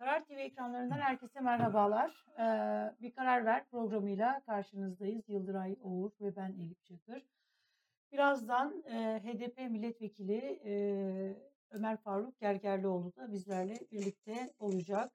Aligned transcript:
Karar 0.00 0.24
TV 0.24 0.30
ekranlarından 0.30 0.98
herkese 0.98 1.40
merhabalar. 1.40 2.26
Ee, 2.38 2.94
bir 3.00 3.12
Karar 3.12 3.44
Ver 3.44 3.66
programıyla 3.66 4.42
karşınızdayız. 4.46 5.28
Yıldıray 5.28 5.76
Oğur 5.82 6.10
ve 6.20 6.36
ben 6.36 6.52
Elif 6.52 6.84
Çakır. 6.84 7.22
Birazdan 8.12 8.82
e, 8.82 9.20
HDP 9.24 9.58
milletvekili 9.70 10.60
e, 10.64 10.72
Ömer 11.70 11.96
Faruk 11.96 12.40
Gergerlioğlu 12.40 13.16
da 13.16 13.32
bizlerle 13.32 13.78
birlikte 13.92 14.54
olacak. 14.58 15.12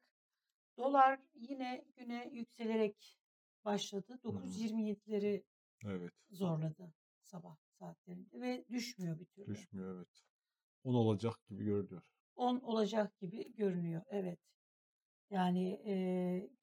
Dolar 0.78 1.20
yine 1.36 1.86
güne 1.98 2.30
yükselerek 2.32 3.20
başladı. 3.66 4.20
9.27'leri 4.24 5.44
Evet. 5.86 6.14
zorladı 6.30 6.94
sabah 7.24 7.56
saatlerinde 7.80 8.42
ve 8.42 8.66
düşmüyor 8.70 9.20
bir 9.20 9.26
türlü. 9.26 9.48
Düşmüyor 9.48 9.96
evet. 9.96 10.24
10 10.84 10.94
olacak 10.94 11.48
gibi 11.48 11.64
görünüyor. 11.66 12.04
10 12.36 12.60
olacak 12.60 13.20
gibi 13.20 13.56
görünüyor. 13.56 14.02
Evet. 14.10 14.40
Yani 15.30 15.70
e, 15.86 15.94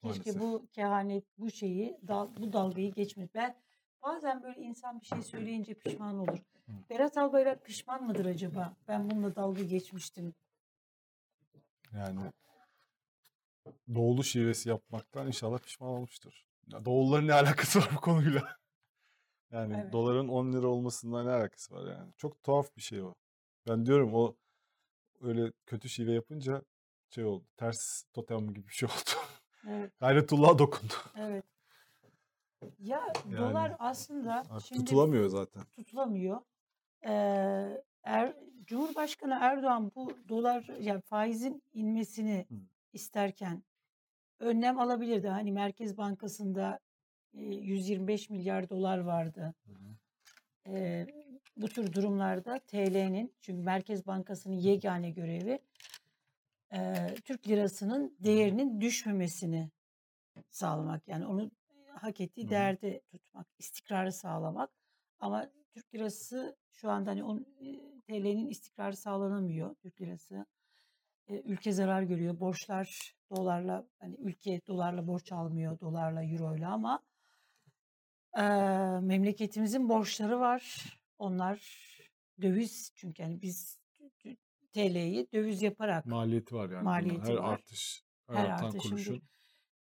keşke 0.01 0.31
Maalesef. 0.31 0.41
bu 0.41 0.67
kehanet, 0.71 1.23
bu 1.37 1.51
şeyi, 1.51 1.97
dal, 2.07 2.29
bu 2.37 2.53
dalgayı 2.53 2.93
geçmedi. 2.93 3.29
Ben 3.35 3.55
bazen 4.03 4.43
böyle 4.43 4.61
insan 4.61 5.01
bir 5.01 5.05
şey 5.05 5.21
söyleyince 5.21 5.73
pişman 5.73 6.19
olur. 6.19 6.37
Hı. 6.65 6.71
Berat 6.89 7.17
Albayrak 7.17 7.65
pişman 7.65 8.03
mıdır 8.03 8.25
acaba? 8.25 8.75
Ben 8.87 9.09
bununla 9.09 9.35
dalga 9.35 9.63
geçmiştim. 9.63 10.33
Yani 11.93 12.19
doğulu 13.95 14.23
şivesi 14.23 14.69
yapmaktan 14.69 15.27
inşallah 15.27 15.59
pişman 15.59 15.89
olmuştur. 15.89 16.43
Ya 16.67 16.85
doğulların 16.85 17.27
ne 17.27 17.33
alakası 17.43 17.79
var 17.79 17.89
bu 17.95 18.01
konuyla? 18.01 18.57
Yani 19.51 19.73
Evet. 19.81 19.93
doların 19.93 20.27
10 20.27 20.53
lira 20.53 20.67
olmasından 20.67 21.25
ne 21.25 21.31
alakası 21.31 21.75
var 21.75 21.91
yani? 21.91 22.13
Çok 22.17 22.43
tuhaf 22.43 22.77
bir 22.77 22.81
şey 22.81 23.01
o. 23.01 23.13
Ben 23.67 23.85
diyorum 23.85 24.13
o 24.13 24.35
öyle 25.21 25.51
kötü 25.65 25.89
şive 25.89 26.11
yapınca 26.11 26.61
şey 27.13 27.25
oldu. 27.25 27.45
Ters 27.57 28.03
totem 28.13 28.53
gibi 28.53 28.67
bir 28.67 28.73
şey 28.73 28.89
oldu. 28.89 29.19
Evet, 29.69 29.91
Gayretullah'a 29.99 30.59
dokundu. 30.59 30.93
evet. 31.17 31.43
Ya 32.79 33.13
Yani 33.29 33.37
dolar 33.37 33.75
aslında 33.79 34.43
şimdi 34.67 34.85
tutulamıyor 34.85 35.29
zaten. 35.29 35.63
tutulamıyor. 35.75 36.41
Ee, 37.05 37.81
er, 38.03 38.33
Cumhurbaşkanı 38.65 39.37
Erdoğan 39.41 39.91
bu 39.95 40.11
dolar 40.29 40.69
yani 40.79 41.01
faizin 41.01 41.63
inmesini 41.73 42.45
Hı. 42.49 42.55
isterken 42.93 43.63
önlem 44.39 44.79
alabilirdi. 44.79 45.27
Hani 45.27 45.51
Merkez 45.51 45.97
Bankası'nda 45.97 46.79
e, 47.33 47.41
125 47.41 48.29
milyar 48.29 48.69
dolar 48.69 48.97
vardı. 48.97 49.53
Hı 49.65 49.71
hı. 49.73 51.07
Bu 51.57 51.67
tür 51.67 51.93
durumlarda 51.93 52.59
TL'nin 52.59 53.33
çünkü 53.41 53.61
Merkez 53.63 54.07
Bankası'nın 54.07 54.55
yegane 54.55 55.09
görevi 55.09 55.59
e, 56.73 57.07
Türk 57.25 57.47
lirasının 57.47 58.17
değerinin 58.19 58.81
düşmemesini 58.81 59.71
sağlamak. 60.49 61.07
Yani 61.07 61.25
onu 61.25 61.51
hak 61.89 62.21
ettiği 62.21 62.49
değerde 62.49 63.01
tutmak, 63.11 63.47
istikrarı 63.59 64.11
sağlamak. 64.11 64.69
Ama 65.19 65.49
Türk 65.73 65.95
lirası 65.95 66.57
şu 66.71 66.89
anda 66.89 67.09
hani 67.11 67.23
on, 67.23 67.45
TL'nin 68.07 68.47
istikrarı 68.47 68.95
sağlanamıyor 68.95 69.75
Türk 69.75 70.01
lirası. 70.01 70.45
E, 71.27 71.41
ülke 71.41 71.71
zarar 71.71 72.01
görüyor. 72.01 72.39
Borçlar 72.39 73.15
dolarla 73.29 73.87
hani 73.99 74.15
ülke 74.19 74.61
dolarla 74.67 75.07
borç 75.07 75.31
almıyor 75.31 75.79
dolarla 75.79 76.23
euroyla 76.23 76.71
ama 76.71 77.03
e, 78.37 78.41
memleketimizin 79.01 79.89
borçları 79.89 80.39
var. 80.39 80.83
Onlar 81.17 81.61
döviz 82.41 82.91
çünkü 82.95 83.21
yani 83.23 83.41
biz 83.41 83.82
TL'yi 84.73 85.27
döviz 85.33 85.61
yaparak 85.61 86.05
Maliyeti 86.05 86.55
var 86.55 86.69
yani. 86.69 86.83
maliyeti 86.83 87.31
Her 87.31 87.37
var. 87.37 87.53
artış, 87.53 88.03
her 88.27 88.35
Her 88.35 88.49
artan 88.49 88.71
kuruşun. 88.77 89.21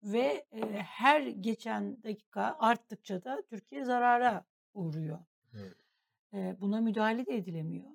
ve 0.03 0.45
e, 0.51 0.61
her 0.77 1.21
geçen 1.21 2.03
dakika 2.03 2.55
arttıkça 2.59 3.23
da 3.23 3.43
Türkiye 3.49 3.83
zarara 3.85 4.45
uğruyor. 4.73 5.19
Evet. 5.53 5.75
E, 6.33 6.57
buna 6.61 6.81
müdahale 6.81 7.25
de 7.25 7.35
edilemiyor. 7.37 7.89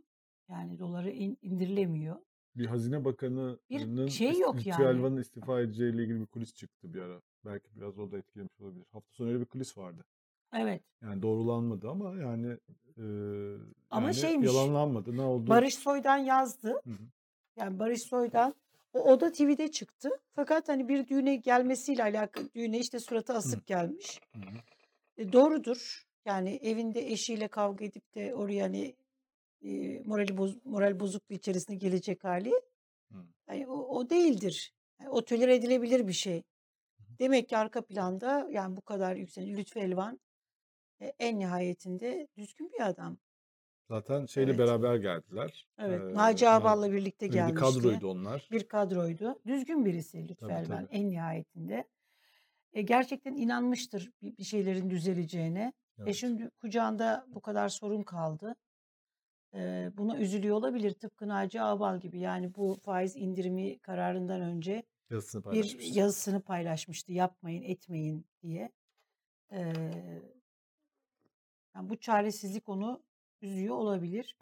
Yani 0.49 0.79
doları 0.79 1.11
in- 1.11 1.39
indirilemiyor. 1.43 2.17
Bir 2.57 2.67
hazine 2.67 3.05
bakanının 3.05 3.61
Bir 3.71 4.09
şey 4.11 4.39
yok 4.39 4.67
yani. 4.67 4.85
Elvan'ın 4.85 5.17
istifa 5.17 5.61
edeceğiyle 5.61 6.03
ilgili 6.03 6.21
bir 6.21 6.27
kulis 6.27 6.55
çıktı 6.55 6.95
bir 6.95 7.01
ara. 7.01 7.23
Belki 7.45 7.77
biraz 7.77 7.99
o 7.99 8.13
da 8.13 8.19
etkilemiş 8.19 8.61
olabilir. 8.61 8.85
Hafta 8.93 9.13
sonu 9.13 9.29
öyle 9.29 9.41
bir 9.41 9.45
kulis 9.45 9.79
vardı. 9.79 10.05
Evet. 10.57 10.83
Yani 11.03 11.23
doğrulanmadı 11.23 11.89
ama 11.89 12.17
yani 12.17 12.57
e, 12.99 13.05
Ama 13.91 14.07
yani 14.07 14.15
şeymiş. 14.15 14.47
yalanlanmadı. 14.47 15.17
Ne 15.17 15.23
oldu? 15.23 15.51
Barış 15.51 15.75
Soy'dan 15.75 16.17
yazdı. 16.17 16.69
Hı 16.85 16.91
hı. 16.91 16.99
Yani 17.57 17.79
Barış 17.79 18.03
Soy'dan 18.03 18.55
o, 18.93 19.01
o 19.01 19.21
da 19.21 19.33
TV'de 19.33 19.71
çıktı. 19.71 20.09
Fakat 20.35 20.69
hani 20.69 20.89
bir 20.89 21.09
düğüne 21.09 21.37
gelmesiyle 21.37 22.03
alakalı 22.03 22.55
düğüne 22.55 22.79
işte 22.79 22.99
suratı 23.01 23.33
asık 23.33 23.67
gelmiş. 23.67 24.21
Hı 24.33 24.39
hı. 24.39 24.59
E, 25.17 25.33
doğrudur. 25.33 26.07
Yani 26.25 26.51
evinde 26.63 27.13
eşiyle 27.13 27.49
kavga 27.49 27.85
edip 27.85 28.15
de 28.15 28.35
oraya 28.35 28.65
hani 28.65 28.97
e, 29.63 30.01
morali 30.05 30.37
boz, 30.37 30.57
moral 30.65 31.01
bozukluğu 31.01 31.35
içerisine 31.35 31.77
gelecek 31.77 32.25
hali 32.25 32.53
Hı. 33.13 33.19
yani 33.49 33.67
o, 33.67 33.99
o 33.99 34.11
değildir. 34.11 34.75
Yani 35.01 35.11
o 35.11 35.25
tolere 35.25 35.55
edilebilir 35.55 36.09
bir 36.09 36.13
şey. 36.13 36.43
Demek 37.19 37.49
ki 37.49 37.57
arka 37.57 37.83
planda 37.85 38.49
yani 38.51 38.77
bu 38.77 38.81
kadar 38.81 39.17
yükselen 39.17 39.57
Lütfü 39.57 39.81
Elvan 39.81 40.21
en 41.01 41.39
nihayetinde 41.39 42.29
düzgün 42.37 42.73
bir 42.73 42.87
adam. 42.87 43.19
Zaten 43.89 44.27
şeyle 44.27 44.51
Evet. 44.51 44.59
beraber 44.59 44.97
geldiler. 44.97 45.69
Evet. 45.79 46.01
Ee, 46.01 46.15
Naci 46.15 46.49
Ağbal'la 46.49 46.93
birlikte 46.93 47.27
bir 47.27 47.33
gelmişti. 47.33 47.61
kadroydu 47.61 48.11
onlar. 48.11 48.49
Bir 48.53 48.69
kadroydu. 48.69 49.41
Düzgün 49.47 49.85
birisi 49.85 50.19
Elvan 50.19 50.67
tabii. 50.67 50.87
en 50.91 51.11
nihayetinde. 51.11 51.85
E, 52.73 52.83
gerçekten 52.83 53.35
inanmıştır 53.35 54.11
bir, 54.23 54.37
bir 54.39 54.45
şeylerin 54.45 54.91
düzeleceğine. 54.91 55.73
E 55.99 56.03
Evet. 56.03 56.15
şimdi 56.15 56.51
kucağında 56.61 57.27
bu 57.29 57.41
kadar 57.41 57.69
sorun 57.69 58.03
kaldı. 58.03 58.55
E, 59.55 59.91
buna 59.97 60.19
üzülüyor 60.19 60.57
olabilir 60.57 60.91
tıpkı 60.91 61.29
Naci 61.29 61.63
Ağbal 61.63 62.01
gibi. 62.01 62.19
Yani 62.21 62.55
bu 62.55 62.75
faiz 62.83 63.17
indirimi 63.17 63.79
kararından 63.79 64.41
önce 64.41 64.83
Yazısını 65.11 65.53
bir 65.53 65.79
yazısını 65.95 66.41
paylaşmıştı. 66.41 67.13
Yapmayın, 67.13 67.63
etmeyin 67.63 68.27
diye. 68.43 68.73
E, 69.53 69.73
yani 71.77 71.91
bu 71.91 71.97
çaresizlik 71.97 72.69
onu 72.69 73.03
üzüyor 73.43 73.77
olabilir. 73.77 74.37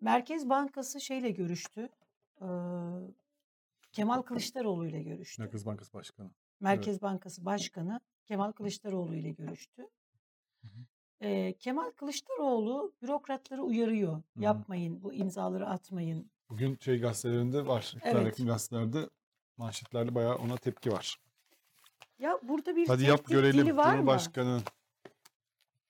Merkez 0.00 0.48
Bankası 0.48 1.00
şeyle 1.00 1.30
görüştü. 1.30 1.88
e, 2.40 2.46
Kemal 3.92 4.22
Kılıçdaroğlu 4.22 4.86
ile 4.86 5.02
görüştü. 5.02 5.42
Merkez 5.42 5.66
Bankası 5.66 5.92
Başkanı. 5.94 6.26
Evet. 6.26 6.36
Merkez 6.60 7.02
Bankası 7.02 7.44
Başkanı 7.44 8.00
Kemal 8.26 8.52
Kılıçdaroğlu 8.52 9.14
ile 9.14 9.30
görüştü. 9.30 9.82
Hı 10.62 10.68
hı. 10.68 10.80
Ee, 11.20 11.52
Kemal 11.58 11.90
Kılıçdaroğlu 11.90 12.92
bürokratları 13.02 13.62
uyarıyor. 13.62 14.12
Hı 14.12 14.20
hı. 14.36 14.44
Yapmayın, 14.44 15.02
bu 15.02 15.12
imzaları 15.12 15.66
atmayın. 15.66 16.30
Bugün 16.50 16.78
şey 16.80 17.00
gazetelerinde 17.00 17.66
var. 17.66 17.94
Evet. 18.02 18.38
gazetelerde 18.38 19.08
manşetlerde 19.56 20.14
bayağı 20.14 20.36
ona 20.36 20.56
tepki 20.56 20.92
var. 20.92 21.16
Ya 22.18 22.38
burada 22.42 22.76
bir 22.76 22.88
Hadi 22.88 23.04
yap 23.04 23.26
görelim 23.26 23.76
var 23.76 23.98
mı? 23.98 24.06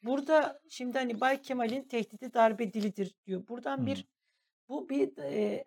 Burada 0.03 0.61
şimdi 0.69 0.99
hani 0.99 1.21
Bay 1.21 1.43
Kemal'in 1.43 1.83
tehdidi 1.83 2.35
darbe 2.35 2.73
dilidir 2.73 3.15
diyor. 3.27 3.49
Buradan 3.49 3.79
Hı. 3.79 3.87
bir 3.87 4.07
bu 4.69 4.89
bir 4.89 5.19
e, 5.19 5.65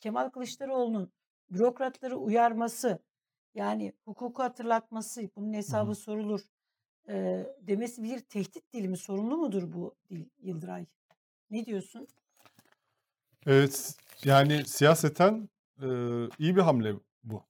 Kemal 0.00 0.30
Kılıçdaroğlu'nun 0.30 1.12
bürokratları 1.50 2.16
uyarması 2.16 2.98
yani 3.54 3.92
hukuku 4.04 4.42
hatırlatması 4.42 5.30
bunun 5.36 5.52
hesabı 5.54 5.90
hı. 5.90 5.94
sorulur 5.94 6.40
e, 7.08 7.46
demesi 7.60 8.02
bir 8.02 8.20
tehdit 8.20 8.72
dili 8.72 8.88
mi? 8.88 8.96
Sorunlu 8.96 9.36
mudur 9.36 9.72
bu 9.72 9.94
dil 10.10 10.24
Yıldıray? 10.38 10.86
Ne 11.50 11.66
diyorsun? 11.66 12.08
Evet 13.46 13.96
yani 14.24 14.64
siyaseten 14.64 15.48
e, 15.82 15.86
iyi 16.38 16.56
bir 16.56 16.60
hamle 16.60 16.94
bu. 17.24 17.42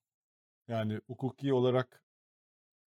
Yani 0.68 1.00
hukuki 1.06 1.52
olarak 1.52 2.02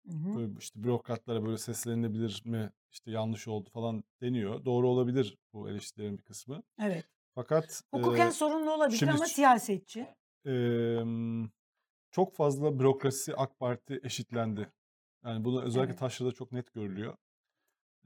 Hı 0.07 0.13
hı. 0.13 0.37
böyle 0.37 0.53
işte 0.59 0.85
bürokratlara 0.85 1.47
böyle 1.47 1.59
seslenilebilir 1.59 2.43
mi 2.45 2.71
işte 2.95 3.11
yanlış 3.11 3.49
oldu 3.49 3.71
falan 3.71 4.05
deniyor. 4.21 4.65
Doğru 4.65 4.89
olabilir 4.89 5.39
bu 5.53 5.69
eleştirilerin 5.71 6.19
bir 6.19 6.23
kısmı. 6.23 6.63
Evet. 6.81 7.05
Fakat 7.35 7.83
Hukuken 7.91 8.29
e, 8.29 8.33
sorunlu 8.33 8.73
olabilir 8.75 8.99
şimdi 8.99 9.13
ama 9.13 9.27
siyasetçi. 9.27 10.07
Emm, 10.45 11.49
çok 12.11 12.35
fazla 12.35 12.79
bürokrasi 12.79 13.37
AK 13.37 13.59
Parti 13.59 14.01
eşitlendi. 14.03 14.73
Yani 15.25 15.45
bunu 15.45 15.63
özellikle 15.63 15.91
Evet. 15.91 15.99
Taşra'da 15.99 16.33
çok 16.33 16.53
net 16.53 16.73
görülüyor. 16.75 17.17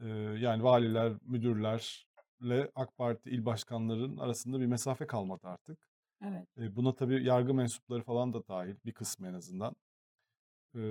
Eee, 0.00 0.08
yani 0.38 0.62
valiler, 0.62 1.12
müdürlerle 1.22 2.70
AK 2.74 2.96
Parti 2.96 3.30
il 3.30 3.44
başkanlarının 3.44 4.16
arasında 4.16 4.60
bir 4.60 4.66
mesafe 4.66 5.06
kalmadı 5.06 5.40
artık. 5.46 5.78
Evet. 6.24 6.46
E, 6.58 6.76
buna 6.76 6.94
tabii 6.94 7.24
yargı 7.24 7.54
mensupları 7.54 8.02
falan 8.02 8.32
da 8.32 8.48
dahil 8.48 8.76
bir 8.84 8.92
kısmı 8.92 9.28
en 9.28 9.34
azından. 9.34 9.76
Eee, 10.74 10.82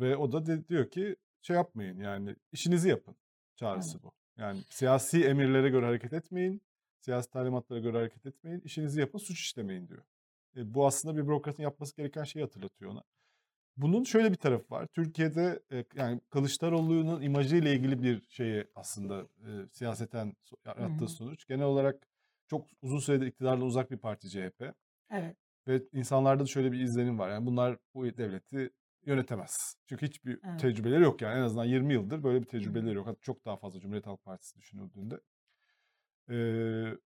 ve 0.00 0.16
o 0.16 0.32
da 0.32 0.46
de- 0.46 0.68
diyor 0.68 0.90
ki 0.90 1.16
şey 1.42 1.56
yapmayın 1.56 1.98
yani 2.00 2.36
işinizi 2.52 2.88
yapın 2.88 3.16
çağrısı 3.62 3.92
Evet. 3.96 4.04
bu. 4.04 4.12
Yani 4.42 4.60
siyasi 4.68 5.24
emirlere 5.24 5.68
göre 5.68 5.86
hareket 5.86 6.12
etmeyin, 6.12 6.62
siyasi 6.98 7.30
talimatlara 7.30 7.80
göre 7.80 7.96
hareket 7.96 8.26
etmeyin, 8.26 8.60
işinizi 8.60 9.00
yapın, 9.00 9.18
suç 9.18 9.40
işlemeyin 9.40 9.88
diyor. 9.88 10.02
E, 10.56 10.74
bu 10.74 10.86
aslında 10.86 11.16
bir 11.16 11.26
bürokratın 11.26 11.62
yapması 11.62 11.96
gereken 11.96 12.24
şeyi 12.24 12.42
hatırlatıyor 12.42 12.90
ona. 12.90 13.02
Bunun 13.76 14.04
şöyle 14.04 14.30
bir 14.30 14.36
tarafı 14.36 14.74
var. 14.74 14.86
Türkiye'de 14.86 15.62
e, 15.72 15.84
yani 15.94 16.20
Kılıçdaroğlu'nun 16.30 17.22
imajıyla 17.22 17.70
ilgili 17.70 18.02
bir 18.02 18.22
şeyi 18.28 18.64
aslında 18.74 19.20
e, 19.20 19.48
siyaseten 19.72 20.32
yarattığı 20.66 21.08
sonuç. 21.08 21.46
Genel 21.46 21.64
olarak 21.64 22.08
çok 22.46 22.66
uzun 22.82 22.98
süredir 22.98 23.26
iktidardan 23.26 23.66
uzak 23.66 23.90
bir 23.90 23.98
parti 23.98 24.30
CHP. 24.30 24.74
Evet. 25.10 25.36
Ve 25.68 25.82
insanlarda 25.92 26.42
da 26.42 26.46
şöyle 26.46 26.72
bir 26.72 26.80
izlenim 26.80 27.18
var. 27.18 27.30
Yani 27.30 27.46
bunlar 27.46 27.78
bu 27.94 28.04
devleti 28.04 28.70
yönetemez. 29.06 29.76
Çünkü 29.86 30.06
hiçbir 30.06 30.40
Evet. 30.44 30.60
tecrübeleri 30.60 31.02
yok 31.02 31.22
yani. 31.22 31.38
En 31.38 31.42
azından 31.42 31.64
20 31.64 31.92
yıldır 31.92 32.22
böyle 32.22 32.40
bir 32.40 32.46
tecrübeleri 32.46 32.94
yok. 32.94 33.06
Hatta 33.06 33.20
çok 33.20 33.44
daha 33.44 33.56
fazla 33.56 33.80
Cumhuriyet 33.80 34.06
Halk 34.06 34.24
Partisi 34.24 34.56
düşünüldüğünde. 34.58 35.20
Ee, 36.30 36.98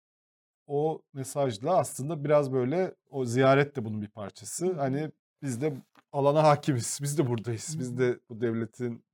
o 0.67 1.01
mesajla 1.13 1.77
aslında 1.77 2.23
biraz 2.23 2.53
böyle 2.53 2.95
o 3.09 3.25
ziyaret 3.25 3.75
de 3.75 3.85
bunun 3.85 4.01
bir 4.01 4.07
parçası. 4.07 4.73
Hani 4.73 5.11
biz 5.41 5.61
de 5.61 5.73
alana 6.11 6.43
hakimiz. 6.43 6.99
Biz 7.01 7.17
de 7.17 7.29
buradayız. 7.29 7.75
Biz 7.79 7.97
de 7.97 8.19
bu 8.29 8.41
devletin 8.41 9.05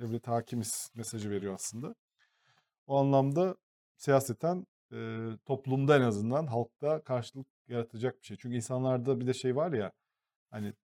devlet 0.00 0.28
hakimiz 0.28 0.90
mesajı 0.94 1.30
veriyor 1.30 1.54
aslında. 1.54 1.94
O 2.86 2.98
anlamda 2.98 3.56
siyaseten 3.96 4.66
e, 4.92 5.28
toplumda 5.44 5.96
en 5.96 6.00
azından 6.00 6.46
halkta 6.46 7.02
karşılık 7.04 7.46
yaratacak 7.68 8.20
bir 8.20 8.26
şey. 8.26 8.36
Çünkü 8.36 8.56
insanlarda 8.56 9.20
bir 9.20 9.26
de 9.26 9.34
şey 9.34 9.56
var 9.56 9.72
ya 9.72 9.92
hani 10.50 10.74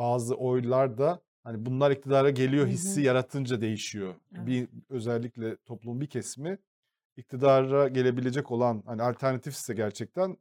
bazı 0.00 0.34
oylar 0.34 0.98
da 0.98 1.20
hani 1.44 1.66
bunlar 1.66 1.90
iktidara 1.90 2.30
geliyor 2.30 2.66
hissi 2.66 2.96
Hı 2.96 3.00
hı. 3.00 3.06
yaratınca 3.06 3.60
değişiyor. 3.60 4.14
Evet. 4.36 4.46
Bir 4.46 4.68
özellikle 4.88 5.56
toplumun 5.56 6.00
bir 6.00 6.06
kesimi 6.06 6.58
iktidara 7.16 7.88
gelebilecek 7.88 8.50
olan 8.50 8.82
hani 8.86 9.02
alternatifse 9.02 9.74
gerçekten 9.74 10.36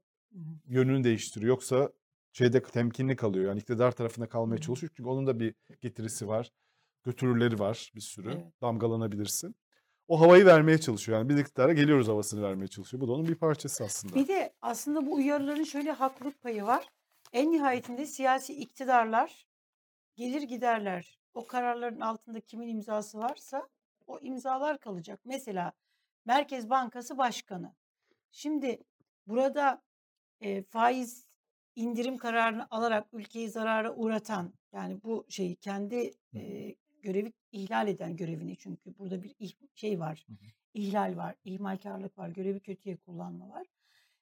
yönünü 0.67 1.03
değiştiriyor. 1.03 1.49
Yoksa 1.49 1.89
şeyde 2.33 2.63
temkinli 2.63 3.15
kalıyor. 3.15 3.45
Yani 3.45 3.59
iktidar 3.59 3.91
tarafına 3.91 4.29
kalmaya 4.29 4.55
hı. 4.55 4.61
çalışıyor. 4.61 4.91
Çünkü 4.97 5.09
onun 5.09 5.27
da 5.27 5.39
bir 5.39 5.55
getirisi 5.81 6.27
var. 6.27 6.51
Götürürleri 7.03 7.59
var 7.59 7.91
bir 7.95 8.01
sürü. 8.01 8.31
Evet. 8.31 8.61
Damgalanabilirsin. 8.61 9.55
O 10.07 10.21
havayı 10.21 10.45
vermeye 10.45 10.77
çalışıyor. 10.77 11.17
Yani 11.17 11.29
biz 11.29 11.39
iktidara 11.39 11.73
geliyoruz 11.73 12.07
havasını 12.07 12.41
vermeye 12.41 12.67
çalışıyor. 12.67 13.01
Bu 13.01 13.07
da 13.07 13.11
onun 13.11 13.27
bir 13.27 13.35
parçası 13.35 13.83
aslında. 13.83 14.15
Bir 14.15 14.27
de 14.27 14.53
aslında 14.61 15.05
bu 15.05 15.13
uyarıların 15.13 15.63
şöyle 15.63 15.91
haklılık 15.91 16.41
payı 16.41 16.63
var. 16.63 16.87
En 17.33 17.51
nihayetinde 17.51 18.05
siyasi 18.05 18.53
iktidarlar 18.53 19.48
gelir 20.19 20.41
giderler. 20.41 21.19
O 21.33 21.47
kararların 21.47 21.99
altında 21.99 22.39
kimin 22.39 22.67
imzası 22.67 23.17
varsa 23.17 23.69
o 24.07 24.19
imzalar 24.19 24.79
kalacak. 24.79 25.19
Mesela 25.25 25.73
Merkez 26.25 26.69
Bankası 26.69 27.17
Başkanı. 27.17 27.75
Şimdi 28.31 28.83
burada 29.27 29.81
e, 30.41 30.63
faiz 30.63 31.27
indirim 31.75 32.17
kararını 32.17 32.67
alarak 32.71 33.07
ülkeyi 33.13 33.49
zarara 33.49 33.95
uğratan 33.95 34.53
yani 34.73 35.03
bu 35.03 35.25
şeyi 35.29 35.55
kendi 35.55 36.11
e, 36.35 36.75
görevi 37.01 37.33
ihlal 37.51 37.87
eden 37.87 38.15
görevini 38.15 38.57
çünkü 38.57 38.97
burada 38.97 39.23
bir 39.23 39.55
şey 39.75 39.99
var. 39.99 40.25
Hı 40.27 40.33
hı. 40.33 40.37
ihlal 40.73 41.17
var, 41.17 41.35
ihmalkarlık 41.43 42.17
var, 42.17 42.29
görevi 42.29 42.59
kötüye 42.59 42.97
kullanma 42.97 43.49
var. 43.49 43.67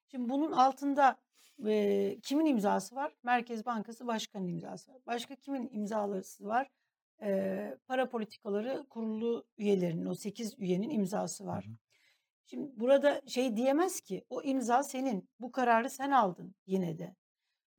Şimdi 0.07 0.29
bunun 0.29 0.51
altında 0.51 1.17
e, 1.65 2.19
kimin 2.23 2.45
imzası 2.45 2.95
var? 2.95 3.13
Merkez 3.23 3.65
Bankası 3.65 4.07
Başkanı 4.07 4.47
imzası 4.47 4.91
var. 4.91 5.01
Başka 5.07 5.35
kimin 5.35 5.69
imzalısı 5.71 6.45
var? 6.45 6.69
E, 7.21 7.77
para 7.87 8.09
politikaları 8.09 8.85
kurulu 8.89 9.45
üyelerinin 9.57 10.05
o 10.05 10.15
8 10.15 10.59
üyenin 10.59 10.89
imzası 10.89 11.43
Hı 11.43 11.47
var. 11.47 11.65
hı. 11.65 11.71
Şimdi 12.45 12.79
burada 12.79 13.21
şey 13.27 13.57
diyemez 13.57 14.01
ki 14.01 14.25
o 14.29 14.41
imza 14.41 14.83
senin. 14.83 15.29
Bu 15.39 15.51
kararı 15.51 15.89
sen 15.89 16.11
aldın 16.11 16.55
yine 16.65 16.97
de. 16.97 17.15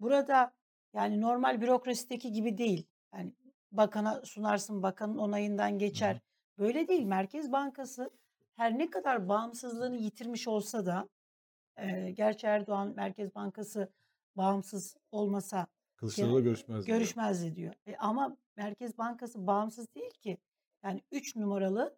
Burada 0.00 0.52
yani 0.94 1.20
normal 1.20 1.60
bürokrasideki 1.60 2.32
gibi 2.32 2.58
değil. 2.58 2.86
Yani 3.14 3.32
bakana 3.72 4.22
sunarsın 4.24 4.82
bakanın 4.82 5.18
onayından 5.18 5.70
Hı 5.70 5.74
hı. 5.74 5.78
geçer. 5.78 6.20
Böyle 6.58 6.88
değil. 6.88 7.04
Merkez 7.04 7.52
Bankası 7.52 8.10
her 8.56 8.78
ne 8.78 8.90
kadar 8.90 9.28
bağımsızlığını 9.28 9.96
yitirmiş 9.96 10.48
olsa 10.48 10.86
da 10.86 11.08
e, 11.78 12.10
gerçi 12.10 12.46
Erdoğan 12.46 12.92
Merkez 12.96 13.34
Bankası 13.34 13.88
bağımsız 14.36 14.96
olmasa 15.12 15.66
Kılıçdaroğlu 15.96 16.42
görüşmez 16.42 16.86
diyor. 16.86 16.98
görüşmezdi 16.98 17.56
diyor. 17.56 17.74
E, 17.86 17.96
ama 17.96 18.36
Merkez 18.56 18.98
Bankası 18.98 19.46
bağımsız 19.46 19.94
değil 19.94 20.10
ki. 20.10 20.38
Yani 20.82 21.02
3 21.12 21.36
numaralı 21.36 21.96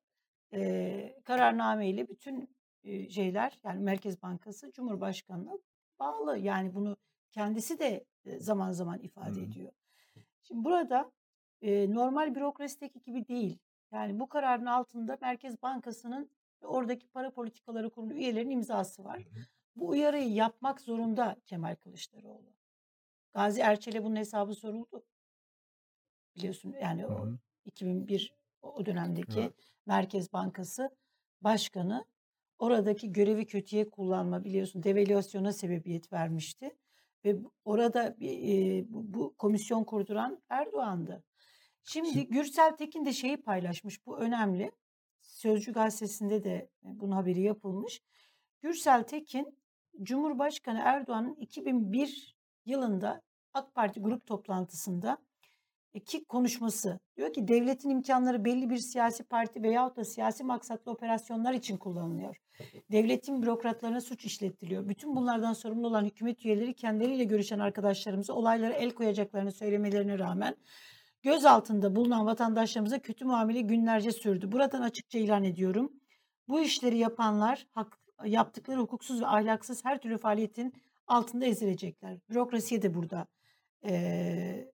e, 0.53 1.21
kararnameyle 1.25 2.09
bütün 2.09 2.57
e, 2.85 3.11
şeyler 3.11 3.59
yani 3.65 3.81
Merkez 3.81 4.23
Bankası 4.23 4.73
Cumhurbaşkanı'na 4.73 5.59
bağlı. 5.99 6.39
Yani 6.39 6.75
bunu 6.75 6.97
kendisi 7.33 7.79
de 7.79 8.05
zaman 8.39 8.73
zaman 8.73 8.99
ifade 8.99 9.41
hı. 9.41 9.45
ediyor. 9.45 9.73
Şimdi 10.43 10.65
burada 10.65 11.13
e, 11.63 11.95
normal 11.95 12.35
bürokrasideki 12.35 13.03
gibi 13.03 13.29
değil. 13.29 13.59
Yani 13.93 14.21
bu 14.21 14.29
kararın 14.29 14.67
altında 14.67 15.19
Merkez 15.21 15.63
Bankası'nın 15.63 16.31
oradaki 16.63 17.09
para 17.09 17.31
politikaları 17.31 17.91
kurulu 17.91 18.13
üyelerinin 18.13 18.51
imzası 18.51 19.05
var. 19.05 19.19
hı. 19.19 19.41
Bu 19.81 19.89
uyarıyı 19.89 20.33
yapmak 20.33 20.81
zorunda 20.81 21.37
Kemal 21.47 21.75
Kılıçdaroğlu. 21.75 22.55
Gazi 23.33 23.61
Erçel'e 23.61 24.05
bunun 24.05 24.17
hesabı 24.17 24.55
soruldu. 24.55 25.05
Biliyorsun 26.37 26.75
yani 26.83 27.07
o 27.07 27.27
hı. 27.27 27.39
2001 27.65 28.35
o 28.63 28.87
dönemdeki 28.87 29.41
Evet. 29.41 29.55
Merkez 29.87 30.33
Bankası 30.33 30.91
Başkanı 31.41 32.05
oradaki 32.59 33.13
görevi 33.13 33.47
kötüye 33.47 33.91
kullanma 33.91 34.45
biliyorsun 34.45 34.83
devalüasyona 34.83 35.53
sebebiyet 35.53 36.13
vermişti. 36.13 36.77
Ve 37.25 37.37
orada 37.65 38.21
bir, 38.21 38.33
e, 38.33 38.85
bu, 38.93 39.15
bu 39.15 39.35
komisyon 39.37 39.85
kurduran 39.85 40.43
Erdoğan'dı. 40.49 41.25
Şimdi 41.85 42.09
Şimdi 42.09 42.29
Gürsel 42.29 42.77
Tekin 42.77 43.05
de 43.05 43.13
şeyi 43.13 43.37
paylaşmış 43.37 44.07
bu 44.07 44.19
önemli. 44.19 44.73
Sözcü 45.21 45.73
gazetesinde 45.73 46.45
de 46.45 46.55
e, 46.85 47.01
bunun 47.01 47.13
haberi 47.13 47.41
yapılmış. 47.41 48.03
Gürsel 48.61 49.03
Tekin 49.03 49.60
Cumhurbaşkanı 50.03 50.81
Erdoğan'ın 50.85 51.35
2001 51.35 52.37
yılında 52.67 53.23
AK 53.55 53.75
Parti 53.75 54.01
grup 54.01 54.27
toplantısında 54.27 55.19
e, 55.95 56.01
ki 56.01 56.25
konuşması 56.25 57.01
diyor 57.17 57.33
ki 57.33 57.49
devletin 57.49 57.91
imkanları 57.91 58.45
belli 58.45 58.71
bir 58.71 58.79
siyasi 58.79 59.25
parti 59.25 59.63
veyahut 59.63 59.97
da 59.97 60.05
siyasi 60.05 60.45
maksatlı 60.45 60.93
operasyonlar 60.93 61.55
için 61.55 61.77
kullanılıyor. 61.77 62.37
Devletin 62.93 63.43
bürokratlarına 63.43 64.01
suç 64.01 64.25
işlettiriyor. 64.25 64.89
Bütün 64.89 65.17
bunlardan 65.17 65.53
sorumlu 65.53 65.87
olan 65.87 66.05
hükümet 66.05 66.45
üyeleri 66.45 66.75
kendileriyle 66.75 67.25
görüşen 67.25 67.59
arkadaşlarımıza 67.59 68.33
olaylara 68.33 68.75
el 68.75 68.91
koyacaklarını 68.91 69.53
söylemelerine 69.53 70.19
rağmen 70.19 70.57
göz 71.23 71.45
altında 71.45 71.97
bulunan 71.97 72.27
vatandaşlarımıza 72.27 72.99
kötü 72.99 73.25
muamele 73.25 73.61
günlerce 73.61 74.13
sürdü. 74.13 74.53
Buradan 74.53 74.83
açıkça 74.83 75.19
ilan 75.19 75.45
ediyorum. 75.45 75.93
Bu 76.49 76.61
işleri 76.61 76.99
yapanlar 76.99 77.67
hak, 77.73 77.99
yaptıkları 78.27 78.81
hukuksuz 78.81 79.21
ve 79.23 79.27
ahlaksız 79.27 79.85
her 79.85 80.01
türlü 80.01 80.19
faaliyetin 80.19 80.75
altında 81.07 81.47
ezilecekler. 81.47 82.19
Bürokrasiye 82.31 82.83
de 82.83 82.95
burada 82.95 83.27
eee 83.85 84.73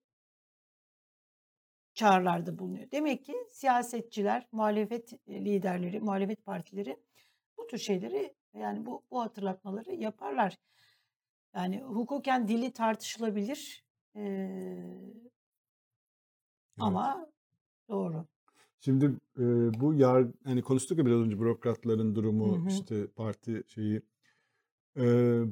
çağrılarda 1.93 2.59
bulunuyor. 2.59 2.91
Demek 2.91 3.25
ki 3.25 3.33
siyasetçiler, 3.49 4.47
muhalefet 4.51 5.13
liderleri, 5.29 5.99
muhalefet 5.99 6.45
partileri 6.45 6.97
bu 7.57 7.67
tür 7.67 7.77
şeyleri 7.77 8.35
yani 8.53 8.85
bu, 8.85 9.03
bu 9.11 9.21
hatırlatmaları 9.21 9.93
yaparlar. 9.95 10.57
Yani 11.55 11.81
hukuken 11.81 12.47
dili 12.47 12.73
tartışılabilir 12.73 13.83
eee, 14.15 14.23
evet. 14.23 15.31
ama 16.79 17.27
doğru. 17.89 18.27
Şimdi 18.79 19.05
e, 19.39 19.43
bu 19.81 19.93
yar 19.93 20.27
hani 20.43 20.61
konuştuk 20.61 20.97
ya 20.97 21.05
biraz 21.05 21.19
önce 21.19 21.39
bürokratların 21.39 22.11
Hı 22.11 22.15
durumu 22.15 22.65
hı. 22.65 22.69
işte 22.69 23.07
parti 23.07 23.63
şeyi. 23.67 24.01
E, 24.97 25.03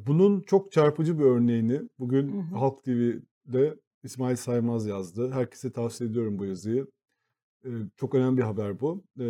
bunun 0.08 0.42
çok 0.42 0.72
çarpıcı 0.72 1.20
bir 1.20 1.24
örneğini 1.24 1.74
Hı 1.74 1.88
bugün 2.00 2.42
hı. 2.42 2.56
Halk 2.56 2.84
TV'de 2.84 3.76
İsmail 4.04 4.36
Saymaz 4.36 4.88
yazdı. 4.88 5.32
Herkese 5.32 5.72
tavsiye 5.72 6.10
ediyorum 6.10 6.40
bu 6.40 6.46
yazıyı. 6.46 6.88
E, 7.66 7.70
çok 7.98 8.16
önemli 8.16 8.38
bir 8.38 8.44
haber 8.44 8.80
bu. 8.80 9.04
E, 9.20 9.26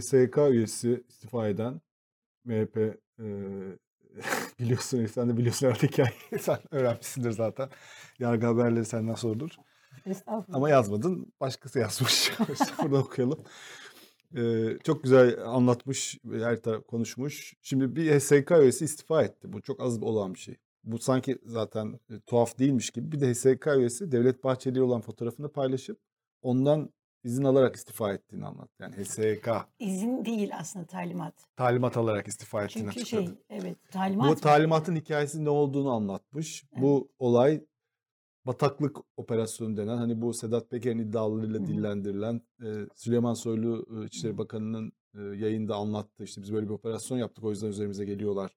HSYK 0.00 0.38
üyesi 0.50 1.04
istifa 1.08 1.48
eden 1.48 1.80
MHP 2.44 2.76
e, 3.18 3.24
biliyorsun 4.60 5.06
sen 5.06 5.28
de 5.28 5.36
biliyorsun 5.36 5.66
herhalde 5.66 5.86
hikayeyi. 5.86 6.18
Sen 6.40 6.58
öğrenmişsindir 6.70 7.30
zaten. 7.30 7.68
Yargı 8.18 8.46
haberleri 8.46 8.84
senden 8.84 9.14
sorulur. 9.14 9.50
Estağfurullah. 10.06 10.56
Ama 10.56 10.70
yazmadın. 10.70 11.32
Başkası 11.40 11.78
yazmış. 11.78 12.32
Burada 12.82 12.96
okuyalım. 12.98 13.44
Ee, 14.36 14.78
çok 14.84 15.02
güzel 15.02 15.44
anlatmış, 15.46 16.18
her 16.32 16.62
taraf 16.62 16.86
konuşmuş. 16.86 17.54
Şimdi 17.62 17.96
bir 17.96 18.18
HSK 18.20 18.50
üyesi 18.50 18.84
istifa 18.84 19.22
etti. 19.22 19.52
Bu 19.52 19.62
çok 19.62 19.80
az 19.80 20.02
olan 20.02 20.34
bir 20.34 20.38
şey. 20.38 20.56
Bu 20.84 20.98
sanki 20.98 21.38
zaten 21.44 22.00
e, 22.10 22.20
tuhaf 22.20 22.58
değilmiş 22.58 22.90
gibi. 22.90 23.12
Bir 23.12 23.20
de 23.20 23.34
HSK 23.34 23.66
üyesi 23.76 24.12
Devlet 24.12 24.44
Bahçeli 24.44 24.82
olan 24.82 25.00
fotoğrafını 25.00 25.48
paylaşıp 25.52 25.98
ondan 26.42 26.90
izin 27.24 27.44
alarak 27.44 27.76
istifa 27.76 28.12
ettiğini 28.12 28.46
anlattı. 28.46 28.82
Yani 28.82 28.94
HSK 28.96 29.48
İzin 29.78 30.24
değil 30.24 30.50
aslında 30.58 30.86
talimat. 30.86 31.34
talimat 31.56 31.96
alarak 31.96 32.28
istifa 32.28 32.64
ettiğini 32.64 32.82
Çünkü 32.92 33.00
açıkladı. 33.00 33.24
şey 33.26 33.58
evet 33.58 33.76
talimat 33.90 34.30
Bu 34.30 34.40
talimatın 34.40 34.96
hikayesi 34.96 35.44
ne 35.44 35.50
olduğunu 35.50 35.92
anlatmış. 35.92 36.64
Bu 36.76 37.08
olay 37.18 37.64
bataklık 38.46 38.96
operasyonu 39.16 39.76
denen 39.76 39.96
hani 39.96 40.20
bu 40.22 40.34
Sedat 40.34 40.70
Peker'in 40.70 40.98
iddialarıyla 40.98 41.66
dillendirilen 41.66 42.40
e, 42.62 42.86
Süleyman 42.94 43.34
Soylu 43.34 43.86
e, 44.02 44.06
İçişleri. 44.06 44.38
Bakanı'nın 44.38 44.92
e, 45.14 45.20
yayında 45.20 45.76
anlattığı 45.76 46.24
işte 46.24 46.42
biz 46.42 46.52
böyle 46.52 46.66
bir 46.66 46.72
operasyon 46.72 47.18
yaptık 47.18 47.44
o 47.44 47.50
yüzden 47.50 47.68
üzerimize 47.68 48.04
geliyorlar. 48.04 48.56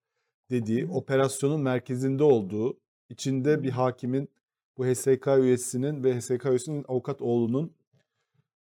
dediği 0.52 0.88
operasyonun 0.88 1.62
merkezinde 1.62 2.24
olduğu 2.24 2.80
içinde 3.10 3.64
bir 3.64 3.70
hakimin 3.70 4.30
bu 4.78 4.86
HSK 4.86 5.28
üyesinin 5.28 6.04
ve 6.04 6.20
HSK 6.20 6.46
üyesinin 6.46 6.86
avukat 6.88 7.22
oğlunun 7.22 7.74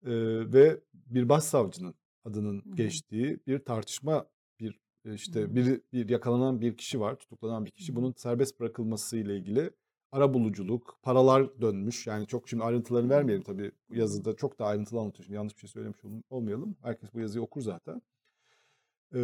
e, 0.07 0.13
ve 0.53 0.81
bir 0.95 1.29
başsavcının 1.29 1.95
adının 2.25 2.63
geçtiği 2.75 3.41
bir 3.47 3.59
tartışma 3.59 4.27
bir 4.61 4.81
işte 5.05 5.55
bir, 5.55 5.81
bir 5.93 6.09
yakalanan 6.09 6.61
bir 6.61 6.77
kişi 6.77 7.01
var 7.01 7.15
tutuklanan 7.15 7.67
bir 7.67 7.71
kişi. 7.71 7.97
bunun 7.97 8.13
serbest 8.17 8.61
bırakılması 8.61 9.17
ile 9.17 9.37
ilgili 9.37 9.71
arabuluculuk 10.15 10.99
paralar 11.03 11.61
dönmüş 11.61 12.07
yani 12.07 12.27
çok 12.27 12.49
şimdi 12.49 12.65
hı. 12.65 13.09
vermeyelim 13.09 13.43
tabii 13.45 13.73
yazıda 13.91 14.37
çok 14.37 14.59
da 14.59 14.67
ayrıntılı 14.67 15.01
anlatıyor 15.01 15.25
şimdi 15.25 15.37
yanlış 15.37 15.55
bir 15.55 15.61
şey 15.61 15.69
söylemiş 15.69 16.05
ol- 16.05 16.23
olmayalım 16.31 16.77
herkes 16.83 17.15
bu 17.15 17.21
yazıyı 17.21 17.43
okur 17.45 17.61
zaten 17.61 18.03
Ee, 19.15 19.21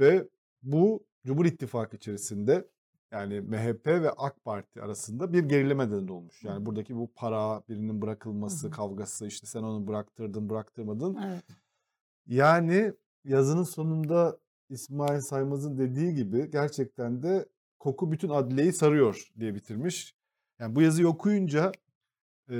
ve 0.00 0.28
bu 0.62 1.04
Cumhur 1.26 1.44
İttifakı 1.44 1.96
içerisinde 1.96 2.68
yani 3.12 3.40
MHP 3.40 3.86
ve 3.86 4.10
AK 4.10 4.44
Parti 4.44 4.82
arasında 4.82 5.32
bir 5.32 5.44
gerileme 5.44 5.86
neden 5.90 6.08
olmuş. 6.08 6.44
Yani 6.44 6.66
buradaki 6.66 6.96
bu 6.96 7.12
para 7.14 7.62
birinin 7.68 8.02
bırakılması 8.02 8.70
kavgası 8.70 9.26
işte 9.26 9.46
sen 9.46 9.62
onu 9.62 9.86
bıraktırdın 9.88 10.50
bıraktırmadın. 10.50 11.18
Evet. 11.26 11.44
Yani 12.26 12.92
yazının 13.24 13.62
sonunda 13.62 14.38
İsmail 14.70 15.20
Saymaz'ın 15.20 15.78
dediği 15.78 16.14
gibi 16.14 16.50
gerçekten 16.50 17.22
de 17.22 17.46
koku 17.78 18.12
bütün 18.12 18.28
adliyeyi 18.28 18.72
sarıyor 18.72 19.30
diye 19.38 19.54
bitirmiş. 19.54 20.15
Yani 20.58 20.76
bu 20.76 20.82
yazıyı 20.82 21.08
okuyunca 21.08 21.72
e, 22.50 22.56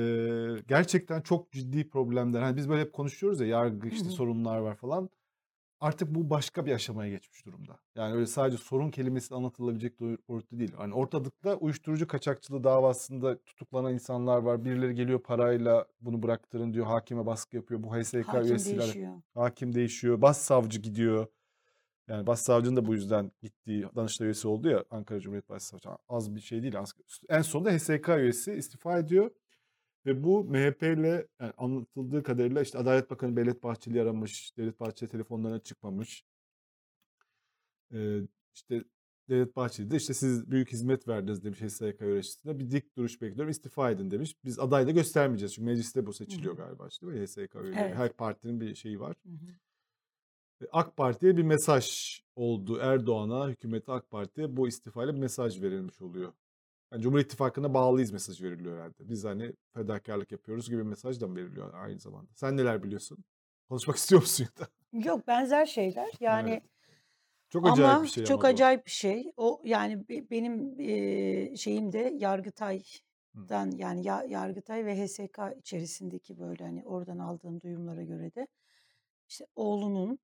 gerçekten 0.69 1.21
çok 1.21 1.53
ciddi 1.53 1.89
problemler. 1.89 2.43
Hani 2.43 2.57
biz 2.57 2.69
böyle 2.69 2.81
hep 2.83 2.93
konuşuyoruz 2.93 3.41
ya 3.41 3.47
yargı 3.47 3.89
işte 3.89 4.09
sorunlar 4.09 4.59
var 4.59 4.75
falan. 4.75 5.11
Artık 5.81 6.15
bu 6.15 6.31
başka 6.31 6.67
bir 6.67 6.73
aşamaya 6.73 7.11
geçmiş 7.11 7.47
durumda. 7.47 7.79
Yani 7.95 8.15
öyle 8.15 8.27
sadece 8.27 8.57
sorun 8.57 8.91
kelimesi 8.91 9.35
anlatılabilecek 9.35 10.01
boyutta 10.01 10.59
değil. 10.59 10.73
Hani 10.77 10.95
ortalıkta 10.95 11.57
uyuşturucu 11.57 12.07
kaçakçılığı 12.07 12.65
davasında 12.65 13.39
tutuklanan 13.43 13.93
insanlar 13.95 14.39
var. 14.39 14.65
Birileri 14.65 14.95
geliyor 14.95 15.23
parayla 15.23 15.87
bunu 16.01 16.23
bıraktırın 16.23 16.73
diyor. 16.75 16.87
Hakime 16.87 17.27
baskı 17.27 17.57
yapıyor. 17.57 17.83
Bu 17.83 17.97
HSK 17.97 18.29
Hakim 18.29 18.51
üyesiyle 18.51 18.83
değişiyor. 18.83 19.13
hakim 19.35 19.75
değişiyor. 19.75 20.23
Başsavcı 20.23 20.81
gidiyor. 20.81 21.27
Yani 22.09 22.27
başsavcının 22.27 22.77
da 22.77 22.87
bu 22.87 22.95
yüzden 22.95 23.33
gittiği 23.43 23.87
Danıştay 23.97 24.27
üyesi 24.27 24.49
oldu 24.49 24.69
ya 24.69 24.85
Ankara 24.91 25.21
Cumhuriyet 25.21 25.49
Başsavcısı. 25.49 25.91
Az 26.09 26.35
bir 26.35 26.41
şey 26.41 26.63
değil. 26.63 26.79
az- 26.79 26.95
En 27.29 27.43
sonunda 27.43 27.71
HSK 27.71 28.09
üyesi 28.09 28.53
istifa 28.53 28.99
ediyor. 28.99 29.31
Ve 30.07 30.25
bu 30.25 30.45
MHP 30.45 30.83
ile 30.93 31.27
yani 31.41 31.53
anlatıldığı 31.59 32.23
kadarıyla 32.23 32.63
işte 32.63 32.79
Adalet 32.79 33.11
Bakanı 33.11 33.37
Devlet 33.37 33.63
Bahçeli'yi 33.63 34.03
aramış. 34.03 34.57
Devlet 34.57 34.81
Bahçeli 34.81 35.11
telefonlarına 35.11 35.59
çıkmamış. 35.59 36.25
Ee, 37.95 38.21
işte 38.55 38.85
Devlet 39.29 39.57
Bahçeli 39.57 39.91
de 39.91 39.97
işte 39.97 40.15
siz 40.15 40.51
büyük 40.51 40.73
hizmet 40.73 41.09
verdiniz 41.09 41.45
demiş 41.45 41.61
HSK 41.63 42.01
yöneticisine. 42.01 42.59
Bir 42.59 42.71
dik 42.71 42.97
duruş 42.97 43.23
bekliyorum 43.23 43.51
istifa 43.51 43.91
edin 43.91 44.11
demiş. 44.11 44.37
Biz 44.45 44.59
aday 44.59 44.87
da 44.87 44.91
göstermeyeceğiz. 44.91 45.55
Çünkü 45.55 45.67
mecliste 45.67 46.07
bu 46.07 46.13
seçiliyor 46.13 46.57
galiba 46.57 46.89
işte? 46.89 47.07
HSK 47.07 47.55
üyeleri. 47.55 47.81
Evet. 47.81 47.97
Her 47.97 48.13
partinin 48.13 48.61
bir 48.61 48.75
şeyi 48.75 49.01
var. 49.01 49.17
Hı 49.27 49.33
hı. 49.33 49.37
Ve 49.37 49.66
AK 50.73 50.97
Parti'ye 50.97 51.37
bir 51.37 51.43
mesaj 51.43 52.19
oldu. 52.37 52.79
Erdoğan'a, 52.83 53.49
hükümete 53.49 53.93
AK 53.93 54.11
Parti'ye 54.11 54.57
bu 54.57 54.69
istifayla 54.69 55.15
bir 55.15 55.21
mesaj 55.21 55.63
verilmiş 55.63 56.03
oluyor. 56.03 56.33
Yani 56.93 57.03
Cumhur 57.03 57.19
İttifakı'na 57.19 57.75
bağlıyız 57.75 58.13
mesajı 58.13 58.45
veriliyor 58.45 58.77
herhalde. 58.77 58.95
Biz 59.09 59.25
hani 59.25 59.53
fedakarlık 59.75 60.33
yapıyoruz 60.33 60.71
gibi 60.71 60.85
mesaj 60.85 61.21
da 61.21 61.35
veriliyor 61.35 61.75
aynı 61.75 62.01
zamanda? 62.01 62.31
Sen 62.35 62.57
neler 62.57 62.83
biliyorsun? 62.83 63.19
Konuşmak 63.69 63.97
istiyor 63.97 64.21
musun 64.21 64.45
ya 64.45 64.67
da? 64.67 64.71
Yok 65.09 65.27
benzer 65.27 65.67
şeyler. 65.67 66.09
Yani 66.21 66.51
Evet. 66.51 66.63
Çok 67.49 67.67
acayip 67.67 67.93
ama 67.93 68.03
bir 68.03 68.09
şey 68.09 68.25
çok 68.25 68.41
ama 68.41 68.49
bu. 68.51 68.55
acayip 68.55 68.87
bir 68.87 68.91
şey. 68.91 69.33
O 69.37 69.63
yani 69.65 70.09
be- 70.09 70.31
benim 70.31 70.77
şeyim 71.57 71.93
de 71.93 72.11
Hı. 72.11 72.15
Yargıtay'dan 72.15 73.71
yani 73.71 74.07
ya, 74.07 74.25
Yargıtay 74.29 74.87
ve 74.87 75.05
HSK 75.05 75.39
içerisindeki 75.59 76.39
böyle 76.39 76.65
hani 76.65 76.85
oradan 76.85 77.19
aldığım 77.19 77.61
duyumlara 77.61 78.03
göre 78.03 78.35
de 78.35 78.47
işte 79.29 79.47
oğlunun 79.57 80.19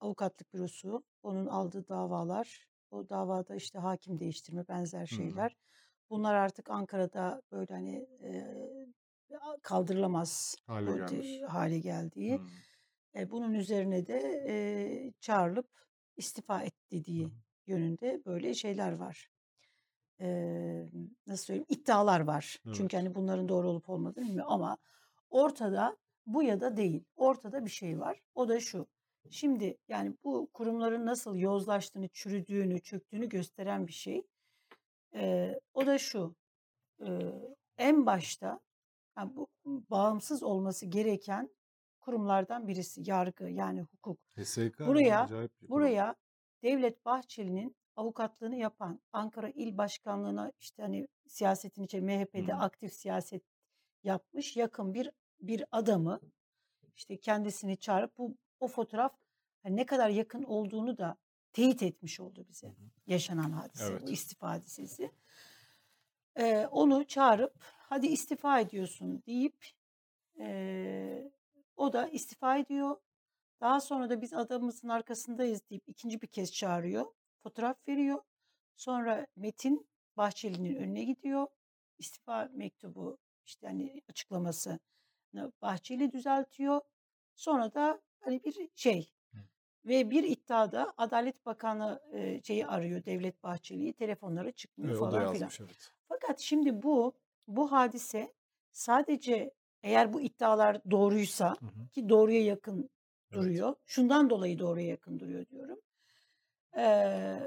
avukatlık 0.00 0.54
bürosu, 0.54 1.04
onun 1.22 1.46
aldığı 1.46 1.88
davalar, 1.88 2.66
o 2.90 3.08
davada 3.08 3.54
işte 3.56 3.78
hakim 3.78 4.20
değiştirme 4.20 4.68
benzer 4.68 5.06
Hı. 5.10 5.16
şeyler. 5.18 5.56
Bunlar 6.10 6.34
artık 6.34 6.70
Ankara'da 6.70 7.42
böyle 7.52 7.74
hani 7.74 8.08
eee, 8.20 8.86
kaldırılamaz 9.62 10.56
Hale 10.66 10.92
gelmiş. 10.94 11.44
hale 11.48 11.78
geldiği. 11.78 12.40
Hı. 12.40 12.50
E, 13.16 13.30
bunun 13.30 13.54
üzerine 13.54 14.06
de 14.06 14.44
e, 14.48 15.12
çağrılıp 15.20 15.70
istifa 16.16 16.62
et 16.62 16.74
Hı. 17.18 17.30
dediği 17.30 17.32
yönünde 17.66 18.22
böyle 18.26 18.54
şeyler 18.54 18.92
var. 18.92 19.28
E, 20.20 20.26
nasıl 21.26 21.44
söyleyeyim 21.44 21.66
iddialar 21.68 22.20
var. 22.20 22.58
Çünkü 22.72 22.96
Evet. 22.96 22.96
hani 22.96 23.14
bunların 23.14 23.48
doğru 23.48 23.70
olup 23.70 23.88
olmadığını 23.90 24.24
bilmiyorum 24.24 24.52
ama 24.52 24.78
ortada 25.30 25.96
bu 26.26 26.42
ya 26.42 26.60
da 26.60 26.76
değil. 26.76 27.04
Ortada 27.16 27.64
bir 27.64 27.70
şey 27.70 28.00
var. 28.00 28.20
O 28.34 28.48
da 28.48 28.60
şu. 28.60 28.86
Şimdi 29.30 29.78
yani 29.88 30.14
bu 30.24 30.48
kurumların 30.52 31.06
nasıl 31.06 31.36
yozlaştığını, 31.36 32.08
çürüdüğünü, 32.08 32.80
çöktüğünü 32.80 33.28
gösteren 33.28 33.86
bir 33.86 33.92
şey. 33.92 34.22
E, 35.14 35.54
o 35.74 35.86
da 35.86 35.98
şu. 35.98 36.34
E, 37.00 37.08
en 37.78 38.06
başta 38.06 38.60
yani 39.18 39.36
bu 39.36 39.48
bağımsız 39.64 40.42
olması 40.42 40.86
gereken 40.86 41.50
kurumlardan 42.00 42.68
birisi 42.68 43.10
yargı 43.10 43.50
yani 43.50 43.80
hukuk. 43.80 44.18
HSK 44.36 44.80
ya 44.80 44.86
Buraya 44.86 45.28
buraya 45.62 46.14
Devlet 46.62 47.04
Bahçeli'nin 47.04 47.76
avukatlığını 47.96 48.56
yapan 48.56 49.00
Ankara 49.12 49.48
İl 49.48 49.78
Başkanlığı'na 49.78 50.52
işte 50.60 50.82
hani 50.82 51.08
siyasetin 51.26 51.82
içi 51.82 52.00
MHP'de 52.00 52.52
Hı. 52.52 52.56
aktif 52.56 52.92
siyaset 52.92 53.42
yapmış 54.04 54.56
yakın 54.56 54.94
bir 54.94 55.10
bir 55.40 55.64
adamı 55.72 56.20
işte 56.96 57.16
kendisini 57.20 57.76
çağırıp 57.76 58.18
bu 58.18 58.36
o 58.60 58.68
fotoğraf 58.68 59.14
hani 59.62 59.76
ne 59.76 59.86
kadar 59.86 60.08
yakın 60.08 60.42
olduğunu 60.42 60.98
da 60.98 61.16
teyit 61.52 61.82
etmiş 61.82 62.20
oldu 62.20 62.46
bize 62.48 62.74
yaşanan 63.06 63.50
hadise 63.50 63.86
bu 63.92 63.98
Evet. 63.98 64.10
istifa 64.10 64.50
hadisesi. 64.50 65.10
Ee, 66.36 66.66
onu 66.70 67.06
çağırıp 67.06 67.54
hadi 67.60 68.06
istifa 68.06 68.60
ediyorsun 68.60 69.22
deyip 69.26 69.66
ee, 70.38 71.32
o 71.76 71.92
da 71.92 72.08
istifa 72.08 72.58
ediyor. 72.58 72.96
Daha 73.60 73.80
sonra 73.80 74.10
da 74.10 74.20
biz 74.20 74.32
adamımızın 74.32 74.88
arkasındayız 74.88 75.70
deyip 75.70 75.88
ikinci 75.88 76.22
bir 76.22 76.26
kez 76.26 76.52
çağırıyor. 76.52 77.06
Fotoğraf 77.42 77.88
veriyor. 77.88 78.22
Sonra 78.76 79.26
Metin 79.36 79.88
Bahçeli'nin 80.16 80.76
önüne 80.76 81.04
gidiyor. 81.04 81.46
İstifa 81.98 82.48
mektubu 82.52 83.18
işte 83.44 83.66
hani 83.66 84.02
açıklaması 84.08 84.78
Bahçeli 85.62 86.12
düzeltiyor. 86.12 86.80
Sonra 87.34 87.74
da 87.74 88.00
hani 88.20 88.44
bir 88.44 88.68
şey 88.74 89.12
Hı. 89.32 89.38
ve 89.84 90.10
bir 90.10 90.24
iddiada 90.24 90.94
Adalet 90.96 91.46
Bakanı 91.46 92.00
e, 92.12 92.42
şeyi 92.42 92.66
arıyor 92.66 93.04
Devlet 93.04 93.42
Bahçeli'yi 93.42 93.92
telefonlara 93.92 94.52
çıkmıyor 94.52 94.90
Evet, 94.90 95.00
falan 95.00 95.32
filan. 95.32 95.50
evet. 95.60 95.92
Fakat 96.08 96.40
şimdi 96.40 96.82
bu 96.82 97.12
bu 97.48 97.72
hadise 97.72 98.34
sadece 98.72 99.54
eğer 99.82 100.12
bu 100.12 100.20
iddialar 100.20 100.80
doğruysa 100.90 101.56
Hı 101.60 101.66
hı. 101.66 101.88
ki 101.92 102.08
doğruya 102.08 102.44
yakın 102.44 102.78
Evet. 103.32 103.42
duruyor. 103.44 103.74
Şundan 103.86 104.30
dolayı 104.30 104.58
doğruya 104.58 104.86
yakın 104.86 105.20
duruyor 105.20 105.46
diyorum. 105.46 105.78
Ee, 106.76 107.38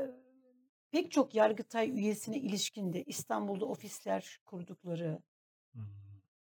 pek 0.91 1.11
çok 1.11 1.35
Yargıtay 1.35 1.89
üyesine 1.99 2.37
ilişkinde 2.37 3.03
İstanbul'da 3.03 3.65
ofisler 3.65 4.39
kurdukları 4.45 5.19
Hı. 5.73 5.79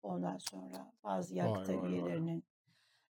Ondan 0.04 0.38
sonra 0.38 0.92
bazı 1.04 1.36
Vay 1.36 1.40
Yargıtay 1.46 1.76
vay 1.76 1.84
vay. 1.84 1.92
üyelerinin. 1.92 2.44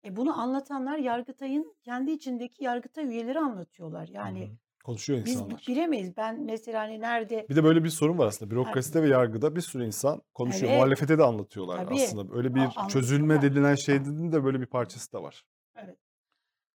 E 0.05 0.15
bunu 0.15 0.39
anlatanlar 0.39 0.97
Yargıtay'ın 0.97 1.75
kendi 1.83 2.11
içindeki 2.11 2.63
Yargıtay 2.63 3.05
üyeleri 3.05 3.39
anlatıyorlar. 3.39 4.07
Yani 4.07 4.43
hı. 4.45 4.49
Konuşuyor 4.83 5.25
biz 5.25 5.35
insanlar. 5.35 5.65
bilemeyiz. 5.67 6.17
Ben 6.17 6.41
mesela 6.41 6.81
hani 6.81 7.01
nerede 7.01 7.45
Bir 7.49 7.55
de 7.55 7.63
böyle 7.63 7.83
bir 7.83 7.89
sorun 7.89 8.17
var 8.17 8.27
aslında. 8.27 8.51
Bürokraside 8.51 9.03
ve 9.03 9.07
yargıda 9.07 9.55
bir 9.55 9.61
sürü 9.61 9.85
insan 9.85 10.21
konuşuyor. 10.33 10.71
evet 10.71 10.79
Muhalefete 10.79 11.17
de 11.17 11.23
anlatıyorlar 11.23 11.77
tabii 11.77 11.93
aslında. 11.93 12.35
Öyle 12.37 12.55
bir 12.55 12.69
çözülme 12.89 13.33
anlatıyorlar. 13.33 13.55
denilen 13.55 13.75
şeyin 13.75 14.31
de 14.31 14.43
böyle 14.43 14.61
bir 14.61 14.65
parçası 14.65 15.13
da 15.13 15.23
var. 15.23 15.45
Evet. 15.75 15.97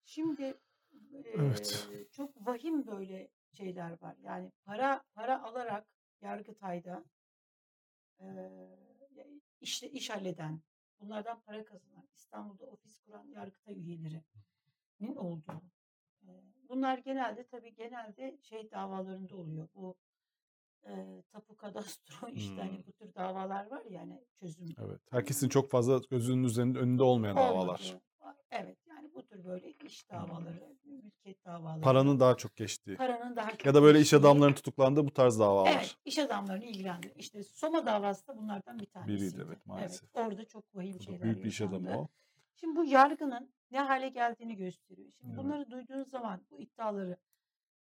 Şimdi 0.05 0.53
Evet. 1.35 1.87
eee, 1.93 2.07
çok 2.11 2.47
vahim 2.47 2.87
böyle 2.87 3.27
şeyler 3.53 4.01
var. 4.01 4.15
Yani 4.23 4.51
para 4.65 5.03
para 5.15 5.43
alarak 5.43 5.85
Yargıtay'da 6.21 7.03
eee 8.21 8.86
iş, 9.61 9.83
iş 9.83 10.09
halleden 10.09 10.61
bunlardan 10.99 11.41
para 11.41 11.65
kazanan, 11.65 12.07
İstanbul'da 12.15 12.65
ofis 12.65 12.99
kuran 12.99 13.27
Yargıtay 13.27 13.75
üyelerinin 13.79 15.15
olduğu. 15.15 15.61
Bunlar 16.69 16.97
genelde 16.97 17.47
tabii 17.47 17.75
genelde 17.75 18.37
şey 18.41 18.71
davalarında 18.71 19.35
oluyor. 19.37 19.67
Bu 19.75 19.95
eee, 20.85 21.23
tapu 21.31 21.55
kadastro 21.55 22.27
işte 22.33 22.61
hani 22.61 22.71
Hımm. 22.71 22.83
bu 22.87 22.91
tür 22.93 23.13
davalar 23.15 23.65
var 23.71 23.85
ya 23.85 24.01
hani 24.01 24.23
çözüm. 24.39 24.65
Evet. 24.79 25.01
Herkesin 25.11 25.49
çok 25.49 25.71
fazla 25.71 26.01
gözünün 26.09 26.43
üzerinde 26.43 26.79
önünde 26.79 27.03
olmayan 27.03 27.37
davalar. 27.37 27.79
Olmadığı. 27.93 28.01
A 28.21 28.35
evet, 28.51 28.86
yani 28.97 29.09
bu 29.15 29.23
tür 29.25 29.43
böyle 29.45 29.71
iş 29.71 30.09
davaları, 30.09 30.75
mülkiyet 30.85 31.45
davaları. 31.45 31.81
Paranın 31.81 32.19
daha 32.19 32.37
çok 32.37 32.55
geçtiği. 32.55 32.95
Paranın 32.97 33.35
daha 33.35 33.51
çok 33.51 33.65
Ya 33.65 33.73
da 33.73 33.81
böyle 33.83 33.99
iş 33.99 34.03
geçtiği. 34.11 34.17
adamlarının 34.17 34.55
tutuklandığı 34.55 35.05
bu 35.05 35.11
tarz 35.13 35.39
davalar. 35.39 35.71
Evet, 35.77 35.95
iş 36.05 36.17
adamlarını 36.19 36.65
ilgilendirir. 36.65 37.15
İşte 37.15 37.43
Soma 37.43 37.85
davası 37.85 38.27
da 38.27 38.37
bunlardan 38.37 38.79
bir 38.79 38.85
tanesiydi. 38.85 39.21
Biriydi 39.21 39.43
evet 39.47 39.65
maalesef. 39.65 40.09
Evet, 40.15 40.27
orada 40.27 40.45
çok 40.45 40.75
vahim 40.75 41.01
şeyler 41.01 41.21
büyük 41.21 41.43
bir 41.43 41.49
iş 41.49 41.61
adamı 41.61 41.97
o. 41.99 42.07
Şimdi 42.55 42.75
bu 42.75 42.85
yargının 42.85 43.49
ne 43.71 43.79
hale 43.79 44.09
geldiğini 44.09 44.55
gösteriyor. 44.55 45.11
Şimdi 45.11 45.33
Evet. 45.33 45.43
bunları 45.43 45.71
duyduğun 45.71 46.03
zaman 46.03 46.41
bu 46.51 46.59
iddiaları 46.59 47.17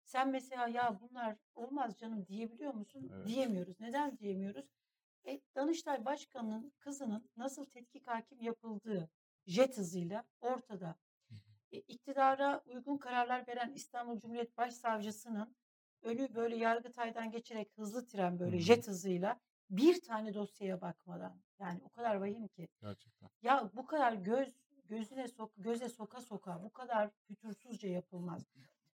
sen 0.03 0.29
mesela 0.29 0.67
ya 0.67 0.99
bunlar 1.01 1.35
olmaz 1.55 1.97
canım 1.97 2.25
diyebiliyor 2.27 2.73
musun? 2.73 3.11
Evet. 3.15 3.27
Diyemiyoruz. 3.27 3.79
Neden 3.79 4.17
diyemiyoruz? 4.17 4.65
E, 5.27 5.41
Danıştay 5.55 6.05
Başkanı'nın 6.05 6.73
kızının 6.79 7.29
nasıl 7.37 7.65
tetkik 7.65 8.07
hakim 8.07 8.41
yapıldığı 8.41 9.09
jet 9.47 9.77
hızıyla 9.77 10.23
ortada. 10.41 10.95
E, 11.75 11.79
iktidara 11.79 12.61
uygun 12.65 12.97
kararlar 12.97 13.47
veren 13.47 13.71
İstanbul 13.73 14.19
Cumhuriyet 14.19 14.57
Başsavcısının 14.57 15.55
önü 16.01 16.35
böyle 16.35 16.55
Yargıtay'dan 16.55 17.31
geçerek 17.31 17.71
hızlı 17.77 18.05
tren 18.07 18.39
böyle 18.39 18.59
jet 18.59 18.87
hızıyla 18.87 19.39
bir 19.69 20.01
tane 20.01 20.33
dosyaya 20.33 20.81
bakmadan 20.81 21.33
yani 21.59 21.81
o 21.85 21.89
kadar 21.89 22.15
vahim 22.15 22.47
ki. 22.47 22.67
Gerçekten. 22.81 23.29
Ya 23.41 23.69
bu 23.73 23.85
kadar 23.85 24.13
göz 24.13 24.53
gözüne 24.85 25.27
sok 25.27 25.51
göze 25.57 25.89
soka 25.89 26.21
soka 26.21 26.63
bu 26.63 26.73
kadar 26.73 27.09
fütursuzca 27.27 27.89
yapılmaz. 27.89 28.41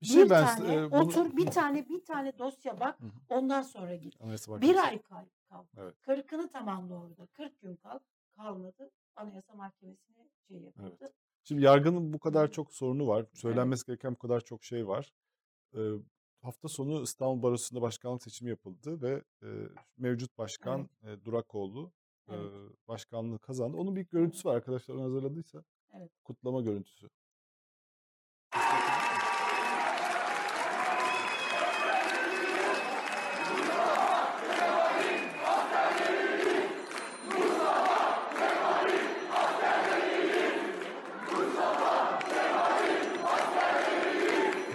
Bir 0.02 0.06
şey 0.06 0.25
Bir 0.25 0.30
ben 0.30 0.47
tane 0.47 0.75
eee, 0.75 0.90
bunu 0.90 1.00
otur 1.02 1.37
bir 1.37 1.47
tane 1.50 1.88
bir 1.88 2.04
tane 2.04 2.38
dosya 2.38 2.80
bak 2.80 2.99
ondan 3.28 3.62
sonra 3.62 3.95
git. 3.95 4.14
Bir 4.61 4.76
ay 4.76 5.02
kal. 5.02 5.25
kal. 5.49 5.64
Evet. 5.76 5.95
Kırkını 6.02 6.49
tamamla 6.49 6.95
orada. 6.95 7.26
40 7.26 7.61
gün 7.61 7.76
kal. 7.76 7.99
Kalmadı. 8.37 8.90
Anayasa 9.16 9.54
Mahkemesi'ne 9.54 10.28
şey 10.49 10.56
yapıldı. 10.56 10.97
Evet. 11.00 11.12
Şimdi 11.48 11.62
yargının 11.62 12.12
bu 12.12 12.18
kadar 12.18 12.52
çok 12.52 12.72
sorunu 12.72 13.06
var. 13.06 13.18
Evet. 13.20 13.38
Söylenmesi 13.38 13.86
gereken 13.86 14.12
bu 14.14 14.18
kadar 14.18 14.40
çok 14.40 14.64
şey 14.64 14.88
var. 14.88 15.12
Eee, 15.74 15.92
hafta 16.42 16.68
sonu 16.68 17.02
İstanbul 17.02 17.42
Barosu'nda 17.42 17.82
başkanlık 17.82 18.22
seçimi 18.22 18.50
yapıldı 18.50 19.02
ve 19.02 19.22
eee, 19.42 19.68
mevcut 19.98 20.38
başkan 20.38 20.88
Evet. 21.04 21.18
eee, 21.18 21.24
Durakoğlu 21.24 21.92
Evet. 22.28 22.52
başkanlığı 22.88 23.38
kazandı. 23.38 23.76
Onun 23.76 23.96
bir 23.96 24.06
görüntüsü 24.08 24.48
var 24.48 24.56
arkadaşlar 24.56 24.98
hazırladıysa. 25.00 25.64
Evet. 25.94 26.10
Kutlama 26.24 26.60
görüntüsü. 26.60 27.08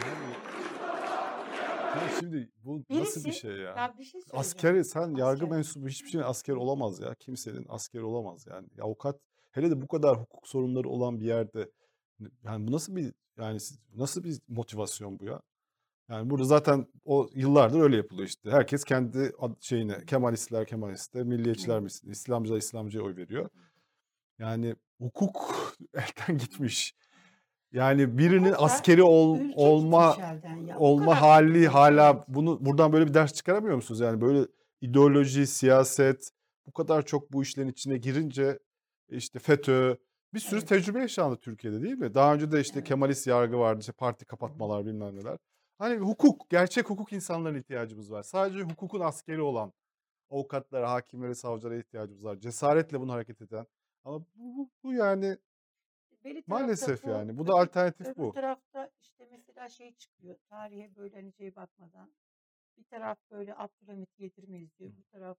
Yani, 0.06 0.36
ya 1.96 2.10
bu 2.90 3.00
nasıl 3.00 3.20
bir 3.22 3.26
Birisi 3.26 3.40
şey 3.40 3.52
ya? 3.52 3.76
ya 3.78 3.94
bir 4.00 4.04
şey. 4.04 4.22
Askeri 4.32 4.86
sen 4.86 5.16
yargı 5.16 5.44
Asker. 5.44 5.50
mensubu 5.50 5.88
hiçbir 5.88 6.10
şeyin 6.10 6.24
asker 6.24 6.54
olamaz 6.54 7.00
ya. 7.00 7.16
Kimsenin 7.16 7.66
asker 7.70 8.02
olamaz 8.02 8.46
yani. 8.50 8.68
Ya 8.78 8.84
avukat 8.84 9.20
hele 9.52 9.72
de 9.72 9.82
bu 9.82 9.88
kadar 9.88 10.18
hukuk 10.22 10.48
sorunları 10.48 10.90
olan 10.90 11.20
bir 11.20 11.26
yerde 11.26 11.72
yani 12.44 12.68
bu 12.68 12.72
nasıl 12.72 12.96
bir 12.96 13.14
yani 13.38 13.60
nasıl 13.96 14.24
bir 14.24 14.40
motivasyon 14.48 15.20
bu 15.20 15.26
ya? 15.26 15.42
Yani 16.10 16.30
burada 16.30 16.44
zaten 16.46 16.88
o 17.06 17.30
yıllardır 17.34 17.80
öyle 17.80 17.98
yapılıyor 17.98 18.28
işte. 18.28 18.52
Herkes 18.52 18.84
kendi 18.84 19.32
şeyine 19.60 20.06
Kemalistler 20.06 20.66
Kemalist'e, 20.66 21.24
milliyetçiler 21.24 21.82
İslamcılar 22.12 22.58
İslamcıya 22.58 23.04
oy 23.04 23.16
veriyor. 23.16 23.50
Yani 24.40 24.76
hukuk 25.00 25.56
elden 25.94 26.38
gitmiş. 26.38 26.96
Yani 27.74 28.18
birinin 28.18 28.46
Hukukla 28.50 28.66
askeri 28.66 29.04
ol, 29.04 29.40
olma 29.56 30.18
ya. 30.68 30.78
Olma 30.80 31.06
kadar 31.06 31.22
hali 31.22 31.68
hala 31.68 32.26
bunu 32.28 32.66
buradan 32.66 32.94
böyle 32.94 33.08
bir 33.08 33.14
ders 33.14 33.34
çıkaramıyor 33.34 33.76
musunuz? 33.76 34.00
Yani 34.00 34.22
böyle 34.22 34.48
ideoloji, 34.82 35.48
siyaset 35.48 36.30
bu 36.68 36.72
kadar 36.72 37.06
çok 37.06 37.34
bu 37.34 37.42
işlerin 37.42 37.70
içine 37.70 37.98
girince 37.98 38.60
işte 39.10 39.40
FETÖ 39.40 39.96
bir 40.34 40.40
sürü 40.40 40.60
Evet. 40.60 40.68
tecrübe 40.70 41.00
yaşandı 41.00 41.38
Türkiye'de 41.42 41.82
değil 41.82 41.98
mi? 41.98 42.14
Daha 42.14 42.34
önce 42.34 42.52
de 42.52 42.62
işte 42.62 42.80
Evet. 42.80 42.88
Kemalist 42.88 43.28
yargı 43.28 43.60
vardı, 43.60 43.80
işte 43.80 43.92
parti 43.92 44.26
kapatmalar 44.26 44.86
bilmem 44.86 45.16
neler. 45.16 45.38
Hani 45.78 45.98
hukuk, 45.98 46.50
gerçek 46.50 46.90
hukuk 46.90 47.14
insanlarına 47.14 47.58
ihtiyacımız 47.58 48.12
var. 48.12 48.24
Sadece 48.24 48.62
hukukun 48.64 49.00
askeri 49.00 49.42
olan 49.42 49.74
avukatlara, 50.30 50.92
hakimlere, 50.92 51.36
savcılara 51.36 51.76
ihtiyacımız 51.78 52.24
var. 52.24 52.40
Cesaretle 52.40 53.00
bunu 53.00 53.14
hareket 53.14 53.42
eden. 53.42 53.66
Ama 54.04 54.20
bu, 54.20 54.26
bu, 54.36 54.70
bu 54.84 54.94
yani 54.94 55.38
Tarafta 56.24 56.44
maalesef 56.48 57.04
bu 57.04 57.10
yani. 57.10 57.38
Bu 57.38 57.48
da 57.48 57.52
öbür, 57.52 57.62
alternatif 57.62 58.08
öbür 58.08 58.18
bu. 58.18 58.32
tarafta 58.34 58.90
işte 59.02 59.28
mesela 59.32 59.70
şey 59.70 59.96
çıkıyor. 59.96 60.38
Tarihe 60.50 60.96
böyle 60.96 61.16
hani 61.16 61.34
şey 61.34 61.56
bakmadan. 61.56 62.14
Bir 62.78 62.84
taraf 62.84 63.20
böyle 63.32 63.56
Abdülhamit 63.56 64.20
yedirmeyiz 64.20 64.78
diyor. 64.80 64.92
Bir 64.98 65.04
taraf 65.04 65.38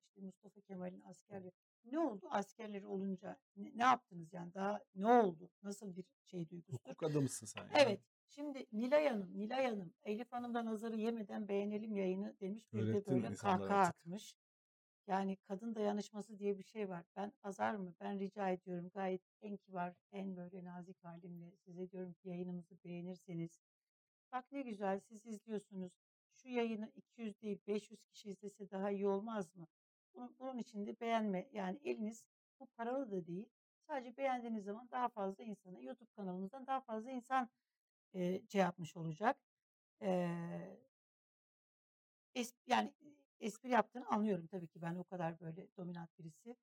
işte 0.00 0.20
Mustafa 0.20 0.60
Kemal'in 0.60 1.00
askerleri. 1.00 1.52
Ne 1.84 1.98
oldu? 1.98 2.26
Askerleri 2.30 2.86
olunca 2.86 3.36
ne, 3.56 3.72
ne 3.74 3.82
yaptınız 3.82 4.32
yani? 4.32 4.54
Daha 4.54 4.80
ne 4.94 5.06
oldu? 5.06 5.50
Nasıl 5.62 5.96
bir 5.96 6.04
şey 6.24 6.48
duygusudur? 6.48 6.78
Hukuk 6.90 7.02
adamısın 7.02 7.46
sen 7.46 7.62
ya. 7.62 7.70
Evet. 7.74 8.00
Şimdi 8.28 8.66
Nilay 8.72 9.08
Hanım, 9.08 9.38
Nilay 9.38 9.66
Hanım, 9.66 9.94
Elif 10.04 10.32
Hanım'dan 10.32 10.66
nazarı 10.66 10.96
yemeden 10.96 11.48
beğenelim 11.48 11.96
yayını 11.96 12.34
demiş. 12.40 12.72
Bir 12.72 12.78
de 12.78 12.90
Öğrettin 12.90 13.14
böyle 13.14 13.28
insanlara 13.28 13.60
kahkaha 13.60 13.80
artık. 13.80 13.96
atmış. 14.00 14.34
Yani 15.06 15.36
kadın 15.36 15.74
dayanışması 15.74 16.38
diye 16.38 16.58
bir 16.58 16.62
şey 16.62 16.88
var. 16.88 17.04
Ben 17.16 17.32
azar 17.42 17.74
mı? 17.74 17.94
Ben 18.00 18.20
rica 18.20 18.48
ediyorum 18.50 18.90
gayet 18.94 19.22
en 19.42 19.56
kibar, 19.56 19.94
en 20.12 20.36
böyle 20.36 20.64
nazik 20.64 21.04
halimle 21.04 21.56
size 21.56 21.90
diyorum 21.90 22.12
ki 22.12 22.28
yayınımızı 22.28 22.74
beğenirseniz. 22.84 23.60
Bak 24.32 24.52
ne 24.52 24.62
güzel 24.62 25.00
siz 25.00 25.26
izliyorsunuz. 25.26 25.92
Şu 26.32 26.48
yayını 26.48 26.92
200 26.94 27.42
değil 27.42 27.58
500 27.66 28.04
kişi 28.04 28.30
izlese 28.30 28.70
daha 28.70 28.90
iyi 28.90 29.08
olmaz 29.08 29.56
mı? 29.56 29.66
Bunun, 30.14 30.36
bunun 30.38 30.58
için 30.58 30.86
de 30.86 31.00
beğenme. 31.00 31.48
Yani 31.52 31.78
eliniz 31.84 32.24
bu 32.60 32.66
paralı 32.66 33.10
da 33.10 33.26
değil. 33.26 33.48
Sadece 33.86 34.16
beğendiğiniz 34.16 34.64
zaman 34.64 34.88
daha 34.90 35.08
fazla 35.08 35.44
insana 35.44 35.80
YouTube 35.80 36.10
kanalımızdan 36.16 36.66
daha 36.66 36.80
fazla 36.80 37.10
insan 37.10 37.48
e, 38.14 38.42
şey 38.48 38.60
yapmış 38.60 38.96
olacak. 38.96 39.36
E, 40.02 40.28
es, 42.34 42.54
yani 42.66 42.92
espri 43.42 43.68
yaptığını 43.68 44.06
anlıyorum 44.06 44.46
tabii 44.46 44.68
ki 44.68 44.82
ben 44.82 44.94
o 44.94 45.04
kadar 45.04 45.40
böyle 45.40 45.68
dominant 45.76 46.18
birisi. 46.18 46.56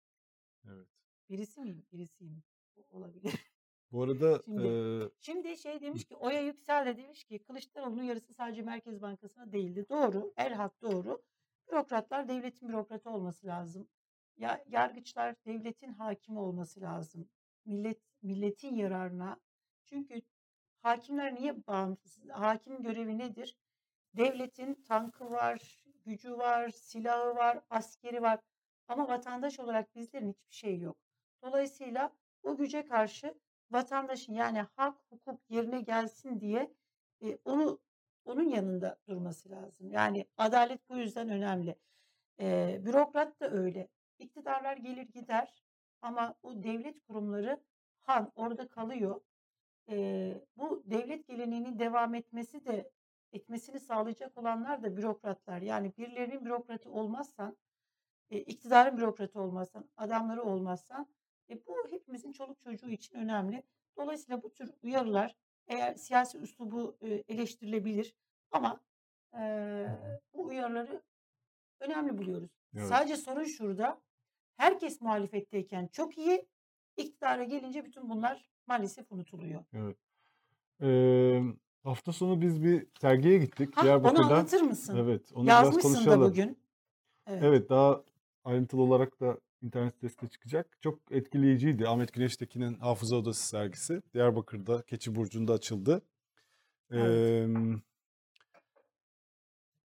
Evet. 0.68 0.88
Birisi 1.30 1.62
miyim? 1.62 1.86
Birisiyim. 1.92 2.44
Olabilir. 2.90 3.34
Bu 3.92 4.04
arada 4.04 4.42
Şimdi 4.46 4.68
eee, 4.68 5.10
şimdi 5.20 5.58
şey 5.58 5.82
demiş 5.82 6.06
ki 6.06 6.16
Oya 6.16 6.42
Yüksel 6.42 6.86
de 6.86 6.98
demiş 6.98 7.24
ki 7.24 7.40
Kılıçdaroğlu'nun 7.40 8.04
yarısı 8.04 8.34
sadece 8.34 8.62
Merkez 8.62 9.02
Bankası'na 9.02 9.52
değildi. 9.52 9.86
Doğru. 9.90 10.34
Erhak 10.38 10.82
doğru. 10.82 11.22
Bürokratlar 11.68 12.28
devletin 12.28 12.70
bürokratı 12.70 13.10
olması 13.10 13.48
lazım. 13.48 13.88
Ya 14.38 14.64
yargıçlar 14.68 15.36
devletin 15.46 15.94
hakimi 15.94 16.40
olması 16.40 16.82
lazım. 16.82 17.30
Millet 17.66 18.00
milletin 18.22 18.76
yararına. 18.76 19.40
Çünkü 19.86 20.22
hakimler 20.82 21.36
niye 21.36 21.68
bağımsız? 21.68 22.30
Hakimin 22.30 22.82
görevi 22.84 23.18
nedir? 23.18 23.58
Devletin 24.14 24.74
tankı 24.74 25.32
var, 25.32 25.86
gücü 26.10 26.38
var, 26.38 26.70
silahı 26.70 27.36
var, 27.36 27.60
askeri 27.70 28.22
var. 28.22 28.40
Ama 28.88 29.08
vatandaş 29.08 29.60
olarak 29.60 29.96
bizlerin 29.96 30.30
hiçbir 30.34 30.56
şey 30.56 30.80
yok. 30.80 30.98
Dolayısıyla 31.44 32.12
o 32.44 32.58
güce 32.58 32.86
karşı 32.86 33.34
vatandaşın 33.72 34.34
yani 34.34 34.66
hak, 34.76 34.98
hukuk 35.10 35.42
yerine 35.50 35.82
gelsin 35.82 36.40
diye 36.40 36.74
e, 37.22 37.38
onu 37.46 37.80
onun 38.26 38.50
yanında 38.50 39.00
durması 39.08 39.50
lazım. 39.50 39.92
Yani 39.92 40.26
adalet 40.38 40.90
bu 40.90 40.98
yüzden 40.98 41.30
önemli. 41.30 41.76
E, 42.40 42.80
bürokrat 42.86 43.40
da 43.40 43.52
öyle. 43.52 43.88
İktidarlar 44.20 44.78
gelir 44.78 45.08
gider 45.08 45.64
ama 46.02 46.36
o 46.44 46.64
devlet 46.64 47.04
kurumları 47.08 47.60
han 48.02 48.32
orada 48.36 48.68
kalıyor. 48.68 49.22
E, 49.90 50.34
bu 50.58 50.84
devlet 50.86 51.28
geleneğinin 51.28 51.80
devam 51.80 52.16
etmesi 52.16 52.66
de 52.66 52.92
etmesini 53.34 53.80
sağlayacak 53.80 54.38
olanlar 54.38 54.84
da 54.84 54.98
bürokratlar. 54.98 55.62
Yani 55.62 55.94
birilerinin 55.98 56.46
bürokratı 56.46 56.92
olmazsan, 56.92 57.58
e, 58.30 58.40
iktidarın 58.40 58.98
bürokratı 58.98 59.40
olmazsan, 59.40 59.90
adamları 59.98 60.44
olmazsan 60.44 61.08
e, 61.50 61.66
bu 61.66 61.88
hepimizin 61.90 62.32
çoluk 62.32 62.62
çocuğu 62.62 62.90
için 62.90 63.16
önemli. 63.16 63.64
Dolayısıyla 63.98 64.44
bu 64.44 64.54
tür 64.54 64.74
uyarılar 64.84 65.36
eğer 65.68 65.96
siyasi 65.96 66.38
üslubu 66.38 66.98
e, 67.02 67.24
eleştirilebilir 67.28 68.16
ama 68.52 68.80
e, 69.40 69.42
bu 70.34 70.46
uyarıları 70.46 71.02
önemli 71.80 72.18
buluyoruz. 72.18 72.52
evet. 72.76 72.88
Sadece 72.88 73.18
sorun 73.18 73.44
şurada. 73.44 74.02
Herkes 74.58 75.02
muhalefetteyken 75.02 75.88
çok 75.88 76.18
iyi, 76.18 76.48
İktidara 76.98 77.44
gelince 77.44 77.86
bütün 77.86 78.10
bunlar 78.10 78.50
maalesef 78.68 79.12
unutuluyor. 79.12 79.64
Evet. 79.74 79.98
Eee, 80.82 81.44
hafta 81.84 82.14
sonu 82.14 82.42
biz 82.42 82.64
bir 82.64 82.88
sergiye 83.02 83.38
gittik 83.38 83.78
onu 83.78 83.84
Diyarbakır'da. 83.84 84.22
anlatır 84.26 84.62
mısın? 84.62 84.98
Evet, 84.98 85.22
onu 85.34 85.44
biraz 85.44 85.66
Yazmışsın 85.66 85.94
da 85.94 85.96
konuşalım. 85.96 86.30
bugün. 86.32 86.58
Evet. 87.28 87.44
Evet, 87.44 87.70
daha 87.70 88.04
ayrıntılı 88.44 88.82
olarak 88.82 89.20
da 89.20 89.38
internet 89.62 89.94
sitesinde 89.94 90.30
çıkacak. 90.30 90.78
Çok 90.82 91.00
etkileyiciydi. 91.12 91.88
Ahmet 91.88 92.14
Güneştekin'in 92.14 92.74
Hafıza 92.80 93.16
Odası 93.16 93.48
sergisi. 93.48 94.02
Diyarbakır'da, 94.14 94.82
Keçiburcu'nda 94.82 95.54
açıldı. 95.54 96.02
Evet. 96.92 97.48
Eee, 97.50 97.76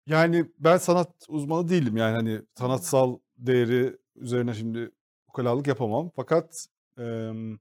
yani 0.06 0.46
ben 0.58 0.76
sanat 0.76 1.10
uzmanı 1.28 1.68
değilim. 1.68 1.96
Yani 1.96 2.14
hani 2.16 2.42
sanatsal 2.54 3.18
değeri 3.38 3.96
üzerine 4.16 4.54
şimdi 4.54 4.90
ukalalık 5.28 5.66
yapamam. 5.66 6.10
Fakat 6.16 6.66
emm, 6.98 7.58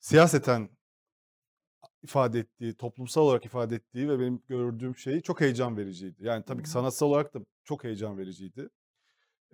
siyaseten 0.00 0.68
ifade 2.06 2.38
ettiği, 2.38 2.74
toplumsal 2.74 3.22
olarak 3.22 3.44
ifade 3.44 3.74
ettiği 3.74 4.08
ve 4.08 4.18
benim 4.20 4.42
gördüğüm 4.48 4.96
şey 4.96 5.20
çok 5.20 5.40
heyecan 5.40 5.76
vericiydi. 5.76 6.24
Yani 6.24 6.44
tabii 6.44 6.62
ki 6.62 6.70
sanatsal 6.70 7.06
olarak 7.06 7.34
da 7.34 7.38
çok 7.64 7.84
heyecan 7.84 8.18
vericiydi. 8.18 8.68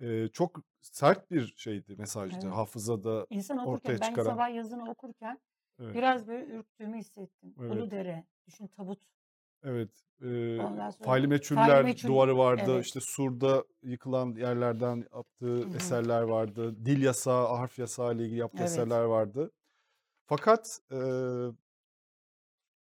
Eee, 0.01 0.29
çok 0.33 0.61
sert 0.81 1.31
bir 1.31 1.53
şeydi 1.57 1.95
mesajdı. 1.95 2.37
Evet. 2.43 2.53
Hafızada 2.55 3.27
İnsan 3.29 3.57
ortaya 3.57 3.71
okurken, 3.73 3.97
ben 4.01 4.09
çıkaran. 4.09 4.29
sabah 4.31 4.55
yazını 4.55 4.89
okurken 4.91 5.39
Evet. 5.79 5.95
biraz 5.95 6.27
böyle 6.27 6.45
ürktüğümü 6.45 6.97
hissettim. 6.97 7.55
Evet. 7.59 7.71
Uludere, 7.71 8.25
düşün 8.47 8.67
tabut. 8.67 8.99
Evet. 9.63 9.89
Sonra 10.57 10.91
faili 10.91 11.27
meçhuller 11.27 11.83
meçhul, 11.83 12.09
duvarı 12.09 12.37
vardı. 12.37 12.63
evet. 12.67 12.85
İşte 12.85 12.99
Sur'da 13.01 13.63
yıkılan 13.83 14.35
yerlerden 14.35 15.05
yaptığı 15.15 15.55
hı. 15.63 15.75
eserler 15.75 16.21
vardı. 16.21 16.85
Dil 16.85 17.01
yasağı, 17.03 17.47
harf 17.47 17.79
yasağı 17.79 18.15
ile 18.15 18.23
ilgili 18.25 18.39
yaptığı 18.39 18.57
Evet. 18.59 18.71
eserler 18.71 19.01
vardı. 19.03 19.51
Fakat 20.25 20.79
eee, 20.91 20.97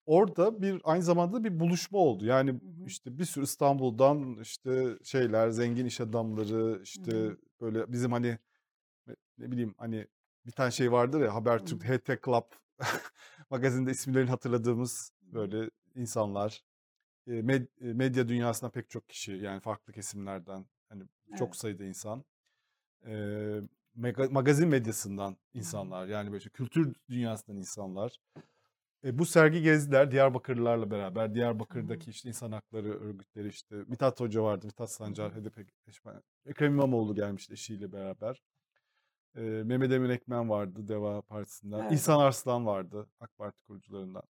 orada 0.07 0.63
bir 0.63 0.81
aynı 0.85 1.03
zamanda 1.03 1.45
bir 1.45 1.61
buluşma 1.61 1.99
oldu. 1.99 2.25
Yani 2.27 2.61
Hı 2.61 2.67
hı. 2.67 2.85
işte 2.87 3.19
bir 3.19 3.25
sürü 3.25 3.45
İstanbul'dan 3.45 4.39
işte 4.43 4.99
şeyler, 5.05 5.51
zengin 5.51 5.87
iş 5.87 6.01
adamları, 6.01 6.81
Hı 6.97 7.01
işte 7.03 7.13
hı. 7.17 7.37
böyle 7.61 7.93
bizim 7.93 8.13
hani 8.13 8.39
ne 9.39 9.51
bileyim 9.51 9.75
hani 9.79 10.07
bir 10.47 10.53
tane 10.53 10.71
şey 10.71 10.93
vardır 10.93 11.21
ya 11.21 11.35
Hı 11.35 11.35
Habertürk 11.35 11.85
hı. 11.85 11.89
HT 11.89 12.21
Club 12.25 12.45
magazinde 13.51 13.91
isimlerini 13.91 14.31
hatırladığımız 14.31 15.13
Hı 15.33 15.37
hı. 15.37 15.41
böyle 15.41 15.71
insanlar. 15.95 16.65
Med- 17.29 17.69
medya 17.95 18.29
dünyasında 18.29 18.71
pek 18.71 18.91
çok 18.91 19.09
kişi 19.09 19.33
yani 19.33 19.61
farklı 19.61 19.93
kesimlerden 19.93 20.67
hani 20.89 21.05
çok 21.35 21.49
Evet. 21.49 21.57
sayıda 21.57 21.85
insan. 21.85 22.25
Mega- 23.97 24.29
magazin 24.33 24.69
medyasından 24.69 25.37
Hı 25.57 25.63
hı. 25.63 25.63
insanlar 25.63 26.07
yani 26.09 26.33
böyle 26.33 26.45
kültür 26.49 26.95
dünyasından 27.11 27.59
insanlar. 27.59 28.19
E, 29.05 29.19
bu 29.19 29.27
sergi 29.27 29.63
gezdiler 29.63 30.11
Diyarbakırlılarla 30.11 30.91
beraber. 30.91 31.35
Diyarbakır'daki 31.35 32.11
işte 32.11 32.29
insan 32.29 32.53
hakları 32.53 33.01
örgütleri 33.01 33.49
işte 33.49 33.77
Mithat 33.87 34.21
Hoca 34.21 34.43
vardı. 34.43 34.67
Mithat 34.67 34.91
Sancar. 34.91 35.33
HDP 35.35 35.59
eşmen. 35.87 36.23
Ekrem 36.47 36.73
İmamoğlu 36.73 37.15
gelmişti 37.15 37.53
eşiyle 37.53 37.93
beraber. 37.93 38.43
E, 39.37 39.41
Mehmet 39.41 39.93
Emin 39.93 40.11
Ekmen 40.11 40.51
vardı 40.51 40.89
Deva 40.89 41.23
Partisi'nden. 41.23 41.81
Evet. 41.81 41.93
İhsan 41.93 42.19
Arslan 42.19 42.67
vardı 42.67 43.07
AK 43.21 43.37
Parti 43.39 43.63
kurucularından. 43.67 44.23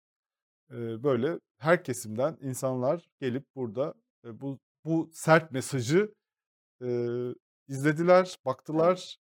E, 0.70 1.02
böyle 1.02 1.40
her 1.58 1.84
kesimden 1.84 2.38
insanlar 2.40 3.08
gelip 3.20 3.44
burada 3.56 3.94
e, 4.24 4.40
bu 4.40 4.58
bu 4.84 5.10
sert 5.12 5.52
mesajı 5.52 6.14
e, 6.82 6.88
izlediler, 7.68 8.16
Evet. 8.18 8.44
baktılar. 8.44 9.16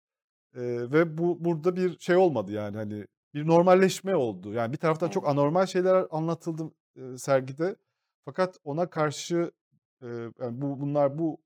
E, 0.56 0.62
ve 0.92 1.18
bu 1.18 1.46
burada 1.46 1.76
bir 1.76 2.00
şey 2.00 2.16
olmadı 2.16 2.52
yani 2.52 2.78
hani 2.78 3.08
bir 3.34 3.48
normalleşme 3.48 4.16
oldu. 4.16 4.54
Yani 4.54 4.74
bir 4.74 4.78
taraftan 4.78 5.10
çok 5.10 5.28
anormal 5.28 5.66
şeyler 5.66 6.06
anlatıldı 6.12 6.72
e, 6.96 7.18
sergide. 7.18 7.76
Fakat 8.26 8.58
ona 8.64 8.90
karşı 8.90 9.52
e, 10.02 10.08
yani 10.40 10.62
bu 10.62 10.80
bunlar 10.82 11.18
bu 11.18 11.42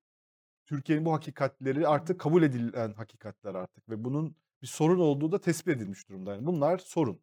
Türkiye'nin 0.65 1.05
bu 1.05 1.13
hakikatleri 1.13 1.87
artık 1.87 2.19
kabul 2.19 2.43
edilen 2.43 2.93
hakikatler 2.93 3.55
artık 3.55 3.89
ve 3.89 4.03
bunun 4.03 4.35
bir 4.61 4.67
sorun 4.67 4.99
olduğu 4.99 5.31
da 5.31 5.41
tespit 5.41 5.77
edilmiş 5.77 6.09
durumda. 6.09 6.35
Yani 6.35 6.45
bunlar 6.45 6.77
sorun. 6.77 7.21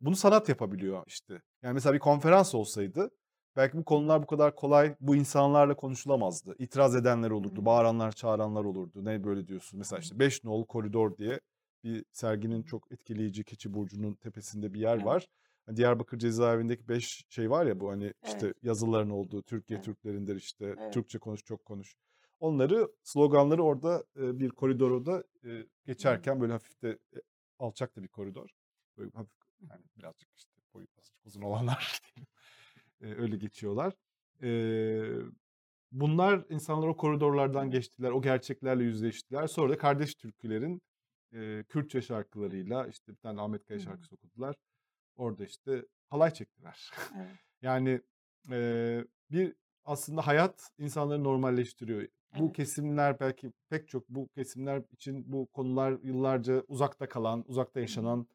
Bunu 0.00 0.16
sanat 0.16 0.48
yapabiliyor 0.48 1.02
işte. 1.06 1.42
Yani 1.62 1.74
mesela 1.74 1.94
bir 1.94 1.98
konferans 1.98 2.54
olsaydı 2.54 3.10
belki 3.56 3.78
bu 3.78 3.84
konular 3.84 4.22
bu 4.22 4.26
kadar 4.26 4.54
kolay 4.54 4.96
bu 5.00 5.16
insanlarla 5.16 5.76
konuşulamazdı. 5.76 6.54
İtiraz 6.58 6.96
edenler 6.96 7.30
olurdu, 7.30 7.64
bağıranlar, 7.64 8.12
çağıranlar 8.12 8.64
olurdu. 8.64 9.04
Ne 9.04 9.24
böyle 9.24 9.46
diyorsun? 9.46 9.78
Mesela 9.78 10.00
işte 10.00 10.18
5 10.18 10.44
nolu 10.44 10.66
koridor 10.66 11.16
diye 11.16 11.40
bir 11.84 12.04
serginin 12.12 12.62
çok 12.62 12.92
etkileyici 12.92 13.44
Keçiburcu'nun 13.44 14.14
tepesinde 14.14 14.74
bir 14.74 14.80
yer 14.80 14.96
Evet. 14.96 15.06
var. 15.06 15.26
Hani 15.66 15.76
Diyarbakır 15.76 16.18
cezaevindeki 16.18 16.88
5 16.88 17.24
şey 17.28 17.50
var 17.50 17.66
ya 17.66 17.80
bu 17.80 17.90
hani 17.90 18.12
işte 18.26 18.46
Evet. 18.46 18.56
yazıların 18.62 19.10
olduğu 19.10 19.42
Türkiye 19.42 19.76
Evet. 19.76 19.84
Türklerindir 19.84 20.36
işte 20.36 20.74
Evet. 20.78 20.92
Türkçe 20.94 21.18
konuş 21.18 21.44
çok 21.44 21.64
konuş. 21.64 21.94
Onları 22.40 22.88
sloganları 23.02 23.62
orada 23.62 24.04
bir 24.16 24.50
hı. 25.52 25.66
geçerken 25.86 26.40
böyle 26.40 26.52
hafif 26.52 26.82
de 26.82 26.88
e, 26.90 27.18
alçak 27.58 27.96
da 27.96 28.02
bir 28.02 28.08
koridor. 28.08 28.50
Böyle 28.98 29.10
hafif 29.10 29.36
yani 29.70 29.82
birazcık 29.96 30.28
işte 30.36 30.50
boyu 30.74 30.86
azıcık 30.98 31.26
uzun 31.26 31.42
olanlar 31.42 32.00
öyle 33.00 33.36
geçiyorlar. 33.36 33.94
Bunlar 35.92 36.44
insanlar 36.50 36.88
o 36.88 36.96
koridorlardan 36.96 37.70
geçtiler, 37.70 38.10
o 38.10 38.22
gerçeklerle 38.22 38.84
yüzleştiler. 38.84 39.46
Sonra 39.46 39.72
da 39.72 39.78
kardeş 39.78 40.14
türkülerin 40.14 40.82
eee, 41.32 41.64
Kürtçe 41.68 42.02
şarkılarıyla 42.02 42.86
işte 42.86 43.12
bir 43.12 43.18
tane 43.18 43.40
Ahmet 43.40 43.64
Kaya 43.64 43.78
şarkısı 43.80 44.14
okudular. 44.14 44.56
Orada 45.16 45.44
işte 45.44 45.86
halay 46.10 46.34
çektiler. 46.34 46.90
Evet. 47.16 47.30
Yani 47.62 48.00
eee, 48.50 49.04
bir 49.30 49.54
aslında 49.84 50.26
hayat 50.26 50.70
insanları 50.78 51.24
normalleştiriyor. 51.24 52.08
Bu 52.38 52.44
Evet. 52.44 52.56
kesimler 52.56 53.20
belki 53.20 53.52
pek 53.70 53.88
çok 53.88 54.08
bu 54.08 54.28
kesimler 54.28 54.82
için 54.92 55.32
bu 55.32 55.46
konular 55.46 55.98
yıllarca 56.02 56.64
uzakta 56.68 57.08
kalan, 57.08 57.44
uzakta 57.48 57.80
yaşanan, 57.80 58.26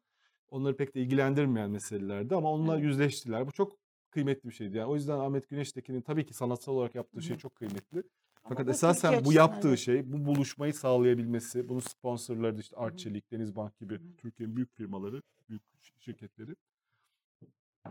onları 0.48 0.76
pek 0.76 0.94
de 0.94 1.00
ilgilendirmeyen 1.00 1.70
meselelerdi 1.70 2.34
ama 2.34 2.52
onunla 2.52 2.74
Evet. 2.74 2.84
yüzleştiler. 2.84 3.46
Bu 3.46 3.52
çok 3.52 3.78
kıymetli 4.10 4.48
bir 4.48 4.54
şeydi. 4.54 4.76
Yani 4.76 4.88
o 4.90 4.94
yüzden 4.94 5.18
Ahmet 5.18 5.48
Güneştekin'in 5.48 6.00
tabii 6.02 6.26
ki 6.26 6.34
sanatsal 6.34 6.72
olarak 6.74 6.94
yaptığı 6.94 7.22
şey 7.22 7.36
çok 7.38 7.54
kıymetli. 7.54 8.02
Fakat 8.48 8.66
bu 8.66 8.70
esasen 8.70 9.12
bu 9.12 9.16
açısından 9.16 9.34
yaptığı 9.34 9.68
evet. 9.68 9.78
şey, 9.78 10.12
bu 10.12 10.24
buluşmayı 10.24 10.74
sağlayabilmesi, 10.74 11.68
bunun 11.68 11.80
sponsorları 11.80 12.56
da 12.56 12.60
işte. 12.60 12.76
Arçelik, 12.76 13.32
Denizbank 13.32 13.78
gibi. 13.78 14.00
Türkiye'nin 14.18 14.56
büyük 14.56 14.74
firmaları, 14.74 15.22
büyük 15.48 15.62
şirketleri 15.98 16.56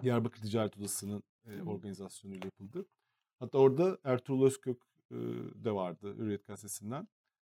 Diyarbakır 0.01 0.41
Ticaret 0.41 0.77
Odası'nın 0.77 1.23
e, 1.45 1.61
organizasyonuyla 1.61 2.45
yapıldı. 2.45 2.85
Hatta 3.39 3.57
orada 3.57 3.97
Ertuğrul 4.03 4.45
Özkök 4.45 4.77
e, 5.11 5.15
de 5.63 5.71
vardı 5.71 6.15
Hürriyet 6.17 6.47
Gazetesi'nden. 6.47 7.07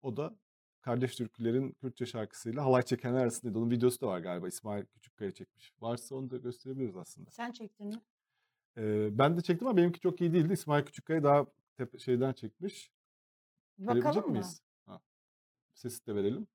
O 0.02 0.16
da 0.16 0.36
Kardeş 0.80 1.16
Türkülerin 1.16 1.72
Kürtçe 1.72 2.06
şarkısıyla 2.06 2.64
halay 2.64 2.82
çekenler 2.82 3.20
arasındaydı. 3.20 3.58
Onun 3.58 3.70
videosu 3.70 4.00
da 4.00 4.06
var 4.06 4.18
galiba. 4.18 4.48
İsmail 4.48 4.84
Küçükkaya 4.84 5.30
çekmiş. 5.30 5.72
Varsa 5.80 6.14
onu 6.14 6.30
da 6.30 6.36
gösterebiliriz 6.36 6.96
aslında. 6.96 7.30
Sen 7.30 7.52
çektin 7.52 7.86
mi? 7.86 8.00
E, 8.76 9.08
ben 9.18 9.36
de 9.36 9.40
çektim 9.40 9.68
ama 9.68 9.76
benimki 9.76 10.00
çok 10.00 10.20
iyi 10.20 10.32
değildi. 10.32 10.52
İsmail 10.52 10.84
Küçükkaya 10.84 11.22
daha 11.22 11.46
tepe, 11.78 11.98
şeyden 11.98 12.32
çekmiş. 12.32 12.92
Bakalım 13.78 14.26
mı? 14.26 14.30
miyiz? 14.32 14.62
Ha, 14.86 15.00
sesi 15.74 16.06
de 16.06 16.14
verelim. 16.14 16.46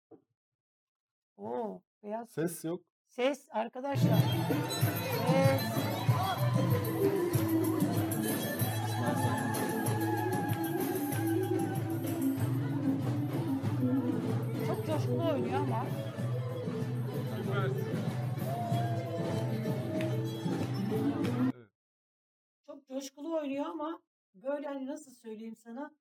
Oo, 1.37 1.81
beyaz. 2.03 2.29
Ses 2.29 2.65
yok. 2.65 2.83
Ses 3.07 3.47
arkadaşlar. 3.49 4.17
Ses. 5.27 5.61
Çok 14.67 14.85
coşkulu 14.85 15.29
oynuyor 15.31 15.59
ama. 15.59 15.85
Evet. 17.55 17.71
Çok 22.67 22.87
coşkulu 22.87 23.37
oynuyor 23.37 23.65
ama 23.65 24.01
böyle 24.35 24.67
hani 24.67 24.85
nasıl 24.85 25.11
söyleyeyim 25.11 25.55
sana 25.55 25.91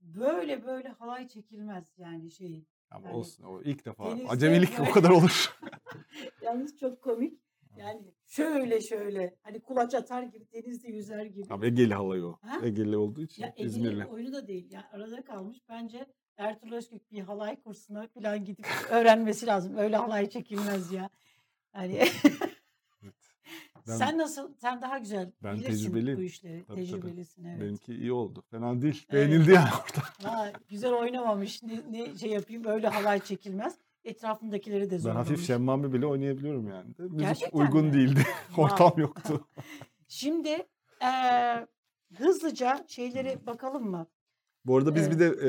böyle 0.00 0.66
böyle 0.66 0.88
halay 0.88 1.28
çekilmez 1.28 1.92
yani 1.98 2.30
şey. 2.30 2.64
Ama 2.90 3.06
Yani 3.08 3.16
olsun 3.16 3.44
o 3.44 3.62
ilk 3.62 3.84
defa. 3.84 4.10
denizde 4.10 4.28
Acemilik 4.28 4.80
o 4.88 4.92
kadar 4.92 5.10
olur. 5.18 5.58
yalnız 6.42 6.78
çok 6.78 7.02
komik. 7.02 7.40
Yani 7.76 8.14
şöyle 8.26 8.80
şöyle 8.80 9.36
hani 9.42 9.60
kulaç 9.60 9.94
atar 9.94 10.22
gibi 10.22 10.46
denizde 10.52 10.88
yüzer 10.88 11.24
gibi. 11.24 11.46
Ama 11.50 11.66
Egeli 11.66 11.94
halayı 11.94 12.24
o. 12.26 12.38
Ha? 12.42 12.58
Egeli 12.66 12.96
olduğu 12.96 13.22
için 13.22 13.42
Ya 13.42 13.48
Ege'nin 13.48 13.68
İzmirli. 13.68 14.06
oyunu 14.06 14.32
da 14.32 14.46
değil. 14.48 14.66
Yani 14.70 14.84
arada 14.92 15.24
kalmış. 15.24 15.58
Bence 15.68 16.06
Ertuğrul 16.36 16.72
Özkök 16.72 17.12
bir 17.12 17.20
halay 17.20 17.60
kursuna 17.62 18.08
falan 18.08 18.44
gidip 18.44 18.66
öğrenmesi 18.90 19.46
lazım. 19.46 19.76
Öyle 19.76 19.96
halay 19.96 20.28
çekilmez 20.30 20.92
ya. 20.92 21.10
Hani. 21.72 22.02
Ben 23.88 23.96
sen 23.96 24.18
nasıl? 24.18 24.54
Sen 24.60 24.82
daha 24.82 24.98
güzel 24.98 25.32
ben 25.42 25.56
bilirsin 25.56 25.90
bu 25.90 25.94
tecrübeliyim. 25.94 26.22
işleri. 26.24 26.64
Tabii 26.64 26.86
tabii. 26.86 26.86
Tecrübelisin 27.00 27.44
evet. 27.44 27.60
Benimki 27.60 27.94
iyi 27.94 28.12
oldu. 28.12 28.42
Fena 28.50 28.82
değil. 28.82 29.06
Evet. 29.10 29.28
Beğenildi 29.30 29.50
yani 29.52 29.68
orada. 29.74 30.06
Ha, 30.36 30.52
güzel 30.68 30.92
oynamamış. 30.92 31.62
Ne, 31.62 31.80
ne 31.90 32.18
şey 32.18 32.30
yapayım 32.30 32.64
öyle 32.64 32.88
halay 32.88 33.20
çekilmez. 33.20 33.74
etrafındakileri 34.04 34.86
de 34.86 34.94
Ben 34.94 34.98
zorlamış. 34.98 35.30
hafif 35.30 35.46
Şemmami 35.46 35.92
bile 35.92 36.06
oynayabiliyorum 36.06 36.68
yani. 36.68 36.94
Müzik 36.98 37.18
Gerçekten 37.20 37.58
uygun 37.58 37.84
mi? 37.86 37.92
değildi. 37.92 38.20
Ortam 38.56 38.92
yoktu. 38.96 39.48
Şimdi 40.08 40.66
eee, 41.02 41.66
hızlıca 42.16 42.84
şeyleri 42.88 43.46
bakalım 43.46 43.90
mı? 43.90 44.06
Bu 44.64 44.76
arada 44.76 44.94
biz 44.94 45.02
Evet. 45.02 45.14
bir 45.14 45.18
de 45.18 45.48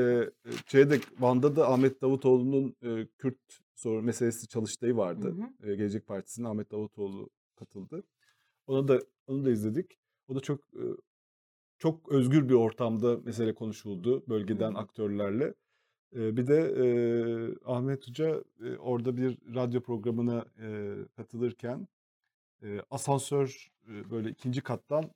e, 0.50 0.52
şeyde 0.66 1.00
Van'da 1.18 1.56
da 1.56 1.72
Ahmet 1.72 2.02
Davutoğlu'nun 2.02 2.76
e, 2.82 3.06
Kürt 3.18 3.38
sorun 3.74 4.04
meselesi 4.04 4.48
çalıştayı 4.48 4.92
Hı 4.92 4.96
vardı. 4.96 5.36
hı. 5.60 5.70
E, 5.70 5.76
Gelecek 5.76 6.06
Partisi'nin 6.06 6.46
Ahmet 6.46 6.70
Davutoğlu 6.72 7.30
katıldı. 7.56 8.02
Ona 8.68 8.88
da 8.88 9.00
onu 9.26 9.44
da 9.44 9.50
izledik. 9.50 9.98
O 10.28 10.34
da 10.34 10.40
çok 10.40 10.60
çok 11.78 12.12
özgür 12.12 12.48
bir 12.48 12.54
ortamda 12.54 13.16
mesele 13.24 13.54
konuşuldu 13.54 14.24
bölgeden 14.28 14.72
hı. 14.72 14.78
aktörlerle. 14.78 15.54
Bir 16.12 16.46
de 16.46 16.56
e, 16.56 16.86
Ahmet 17.64 18.08
Hoca 18.08 18.44
e, 18.64 18.76
orada 18.76 19.16
bir 19.16 19.38
radyo 19.54 19.80
programına 19.80 20.44
e, 20.62 20.94
katılırken 21.16 21.88
e, 22.62 22.80
asansör 22.90 23.72
e, 23.88 24.10
böyle 24.10 24.30
ikinci 24.30 24.60
kattan 24.60 25.10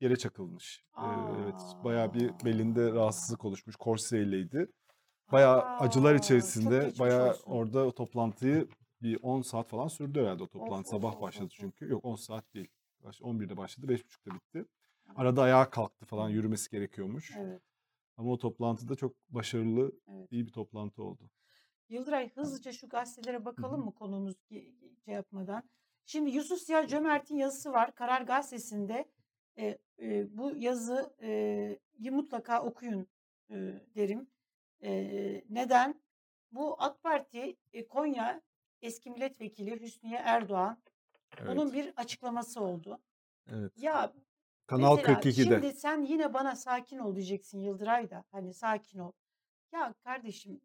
yere 0.00 0.16
çakılmış. 0.16 0.84
E, 0.98 1.06
evet 1.44 1.60
bayağı 1.84 2.14
bir 2.14 2.30
belinde 2.44 2.82
Aa. 2.82 2.94
rahatsızlık 2.94 3.44
oluşmuş. 3.44 3.76
Korseyleydi. 3.76 4.68
Bayağı 5.32 5.62
acılar 5.62 6.14
Aa, 6.14 6.16
çok 6.16 6.24
içerisinde 6.24 6.92
bayağı 6.98 7.30
olsun. 7.30 7.50
orada 7.50 7.86
o 7.86 7.92
toplantıyı 7.92 8.68
bir 9.02 9.18
10 9.22 9.42
saat 9.42 9.68
falan 9.68 9.88
sürdü 9.88 10.20
herhalde 10.20 10.42
o 10.42 10.46
toplantı. 10.46 10.80
of 10.80 11.02
Sabah 11.02 11.16
of 11.16 11.22
başladı 11.22 11.44
of. 11.44 11.50
çünkü. 11.52 11.88
Yok 11.88 12.04
10 12.04 12.16
saat 12.16 12.54
değil. 12.54 12.68
Baş- 13.04 13.20
11'de 13.20 13.56
başladı, 13.56 13.86
5.30'da 13.86 14.34
bitti. 14.34 14.64
Arada 15.16 15.42
ayağa 15.42 15.70
kalktı 15.70 16.06
falan, 16.06 16.28
yürümesi 16.28 16.70
gerekiyormuş. 16.70 17.36
Evet, 17.36 17.62
Ama 18.16 18.30
o 18.32 18.38
toplantıda 18.38 18.94
çok 18.96 19.16
başarılı, 19.28 19.92
evet. 20.08 20.32
iyi 20.32 20.46
bir 20.46 20.52
toplantı 20.52 21.02
oldu. 21.02 21.30
Yıldıray 21.88 22.30
hızlıca 22.30 22.72
şu 22.72 22.88
gazetelere 22.88 23.44
bakalım 23.44 23.84
mı 23.84 23.94
konumuz 23.94 24.34
şey 24.48 25.14
yapmadan? 25.14 25.62
Şimdi 26.06 26.30
Yusuf 26.30 26.60
Ziya 26.60 26.86
Cömert'in 26.86 27.36
yazısı 27.36 27.72
var 27.72 27.94
Karar 27.94 28.22
Gazetesi'nde. 28.22 29.08
E, 29.58 29.78
e, 30.02 30.36
bu 30.36 30.56
yazıyı 30.56 31.78
mutlaka 32.12 32.62
okuyun 32.62 33.06
e, 33.50 33.54
derim. 33.94 34.30
E, 34.82 34.90
neden? 35.48 36.02
Bu 36.52 36.82
AK 36.82 37.02
Parti 37.02 37.56
e, 37.72 37.88
Konya 37.88 38.42
eski 38.82 39.10
milletvekili 39.10 39.80
Hüsniye 39.80 40.18
Erdoğan 40.24 40.82
onun 41.48 41.70
Evet, 41.70 41.72
bir 41.74 41.92
açıklaması 41.96 42.60
oldu. 42.60 43.00
evet. 43.48 43.72
Ya 43.76 44.12
Kanal 44.66 44.96
mesela 44.96 45.12
42'de. 45.18 45.32
şimdi 45.32 45.72
sen 45.72 46.02
yine 46.02 46.34
bana 46.34 46.56
sakin 46.56 46.98
ol 46.98 47.14
diyeceksin 47.16 47.58
Yıldıray 47.58 48.10
da. 48.10 48.24
Hani 48.32 48.54
sakin 48.54 48.98
ol. 48.98 49.12
Ya 49.72 49.94
kardeşim 50.04 50.60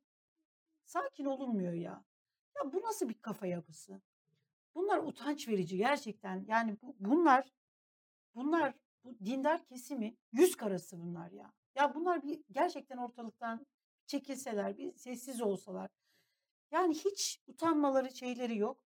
sakin 0.86 1.26
olunmuyor 1.26 1.74
ya. 1.74 2.04
Ya 2.56 2.74
bu 2.74 2.82
nasıl 2.82 3.10
bir 3.10 3.14
kafa 3.22 3.48
yapısı? 3.48 4.02
Bunlar 4.76 4.98
utanç 4.98 5.48
verici 5.48 5.78
gerçekten. 5.78 6.46
Yani 6.48 6.78
bu, 6.82 6.96
bunlar 7.00 7.54
bunlar 8.36 8.74
bu 9.04 9.20
dindar 9.26 9.66
kesimi 9.66 10.16
yüz 10.32 10.56
karası 10.56 11.00
bunlar 11.00 11.32
ya. 11.32 11.54
Ya 11.76 11.96
bunlar 11.96 12.24
bir 12.24 12.44
gerçekten 12.52 12.98
ortalıktan 12.98 13.66
çekilseler, 14.08 14.78
bir 14.78 14.94
sessiz 14.96 15.42
olsalar. 15.42 15.90
Yani 16.72 16.94
hiç 16.94 17.42
utanmaları 17.48 18.16
şeyleri 18.16 18.58
yok. 18.58 18.85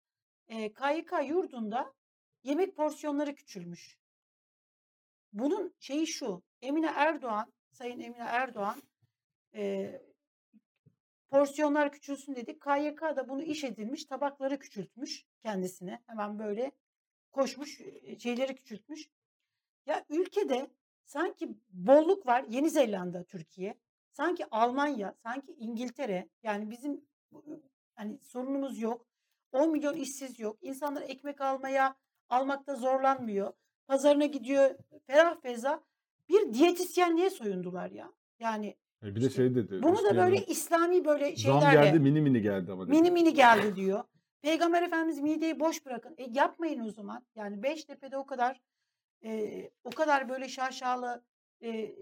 Ee, 0.48 0.72
KYK 0.72 1.12
yurdunda 1.28 1.94
yemek 2.42 2.76
porsiyonları 2.76 3.35
küçülmüş. 3.35 3.98
Bunun 5.33 5.74
şeyi 5.78 6.07
şu. 6.07 6.42
Emine 6.62 6.87
Erdoğan, 6.94 7.52
Sayın 7.70 8.00
Emine 8.00 8.24
Erdoğan 8.24 8.83
e, 9.54 9.92
porsiyonlar 11.30 11.92
küçülsün 11.92 12.35
dedi. 12.35 12.59
KYK 12.59 13.00
da 13.02 13.28
bunu 13.28 13.42
iş 13.42 13.64
edilmiş, 13.64 14.04
tabakları 14.04 14.59
küçültmüş 14.59 15.24
kendisine. 15.42 16.02
Hemen 16.07 16.38
böyle 16.38 16.72
koşmuş, 17.33 17.80
e, 17.80 18.18
şeyleri 18.18 18.54
küçültmüş. 18.54 19.09
Ya 19.87 20.04
ülkede 20.09 20.70
sanki 21.04 21.48
bolluk 21.70 22.26
var. 22.26 22.44
Yeni 22.48 22.70
Zelanda, 22.70 23.24
Türkiye. 23.24 23.74
Sanki 24.12 24.46
Almanya, 24.50 25.14
sanki 25.22 25.52
İngiltere. 25.52 26.28
Yani 26.42 26.70
bizim 26.70 27.04
hani 27.94 28.18
sorunumuz 28.18 28.78
yok. 28.78 29.07
10 29.54 29.70
milyon 29.70 29.94
işsiz 29.94 30.40
yok. 30.40 30.58
İnsanlar 30.62 31.02
ekmek 31.02 31.40
almaya 31.40 31.96
almakta 32.28 32.74
zorlanmıyor. 32.74 33.52
Pazarına 33.86 34.26
gidiyor 34.26 34.70
ferah 35.06 35.40
feza. 35.42 35.80
Bir 36.28 36.54
diyetisyenliğe 36.54 37.30
soyundular 37.30 37.90
ya. 37.90 38.12
Yani 38.40 38.76
E, 39.02 39.14
Bir 39.14 39.22
de 39.22 39.30
şey 39.30 39.54
dedi. 39.54 39.82
bunu 39.82 39.96
da 40.04 40.16
böyle 40.16 40.36
Erdoğan. 40.36 40.44
İslami 40.48 41.04
böyle 41.04 41.36
Zam 41.36 41.60
şeylerle 41.60 41.86
geldi, 41.88 41.98
mini 42.00 42.20
mini 42.20 42.42
geldi 42.42 42.72
ama 42.72 42.86
dedi. 42.88 42.96
mini 42.96 43.10
mini 43.10 43.34
geldi 43.34 43.76
diyor. 43.76 44.04
Peygamber 44.42 44.82
Efendimiz 44.82 45.20
mideyi 45.20 45.60
boş 45.60 45.86
bırakın. 45.86 46.14
E 46.18 46.26
yapmayın 46.32 46.80
o 46.80 46.90
zaman. 46.90 47.26
Yani 47.34 47.62
Beştepe'de 47.62 48.16
o 48.16 48.26
kadar 48.26 48.60
e, 49.24 49.70
o 49.84 49.90
kadar 49.90 50.28
böyle 50.28 50.48
şaşalı 50.48 51.24
e, 51.62 51.94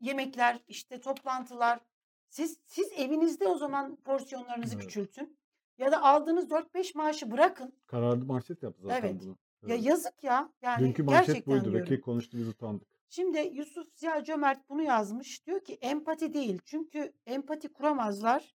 yemekler, 0.00 0.58
işte 0.68 1.00
toplantılar. 1.00 1.80
Siz 2.28 2.58
siz 2.66 2.92
evinizde 2.96 3.48
o 3.48 3.56
zaman 3.58 3.96
porsiyonlarınızı 3.96 4.74
Evet. 4.74 4.84
küçültün. 4.86 5.38
Ya 5.78 5.92
da 5.92 6.02
aldığınız 6.02 6.50
4-5 6.50 6.94
maaşı 6.94 7.30
bırakın. 7.30 7.72
Kararlı 7.86 8.24
manşet 8.24 8.62
yaptı 8.62 8.82
zaten 8.82 8.98
Evet. 9.08 9.22
bunu. 9.22 9.36
Ya 9.66 9.74
Evet. 9.74 9.84
yazık 9.86 10.24
ya. 10.24 10.52
Yani 10.62 10.86
Dünkü 10.88 11.02
manşet 11.02 11.46
buydu. 11.46 11.64
diyorum. 11.64 11.80
Vekil 11.80 12.00
konuştu 12.00 12.38
biz 12.38 12.48
utandık. 12.48 12.88
Şimdi 13.08 13.38
Yusuf 13.52 13.86
Ziya 13.94 14.24
Cömert 14.24 14.68
bunu 14.68 14.82
yazmış. 14.82 15.46
Diyor 15.46 15.64
ki 15.64 15.74
empati 15.80 16.34
değil. 16.34 16.60
Çünkü 16.64 17.12
empati 17.26 17.72
kuramazlar. 17.72 18.54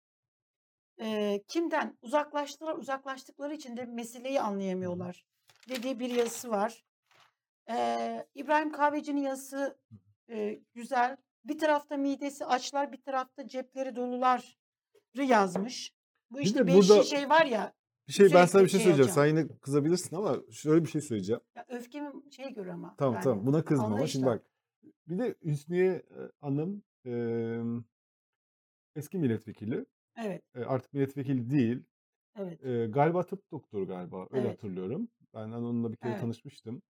Eee, 0.99 1.43
kimden? 1.47 1.97
Uzaklaştılar. 2.01 2.75
Uzaklaştıkları 2.75 3.53
için 3.53 3.77
de 3.77 3.85
meseleyi 3.85 4.41
anlayamıyorlar. 4.41 5.25
Dediği 5.69 5.99
bir 5.99 6.09
yazısı 6.09 6.49
var. 6.49 6.83
Eee, 7.69 8.27
İbrahim 8.35 8.71
Kahveci'nin 8.71 9.21
yazısı 9.21 9.77
eee, 10.27 10.61
güzel. 10.73 11.17
Bir 11.45 11.57
tarafta 11.59 11.97
midesi 11.97 12.45
açlar, 12.45 12.91
bir 12.91 13.01
tarafta 13.01 13.47
cepleri 13.47 13.95
doluları 13.95 14.41
yazmış. 15.15 15.93
Bu 16.31 16.37
Bir 16.37 16.43
işte 16.43 16.59
de 16.59 16.67
beşli 16.67 16.77
burada 16.77 17.03
şey 17.03 17.29
var 17.29 17.45
ya. 17.45 17.73
bir 18.07 18.13
şey 18.13 18.33
ben 18.33 18.45
sana 18.45 18.63
bir 18.63 18.69
şey 18.69 18.79
şey 18.79 18.83
söyleyeceğim. 18.91 19.11
Sen 19.11 19.25
yine 19.25 19.47
kızabilirsin 19.47 20.15
ama 20.15 20.37
şöyle 20.51 20.83
bir 20.85 20.89
şey 20.89 21.01
söyleyeceğim. 21.01 21.41
Ya 21.55 21.65
öfkemi 21.69 22.11
şey 22.31 22.53
gör 22.53 22.67
ama. 22.67 22.95
Tamam 22.97 23.13
Yani 23.13 23.23
tamam 23.23 23.45
buna 23.45 23.63
kızma 23.65 23.85
ama 23.85 24.07
şimdi 24.07 24.25
bak. 24.25 24.43
Bir 25.07 25.19
de 25.19 25.35
Hüsniye 25.45 26.03
Hanım 26.41 26.83
e, 27.05 27.11
eski 28.95 29.17
milletvekili. 29.17 29.85
Evet, 30.17 30.41
E, 30.55 30.59
artık 30.63 30.93
milletvekili 30.93 31.51
değil. 31.51 31.83
evet, 32.39 32.65
E, 32.65 32.85
galiba 32.87 33.23
tıp 33.23 33.51
doktoru 33.51 33.87
galiba. 33.87 34.27
Öyle 34.31 34.41
evet, 34.47 34.51
hatırlıyorum. 34.51 35.07
Ben 35.33 35.51
onunla 35.51 35.91
bir 35.91 35.97
kere 35.97 36.11
evet. 36.11 36.21
tanışmıştım. 36.21 36.81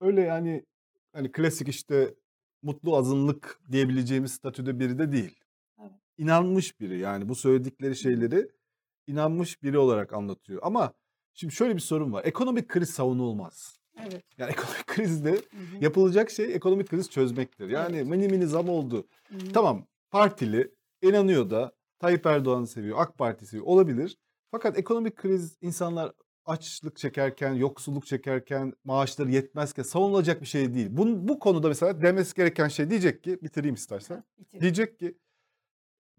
Öyle 0.00 0.20
yani 0.20 0.64
hani 1.12 1.32
klasik 1.32 1.68
işte 1.68 2.14
mutlu 2.62 2.96
azınlık 2.96 3.60
diyebileceğimiz 3.72 4.32
statüde 4.32 4.80
biri 4.80 4.98
de 4.98 5.12
değil. 5.12 5.40
Evet. 5.80 5.92
İnanmış 6.18 6.80
biri 6.80 6.98
yani 6.98 7.28
bu 7.28 7.34
söyledikleri 7.34 7.96
şeyleri 7.96 8.48
inanmış 9.06 9.62
biri 9.62 9.78
olarak 9.78 10.12
anlatıyor. 10.12 10.60
Ama 10.62 10.92
şimdi 11.34 11.54
şöyle 11.54 11.74
bir 11.74 11.80
sorun 11.80 12.12
var. 12.12 12.24
Ekonomik 12.24 12.68
kriz 12.68 12.90
savunulmaz. 12.90 13.76
Evet. 14.00 14.24
Yani 14.38 14.50
ekonomik 14.52 14.86
krizde 14.86 15.30
Hı 15.30 15.36
hı. 15.36 15.40
yapılacak 15.80 16.30
şey 16.30 16.54
ekonomik 16.54 16.88
kriz 16.88 17.10
çözmektir. 17.10 17.68
Yani 17.68 17.96
Evet. 17.96 18.06
mini 18.06 18.28
mini 18.28 18.46
zam 18.46 18.68
oldu. 18.68 19.06
Hı 19.28 19.34
hı. 19.34 19.52
Tamam 19.52 19.86
partili 20.10 20.74
inanıyor 21.02 21.50
da 21.50 21.72
Tayyip 21.98 22.26
Erdoğan'ı 22.26 22.66
seviyor, 22.66 22.98
AK 23.00 23.18
Parti 23.18 23.46
seviyor 23.46 23.66
olabilir. 23.66 24.16
Fakat 24.50 24.78
ekonomik 24.78 25.16
kriz 25.16 25.56
insanlar 25.60 26.12
açlık 26.44 26.96
çekerken, 26.96 27.52
yoksulluk 27.54 28.06
çekerken, 28.06 28.72
maaşları 28.84 29.30
yetmezken 29.30 29.82
savunulacak 29.82 30.40
bir 30.40 30.46
şey 30.46 30.74
değil. 30.74 30.88
Bu, 30.90 31.28
bu 31.28 31.38
konuda 31.38 31.68
mesela 31.68 32.02
demesi 32.02 32.34
gereken 32.34 32.68
şey 32.68 32.90
diyecek 32.90 33.22
ki, 33.24 33.38
bitireyim 33.42 33.74
istersen. 33.74 34.14
Ha, 34.16 34.24
bitir. 34.38 34.60
Diyecek 34.60 34.98
ki 34.98 35.18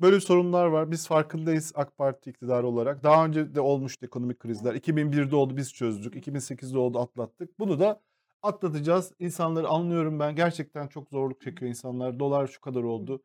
böyle 0.03 0.19
sorunlar 0.19 0.65
var. 0.65 0.91
Biz 0.91 1.07
farkındayız 1.07 1.71
AK 1.75 1.97
Parti 1.97 2.29
iktidarı 2.29 2.67
olarak. 2.67 3.03
Daha 3.03 3.25
önce 3.25 3.55
de 3.55 3.61
olmuştu 3.61 4.05
ekonomik 4.05 4.39
krizler. 4.39 4.75
2001'de 4.75 5.35
oldu 5.35 5.57
biz 5.57 5.73
çözdük. 5.73 6.15
2008'de 6.15 6.77
oldu 6.77 6.99
atlattık. 6.99 7.59
Bunu 7.59 7.79
da 7.79 8.01
atlatacağız. 8.41 9.11
İnsanları 9.19 9.67
anlıyorum 9.67 10.19
ben. 10.19 10.35
Gerçekten 10.35 10.87
çok 10.87 11.09
zorluk 11.09 11.41
çekiyor 11.41 11.69
insanlar. 11.69 12.19
Dolar 12.19 12.47
şu 12.47 12.61
kadar 12.61 12.83
oldu. 12.83 13.23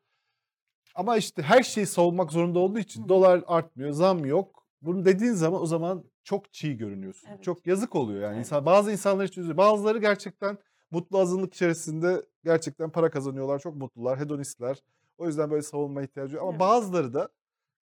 Ama 0.95 1.17
işte 1.17 1.41
her 1.41 1.63
şeyi 1.63 1.85
savunmak 1.85 2.31
zorunda 2.31 2.59
olduğu 2.59 2.79
için 2.79 3.09
dolar 3.09 3.43
artmıyor, 3.47 3.91
zam 3.91 4.25
yok. 4.25 4.67
Bunu 4.81 5.05
dediğin 5.05 5.33
zaman 5.33 5.61
o 5.61 5.65
zaman 5.65 6.03
çok 6.23 6.53
çiğ 6.53 6.77
görünüyorsun. 6.77 7.29
Evet. 7.31 7.43
Çok 7.43 7.67
yazık 7.67 7.95
oluyor 7.95 8.21
yani. 8.21 8.35
Evet. 8.35 8.45
İnsan, 8.45 8.65
bazı 8.65 8.91
insanlar 8.91 9.25
için 9.25 9.41
üzülüyor. 9.41 9.57
Bazıları 9.57 9.97
gerçekten 9.97 10.57
mutlu 10.91 11.19
azınlık 11.19 11.53
içerisinde 11.53 12.25
gerçekten 12.43 12.89
para 12.89 13.09
kazanıyorlar. 13.09 13.59
Çok 13.59 13.75
mutlular, 13.75 14.19
hedonistler. 14.19 14.77
O 15.19 15.27
yüzden 15.27 15.51
böyle 15.51 15.61
savunma 15.61 16.01
ihtiyacı 16.03 16.35
yok. 16.35 16.41
Ama 16.43 16.51
Evet. 16.51 16.59
bazıları 16.59 17.13
da 17.13 17.29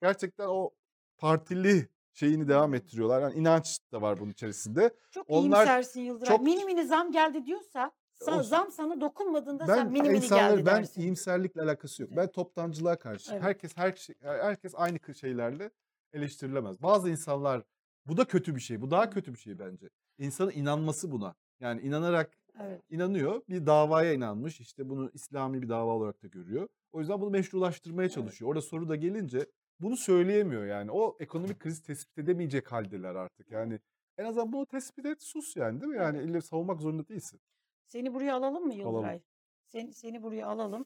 gerçekten 0.02 0.47
o 0.47 0.71
partili 1.17 1.89
şeyini 2.13 2.47
devam 2.47 2.73
ettiriyorlar. 2.73 3.21
Yani 3.21 3.34
inanç 3.36 3.80
da 3.91 4.02
var 4.02 4.19
bunun 4.19 4.32
içerisinde. 4.32 4.93
Çok 5.12 5.26
Onlar 5.30 5.58
iyimsersin 5.58 6.02
Yıldıray. 6.02 6.28
çok 6.38 6.41
Mini 6.45 6.65
mini 6.65 6.86
zam 6.88 7.12
geldi 7.12 7.45
diyorsa 7.45 7.91
sa- 8.21 8.32
Olsun. 8.32 8.41
zam 8.50 8.71
sana 8.71 9.02
dokunmadığında 9.02 9.65
sen 9.65 9.78
ben 9.78 9.91
mini 9.91 10.02
mini 10.08 10.15
insanları 10.17 10.52
geldi 10.56 10.65
ben 10.65 10.78
dersin. 10.78 11.02
iyimserlikle 11.02 11.62
alakası 11.62 12.02
yok. 12.04 12.12
Ben 12.15 12.28
toptancılığa 12.32 12.95
karşı. 13.00 13.32
Evet. 13.34 13.43
Herkes 13.43 13.78
her 13.78 13.95
şey, 13.95 14.15
herkes 14.21 14.73
aynı 14.76 15.00
şeylerle 15.15 15.71
eleştirilemez. 16.13 16.82
Bazı 16.82 17.10
insanlar 17.10 17.63
bu 18.06 18.17
da 18.17 18.26
kötü 18.26 18.56
bir 18.56 18.62
şey. 18.62 18.82
Bu 18.82 18.91
daha 18.91 19.10
kötü 19.10 19.34
bir 19.34 19.39
şey 19.39 19.60
bence. 19.60 19.89
İnsanın 20.17 20.52
inanması 20.52 21.12
buna. 21.12 21.36
Yani 21.60 21.82
inanarak 21.82 22.38
Evet. 22.62 22.82
inanıyor. 22.89 23.41
Bir 23.50 23.65
davaya 23.65 24.13
inanmış. 24.13 24.60
İşte 24.60 24.89
bunu 24.89 25.10
İslami 25.13 25.62
bir 25.62 25.69
dava 25.69 25.91
olarak 25.91 26.23
da 26.23 26.28
görüyor. 26.28 26.67
O 26.91 27.00
yüzden 27.00 27.21
bunu 27.21 27.30
meşrulaştırmaya 27.30 28.10
çalışıyor. 28.10 28.50
Orada 28.50 28.62
soru 28.62 28.89
da 28.89 28.95
gelince 28.95 29.45
bunu 29.80 29.97
söyleyemiyor 29.97 30.65
yani. 30.65 30.91
O 30.91 31.17
ekonomik 31.19 31.60
krizi 31.60 31.84
tespit 31.84 32.17
edemeyecek 32.17 32.71
haldeler 32.71 33.15
artık. 33.15 33.52
Yani 33.52 33.80
en 34.17 34.26
azından 34.26 34.54
bunu 34.54 34.65
tespit 34.65 35.06
et 35.06 35.23
sus 35.23 35.56
yani 35.56 35.82
değil 35.82 35.91
mi? 35.91 35.97
Yani 35.97 36.23
ille 36.23 36.41
savunmak 36.41 36.82
zorunda 36.82 37.08
değilsin. 37.08 37.39
Seni 37.86 38.13
buraya 38.13 38.36
alalım 38.36 38.63
mı 38.65 38.73
Alalım. 38.73 38.95
Yıldıray? 38.95 39.21
Seni, 39.67 39.93
seni 39.93 40.23
buraya 40.23 40.47
alalım. 40.47 40.86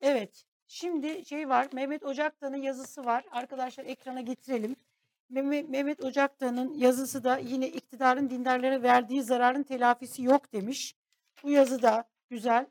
Evet. 0.00 0.44
Şimdi 0.66 1.24
şey 1.24 1.48
var. 1.48 1.68
Mehmet 1.72 2.04
Ocaktan'ın 2.04 2.56
yazısı 2.56 3.04
var. 3.04 3.24
Arkadaşlar 3.30 3.84
ekrana 3.84 4.20
getirelim. 4.20 4.76
Mehmet, 5.30 6.04
Ocaktan'ın 6.04 6.74
yazısı 6.74 7.24
da 7.24 7.38
yine 7.38 7.68
iktidarın 7.68 8.30
dindarlara 8.30 8.82
verdiği 8.82 9.22
zararın 9.22 9.62
telafisi 9.62 10.22
yok 10.22 10.52
demiş. 10.52 10.96
Bu 11.42 11.50
yazı 11.50 11.82
da 11.82 12.04
güzel. 12.30 12.66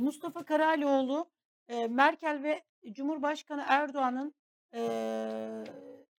Mustafa 0.00 0.44
Karalioğlu 0.44 1.30
e, 1.68 1.86
Merkel 1.88 2.42
ve 2.42 2.62
Cumhurbaşkanı 2.92 3.64
Erdoğan'ın 3.66 4.34
e, 4.74 5.64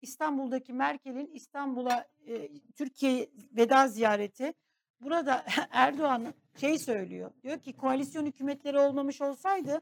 İstanbul'daki 0.02 0.72
Merkel'in 0.72 1.26
İstanbul'a 1.26 2.06
e, 2.26 2.48
Türkiye 2.76 3.30
veda 3.52 3.88
ziyareti. 3.88 4.54
Burada 5.00 5.44
Erdoğan 5.70 6.34
şey 6.60 6.78
söylüyor. 6.78 7.30
Diyor 7.42 7.58
ki 7.58 7.72
koalisyon 7.72 8.26
hükümetleri 8.26 8.78
olmamış 8.78 9.20
olsaydı 9.20 9.80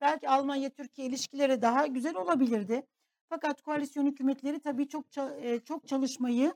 belki 0.00 0.28
Almanya-Türkiye 0.28 1.08
ilişkileri 1.08 1.62
daha 1.62 1.86
güzel 1.86 2.14
olabilirdi. 2.14 2.86
Fakat 3.28 3.62
koalisyon 3.62 4.06
hükümetleri 4.06 4.60
tabii 4.60 4.88
çok 4.88 5.04
çok 5.64 5.88
çalışmayı 5.88 6.54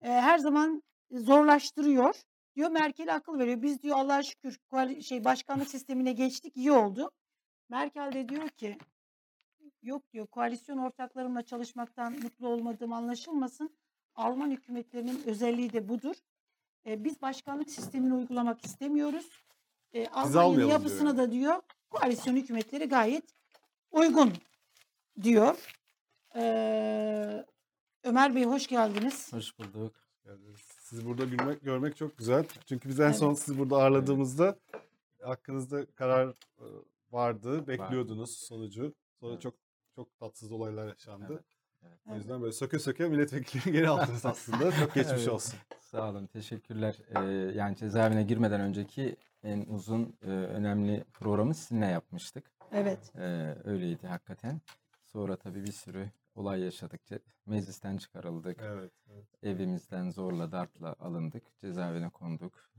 her 0.00 0.38
zaman 0.38 0.82
zorlaştırıyor. 1.10 2.22
Diyor 2.56 2.70
Merkel 2.70 3.14
akıl 3.14 3.38
veriyor. 3.38 3.62
Biz 3.62 3.82
diyor 3.82 3.96
Allah'a 3.98 4.22
şükür 4.22 4.58
şey 5.02 5.24
başkanlık 5.24 5.68
sistemine 5.70 6.12
geçtik 6.12 6.56
iyi 6.56 6.72
oldu. 6.72 7.10
Merkel 7.68 8.12
de 8.12 8.28
diyor 8.28 8.48
ki 8.48 8.78
yok 9.82 10.12
diyor 10.12 10.26
koalisyon 10.26 10.78
ortaklarımla 10.78 11.42
çalışmaktan 11.42 12.12
mutlu 12.12 12.48
olmadığım 12.48 12.92
anlaşılmasın. 12.92 13.76
Alman 14.14 14.50
hükümetlerinin 14.50 15.22
özelliği 15.26 15.72
de 15.72 15.88
budur. 15.88 16.14
E, 16.86 17.04
biz 17.04 17.22
başkanlık 17.22 17.70
sistemini 17.70 18.14
uygulamak 18.14 18.64
istemiyoruz. 18.64 19.30
E, 19.92 20.06
Almanya'nın 20.08 20.56
diyor 20.56 20.68
yapısına 20.68 21.08
yani. 21.08 21.18
da 21.18 21.32
diyor 21.32 21.62
koalisyon 21.90 22.36
hükümetleri 22.36 22.84
gayet 22.88 23.24
uygun 23.90 24.32
diyor. 25.22 25.72
Ee, 26.36 27.46
Ömer 28.04 28.34
Bey 28.34 28.44
hoş 28.44 28.66
geldiniz. 28.66 29.32
Hoş 29.32 29.58
bulduk. 29.58 29.94
Sizi 30.80 31.06
burada 31.06 31.24
görmek, 31.24 31.60
görmek 31.62 31.96
çok 31.96 32.18
güzel. 32.18 32.44
Çünkü 32.66 32.88
biz 32.88 33.00
en 33.00 33.04
Evet. 33.04 33.16
son 33.16 33.34
sizi 33.34 33.58
burada 33.58 33.76
ağırladığımızda 33.76 34.56
hakkınızda 35.22 35.86
karar 35.86 36.28
e, 36.58 36.64
vardı. 37.20 37.66
Bekliyordunuz 37.66 38.38
sonucu. 38.38 38.94
Sonra 39.20 39.32
Evet. 39.32 39.42
çok 39.42 39.54
çok 39.94 40.18
tatsız 40.18 40.52
olaylar 40.52 40.88
yaşandı. 40.88 41.26
Evet. 41.30 41.44
Evet. 41.82 41.98
O 42.10 42.14
yüzden 42.14 42.42
böyle 42.42 42.52
söke 42.52 42.78
söke 42.78 43.08
milletvekili 43.08 43.72
geri 43.72 43.88
aldınız 43.88 44.26
aslında. 44.26 44.72
Çok 44.72 44.94
geçmiş 44.94 45.12
Evet. 45.18 45.28
olsun. 45.28 45.58
Sağ 45.80 46.10
olun, 46.10 46.26
teşekkürler. 46.26 46.96
Ee, 47.08 47.20
yani 47.58 47.76
cezaevine 47.76 48.22
girmeden 48.22 48.60
önceki 48.60 49.16
en 49.42 49.64
uzun, 49.68 50.16
e, 50.22 50.26
önemli 50.30 51.04
programı 51.12 51.54
sizinle 51.54 51.86
yapmıştık. 51.86 52.50
Evet. 52.72 53.12
Ee, 53.16 53.56
öyleydi 53.64 54.06
hakikaten. 54.06 54.60
Sonra 55.04 55.36
tabii 55.36 55.64
bir 55.64 55.72
sürü 55.72 56.10
olay 56.34 56.60
yaşadık. 56.60 57.00
Ce- 57.10 57.20
Meclisten 57.46 57.96
çıkarıldık. 57.96 58.58
Evet. 58.62 58.92
evet. 59.12 59.26
Evimizden 59.42 60.10
zorla 60.10 60.52
dartla 60.52 60.96
alındık. 61.00 61.42
Cezaevine 61.58 62.08
konduk. 62.10 62.70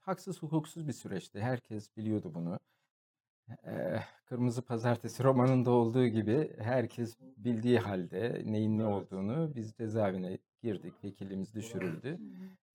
Haksız 0.00 0.42
hukuksuz 0.42 0.88
bir 0.88 0.92
süreçti. 0.92 1.40
Herkes 1.40 1.96
biliyordu 1.96 2.34
bunu. 2.34 2.58
Ee, 3.66 4.00
Kırmızı 4.24 4.62
Pazartesi 4.62 5.24
romanında 5.24 5.70
olduğu 5.70 6.06
gibi 6.06 6.56
herkes 6.58 7.16
bildiği 7.36 7.78
halde 7.78 8.42
neyin 8.46 8.78
ne 8.78 8.84
olduğunu 8.86 9.54
biz 9.54 9.74
cezaevine 9.74 10.38
girdik. 10.62 11.04
Vekilimiz 11.04 11.54
düşürüldü. 11.54 12.18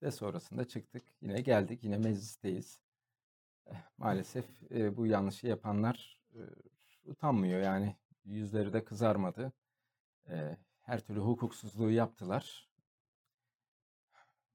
Ve 0.02 0.12
sonrasında 0.12 0.68
çıktık. 0.68 1.04
Yine 1.22 1.42
geldik. 1.42 1.84
Yine 1.84 1.98
meclisteyiz. 1.98 2.80
Eh, 3.68 3.76
Maalesef 3.98 4.46
e, 4.72 4.98
bu 4.98 5.08
yanlışı 5.08 5.48
yapanlar 5.48 6.22
utanmıyor. 7.06 7.62
Yani 7.62 7.96
yüzleri 8.26 8.74
de 8.74 8.84
kızarmadı. 8.84 9.54
Her 10.82 11.00
türlü 11.00 11.20
hukuksuzluğu 11.20 11.92
yaptılar. 11.92 12.70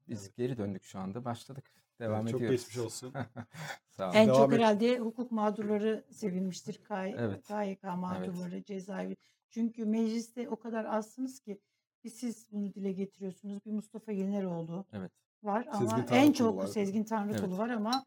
Biz 0.08 0.34
geri 0.34 0.58
döndük 0.58 0.84
şu 0.84 0.98
anda. 0.98 1.24
Başladık. 1.24 1.79
Devam 2.00 2.26
çok 2.26 2.40
ediyoruz. 2.40 2.56
geçmiş 2.60 2.78
olsun. 2.78 3.12
Sağ 3.88 4.06
olun. 4.08 4.16
En 4.16 4.26
Devam 4.28 4.38
çok 4.38 4.52
et. 4.52 4.58
herhalde 4.58 4.98
hukuk 4.98 5.32
mağdurları 5.32 6.04
sevinmiştir. 6.10 6.84
K- 6.84 7.08
Evet. 7.08 7.46
KYK 7.48 7.82
mağdurları, 7.84 8.64
cezaevi. 8.64 9.16
Çünkü 9.50 9.84
mecliste 9.84 10.48
o 10.48 10.56
kadar 10.56 10.84
azsınız 10.84 11.40
ki 11.40 11.60
bir 12.04 12.10
siz 12.10 12.46
bunu 12.52 12.74
dile 12.74 12.92
getiriyorsunuz. 12.92 13.64
Bir 13.66 13.70
Mustafa 13.72 14.12
Yeneroğlu 14.12 14.84
Evet. 14.92 15.12
var 15.42 15.66
ama 15.72 15.88
Sezgin 15.90 16.14
en 16.14 16.32
çok 16.32 16.56
var. 16.56 16.66
Sezgin 16.66 17.04
Tanrıkulu 17.04 17.46
Evet. 17.48 17.58
var 17.58 17.68
ama 17.68 18.04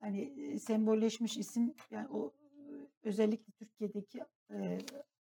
hani 0.00 0.20
e, 0.22 0.58
sembolleşmiş 0.58 1.36
isim 1.36 1.74
yani 1.90 2.08
o 2.08 2.32
e, 2.42 2.52
özellikle 3.02 3.52
Türkiye'deki 3.52 4.20
e, 4.50 4.78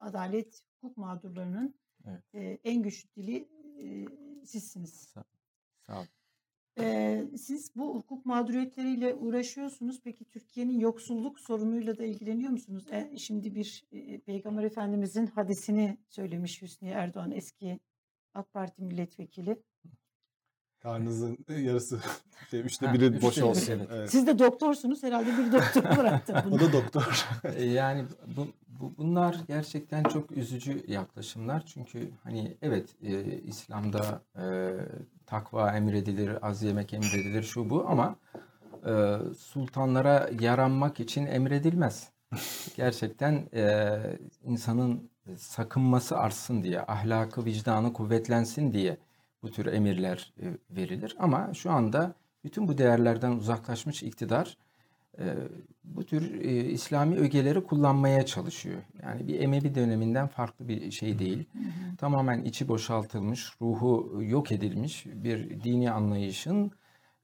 adalet 0.00 0.62
hukuk 0.80 0.96
mağdurlarının 0.96 1.74
Evet. 2.06 2.22
e, 2.34 2.58
en 2.64 2.82
güçlü 2.82 3.08
dili 3.16 3.48
e, 3.78 4.06
sizsiniz. 4.46 4.92
Sağ, 4.94 5.24
sağ 5.86 5.98
olun. 5.98 6.08
Ee, 6.82 7.24
siz 7.38 7.76
bu 7.76 7.94
hukuk 7.94 8.26
mağduriyetleriyle 8.26 9.14
uğraşıyorsunuz. 9.14 10.00
Peki 10.04 10.24
Türkiye'nin 10.24 10.80
yoksulluk 10.80 11.40
sorunuyla 11.40 11.98
da 11.98 12.04
ilgileniyor 12.04 12.50
musunuz? 12.50 12.84
E, 12.90 13.16
şimdi 13.18 13.54
bir 13.54 13.84
e, 13.92 14.18
Peygamber 14.20 14.62
Efendimizin 14.64 15.26
hadisini 15.26 15.98
söylemiş 16.08 16.62
Hüsnü 16.62 16.88
Erdoğan 16.88 17.30
eski 17.30 17.80
AK 18.34 18.52
Parti 18.52 18.82
milletvekili. 18.82 19.56
Karnınızın 20.78 21.38
yarısı, 21.48 22.00
şey, 22.50 22.60
üçte 22.60 22.86
Ha, 22.86 22.94
biri 22.94 23.04
üçte 23.06 23.22
boş 23.26 23.36
biri, 23.36 23.44
olsun. 23.44 23.72
evet. 23.72 23.88
Evet. 23.92 24.10
Siz 24.10 24.26
de 24.26 24.38
doktorsunuz 24.38 25.02
herhalde 25.02 25.30
bir 25.38 25.52
doktor 25.52 25.82
bıraktı 25.98 26.42
bunu. 26.46 26.54
O 26.54 26.58
da 26.60 26.72
doktor. 26.72 27.26
E, 27.56 27.64
Yani 27.64 28.04
bu, 28.36 28.46
bu- 28.80 28.92
bunlar 28.98 29.36
gerçekten 29.48 30.02
çok 30.04 30.30
üzücü 30.32 30.84
yaklaşımlar. 30.88 31.66
Çünkü 31.66 32.10
hani 32.24 32.56
evet 32.62 32.88
e, 33.02 33.38
İslam'da 33.40 34.22
e, 34.36 34.44
takva 35.30 35.72
emredilir, 35.76 36.46
az 36.46 36.62
yemek 36.62 36.92
emredilir 36.92 37.42
şu 37.42 37.70
bu 37.70 37.88
ama 37.88 38.16
e, 38.86 39.16
sultanlara 39.38 40.30
yaranmak 40.40 41.00
için 41.00 41.26
emredilmez. 41.26 42.08
Gerçekten 42.76 43.48
e, 43.54 43.96
insanın 44.44 45.10
sakınması 45.36 46.18
artsın 46.18 46.62
diye, 46.62 46.80
ahlakı, 46.80 47.44
vicdanı 47.44 47.92
kuvvetlensin 47.92 48.72
diye 48.72 48.96
bu 49.42 49.50
tür 49.50 49.66
emirler 49.66 50.32
e, 50.40 50.46
verilir. 50.70 51.16
Ama 51.18 51.54
şu 51.54 51.70
anda 51.70 52.14
bütün 52.44 52.68
bu 52.68 52.78
değerlerden 52.78 53.30
uzaklaşmış 53.30 54.02
iktidar 54.02 54.56
bu 55.84 56.06
tür 56.06 56.40
e, 56.44 56.64
İslami 56.64 57.16
ögeleri 57.16 57.64
kullanmaya 57.64 58.26
çalışıyor. 58.26 58.82
Yani 59.02 59.28
bir 59.28 59.40
Emevi 59.40 59.74
döneminden 59.74 60.26
farklı 60.26 60.68
bir 60.68 60.90
şey 60.90 61.18
değil. 61.18 61.44
Tamamen 61.98 62.44
içi 62.44 62.68
boşaltılmış, 62.68 63.52
ruhu 63.60 64.18
yok 64.22 64.52
edilmiş 64.52 65.06
bir 65.06 65.64
dini 65.64 65.90
anlayışın 65.90 66.72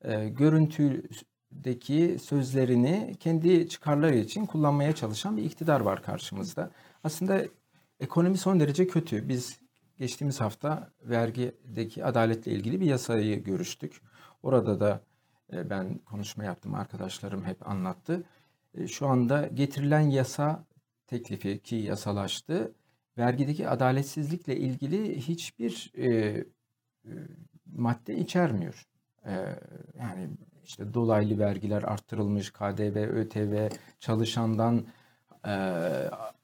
e, 0.04 0.28
görüntüdeki 0.28 2.16
sözlerini 2.22 3.16
kendi 3.20 3.68
çıkarları 3.68 4.16
için 4.16 4.46
kullanmaya 4.46 4.94
çalışan 4.94 5.36
bir 5.36 5.44
iktidar 5.44 5.80
var 5.80 6.02
karşımızda. 6.02 6.70
Aslında 7.04 7.42
ekonomi 8.00 8.38
son 8.38 8.60
derece 8.60 8.86
kötü. 8.86 9.28
Biz 9.28 9.60
geçtiğimiz 9.98 10.40
hafta 10.40 10.90
vergideki 11.02 12.04
adaletle 12.04 12.52
ilgili 12.52 12.80
bir 12.80 12.86
yasayı 12.86 13.44
görüştük. 13.44 14.00
Orada 14.42 14.80
da 14.80 15.00
ben 15.52 15.98
konuşma 15.98 16.44
yaptım, 16.44 16.74
arkadaşlarım 16.74 17.44
hep 17.44 17.68
anlattı. 17.68 18.24
E, 18.74 18.86
Şu 18.88 19.06
anda 19.06 19.46
getirilen 19.46 20.00
yasa 20.00 20.64
teklifi 21.06 21.62
ki 21.62 21.76
yasalaştı, 21.76 22.72
vergideki 23.18 23.68
adaletsizlikle 23.68 24.56
ilgili 24.56 25.18
hiçbir 25.20 25.92
e, 25.96 26.06
e, 26.08 26.44
madde 27.66 28.16
içermiyor. 28.16 28.86
E, 29.26 29.32
yani 29.98 30.28
işte 30.64 30.94
dolaylı 30.94 31.38
vergiler 31.38 31.82
arttırılmış, 31.82 32.50
KDV, 32.50 32.96
ÖTV, 32.96 33.68
çalışandan 34.00 34.86
e, 35.46 35.50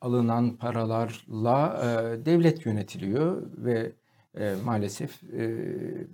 alınan 0.01 0.57
paralarla 0.57 1.81
e, 1.85 2.25
devlet 2.27 2.67
yönetiliyor 2.67 3.43
ve 3.57 3.93
e, 4.39 4.55
maalesef 4.65 5.23
e, 5.23 5.67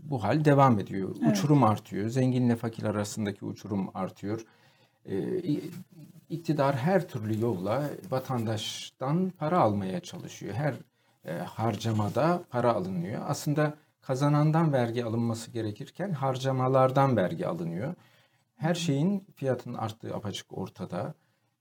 bu 0.02 0.22
hal 0.22 0.44
devam 0.44 0.78
ediyor. 0.78 1.16
Evet. 1.22 1.38
Uçurum 1.38 1.64
artıyor. 1.64 2.08
Zenginle 2.08 2.56
fakir 2.56 2.84
arasındaki 2.84 3.44
uçurum 3.44 3.90
artıyor. 3.94 4.44
E, 5.06 5.40
iktidar 6.28 6.76
her 6.76 7.08
türlü 7.08 7.40
yolla 7.40 7.90
vatandaştan 8.10 9.30
para 9.30 9.58
almaya 9.60 10.00
çalışıyor. 10.00 10.54
Her 10.54 10.74
e, 11.24 11.32
harcamada 11.32 12.42
para 12.50 12.72
alınıyor. 12.72 13.22
Aslında 13.26 13.74
kazanandan 14.00 14.72
vergi 14.72 15.04
alınması 15.04 15.50
gerekirken 15.50 16.10
harcamalardan 16.12 17.16
vergi 17.16 17.46
alınıyor. 17.46 17.94
Her 18.56 18.74
şeyin 18.74 19.26
fiyatının 19.34 19.74
arttığı 19.74 20.14
apaçık 20.14 20.58
ortada. 20.58 21.14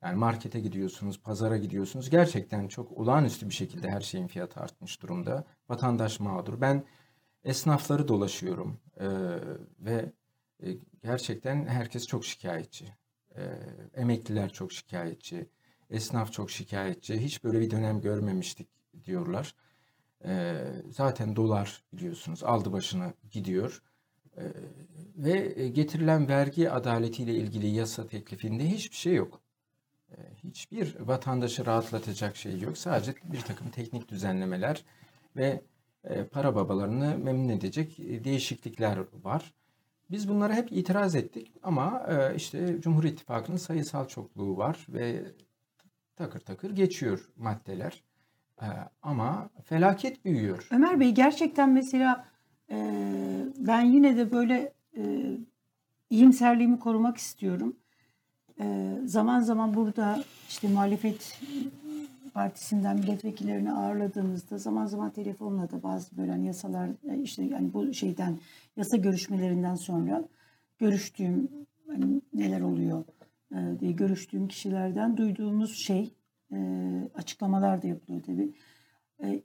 Yani 0.03 0.15
markete 0.15 0.59
gidiyorsunuz, 0.59 1.21
pazara 1.21 1.57
gidiyorsunuz. 1.57 2.09
Gerçekten 2.09 2.67
çok 2.67 2.91
olağanüstü 2.91 3.49
bir 3.49 3.53
şekilde 3.53 3.89
her 3.89 4.01
şeyin 4.01 4.27
fiyatı 4.27 4.59
artmış 4.59 5.01
durumda. 5.01 5.45
Vatandaş 5.69 6.19
mağdur. 6.19 6.61
Ben 6.61 6.83
esnafları 7.43 8.07
dolaşıyorum 8.07 8.79
ee, 8.99 9.07
ve 9.79 10.11
e, 10.63 10.67
gerçekten 11.03 11.65
herkes 11.65 12.07
çok 12.07 12.25
şikayetçi. 12.25 12.85
Ee, 13.35 13.41
emekliler 13.93 14.53
çok 14.53 14.71
şikayetçi. 14.71 15.49
Esnaf 15.89 16.33
çok 16.33 16.51
şikayetçi. 16.51 17.19
Hiç 17.19 17.43
böyle 17.43 17.59
bir 17.59 17.71
dönem 17.71 18.01
görmemiştik 18.01 18.67
diyorlar. 19.05 19.55
Ee, 20.25 20.55
zaten 20.89 21.35
dolar 21.35 21.83
biliyorsunuz 21.93 22.43
aldı 22.43 22.71
başını 22.71 23.13
gidiyor. 23.31 23.81
Ee, 24.37 24.43
ve 25.17 25.67
getirilen 25.67 26.27
vergi 26.27 26.71
adaletiyle 26.71 27.35
ilgili 27.35 27.67
yasa 27.67 28.07
teklifinde 28.07 28.69
hiçbir 28.69 28.95
şey 28.95 29.15
yok. 29.15 29.41
Ee, 30.11 30.15
hiçbir 30.43 30.95
vatandaşı 30.99 31.65
rahatlatacak 31.65 32.35
şey 32.35 32.59
yok. 32.59 32.77
Sadece 32.77 33.13
bir 33.23 33.41
takım 33.41 33.69
teknik 33.69 34.09
düzenlemeler 34.09 34.85
ve 35.35 35.61
e, 36.03 36.23
para 36.23 36.55
babalarını 36.55 37.17
memnun 37.17 37.49
edecek 37.49 37.99
e, 37.99 38.23
değişiklikler 38.23 38.99
var. 39.23 39.53
Biz 40.11 40.29
bunlara 40.29 40.53
hep 40.53 40.71
itiraz 40.71 41.15
ettik 41.15 41.53
ama 41.63 42.05
e, 42.09 42.35
işte 42.35 42.81
Cumhur 42.81 43.03
İttifakı'nın 43.03 43.57
sayısal 43.57 44.07
çokluğu 44.07 44.57
var 44.57 44.85
ve 44.89 45.23
takır 46.15 46.39
takır 46.39 46.71
geçiyor 46.71 47.29
maddeler. 47.37 48.03
Ama 49.01 49.49
felaket 49.63 50.25
büyüyor. 50.25 50.67
Ömer 50.71 50.99
Bey 50.99 51.11
gerçekten 51.11 51.69
mesela 51.69 52.25
ben 53.57 53.81
yine 53.81 54.17
de 54.17 54.31
böyle 54.31 54.73
iyimserliğimi 56.09 56.79
korumak 56.79 57.17
istiyorum. 57.17 57.75
Zaman 59.05 59.39
zaman 59.39 59.73
burada 59.73 60.23
işte 60.49 60.67
muhalefet 60.67 61.39
partisinden 62.33 62.95
milletvekillerini 62.97 63.71
ağırladığımızda 63.73 64.57
zaman 64.57 64.85
zaman 64.85 65.09
telefonla 65.11 65.71
da 65.71 65.83
bazı 65.83 66.17
böyle 66.17 66.31
hani 66.31 66.45
yasalar 66.45 66.89
işte 67.23 67.43
yani 67.43 67.73
bu 67.73 67.93
şeyden 67.93 68.37
yasa 68.77 68.97
görüşmelerinden 68.97 69.75
sonra 69.75 70.23
görüştüğüm 70.77 71.49
hani 71.87 72.21
neler 72.33 72.61
oluyor 72.61 73.03
diye 73.79 73.91
görüştüğüm 73.91 74.47
kişilerden 74.47 75.17
duyduğumuz 75.17 75.75
şey 75.75 76.13
açıklamalar 77.15 77.81
da 77.81 77.87
yapılıyor 77.87 78.23
tabii. 78.23 78.53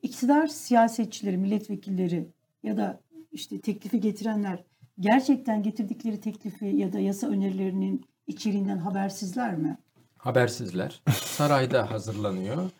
İktidar 0.02 0.46
siyasetçileri, 0.46 1.36
milletvekilleri 1.36 2.28
ya 2.62 2.76
da 2.76 3.00
işte 3.32 3.60
teklifi 3.60 4.00
getirenler 4.00 4.64
gerçekten 5.00 5.62
getirdikleri 5.62 6.20
teklifi 6.20 6.66
ya 6.66 6.92
da 6.92 7.00
yasa 7.00 7.26
önerilerinin 7.26 8.04
içeriğinden 8.26 8.78
habersizler 8.78 9.56
mi? 9.56 9.78
Habersizler. 10.16 11.02
Sarayda 11.12 11.90
hazırlanıyor. 11.90 12.70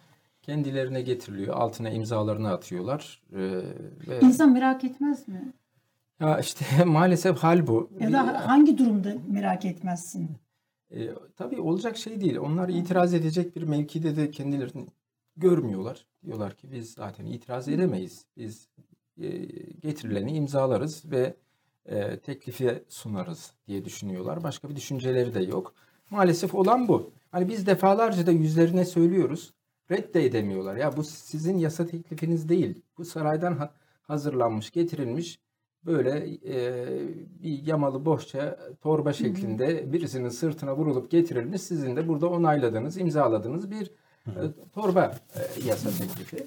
Kendilerine 0.43 1.03
getiriliyor. 1.03 1.57
Altına 1.57 1.91
imzalarını 1.91 2.51
atıyorlar. 2.51 3.23
Ee, 3.33 3.39
ve... 4.09 4.21
İnsan 4.21 4.53
merak 4.53 4.85
etmez 4.85 5.29
mi? 5.29 5.53
Ya 6.21 6.39
işte 6.39 6.65
maalesef 6.85 7.39
hal 7.39 7.67
bu. 7.67 7.91
Ya 8.01 8.13
da 8.13 8.49
hangi 8.49 8.79
durumda 8.79 9.15
merak 9.29 9.65
etmezsin? 9.65 10.31
E, 10.91 11.11
tabii 11.37 11.61
olacak 11.61 11.97
şey 11.97 12.21
değil. 12.21 12.39
Onlar 12.39 12.69
itiraz 12.69 13.15
edecek 13.15 13.57
bir 13.57 13.63
mevkide 13.63 14.17
de 14.17 14.31
kendilerini 14.31 14.87
görmüyorlar. 15.37 16.07
Diyorlar 16.25 16.55
ki 16.57 16.73
biz 16.73 16.93
zaten 16.93 17.27
itiraz 17.27 17.69
edemeyiz. 17.69 18.27
Biz 18.37 18.69
e, 19.21 19.29
getirileni 19.81 20.33
imzalarız 20.33 21.11
ve 21.11 21.37
e, 21.87 22.19
teklifi 22.19 22.85
sunarız 22.89 23.53
diye 23.67 23.85
düşünüyorlar. 23.85 24.43
Başka 24.43 24.69
bir 24.69 24.77
düşünceleri 24.77 25.35
de 25.35 25.41
yok. 25.43 25.75
Maalesef 26.11 26.55
olan 26.55 26.89
bu. 26.89 27.11
Hani 27.31 27.49
biz 27.49 27.67
defalarca 27.67 28.27
da 28.27 28.31
yüzlerine 28.31 28.85
söylüyoruz. 28.85 29.53
Redde 29.91 30.25
edemiyorlar. 30.25 30.77
Ya 30.77 30.97
bu 30.97 31.05
sizin 31.05 31.59
yasa 31.59 31.87
teklifiniz 31.87 32.49
değil. 32.49 32.83
Bu 32.99 33.05
saraydan 33.05 33.57
ha- 33.57 33.75
hazırlanmış, 34.03 34.71
getirilmiş 34.71 35.39
böyle 35.87 36.11
e, 36.47 36.87
bir 37.43 37.67
yamalı 37.67 38.05
bohça 38.05 38.59
torba 38.81 39.13
şeklinde 39.13 39.93
birisinin 39.93 40.29
sırtına 40.29 40.77
vurulup 40.77 41.11
getirilmiş. 41.11 41.63
Sizin 41.63 41.97
de 41.97 42.09
burada 42.09 42.29
onayladığınız, 42.31 42.97
imzaladığınız 42.99 43.71
bir 43.71 43.91
e, 44.27 44.33
torba 44.75 45.15
e, 45.35 45.69
yasa 45.69 45.91
teklifi. 45.91 46.47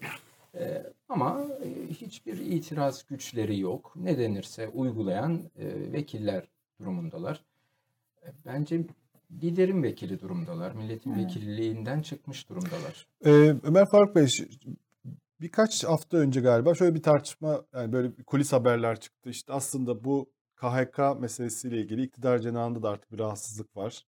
E, 0.60 0.94
ama 1.10 1.48
hiçbir 1.90 2.38
itiraz 2.38 3.06
güçleri 3.06 3.60
yok. 3.60 3.94
Ne 3.96 4.18
denirse 4.18 4.68
uygulayan 4.68 5.42
e, 5.58 5.94
vekiller 5.94 6.48
durumundalar. 6.80 7.44
E, 8.24 8.28
bence 8.46 8.86
liderin 9.42 9.84
vekili 9.84 10.20
durumdalar. 10.20 10.76
Milletin 10.76 11.14
evet. 11.14 11.26
vekilliğinden 11.26 12.02
çıkmış 12.02 12.50
durumdalar. 12.50 13.08
Ee, 13.26 13.56
Ömer 13.64 13.86
Faruk 13.92 14.16
Bey 14.16 14.28
birkaç 15.42 15.84
hafta 15.84 16.18
önce 16.18 16.42
galiba 16.42 16.76
şöyle 16.76 16.96
bir 16.96 17.02
tartışma 17.02 17.66
yani 17.74 17.94
böyle 17.94 18.12
kulis 18.28 18.54
haberler 18.54 19.00
çıktı. 19.00 19.30
İşte 19.30 19.54
aslında 19.54 20.04
bu 20.04 20.30
KHK 20.56 21.00
meselesiyle 21.20 21.78
ilgili 21.78 22.04
iktidar 22.04 22.40
cenahında 22.40 22.84
da 22.84 22.90
artık 22.90 23.12
bir 23.12 23.20
rahatsızlık 23.20 23.78
var. 23.78 24.06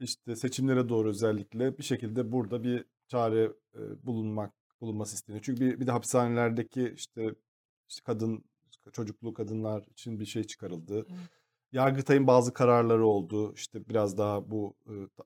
İşte 0.00 0.36
seçimlere 0.36 0.88
doğru 0.88 1.08
özellikle 1.08 1.78
bir 1.78 1.82
şekilde 1.82 2.32
burada 2.32 2.62
bir 2.62 2.84
çare 3.08 3.44
e, 3.74 3.80
bulunmak 4.02 4.52
bulunması 4.80 5.14
isteniyor. 5.14 5.42
Çünkü 5.44 5.60
bir, 5.60 5.80
bir 5.80 5.86
de 5.86 5.90
hapishanelerdeki 5.90 6.92
işte, 6.96 7.34
işte 7.88 8.02
kadın 8.04 8.44
çocuklu 8.92 9.34
kadınlar 9.34 9.84
için 9.92 10.20
bir 10.20 10.26
şey 10.26 10.44
çıkarıldı. 10.44 10.96
Evet. 10.96 11.30
Yargıtay'ın 11.72 12.26
bazı 12.26 12.52
kararları 12.52 13.06
oldu. 13.06 13.54
İşte 13.54 13.88
biraz 13.88 14.18
daha 14.18 14.50
bu 14.50 14.76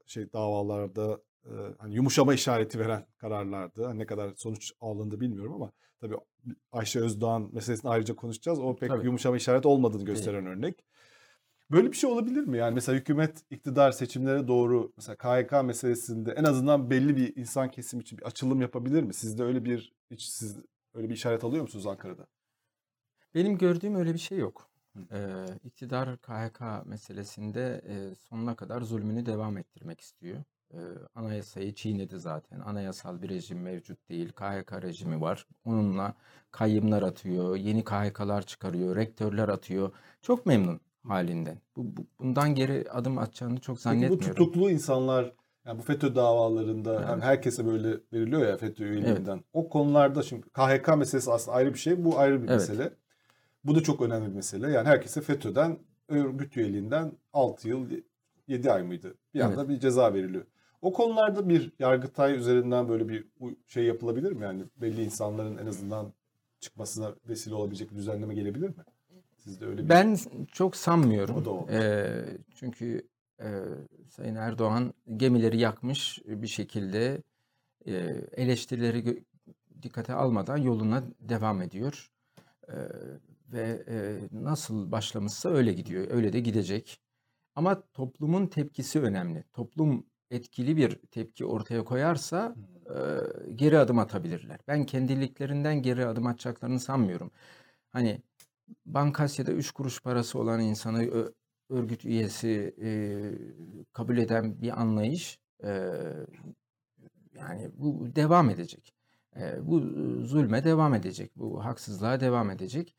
şey 0.06 0.32
davalarda 0.32 1.20
hani 1.78 1.94
yumuşama 1.94 2.34
işareti 2.34 2.78
veren 2.78 3.06
kararlardı. 3.16 3.84
Hani 3.84 3.98
ne 3.98 4.06
kadar 4.06 4.32
sonuç 4.36 4.72
alındı 4.80 5.20
bilmiyorum 5.20 5.52
ama 5.52 5.72
tabii 6.00 6.16
Ayşe 6.72 7.00
Özdoğan 7.00 7.50
meselesini 7.52 7.90
ayrıca 7.90 8.16
konuşacağız. 8.16 8.58
O 8.58 8.76
pek 8.76 8.88
tabii. 8.88 9.06
yumuşama 9.06 9.36
işaret 9.36 9.66
olmadığını 9.66 10.04
gösteren 10.04 10.46
Değil. 10.46 10.56
örnek. 10.56 10.84
Böyle 11.70 11.92
bir 11.92 11.96
şey 11.96 12.10
olabilir 12.10 12.44
mi? 12.44 12.58
Yani 12.58 12.74
mesela 12.74 12.98
hükümet 12.98 13.44
iktidar 13.50 13.92
seçimlere 13.92 14.48
doğru 14.48 14.92
mesela 14.96 15.16
KYK 15.16 15.52
meselesinde 15.64 16.32
en 16.32 16.44
azından 16.44 16.90
belli 16.90 17.16
bir 17.16 17.36
insan 17.36 17.70
kesimi 17.70 18.02
için 18.02 18.18
bir 18.18 18.22
açılım 18.22 18.60
yapabilir 18.60 19.02
mi? 19.02 19.14
Sizde 19.14 19.42
öyle 19.42 19.64
bir 19.64 19.92
hiç 20.10 20.22
siz 20.22 20.58
öyle 20.94 21.08
bir 21.08 21.14
işaret 21.14 21.44
alıyor 21.44 21.62
musunuz 21.62 21.86
Ankara'da? 21.86 22.26
Benim 23.34 23.58
gördüğüm 23.58 23.94
öyle 23.94 24.14
bir 24.14 24.18
şey 24.18 24.38
yok. 24.38 24.70
Ee, 25.12 25.46
iktidar 25.64 26.16
KHK 26.16 26.86
meselesinde 26.86 27.82
e, 27.88 28.14
sonuna 28.14 28.56
kadar 28.56 28.82
zulmünü 28.82 29.26
devam 29.26 29.58
ettirmek 29.58 30.00
istiyor. 30.00 30.44
Ee, 30.74 30.78
anayasayı 31.14 31.74
çiğnedi 31.74 32.18
zaten. 32.18 32.60
Anayasal 32.60 33.22
bir 33.22 33.28
rejim 33.28 33.62
mevcut 33.62 34.08
değil. 34.08 34.32
KHK 34.32 34.82
rejimi 34.82 35.20
var. 35.20 35.46
Onunla 35.64 36.14
kayyımlar 36.50 37.02
atıyor, 37.02 37.56
yeni 37.56 37.84
KHK'lar 37.84 38.42
çıkarıyor, 38.42 38.96
rektörler 38.96 39.48
atıyor. 39.48 39.92
Çok 40.22 40.46
memnun 40.46 40.80
halinden. 41.08 41.58
Bu, 41.76 41.96
bu 41.96 42.06
bundan 42.18 42.54
geri 42.54 42.90
adım 42.90 43.18
atacağını 43.18 43.60
çok 43.60 43.80
zannetmiyorum. 43.80 44.18
Peki 44.18 44.30
bu 44.30 44.34
tutuklu 44.34 44.70
insanlar 44.70 45.32
yani 45.66 45.78
bu 45.78 45.82
FETÖ 45.82 46.14
davalarında 46.14 46.94
evet. 46.94 47.08
hem 47.08 47.20
herkese 47.20 47.66
böyle 47.66 47.96
veriliyor 48.12 48.46
ya 48.46 48.56
FETÖ 48.56 48.84
üyeliğinden. 48.84 49.34
Evet. 49.34 49.44
O 49.52 49.68
konularda 49.68 50.22
şimdi 50.22 50.42
KHK 50.42 50.96
meselesi 50.96 51.32
aslında 51.32 51.56
ayrı 51.56 51.74
bir 51.74 51.78
şey. 51.78 52.04
Bu 52.04 52.18
ayrı 52.18 52.42
bir 52.42 52.48
evet. 52.48 52.60
mesele. 52.60 52.92
Bu 53.64 53.74
da 53.74 53.82
çok 53.82 54.00
önemli 54.02 54.28
bir 54.28 54.34
mesele. 54.34 54.70
Yani 54.70 54.88
herkese 54.88 55.20
FETÖ'den 55.20 55.78
örgüt 56.08 56.56
üyeliğinden 56.56 57.12
6 57.32 57.68
yıl 57.68 57.86
7 58.48 58.72
ay 58.72 58.82
mıydı? 58.82 59.14
Bir 59.34 59.40
anda 59.40 59.60
evet. 59.60 59.68
bir 59.68 59.80
ceza 59.80 60.14
veriliyor. 60.14 60.44
O 60.82 60.92
konularda 60.92 61.48
bir 61.48 61.72
Yargıtay 61.78 62.36
üzerinden 62.36 62.88
böyle 62.88 63.08
bir 63.08 63.28
şey 63.66 63.84
yapılabilir 63.84 64.32
mi? 64.32 64.44
Yani 64.44 64.64
belli 64.76 65.04
insanların 65.04 65.58
en 65.58 65.66
azından 65.66 66.12
çıkmasına 66.60 67.14
vesile 67.28 67.54
olabilecek 67.54 67.90
bir 67.90 67.96
düzenleme 67.96 68.34
gelebilir 68.34 68.68
mi? 68.68 68.84
Sizde 69.44 69.66
öyle 69.66 69.84
bir 69.84 69.88
Ben 69.88 70.16
çok 70.52 70.76
sanmıyorum. 70.76 71.36
O 71.36 71.44
da 71.44 71.50
olmaz. 71.50 71.74
Ee, 71.74 72.24
çünkü 72.54 73.08
e, 73.40 73.48
Sayın 74.08 74.34
Erdoğan 74.34 74.94
gemileri 75.16 75.58
yakmış 75.58 76.18
bir 76.26 76.46
şekilde 76.46 77.22
e, 77.86 77.92
eleştirileri 78.32 79.24
dikkate 79.82 80.14
almadan 80.14 80.56
yoluna 80.56 81.02
devam 81.20 81.62
ediyor. 81.62 82.10
E, 82.68 82.76
ve 83.52 83.84
e, 83.88 84.18
nasıl 84.32 84.92
başlamışsa 84.92 85.48
öyle 85.48 85.72
gidiyor. 85.72 86.06
Öyle 86.10 86.32
de 86.32 86.40
gidecek. 86.40 87.00
Ama 87.54 87.82
toplumun 87.92 88.46
tepkisi 88.46 89.00
önemli. 89.00 89.44
Toplum 89.52 90.06
etkili 90.30 90.76
bir 90.76 90.94
tepki 90.94 91.44
ortaya 91.44 91.84
koyarsa 91.84 92.54
e, 92.86 92.98
geri 93.54 93.78
adım 93.78 93.98
atabilirler. 93.98 94.58
Ben 94.68 94.86
kendiliklerinden 94.86 95.82
geri 95.82 96.06
adım 96.06 96.26
atacaklarını 96.26 96.80
sanmıyorum. 96.80 97.30
Hani 97.88 98.22
Bankasya'da 98.86 99.52
3 99.52 99.70
kuruş 99.70 100.02
parası 100.02 100.38
olan 100.38 100.60
insanı 100.60 101.30
örgüt 101.70 102.04
üyesi 102.04 102.74
e, 102.82 102.90
kabul 103.92 104.18
eden 104.18 104.62
bir 104.62 104.80
anlayış 104.80 105.40
e, 105.64 105.68
yani 107.34 107.70
bu 107.74 108.16
devam 108.16 108.50
edecek. 108.50 108.94
E, 109.36 109.66
bu 109.66 109.80
zulme 110.24 110.64
devam 110.64 110.94
edecek, 110.94 111.32
bu 111.36 111.64
haksızlığa 111.64 112.20
devam 112.20 112.50
edecek. 112.50 112.94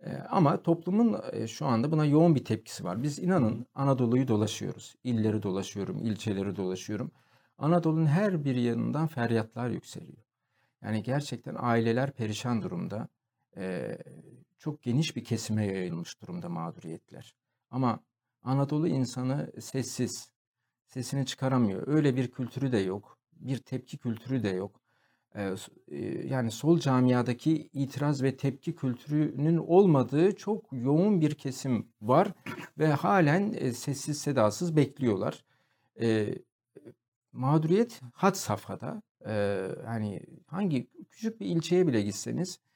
E, 0.00 0.16
ama 0.16 0.62
toplumun 0.62 1.20
e, 1.32 1.46
şu 1.46 1.66
anda 1.66 1.92
buna 1.92 2.04
yoğun 2.04 2.34
bir 2.34 2.44
tepkisi 2.44 2.84
var. 2.84 3.02
Biz 3.02 3.18
inanın 3.18 3.66
Anadolu'yu 3.74 4.28
dolaşıyoruz. 4.28 4.94
İlleri 5.04 5.42
dolaşıyorum, 5.42 5.98
ilçeleri 5.98 6.56
dolaşıyorum. 6.56 7.10
Anadolu'nun 7.58 8.06
her 8.06 8.44
bir 8.44 8.56
yanından 8.56 9.06
feryatlar 9.06 9.70
yükseliyor. 9.70 10.22
Yani 10.82 11.02
gerçekten 11.02 11.56
aileler 11.58 12.10
perişan 12.12 12.62
durumda. 12.62 13.08
E, 13.56 13.98
çok 14.62 14.82
geniş 14.82 15.16
bir 15.16 15.24
kesime 15.24 15.66
yayılmış 15.66 16.22
durumda 16.22 16.48
mağduriyetler. 16.48 17.34
Ama 17.70 18.00
Anadolu 18.42 18.88
insanı 18.88 19.52
sessiz, 19.60 20.30
sesini 20.86 21.26
çıkaramıyor. 21.26 21.86
Öyle 21.86 22.16
bir 22.16 22.30
kültürü 22.30 22.72
de 22.72 22.78
yok, 22.78 23.18
bir 23.32 23.58
tepki 23.58 23.98
kültürü 23.98 24.42
de 24.42 24.48
yok. 24.48 24.80
Ee, 25.34 25.54
yani 26.24 26.50
sol 26.50 26.78
camiadaki 26.78 27.68
itiraz 27.72 28.22
ve 28.22 28.36
tepki 28.36 28.74
kültürünün 28.74 29.56
olmadığı 29.56 30.36
çok 30.36 30.72
yoğun 30.72 31.20
bir 31.20 31.34
kesim 31.34 31.88
var 32.02 32.32
ve 32.78 32.88
halen 32.88 33.72
sessiz 33.72 34.18
sedasız 34.18 34.76
bekliyorlar. 34.76 35.44
E, 36.00 36.34
mağduriyet 37.32 38.00
had 38.14 38.34
safhada. 38.34 39.02
E, 39.26 39.68
hani 39.86 40.20
hangi 40.46 40.88
küçük 41.10 41.40
bir 41.40 41.46
ilçeye 41.46 41.86
bile 41.86 42.02
gitseniz 42.02 42.58
e, 42.58 42.71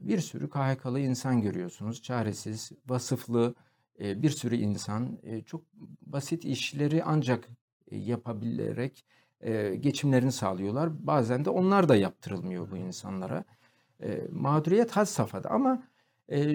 bir 0.00 0.18
sürü 0.18 0.50
KHK'lı 0.50 1.00
insan 1.00 1.42
görüyorsunuz. 1.42 2.02
Çaresiz, 2.02 2.72
vasıflı 2.88 3.54
bir 4.00 4.30
sürü 4.30 4.56
insan 4.56 5.18
çok 5.46 5.62
basit 6.06 6.44
işleri 6.44 7.04
ancak 7.04 7.48
yapabilerek 7.90 9.04
geçimlerini 9.80 10.32
sağlıyorlar. 10.32 11.06
Bazen 11.06 11.44
de 11.44 11.50
onlar 11.50 11.88
da 11.88 11.96
yaptırılmıyor 11.96 12.70
bu 12.70 12.76
insanlara. 12.76 13.44
Mağduriyet 14.30 14.90
had 14.90 15.04
safhada 15.04 15.50
ama 15.50 15.82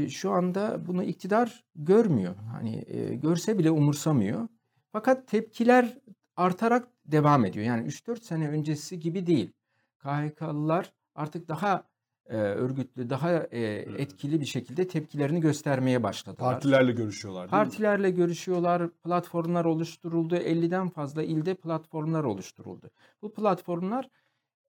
şu 0.09 0.31
anda 0.31 0.87
bunu 0.87 1.03
iktidar 1.03 1.63
görmüyor. 1.75 2.35
Hani 2.35 2.85
görse 3.21 3.57
bile 3.57 3.71
umursamıyor. 3.71 4.47
Fakat 4.91 5.27
tepkiler 5.27 5.97
artarak 6.35 6.87
devam 7.05 7.45
ediyor. 7.45 7.65
Yani 7.65 7.87
3-4 7.87 8.23
sene 8.23 8.49
öncesi 8.49 8.99
gibi 8.99 9.27
değil. 9.27 9.51
KHK'lılar 9.99 10.93
artık 11.15 11.47
daha 11.47 11.83
e, 12.29 12.37
örgütlü, 12.37 13.09
daha 13.09 13.31
e, 13.31 13.61
etkili 13.97 14.41
bir 14.41 14.45
şekilde 14.45 14.87
tepkilerini 14.87 15.41
göstermeye 15.41 16.03
başladılar. 16.03 16.53
Partilerle 16.53 16.91
görüşüyorlar 16.91 17.49
Partilerle 17.49 18.07
mi? 18.07 18.15
görüşüyorlar, 18.15 18.89
platformlar 18.89 19.65
oluşturuldu. 19.65 20.35
50'den 20.35 20.89
fazla 20.89 21.23
ilde 21.23 21.53
platformlar 21.53 22.23
oluşturuldu. 22.23 22.89
Bu 23.21 23.33
platformlar 23.33 24.09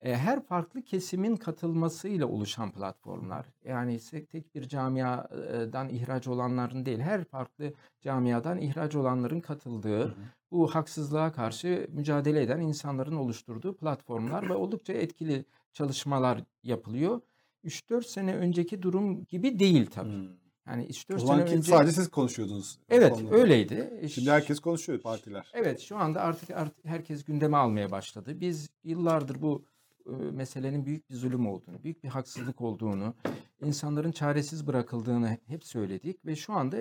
e, 0.04 0.16
her 0.16 0.46
farklı 0.46 0.82
kesimin 0.82 1.36
katılmasıyla 1.36 2.26
oluşan 2.26 2.72
platformlar. 2.72 3.46
Yani 3.64 3.98
tek 4.30 4.54
bir 4.54 4.68
camiadan 4.68 5.88
ihraç 5.88 6.28
olanların 6.28 6.86
değil, 6.86 6.98
her 6.98 7.24
farklı 7.24 7.72
camiadan 8.00 8.58
ihraç 8.58 8.94
olanların 8.94 9.40
katıldığı, 9.40 10.00
hı 10.00 10.04
hı. 10.04 10.14
bu 10.50 10.74
haksızlığa 10.74 11.32
karşı 11.32 11.86
mücadele 11.92 12.42
eden 12.42 12.60
insanların 12.60 13.16
oluşturduğu 13.16 13.76
platformlar 13.76 14.48
ve 14.48 14.54
oldukça 14.54 14.92
etkili 14.92 15.44
çalışmalar 15.72 16.40
yapılıyor. 16.62 17.20
3-4 17.64 18.04
sene 18.04 18.34
önceki 18.34 18.82
durum 18.82 19.24
gibi 19.24 19.58
değil 19.58 19.86
tabii. 19.86 20.08
Hmm. 20.08 20.28
Yani 20.66 20.86
3-4 20.86 21.26
sene 21.26 21.42
önce... 21.42 21.62
sadece 21.62 21.92
siz 21.92 22.08
konuşuyordunuz. 22.08 22.78
Evet 22.88 23.12
konuda. 23.12 23.34
öyleydi. 23.34 24.08
Şimdi 24.14 24.30
herkes 24.30 24.60
konuşuyor 24.60 25.00
partiler. 25.00 25.50
Evet 25.54 25.80
şu 25.80 25.96
anda 25.96 26.20
artık, 26.20 26.50
artık 26.50 26.84
herkes 26.84 27.24
gündeme 27.24 27.56
almaya 27.56 27.90
başladı. 27.90 28.40
Biz 28.40 28.70
yıllardır 28.84 29.42
bu 29.42 29.64
e, 30.06 30.10
meselenin 30.10 30.86
büyük 30.86 31.10
bir 31.10 31.14
zulüm 31.14 31.46
olduğunu, 31.46 31.82
büyük 31.84 32.04
bir 32.04 32.08
haksızlık 32.08 32.60
olduğunu, 32.60 33.14
insanların 33.62 34.12
çaresiz 34.12 34.66
bırakıldığını 34.66 35.38
hep 35.46 35.64
söyledik 35.64 36.26
ve 36.26 36.36
şu 36.36 36.52
anda 36.52 36.76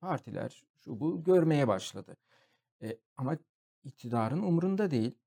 partiler 0.00 0.64
şu 0.84 1.00
bu 1.00 1.24
görmeye 1.24 1.68
başladı. 1.68 2.16
E, 2.82 2.98
ama 3.16 3.38
iktidarın 3.84 4.42
umurunda 4.42 4.90
değil 4.90 5.18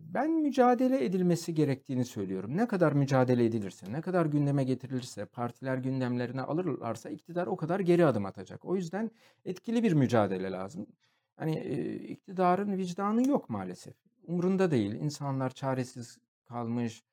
ben 0.00 0.30
mücadele 0.30 1.04
edilmesi 1.04 1.54
gerektiğini 1.54 2.04
söylüyorum. 2.04 2.56
Ne 2.56 2.68
kadar 2.68 2.92
mücadele 2.92 3.44
edilirse, 3.44 3.92
ne 3.92 4.00
kadar 4.00 4.26
gündeme 4.26 4.64
getirilirse, 4.64 5.24
partiler 5.24 5.76
gündemlerine 5.76 6.42
alırlarsa 6.42 7.10
iktidar 7.10 7.46
o 7.46 7.56
kadar 7.56 7.80
geri 7.80 8.06
adım 8.06 8.26
atacak. 8.26 8.64
O 8.64 8.76
yüzden 8.76 9.10
etkili 9.44 9.82
bir 9.82 9.92
mücadele 9.92 10.50
lazım. 10.50 10.86
Hani 11.36 11.60
iktidarın 12.08 12.76
vicdanı 12.76 13.28
yok 13.28 13.50
maalesef. 13.50 13.94
Umrunda 14.26 14.70
değil. 14.70 14.92
İnsanlar 14.92 15.50
çaresiz 15.50 16.18
kalmış. 16.44 17.04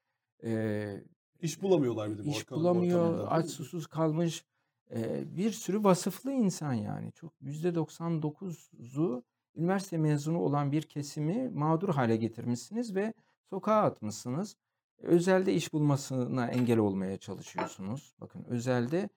E, 0.43 1.03
iş 1.41 1.61
bulamıyorlar 1.61 2.11
bir 2.11 2.17
de. 2.17 2.29
İş 2.29 2.51
bulamıyor, 2.51 3.27
aç 3.29 3.49
susuz 3.49 3.87
kalmış. 3.87 4.45
E, 4.91 5.23
bir 5.37 5.51
sürü 5.51 5.83
vasıflı 5.83 6.31
insan 6.31 6.73
yani. 6.73 7.11
Çok 7.11 7.33
%99'u 7.41 9.23
üniversite 9.55 9.97
mezunu 9.97 10.39
olan 10.39 10.71
bir 10.71 10.81
kesimi 10.81 11.49
mağdur 11.49 11.89
hale 11.89 12.15
getirmişsiniz 12.15 12.95
ve 12.95 13.13
sokağa 13.49 13.81
atmışsınız. 13.81 14.55
Özelde 14.97 15.53
iş 15.53 15.73
bulmasına 15.73 16.47
engel 16.47 16.77
olmaya 16.77 17.17
çalışıyorsunuz. 17.17 18.15
Bakın 18.21 18.43
özelde 18.43 19.09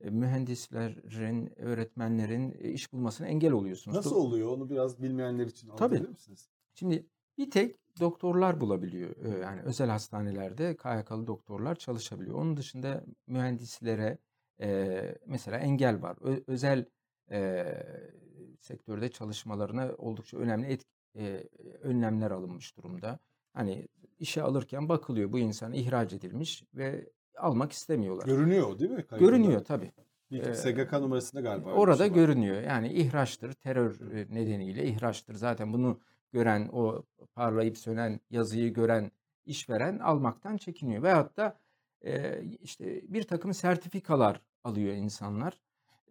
e, 0.00 0.10
mühendislerin, 0.10 1.60
öğretmenlerin 1.60 2.54
e, 2.58 2.70
iş 2.70 2.92
bulmasına 2.92 3.26
engel 3.26 3.52
oluyorsunuz. 3.52 3.96
Nasıl 3.96 4.16
oluyor? 4.16 4.48
Onu 4.48 4.70
biraz 4.70 5.02
bilmeyenler 5.02 5.46
için 5.46 5.68
anlatabilir 5.68 6.00
Tabii. 6.00 6.10
misiniz? 6.10 6.48
Şimdi 6.74 7.06
bir 7.38 7.50
tek 7.50 7.76
doktorlar 8.00 8.60
bulabiliyor. 8.60 9.16
E, 9.16 9.38
yani 9.38 9.62
özel 9.62 9.88
hastanelerde 9.88 10.76
KYK'lı 10.76 11.26
doktorlar 11.26 11.74
çalışabiliyor. 11.74 12.36
Onun 12.36 12.56
dışında 12.56 13.04
mühendislere 13.26 14.18
mesela 15.26 15.58
engel 15.58 16.02
var. 16.02 16.16
özel 16.46 16.84
sektörde 18.60 19.08
çalışmalarına 19.08 19.92
oldukça 19.98 20.38
önemli 20.38 20.66
et, 20.66 20.82
e, 21.18 21.48
önlemler 21.82 22.30
alınmış 22.30 22.76
durumda. 22.76 23.18
Hani 23.52 23.88
işe 24.18 24.42
alırken 24.42 24.88
bakılıyor 24.88 25.32
bu 25.32 25.38
insan 25.38 25.72
ihraç 25.72 26.12
edilmiş 26.12 26.64
ve 26.74 27.10
almak 27.38 27.72
istemiyorlar. 27.72 28.26
Görünüyor 28.26 28.78
değil 28.78 28.90
mi? 28.90 29.06
Kayıtında? 29.06 29.30
Görünüyor 29.30 29.64
tabii. 29.64 29.92
Bir 30.30 30.54
SGK 30.54 30.92
numarasında 30.92 31.40
galiba. 31.40 31.72
Orada 31.72 32.04
şey 32.04 32.12
görünüyor. 32.12 32.62
Yani 32.62 32.92
ihraçtır, 32.92 33.52
terör 33.52 34.00
nedeniyle 34.30 34.84
ihraçtır. 34.84 35.34
Zaten 35.34 35.72
bunu 35.72 36.00
gören, 36.32 36.68
o 36.72 37.04
parlayıp 37.34 37.78
sönen 37.78 38.20
yazıyı 38.30 38.72
gören 38.72 39.10
işveren 39.44 39.98
almaktan 39.98 40.56
çekiniyor. 40.56 41.02
Veyahut 41.02 41.36
da 41.36 41.58
e, 42.04 42.42
işte 42.60 43.02
bir 43.12 43.22
takım 43.22 43.54
sertifikalar 43.54 44.40
alıyor 44.64 44.94
insanlar. 44.94 45.60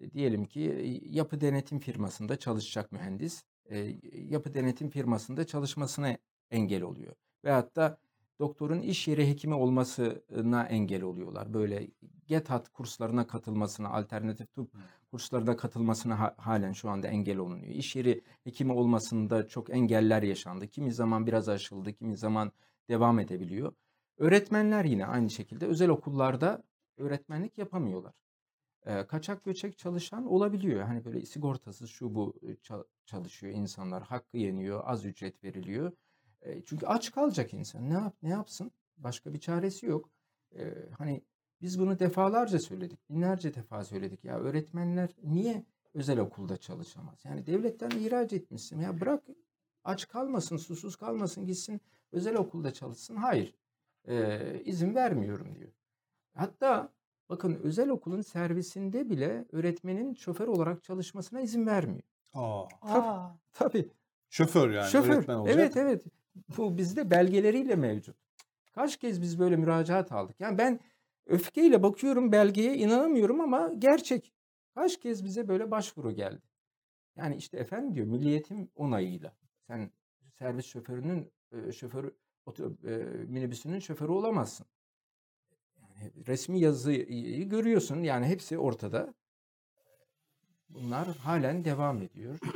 E, 0.01 0.11
diyelim 0.11 0.45
ki 0.45 1.01
yapı 1.09 1.41
denetim 1.41 1.79
firmasında 1.79 2.35
çalışacak 2.39 2.91
mühendis 2.91 3.43
e, 3.69 3.95
yapı 4.13 4.53
denetim 4.53 4.89
firmasında 4.89 5.47
çalışmasına 5.47 6.17
engel 6.51 6.81
oluyor. 6.81 7.15
Veyahut 7.43 7.75
da 7.75 7.97
doktorun 8.39 8.81
iş 8.81 9.07
yeri 9.07 9.27
hekimi 9.27 9.53
olmasına 9.53 10.63
engel 10.63 11.03
oluyorlar. 11.03 11.53
Böyle 11.53 11.87
GETAT 12.27 12.69
kurslarına 12.69 13.27
katılmasına, 13.27 13.89
alternatif 13.89 14.53
tıp 14.53 14.71
kurslarına 15.11 15.57
katılmasına 15.57 16.35
halen 16.37 16.73
şu 16.73 16.89
anda 16.89 17.07
engel 17.07 17.37
olunuyor. 17.37 17.73
İş 17.73 17.95
yeri 17.95 18.21
hekimi 18.43 18.71
olmasında 18.73 19.47
çok 19.47 19.69
engeller 19.69 20.23
yaşandı. 20.23 20.67
Kimi 20.67 20.93
zaman 20.93 21.27
biraz 21.27 21.49
aşıldı, 21.49 21.93
kimi 21.93 22.17
zaman 22.17 22.51
devam 22.89 23.19
edebiliyor. 23.19 23.73
Öğretmenler 24.17 24.85
yine 24.85 25.05
aynı 25.05 25.29
şekilde 25.29 25.65
özel 25.65 25.89
okullarda 25.89 26.63
öğretmenlik 26.97 27.57
yapamıyorlar 27.57 28.13
kaçak 29.07 29.43
göçek 29.43 29.77
çalışan 29.77 30.25
olabiliyor. 30.25 30.83
Hani 30.83 31.05
böyle 31.05 31.25
sigortasız 31.25 31.89
şu 31.89 32.15
bu 32.15 32.33
çalışıyor 33.05 33.53
insanlar. 33.53 34.03
Hakkı 34.03 34.37
yeniyor, 34.37 34.81
az 34.85 35.05
ücret 35.05 35.43
veriliyor. 35.43 35.91
çünkü 36.65 36.85
aç 36.85 37.11
kalacak 37.11 37.53
insan. 37.53 37.89
Ne 37.89 37.93
yap 37.93 38.15
ne 38.21 38.29
yapsın? 38.29 38.71
Başka 38.97 39.33
bir 39.33 39.39
çaresi 39.39 39.85
yok. 39.85 40.09
hani 40.97 41.21
biz 41.61 41.79
bunu 41.79 41.99
defalarca 41.99 42.59
söyledik. 42.59 43.09
Binlerce 43.09 43.53
defa 43.53 43.83
söyledik. 43.83 44.23
Ya 44.23 44.39
öğretmenler 44.39 45.09
niye 45.23 45.65
özel 45.93 46.19
okulda 46.19 46.57
çalışamaz? 46.57 47.25
Yani 47.25 47.45
devletten 47.45 47.89
ihraç 47.89 48.33
etmişsin. 48.33 48.79
Ya 48.79 49.01
bırak 49.01 49.23
aç 49.83 50.07
kalmasın, 50.07 50.57
susuz 50.57 50.95
kalmasın, 50.95 51.45
gitsin 51.45 51.81
özel 52.11 52.35
okulda 52.35 52.73
çalışsın. 52.73 53.15
Hayır. 53.15 53.55
İzin 54.65 54.95
vermiyorum 54.95 55.55
diyor. 55.55 55.71
Hatta 56.33 56.93
Bakın 57.29 57.59
özel 57.63 57.89
okulun 57.89 58.21
servisinde 58.21 59.09
bile 59.09 59.45
öğretmenin 59.51 60.13
şoför 60.13 60.47
olarak 60.47 60.83
çalışmasına 60.83 61.41
izin 61.41 61.65
vermiyor. 61.67 62.03
Aa. 62.33 62.67
Tabii. 62.81 63.27
tabii. 63.53 63.91
Şoför 64.29 64.71
yani 64.71 64.89
şoför. 64.89 65.13
öğretmen 65.13 65.35
olacak. 65.35 65.55
Evet 65.59 65.77
evet. 65.77 66.05
Bu 66.57 66.77
bizde 66.77 67.11
belgeleriyle 67.11 67.75
mevcut. 67.75 68.15
Kaç 68.75 68.97
kez 68.97 69.21
biz 69.21 69.39
böyle 69.39 69.55
müracaat 69.55 70.11
aldık. 70.11 70.39
Yani 70.39 70.57
ben 70.57 70.79
öfkeyle 71.25 71.83
bakıyorum 71.83 72.31
belgeye 72.31 72.75
inanamıyorum 72.77 73.41
ama 73.41 73.73
gerçek. 73.79 74.33
Kaç 74.75 74.99
kez 74.99 75.25
bize 75.25 75.47
böyle 75.47 75.71
başvuru 75.71 76.11
geldi. 76.11 76.41
Yani 77.15 77.35
işte 77.35 77.57
efendim 77.57 77.95
diyor 77.95 78.07
milliyetim 78.07 78.69
onayıyla. 78.75 79.35
Sen 79.67 79.91
servis 80.33 80.65
şoförünün 80.65 81.31
şoförü 81.73 82.15
minibüsünün 83.27 83.79
şoförü 83.79 84.11
olamazsın. 84.11 84.65
Resmi 86.27 86.59
yazıyı 86.59 87.49
görüyorsun 87.49 88.03
yani 88.03 88.25
hepsi 88.25 88.57
ortada. 88.59 89.13
Bunlar 90.69 91.07
halen 91.17 91.65
devam 91.65 92.01
ediyor. 92.01 92.39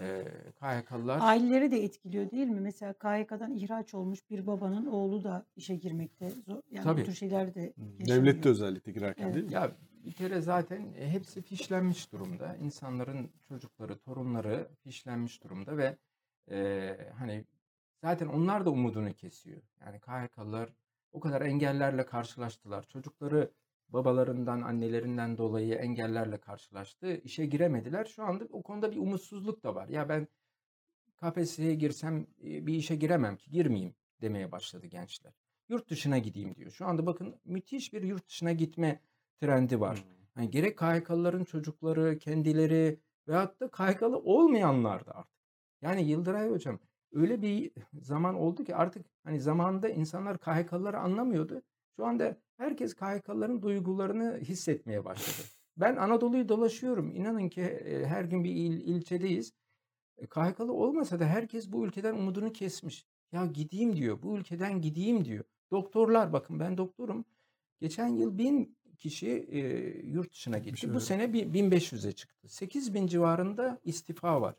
Ee, 0.00 0.24
KHK'lılar 0.60 1.20
Aileleri 1.20 1.70
de 1.70 1.84
etkiliyor 1.84 2.30
değil 2.30 2.46
mi? 2.46 2.60
Mesela 2.60 2.92
KHK'dan 2.92 3.52
ihraç 3.54 3.94
olmuş 3.94 4.30
bir 4.30 4.46
babanın 4.46 4.86
oğlu 4.86 5.24
da 5.24 5.46
işe 5.56 5.74
girmekte 5.76 6.30
zor. 6.30 6.62
Yani 6.70 6.82
bu 6.84 6.88
Tabii. 6.88 7.04
tür 7.04 7.12
şeyler 7.12 7.54
de 7.54 7.72
Devlette 7.78 8.12
yaşanıyor. 8.12 8.44
özellikle 8.44 8.92
girerken 8.92 9.24
Evet. 9.24 9.34
değil 9.34 9.46
mi? 9.46 9.52
Ya 9.52 9.72
bir 10.04 10.12
kere 10.12 10.40
zaten 10.40 10.92
e, 10.98 11.10
hepsi 11.10 11.42
fişlenmiş 11.42 12.12
durumda. 12.12 12.56
İnsanların 12.56 13.30
çocukları, 13.48 13.98
torunları 13.98 14.68
fişlenmiş 14.84 15.44
durumda 15.44 15.76
ve 15.76 15.96
e, 16.50 16.96
hani 17.18 17.44
zaten 18.02 18.26
onlar 18.26 18.64
da 18.66 18.70
umudunu 18.70 19.12
kesiyor. 19.12 19.62
Yani 19.80 20.00
KHK'lılar 20.00 20.68
o 21.12 21.20
kadar 21.20 21.40
engellerle 21.42 22.06
karşılaştılar. 22.06 22.88
Çocukları 22.88 23.52
babalarından, 23.88 24.62
annelerinden 24.62 25.38
dolayı 25.38 25.74
engellerle 25.74 26.38
karşılaştı. 26.38 27.20
İşe 27.24 27.46
giremediler. 27.46 28.04
Şu 28.04 28.24
anda 28.24 28.44
o 28.50 28.62
konuda 28.62 28.92
bir 28.92 28.96
umutsuzluk 28.96 29.62
da 29.62 29.74
var. 29.74 29.88
Ya 29.88 30.08
ben 30.08 30.28
KPSS'ye 31.16 31.74
girsem 31.74 32.26
e, 32.44 32.66
bir 32.66 32.74
işe 32.74 32.96
giremem 32.96 33.36
ki, 33.36 33.50
girmeyeyim 33.50 33.94
demeye 34.20 34.52
başladı 34.52 34.86
gençler. 34.86 35.32
Yurt 35.68 35.90
dışına 35.90 36.18
gideyim 36.18 36.54
diyor. 36.54 36.70
Şu 36.70 36.86
anda 36.86 37.06
bakın 37.06 37.40
müthiş 37.44 37.92
bir 37.92 38.02
yurt 38.02 38.28
dışına 38.28 38.52
gitme 38.52 39.00
trendi 39.40 39.80
var. 39.80 40.04
Yani 40.36 40.50
gerek 40.50 40.78
KHK'lıların 40.78 41.44
çocukları, 41.44 42.18
kendileri 42.18 43.00
veyahut 43.28 43.60
da 43.60 43.70
KHK'lı 43.70 44.18
olmayanlar 44.18 45.06
da 45.06 45.14
artık. 45.14 45.36
Yani 45.82 46.08
Yıldıray 46.08 46.50
Hocam 46.50 46.78
öyle 47.16 47.42
bir 47.42 47.70
zaman 48.00 48.34
oldu 48.34 48.64
ki 48.64 48.76
artık 48.76 49.06
hani 49.24 49.40
zamanında 49.40 49.88
insanlar 49.88 50.38
KHK'lıları 50.38 50.98
anlamıyordu. 50.98 51.62
Şu 51.96 52.06
anda 52.06 52.36
herkes 52.56 52.94
KHK'lıların 52.94 53.62
duygularını 53.62 54.38
hissetmeye 54.38 55.04
başladı. 55.04 55.48
Ben 55.76 55.96
Anadolu'yu 55.96 56.48
dolaşıyorum. 56.48 57.14
İnanın 57.14 57.48
ki 57.48 57.60
e, 57.60 58.06
her 58.06 58.24
gün 58.24 58.44
bir 58.44 58.50
il, 58.50 58.80
ilçedeyiz. 58.80 59.52
E, 60.18 60.26
KHK'lı 60.26 60.72
olmasa 60.72 61.20
da 61.20 61.24
herkes 61.24 61.72
bu 61.72 61.86
ülkeden 61.86 62.14
umudunu 62.14 62.52
kesmiş. 62.52 63.06
Ya 63.32 63.46
gideyim 63.46 63.96
diyor. 63.96 64.22
Bu 64.22 64.38
ülkeden 64.38 64.80
gideyim 64.80 65.24
diyor. 65.24 65.44
Doktorlar 65.70 66.32
bakın 66.32 66.60
ben 66.60 66.78
doktorum. 66.78 67.24
Geçen 67.80 68.08
yıl 68.08 68.38
bin 68.38 68.76
kişi 68.98 69.28
e, 69.28 69.58
yurt 70.06 70.32
dışına 70.32 70.58
gitti. 70.58 70.94
Bu 70.94 71.00
sene 71.00 71.32
bir 71.32 71.46
1500'e 71.46 72.12
çıktı. 72.12 72.48
8000 72.48 73.06
civarında 73.06 73.80
istifa 73.84 74.40
var. 74.40 74.54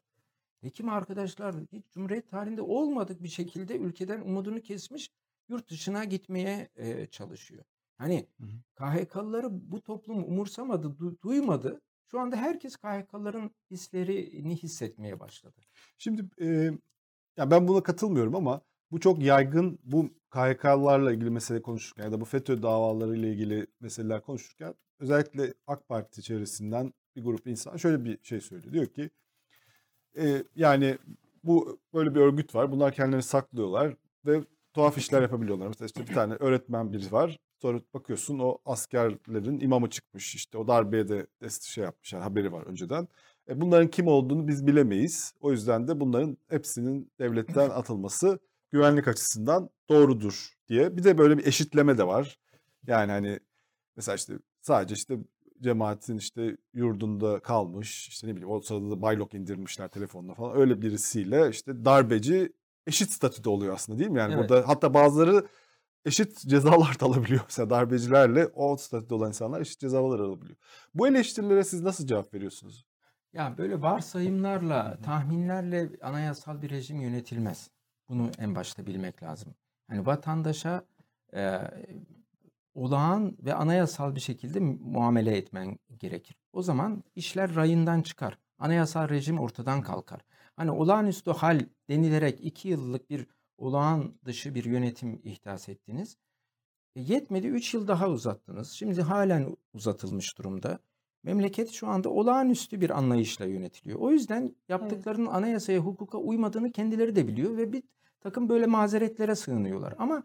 Hekim 0.62 0.90
arkadaşlar 0.90 1.56
hiç 1.72 1.86
Cumhuriyet 1.92 2.30
tarihinde 2.30 2.62
olmadık 2.62 3.24
bir 3.24 3.28
şekilde 3.28 3.78
ülkeden 3.78 4.22
umudunu 4.22 4.62
kesmiş 4.62 5.10
yurt 5.50 5.70
dışına 5.70 6.04
gitmeye 6.04 6.70
e, 6.76 7.06
çalışıyor. 7.06 7.64
Hani 7.98 8.28
Hı 8.40 8.44
hı. 8.44 8.58
KHK'lıları 8.76 9.48
bu 9.52 9.82
toplum 9.82 10.24
umursamadı, 10.24 10.88
du- 10.88 11.22
duymadı. 11.22 11.82
Şu 12.06 12.20
anda 12.20 12.36
herkes 12.36 12.76
KHK'lıların 12.76 13.52
hislerini 13.72 14.56
hissetmeye 14.56 15.20
başladı. 15.20 15.62
Şimdi 15.98 16.26
e, 16.42 16.72
ya 17.38 17.52
ben 17.52 17.68
buna 17.68 17.84
katılmıyorum 17.84 18.36
ama 18.36 18.62
bu 18.92 19.00
çok 19.00 19.22
yaygın 19.22 19.80
bu 19.84 20.10
KHK'larla 20.30 21.14
ilgili 21.14 21.30
mesele 21.30 21.62
konuşurken 21.62 22.04
ya 22.04 22.12
da 22.12 22.22
bu 22.22 22.26
FETÖ 22.26 22.62
davalarıyla 22.62 23.30
ilgili 23.30 23.68
meseleler 23.80 24.22
konuşurken 24.22 24.76
özellikle 25.00 25.54
AK 25.68 25.88
Parti 25.88 26.22
çevresinden 26.22 26.94
bir 27.16 27.24
grup 27.24 27.48
insan 27.48 27.78
şöyle 27.78 28.06
bir 28.06 28.20
şey 28.24 28.42
söylüyor. 28.42 28.74
Diyor 28.74 28.86
ki 28.86 29.10
yani 30.56 30.98
bu 31.44 31.80
böyle 31.94 32.16
bir 32.16 32.20
örgüt 32.20 32.56
var. 32.56 32.72
Bunlar 32.72 32.94
kendilerini 32.94 33.24
saklıyorlar 33.24 33.96
ve 34.26 34.44
tuhaf 34.74 34.98
işler 34.98 35.22
yapabiliyorlar. 35.22 35.68
Mesela 35.68 35.86
işte 35.86 36.08
bir 36.08 36.14
tane 36.14 36.34
öğretmen 36.34 36.94
biri 36.94 37.12
var. 37.12 37.40
Sonra 37.62 37.82
bakıyorsun 37.94 38.40
o 38.40 38.58
askerlerin 38.66 39.60
imamı 39.60 39.90
çıkmış. 39.90 40.36
İşte 40.36 40.58
o 40.58 40.68
darbeye 40.68 41.08
de 41.08 41.28
şey 41.62 41.84
yapmış. 41.84 42.14
Yani 42.14 42.24
haberi 42.24 42.52
var 42.52 42.64
önceden. 42.64 43.08
E, 43.50 43.62
bunların 43.62 43.88
kim 43.88 44.08
olduğunu 44.08 44.48
biz 44.48 44.68
bilemeyiz. 44.68 45.34
O 45.42 45.52
yüzden 45.52 45.88
de 45.88 46.00
bunların 46.00 46.38
hepsinin 46.50 47.12
devletten 47.20 47.70
atılması 47.70 48.40
güvenlik 48.72 49.08
açısından 49.08 49.70
doğrudur 49.90 50.54
diye. 50.70 50.98
Bir 50.98 51.04
de 51.04 51.18
böyle 51.18 51.38
bir 51.38 51.46
eşitleme 51.46 51.98
de 51.98 52.08
var. 52.08 52.40
Yani 52.88 53.12
hani 53.12 53.40
mesela 53.96 54.16
işte 54.16 54.34
sadece 54.62 54.94
işte 54.96 55.18
cemaatin 55.62 56.18
işte 56.18 56.58
yurdunda 56.74 57.40
kalmış 57.40 58.08
işte 58.08 58.28
ne 58.28 58.32
bileyim 58.32 58.50
o 58.50 58.62
sırada 58.62 58.92
da 58.92 59.02
baylok 59.02 59.34
indirmişler 59.34 59.88
telefonla 59.88 60.34
falan 60.34 60.58
öyle 60.58 60.82
birisiyle 60.82 61.50
işte 61.50 61.86
darbeci 61.86 62.54
eşit 62.88 63.12
statüde 63.12 63.50
oluyor 63.50 63.74
aslında 63.74 64.00
değil 64.00 64.10
mi? 64.12 64.20
Yani 64.20 64.34
Evet. 64.34 64.50
burada 64.50 64.68
hatta 64.68 64.94
bazıları 64.94 65.48
eşit 66.06 66.40
cezalar 66.48 67.00
da 67.00 67.06
alabiliyor. 67.06 67.42
Mesela 67.48 67.70
darbecilerle 67.70 68.48
o 68.48 68.78
statüde 68.78 69.14
olan 69.14 69.28
insanlar 69.28 69.62
eşit 69.62 69.80
cezalar 69.80 70.20
alabiliyor. 70.20 70.58
Bu 70.94 71.08
eleştirilere 71.08 71.64
siz 71.64 71.82
nasıl 71.82 72.08
cevap 72.08 72.34
veriyorsunuz? 72.34 72.86
Ya 73.34 73.58
böyle 73.58 73.82
varsayımlarla, 73.82 74.98
tahminlerle 75.04 75.90
anayasal 76.02 76.62
bir 76.62 76.70
rejim 76.70 77.02
yönetilmez. 77.02 77.70
Bunu 78.10 78.32
en 78.40 78.56
başta 78.56 78.86
bilmek 78.86 79.24
lazım. 79.24 79.56
Hani 79.88 80.06
vatandaşa 80.06 80.86
e, 81.34 81.60
olağan 82.78 83.38
ve 83.40 83.54
anayasal 83.54 84.16
bir 84.16 84.20
şekilde 84.20 84.60
muamele 84.60 85.38
etmen 85.38 85.80
gerekir. 86.00 86.38
O 86.54 86.62
zaman 86.62 87.04
işler 87.16 87.56
rayından 87.56 88.02
çıkar. 88.02 88.38
Anayasal 88.60 89.10
rejim 89.10 89.40
ortadan 89.40 89.82
kalkar. 89.82 90.22
Hani 90.56 90.72
olağanüstü 90.72 91.32
hal 91.32 91.60
denilerek 91.90 92.40
iki 92.42 92.70
yıllık 92.70 93.10
bir 93.10 93.28
olağan 93.58 94.14
dışı 94.26 94.56
bir 94.56 94.66
yönetim 94.66 95.22
ihdas 95.24 95.70
ettiniz. 95.70 96.18
E, 96.96 97.02
yetmedi 97.02 97.48
3 97.48 97.74
yıl 97.74 97.88
daha 97.88 98.10
uzattınız. 98.10 98.72
Şimdi 98.72 99.02
halen 99.02 99.58
uzatılmış 99.74 100.38
durumda. 100.38 100.80
Memleket 101.24 101.72
şu 101.72 101.88
anda 101.88 102.10
olağanüstü 102.10 102.82
bir 102.82 102.90
anlayışla 102.90 103.46
yönetiliyor. 103.46 104.00
O 104.00 104.12
yüzden 104.12 104.56
yaptıklarının 104.70 105.26
anayasaya, 105.26 105.80
hukuka 105.80 106.18
uymadığını 106.18 106.72
kendileri 106.72 107.16
de 107.16 107.28
biliyor 107.28 107.58
ve 107.58 107.74
bir 107.74 107.84
takım 108.20 108.50
böyle 108.50 108.66
mazeretlere 108.66 109.36
sığınıyorlar. 109.36 109.94
Ama 109.98 110.24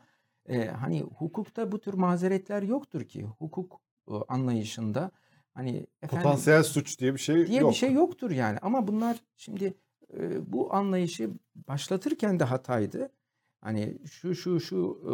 e, 0.49 0.66
hani 0.66 1.01
hukukta 1.01 1.72
bu 1.72 1.80
tür 1.80 1.95
mazeretler 1.95 2.62
yoktur 2.62 3.05
ki. 3.05 3.22
Hukuk 3.22 3.80
e, 4.09 4.14
anlayışında 4.28 5.11
hani 5.55 5.86
efendim, 6.03 6.22
Potansiyel 6.22 6.62
suç 6.62 6.99
diye 6.99 7.14
bir 7.14 7.18
şey 7.18 7.47
diye 7.47 7.61
yok. 7.61 7.70
bir 7.70 7.76
şey 7.76 7.93
yoktur 7.93 8.30
yani. 8.30 8.59
Ama 8.62 8.86
bunlar 8.86 9.16
şimdi 9.36 9.74
e, 10.18 10.53
bu 10.53 10.74
anlayışı 10.74 11.30
başlatırken 11.55 12.40
de 12.40 12.45
hataydı. 12.45 13.12
Hani 13.61 13.99
şu 14.11 14.34
şu 14.34 14.61
şu 14.61 15.01
e, 15.07 15.12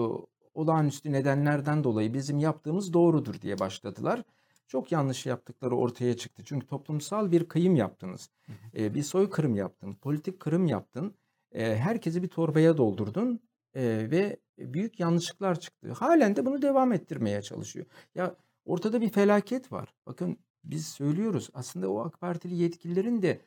olağanüstü 0.54 1.12
nedenlerden 1.12 1.84
dolayı 1.84 2.14
bizim 2.14 2.38
yaptığımız 2.38 2.92
doğrudur 2.92 3.40
diye 3.40 3.58
başladılar. 3.58 4.22
Çok 4.66 4.92
yanlış 4.92 5.26
yaptıkları 5.26 5.76
ortaya 5.76 6.16
çıktı. 6.16 6.42
Çünkü 6.44 6.66
toplumsal 6.66 7.30
bir 7.30 7.48
kıyım 7.48 7.76
yaptınız. 7.76 8.30
E, 8.76 8.94
bir 8.94 9.02
soykırım 9.02 9.56
yaptın, 9.56 9.94
politik 9.94 10.40
kırım 10.40 10.66
yaptın. 10.66 11.14
E, 11.52 11.76
herkesi 11.76 12.22
bir 12.22 12.28
torbaya 12.28 12.76
doldurdun 12.76 13.40
e, 13.74 14.10
ve 14.10 14.36
büyük 14.58 15.00
yanlışlıklar 15.00 15.60
çıktı. 15.60 15.92
Halen 15.92 16.36
de 16.36 16.46
bunu 16.46 16.62
devam 16.62 16.92
ettirmeye 16.92 17.42
çalışıyor. 17.42 17.86
Ya 18.14 18.34
ortada 18.64 19.00
bir 19.00 19.08
felaket 19.08 19.72
var. 19.72 19.94
Bakın 20.06 20.38
biz 20.64 20.86
söylüyoruz. 20.86 21.50
Aslında 21.54 21.90
o 21.90 21.98
AK 21.98 22.20
Partili 22.20 22.54
yetkililerin 22.54 23.22
de 23.22 23.40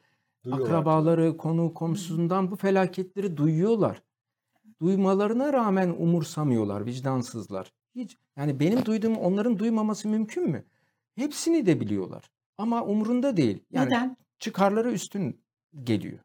Duyuyorlar. 0.44 0.66
akrabaları, 0.66 1.38
konu 1.38 1.74
komşusundan 1.74 2.52
bu 2.52 2.56
felaketleri 2.56 3.38
duyuyorlar. 3.38 4.02
Duymalarına 4.82 5.54
rağmen 5.54 5.90
umursamıyorlar, 5.90 6.86
vicdansızlar. 6.86 7.74
Hiç 7.96 8.18
yani 8.38 8.60
benim 8.60 8.86
duyduğum 8.86 9.16
onların 9.16 9.60
duymaması 9.60 10.08
mümkün 10.08 10.50
mü? 10.50 10.64
Hepsini 11.16 11.66
de 11.66 11.80
biliyorlar. 11.80 12.32
Ama 12.58 12.84
umurunda 12.84 13.38
değil. 13.38 13.64
Yani 13.72 13.86
Neden? 13.86 14.18
çıkarları 14.40 14.92
üstün 14.92 15.42
geliyor. 15.84 16.20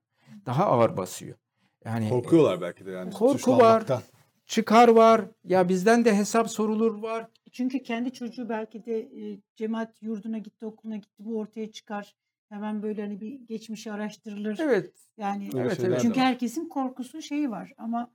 Daha 0.46 0.66
ağır 0.66 0.96
basıyor. 0.96 1.36
Yani 1.84 2.08
Korkuyorlar 2.08 2.60
belki 2.60 2.86
de 2.86 2.90
yani. 2.90 3.12
Korku 3.12 3.38
suçlanmaktan. 3.38 4.02
Çıkar 4.46 4.88
var. 4.88 5.24
Ya 5.44 5.68
bizden 5.68 6.04
de 6.04 6.16
hesap 6.16 6.50
sorulur 6.50 7.02
var. 7.02 7.26
Çünkü 7.52 7.82
kendi 7.82 8.12
çocuğu 8.12 8.48
belki 8.48 8.84
de 8.84 8.98
e, 9.00 9.38
cemaat 9.56 10.02
yurduna 10.02 10.38
gitti, 10.38 10.66
okuluna 10.66 10.96
gitti. 10.96 11.24
Bu 11.24 11.38
ortaya 11.38 11.72
çıkar. 11.72 12.14
Hemen 12.48 12.82
böyle 12.82 13.02
hani 13.02 13.20
bir 13.20 13.40
geçmişi 13.40 13.92
araştırılır. 13.92 14.58
Evet. 14.60 14.92
Yani 15.18 15.50
Evet, 15.54 15.80
evet. 15.84 16.00
çünkü 16.02 16.20
herkesin 16.20 16.68
korkusu 16.68 17.22
şeyi 17.22 17.50
var 17.50 17.72
ama 17.78 18.10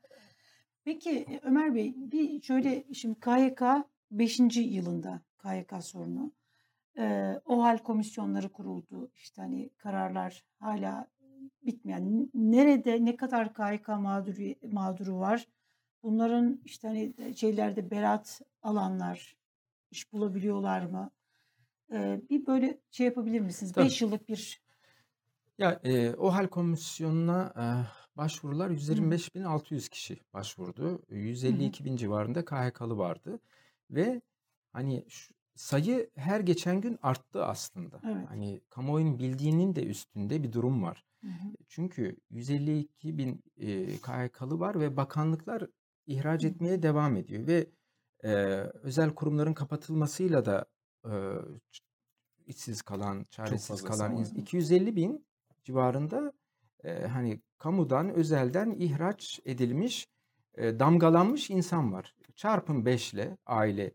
peki 0.84 1.10
e, 1.10 1.40
Ömer 1.44 1.76
Bey 1.76 1.94
bir 1.98 2.42
şöyle 2.42 2.84
şimdi 2.94 3.20
KYK 3.20 3.62
5. 4.12 4.40
yılında 4.56 5.22
KYK 5.44 5.84
sorunu. 5.84 6.32
Ee, 6.98 7.40
OHAL 7.46 7.78
komisyonları 7.78 8.50
kuruldu. 8.50 9.12
İşte 9.16 9.42
hani 9.42 9.70
kararlar 9.78 10.44
hala 10.60 11.08
bitmeyen. 11.66 12.30
Nerede 12.34 13.06
ne 13.06 13.16
kadar 13.16 13.54
KYK 13.54 13.88
mağduru, 13.88 14.56
mağduru 14.72 15.20
var? 15.20 15.48
Bunların 16.04 16.62
işte 16.66 16.88
hani 16.88 17.14
şeylerde 17.36 17.92
beraat 17.92 18.42
alanlar 18.62 19.38
iş 19.92 20.14
bulabiliyorlar 20.14 20.82
mı? 20.86 21.12
Ee, 21.92 22.22
bir 22.30 22.48
böyle 22.48 22.78
şey 22.92 23.06
yapabilir 23.06 23.40
misiniz? 23.40 23.72
Tabii. 23.72 23.86
5 23.86 24.02
yıllık 24.02 24.30
bir 24.30 24.62
Ya 25.58 25.80
e, 25.84 26.14
OHAL 26.14 26.48
komisyonuna 26.48 27.54
e, 27.58 27.66
başvurular 28.18 28.70
125.600 28.70 29.90
kişi 29.90 30.20
başvurdu. 30.34 31.02
152 31.10 31.86
bin 31.86 31.96
civarında 31.96 32.46
KHK'lı 32.46 32.98
vardı 32.98 33.40
ve 33.92 34.22
hani 34.74 35.06
şu 35.10 35.34
sayı 35.56 36.10
her 36.16 36.40
geçen 36.40 36.82
gün 36.82 37.00
arttı 37.02 37.46
aslında. 37.46 38.02
Evet. 38.04 38.30
Hani 38.30 38.62
kamuoyunun 38.70 39.20
bildiğinin 39.20 39.76
de 39.76 39.86
üstünde 39.86 40.44
bir 40.44 40.54
durum 40.54 40.84
var. 40.84 41.04
Hı 41.22 41.28
hı. 41.28 41.48
Çünkü 41.68 42.18
152 42.30 43.18
bin 43.18 43.44
e, 43.58 43.98
KHK'lı 43.98 44.60
var 44.60 44.80
ve 44.80 44.98
bakanlıklar 44.98 45.68
ihraç 46.12 46.46
etmeye 46.46 46.84
devam 46.84 47.16
ediyor 47.16 47.48
ve 47.48 47.68
e, 48.24 48.30
özel 48.84 49.16
kurumların 49.16 49.54
kapatılmasıyla 49.54 50.46
da 50.46 50.66
e, 51.06 51.12
işsiz 52.46 52.82
kalan, 52.82 53.26
çaresiz 53.32 53.84
kalan 53.84 54.12
insan 54.12 54.36
ins- 54.36 54.38
var. 54.38 54.42
250 54.42 54.96
bin 54.96 55.26
civarında 55.64 56.34
e, 56.84 57.08
hani 57.08 57.42
kamudan, 57.58 58.10
özelden 58.10 58.72
ihraç 58.72 59.40
edilmiş, 59.46 60.08
e, 60.56 60.80
damgalanmış 60.80 61.50
insan 61.50 61.94
var. 61.94 62.16
Çarpın 62.36 62.86
5 62.86 63.14
ile 63.14 63.38
aile 63.46 63.92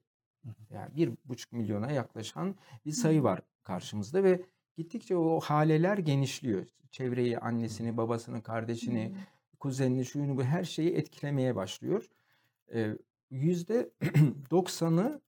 yani 0.71 0.97
bir 0.97 1.11
buçuk 1.25 1.53
milyona 1.53 1.91
yaklaşan 1.91 2.57
bir 2.87 2.93
sayı 2.93 3.23
var 3.23 3.41
karşımızda 3.62 4.25
ve 4.25 4.43
gittikçe 4.77 5.17
o 5.17 5.41
haleler 5.41 5.99
genişliyor. 5.99 6.67
Çevreyi, 6.91 7.39
annesini, 7.39 7.97
babasını, 7.97 8.43
kardeşini, 8.43 9.14
kuzenini, 9.61 10.04
şuyunu 10.04 10.36
bu 10.36 10.42
her 10.42 10.64
şeyi 10.64 10.90
etkilemeye 10.90 11.57
başlıyor. 11.57 12.09
Yüzde 13.30 13.90
90'ı 14.50 15.20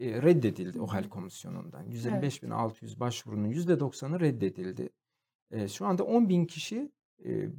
e, 0.00 0.22
reddedildi 0.22 0.80
o 0.80 0.86
hal 0.86 1.08
komisyonundan. 1.08 1.90
155.600 1.90 3.00
başvurunun 3.00 3.48
yüzde 3.48 3.72
90'ı 3.72 4.20
reddedildi. 4.20 4.88
Şu 5.68 5.86
anda 5.86 6.04
10 6.04 6.28
bin 6.28 6.44
kişi 6.44 6.92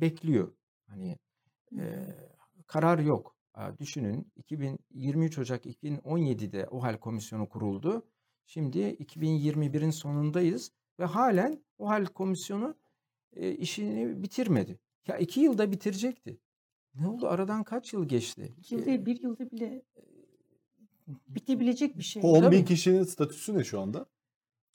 bekliyor. 0.02 0.52
Hani 0.88 1.18
karar 2.68 3.00
yok. 3.00 3.36
Düşünün 3.80 4.32
2023 4.36 5.40
Ocak 5.40 5.66
2017'de 5.66 6.68
o 6.68 6.84
hal 6.84 6.98
komisyonu 6.98 7.50
kuruldu. 7.50 8.06
Şimdi 8.46 8.80
2021'in 8.80 9.90
sonundayız 9.90 10.72
ve 11.00 11.06
halen 11.06 11.64
o 11.78 11.90
hal 11.90 12.06
komisyonu 12.06 12.76
işini 13.36 14.24
bitirmedi. 14.24 14.80
Ya 15.08 15.18
iki 15.18 15.40
yılda 15.40 15.72
bitirecekti. 15.72 16.40
Ne 16.96 17.08
oldu? 17.08 17.28
Aradan 17.28 17.64
kaç 17.64 17.94
yıl 17.94 18.08
geçti? 18.08 18.54
İki 18.60 18.76
yıl 18.76 18.86
değil, 18.86 19.06
bir 19.06 19.22
yılda 19.22 19.52
bile 19.52 19.82
bitebilecek 21.28 21.98
bir 21.98 22.04
şey. 22.04 22.22
O 22.26 22.28
10 22.28 22.52
bin 22.52 22.66
kişinin 22.66 23.04
statüsü 23.04 23.58
ne 23.58 23.64
şu 23.64 23.82
anda? 23.82 24.06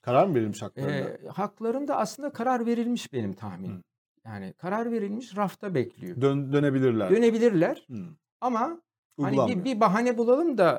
Karar 0.02 0.26
mı 0.26 0.34
verilmiş 0.34 0.62
haklarında? 0.62 0.92
e, 0.92 1.28
haklarında 1.28 1.96
aslında 1.96 2.32
karar 2.32 2.66
verilmiş 2.66 3.12
benim 3.12 3.32
tahminim. 3.32 3.76
Hı. 3.76 3.82
Yani 4.24 4.52
karar 4.52 4.92
verilmiş 4.92 5.36
rafta 5.36 5.74
bekliyor. 5.74 6.20
Dön, 6.20 6.52
dönebilirler. 6.52 7.10
Dönebilirler 7.10 7.86
Hı. 7.90 8.06
ama 8.40 8.82
hani 9.20 9.48
bir, 9.48 9.64
bir 9.64 9.80
bahane 9.80 10.18
bulalım 10.18 10.58
da 10.58 10.78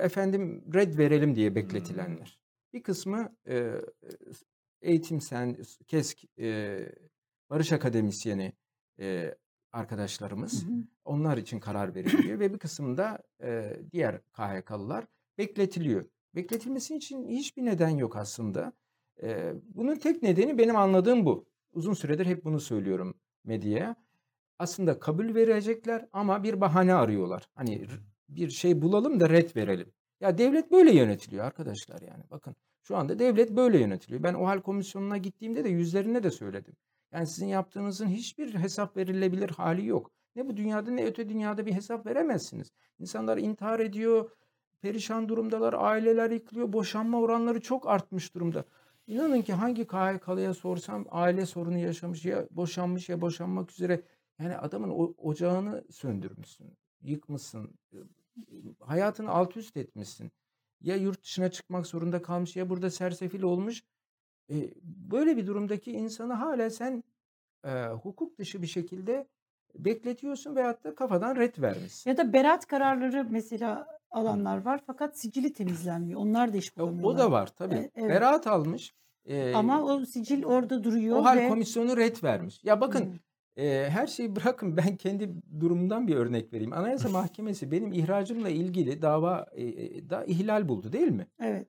e, 0.00 0.04
efendim 0.04 0.64
red 0.74 0.98
verelim 0.98 1.36
diye 1.36 1.54
bekletilenler. 1.54 2.38
Bir 2.72 2.82
kısmı 2.82 3.36
e, 3.48 3.72
eğitim 4.82 5.20
sen 5.20 5.56
KESK 5.86 6.38
e, 6.38 6.78
Barış 7.50 7.72
Akademisyeni 7.72 8.52
e, 9.02 9.34
arkadaşlarımız. 9.72 10.66
Hı 10.66 10.72
hı. 10.72 10.76
Onlar 11.04 11.36
için 11.36 11.60
karar 11.60 11.94
veriliyor 11.94 12.40
ve 12.40 12.52
bir 12.52 12.58
kısımda 12.58 13.18
e, 13.42 13.76
diğer 13.92 14.20
KHK'lılar 14.32 15.06
bekletiliyor. 15.38 16.04
Bekletilmesi 16.34 16.96
için 16.96 17.28
hiçbir 17.28 17.64
neden 17.64 17.88
yok 17.88 18.16
aslında. 18.16 18.72
E, 19.22 19.52
bunun 19.64 19.96
tek 19.96 20.22
nedeni 20.22 20.58
benim 20.58 20.76
anladığım 20.76 21.26
bu. 21.26 21.46
Uzun 21.72 21.94
süredir 21.94 22.26
hep 22.26 22.44
bunu 22.44 22.60
söylüyorum 22.60 23.14
medyaya. 23.44 23.96
Aslında 24.58 24.98
kabul 24.98 25.34
verecekler 25.34 26.08
ama 26.12 26.42
bir 26.42 26.60
bahane 26.60 26.94
arıyorlar. 26.94 27.48
Hani 27.54 27.86
bir 28.28 28.50
şey 28.50 28.82
bulalım 28.82 29.20
da 29.20 29.30
red 29.30 29.56
verelim. 29.56 29.92
Ya 30.20 30.38
devlet 30.38 30.72
böyle 30.72 30.94
yönetiliyor 30.94 31.44
arkadaşlar 31.44 32.00
yani. 32.00 32.24
Bakın 32.30 32.56
şu 32.82 32.96
anda 32.96 33.18
devlet 33.18 33.50
böyle 33.50 33.78
yönetiliyor. 33.78 34.22
Ben 34.22 34.34
OHAL 34.34 34.60
komisyonuna 34.60 35.18
gittiğimde 35.18 35.64
de 35.64 35.68
yüzlerine 35.68 36.22
de 36.22 36.30
söyledim. 36.30 36.74
Yani 37.12 37.26
sizin 37.26 37.46
yaptığınızın 37.46 38.08
hiçbir 38.08 38.54
hesap 38.54 38.96
verilebilir 38.96 39.50
hali 39.50 39.86
yok. 39.86 40.10
Ne 40.36 40.48
bu 40.48 40.56
dünyada 40.56 40.90
ne 40.90 41.04
öte 41.04 41.28
dünyada 41.28 41.66
bir 41.66 41.72
hesap 41.72 42.06
veremezsiniz. 42.06 42.72
İnsanlar 42.98 43.38
intihar 43.38 43.80
ediyor, 43.80 44.30
perişan 44.82 45.28
durumdalar, 45.28 45.74
aileler 45.78 46.30
yıkılıyor, 46.30 46.72
boşanma 46.72 47.20
oranları 47.20 47.60
çok 47.60 47.88
artmış 47.88 48.34
durumda. 48.34 48.64
İnanın 49.06 49.42
ki 49.42 49.52
hangi 49.52 49.86
KHK'lıya 49.86 50.54
sorsam 50.54 51.06
aile 51.10 51.46
sorunu 51.46 51.78
yaşamış 51.78 52.24
ya 52.24 52.48
boşanmış 52.50 53.08
ya 53.08 53.20
boşanmak 53.20 53.70
üzere. 53.70 54.02
Yani 54.38 54.56
adamın 54.56 55.14
ocağını 55.18 55.84
söndürmüşsün, 55.90 56.76
yıkmışsın, 57.02 57.74
hayatını 58.80 59.30
alt 59.30 59.56
üst 59.56 59.76
etmişsin. 59.76 60.32
Ya 60.80 60.96
yurt 60.96 61.22
dışına 61.22 61.50
çıkmak 61.50 61.86
zorunda 61.86 62.22
kalmış 62.22 62.56
ya 62.56 62.70
burada 62.70 62.90
sersefil 62.90 63.42
olmuş. 63.42 63.82
E, 64.52 64.70
böyle 64.84 65.36
bir 65.36 65.46
durumdaki 65.46 65.92
insanı 65.92 66.32
hala 66.32 66.70
sen 66.70 67.04
e, 67.64 67.86
hukuk 67.86 68.38
dışı 68.38 68.62
bir 68.62 68.66
şekilde 68.66 69.26
bekletiyorsun 69.78 70.56
veyahut 70.56 70.84
da 70.84 70.94
kafadan 70.94 71.36
red 71.36 71.54
vermişsin. 71.58 72.10
Ya 72.10 72.16
da 72.16 72.32
beraat 72.32 72.66
kararları 72.66 73.26
mesela 73.30 73.86
alanlar 74.10 74.64
var 74.64 74.80
fakat 74.86 75.18
sicili 75.18 75.52
temizlenmiyor. 75.52 76.20
Onlar 76.20 76.52
da 76.52 76.56
iş 76.56 76.76
bulamıyorlar. 76.76 77.14
o 77.14 77.18
da 77.18 77.32
var 77.32 77.46
tabii. 77.46 77.74
E, 77.74 77.90
evet. 77.94 78.10
Beraat 78.10 78.46
almış. 78.46 78.94
e, 79.24 79.54
Ama 79.54 79.82
o 79.82 80.04
sicil 80.04 80.44
orada 80.44 80.84
duruyor 80.84 81.16
o 81.18 81.24
hal 81.24 81.36
ve 81.36 81.48
komisyonu 81.48 81.96
red 81.96 82.22
vermiş. 82.22 82.64
Ya 82.64 82.80
bakın 82.80 83.00
Hı. 83.56 83.62
e, 83.62 83.90
her 83.90 84.06
şeyi 84.06 84.36
bırakın 84.36 84.76
ben 84.76 84.96
kendi 84.96 85.30
durumumdan 85.60 86.08
bir 86.08 86.16
örnek 86.16 86.52
vereyim. 86.52 86.72
Anayasa 86.72 87.08
Mahkemesi 87.08 87.70
benim 87.70 87.92
ihracımla 87.92 88.48
ilgili 88.48 89.02
dava 89.02 89.46
e, 89.56 89.64
da 90.10 90.24
ihlal 90.24 90.68
buldu 90.68 90.92
değil 90.92 91.10
mi? 91.10 91.26
evet. 91.40 91.68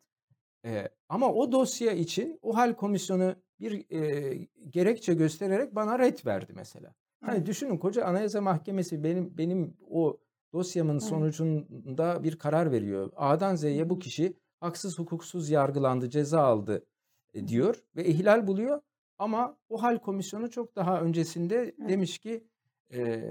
E, 0.66 0.90
ama 1.10 1.34
o 1.34 1.52
dosya 1.52 1.92
için 1.92 2.40
o 2.42 2.56
hal 2.58 2.74
komisyonu 2.74 3.36
bir 3.60 3.86
e, 3.92 4.48
gerekçe 4.70 5.14
göstererek 5.14 5.76
bana 5.76 6.00
red 6.00 6.26
verdi 6.26 6.54
mesela. 6.56 6.96
Hani 7.22 7.38
Evet. 7.38 7.48
düşünün 7.48 7.78
koca 7.78 8.06
Anayasa 8.06 8.42
Mahkemesi 8.42 9.04
benim 9.04 9.38
benim 9.38 9.78
o 9.90 10.20
dosyamın 10.54 10.94
Evet. 10.94 11.04
sonucunda 11.04 12.24
bir 12.24 12.38
karar 12.40 12.72
veriyor. 12.72 13.12
A'dan 13.16 13.56
Z'ye 13.56 13.90
bu 13.90 14.00
kişi 14.00 14.38
haksız 14.60 15.00
hukuksuz 15.00 15.50
yargılandı, 15.50 16.10
ceza 16.10 16.42
aldı 16.42 16.86
e, 17.34 17.48
diyor 17.48 17.84
ve 17.96 18.06
ihlal 18.06 18.48
buluyor. 18.48 18.82
Ama 19.20 19.58
o 19.70 19.84
hal 19.84 20.00
komisyonu 20.00 20.50
çok 20.50 20.76
daha 20.76 21.02
öncesinde 21.02 21.76
demiş 21.78 22.18
ki 22.20 22.48
e, 22.94 23.24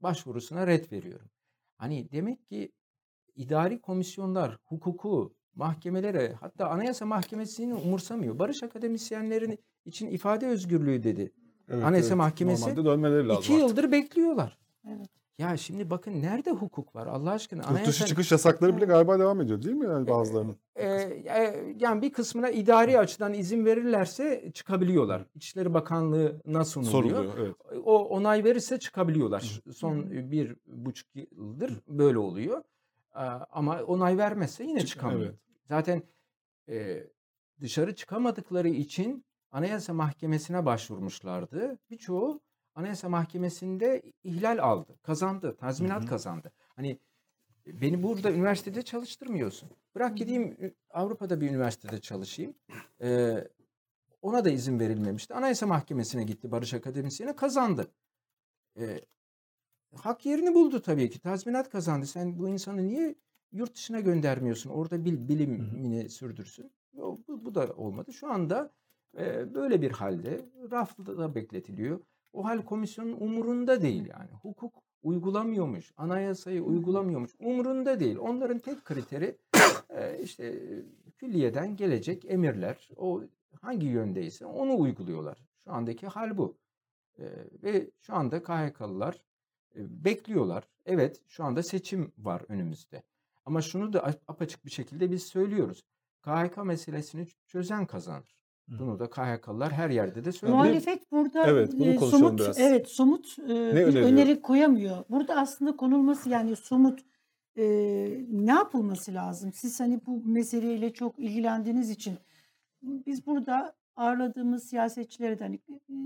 başvurusuna 0.00 0.66
red 0.66 0.92
veriyorum. 0.92 1.30
Hani 1.76 2.12
demek 2.12 2.46
ki 2.46 2.72
idari 3.34 3.80
komisyonlar 3.80 4.58
hukuku, 4.64 5.34
mahkemelere 5.56 6.32
hatta 6.40 6.68
Anayasa 6.68 7.06
Mahkemesi'ni 7.06 7.74
umursamıyor. 7.74 8.38
Barış 8.38 8.62
akademisyenlerin 8.62 9.58
için 9.84 10.06
ifade 10.10 10.46
özgürlüğü 10.46 11.02
dedi. 11.02 11.32
Evet, 11.68 11.84
Anayasa 11.84 12.16
Mahkemesi 12.16 12.62
Normalde 12.62 12.84
dönmeleri 12.84 13.28
lazım 13.28 13.42
İki 13.42 13.52
artık. 13.52 13.68
yıldır 13.68 13.92
bekliyorlar. 13.92 14.58
Evet. 14.88 15.06
Ya 15.38 15.56
şimdi 15.56 15.90
bakın 15.90 16.22
nerede 16.22 16.50
hukuk 16.50 16.94
var 16.94 17.06
Allah 17.06 17.30
aşkına? 17.30 17.60
Yurt 17.60 17.70
dışı 17.70 17.78
Anayasa, 17.80 18.06
çıkış 18.06 18.32
yasakları 18.32 18.76
bile 18.76 18.84
galiba 18.84 19.18
devam 19.18 19.40
ediyor 19.40 19.62
değil 19.62 19.74
mi 19.76 19.86
yani 19.86 20.08
bazılarının? 20.08 20.56
e, 20.76 20.86
e, 20.86 21.74
yani 21.80 22.02
bir 22.02 22.12
kısmına 22.12 22.50
idari 22.50 22.98
açıdan 22.98 23.34
izin 23.34 23.64
verirlerse 23.64 24.50
çıkabiliyorlar. 24.54 25.26
İçişleri 25.34 25.74
Bakanlığı'na 25.74 26.64
sunuluyor. 26.64 26.92
Soruluyor 26.92 27.24
evet. 27.38 27.82
O 27.84 28.04
onay 28.08 28.44
verirse 28.44 28.78
çıkabiliyorlar. 28.78 29.60
Son 29.74 30.10
bir 30.10 30.56
buçuk 30.66 31.08
yıldır 31.16 31.80
böyle 31.88 32.18
oluyor. 32.18 32.62
Ama 33.50 33.82
onay 33.82 34.18
vermezse 34.18 34.64
yine 34.64 34.80
Çık- 34.80 34.88
çıkamıyor. 34.88 35.20
evet. 35.26 35.34
Zaten 35.68 36.02
e, 36.68 37.06
dışarı 37.60 37.94
çıkamadıkları 37.94 38.68
için 38.68 39.24
Anayasa 39.50 39.92
Mahkemesi'ne 39.94 40.66
başvurmuşlardı. 40.66 41.78
Birçoğu 41.90 42.40
Anayasa 42.74 43.08
Mahkemesi'nde 43.08 44.02
ihlal 44.22 44.58
aldı, 44.58 44.98
kazandı, 45.02 45.56
tazminat 45.56 46.00
Hı 46.00 46.04
hı. 46.04 46.08
kazandı. 46.08 46.52
Hani 46.76 46.98
beni 47.66 48.02
burada 48.02 48.32
üniversitede 48.32 48.82
çalıştırmıyorsun. 48.82 49.70
Bırak 49.94 50.16
gideyim 50.16 50.74
Avrupa'da 50.90 51.40
bir 51.40 51.50
üniversitede 51.50 52.00
çalışayım. 52.00 52.54
Ee, 53.02 53.48
ona 54.22 54.44
da 54.44 54.50
izin 54.50 54.80
verilmemişti. 54.80 55.34
Anayasa 55.34 55.66
Mahkemesi'ne 55.66 56.24
gitti 56.24 56.50
Barış 56.50 56.74
Akademisyeni 56.74 57.36
kazandı. 57.36 57.92
Ee, 58.78 59.00
hak 59.94 60.26
yerini 60.26 60.54
buldu 60.54 60.80
tabii 60.82 61.10
ki. 61.10 61.20
Tazminat 61.20 61.70
kazandı. 61.70 62.06
Sen 62.06 62.38
bu 62.38 62.48
insanı 62.48 62.86
niye 62.88 63.14
yurt 63.52 63.74
dışına 63.74 64.00
göndermiyorsun? 64.00 64.70
Orada 64.70 65.04
bil, 65.04 65.28
bilimini 65.28 66.08
sürdürsün. 66.08 66.70
O- 66.98 67.18
Bu, 67.28 67.44
bu 67.44 67.54
da 67.54 67.66
olmadı. 67.76 68.12
Şu 68.12 68.32
anda 68.32 68.70
e, 69.18 69.54
böyle 69.54 69.82
bir 69.82 69.90
halde 69.90 70.40
rafta 70.70 71.06
da 71.18 71.34
bekletiliyor. 71.34 72.00
O 72.32 72.44
hal 72.44 72.62
komisyonun 72.64 73.16
umurunda 73.20 73.82
değil 73.82 74.06
yani. 74.06 74.30
Hukuk 74.42 74.74
uygulamıyormuş, 75.02 75.92
anayasayı 75.96 76.62
uygulamıyormuş. 76.62 77.30
Umurunda 77.40 78.00
değil. 78.00 78.16
Onların 78.18 78.58
tek 78.58 78.84
kriteri 78.84 79.36
e, 79.90 80.18
işte 80.22 80.62
külliyeden 81.18 81.76
gelecek 81.76 82.24
emirler. 82.24 82.88
O 82.96 83.22
hangi 83.60 83.86
yöndeyse 83.86 84.46
onu 84.46 84.78
uyguluyorlar. 84.80 85.38
Şu 85.64 85.72
andaki 85.72 86.06
hal 86.06 86.38
bu. 86.38 86.56
E, 87.18 87.24
ve 87.62 87.90
şu 88.00 88.14
anda 88.14 88.42
KHK'lılar 88.42 89.20
bekliyorlar. 89.76 90.64
Evet 90.86 91.20
şu 91.28 91.44
anda 91.44 91.62
seçim 91.62 92.12
var 92.18 92.42
önümüzde. 92.48 93.02
Ama 93.44 93.62
şunu 93.62 93.92
da 93.92 94.14
apaçık 94.28 94.64
bir 94.64 94.70
şekilde 94.70 95.10
biz 95.10 95.22
söylüyoruz. 95.22 95.84
KHK 96.22 96.64
meselesini 96.64 97.26
çözen 97.46 97.86
kazanır. 97.86 98.36
Bunu 98.68 98.98
da 98.98 99.10
KHK'lılar 99.10 99.72
her 99.72 99.90
yerde 99.90 100.24
de 100.24 100.32
söylüyor. 100.32 100.58
Muhalefet 100.58 101.12
burada 101.12 101.46
Evet, 101.46 101.72
bunu 101.72 101.88
e, 101.88 101.98
somut 101.98 102.40
biraz. 102.40 102.60
evet 102.60 102.88
somut 102.88 103.38
e, 103.38 103.48
bir 103.48 103.54
öneriyor? 103.54 104.06
öneri 104.06 104.42
koyamıyor. 104.42 105.04
Burada 105.08 105.36
aslında 105.36 105.76
konulması 105.76 106.28
yani 106.28 106.56
somut 106.56 107.00
e, 107.56 107.64
ne 108.30 108.52
yapılması 108.52 109.14
lazım? 109.14 109.52
Siz 109.52 109.80
hani 109.80 110.00
bu 110.06 110.22
meseleyle 110.24 110.92
çok 110.92 111.18
ilgilendiğiniz 111.18 111.90
için 111.90 112.18
biz 112.82 113.26
burada 113.26 113.74
ağırladığımız 113.96 114.64
siyasetçilere 114.64 115.38
de 115.38 115.44
hani 115.44 115.60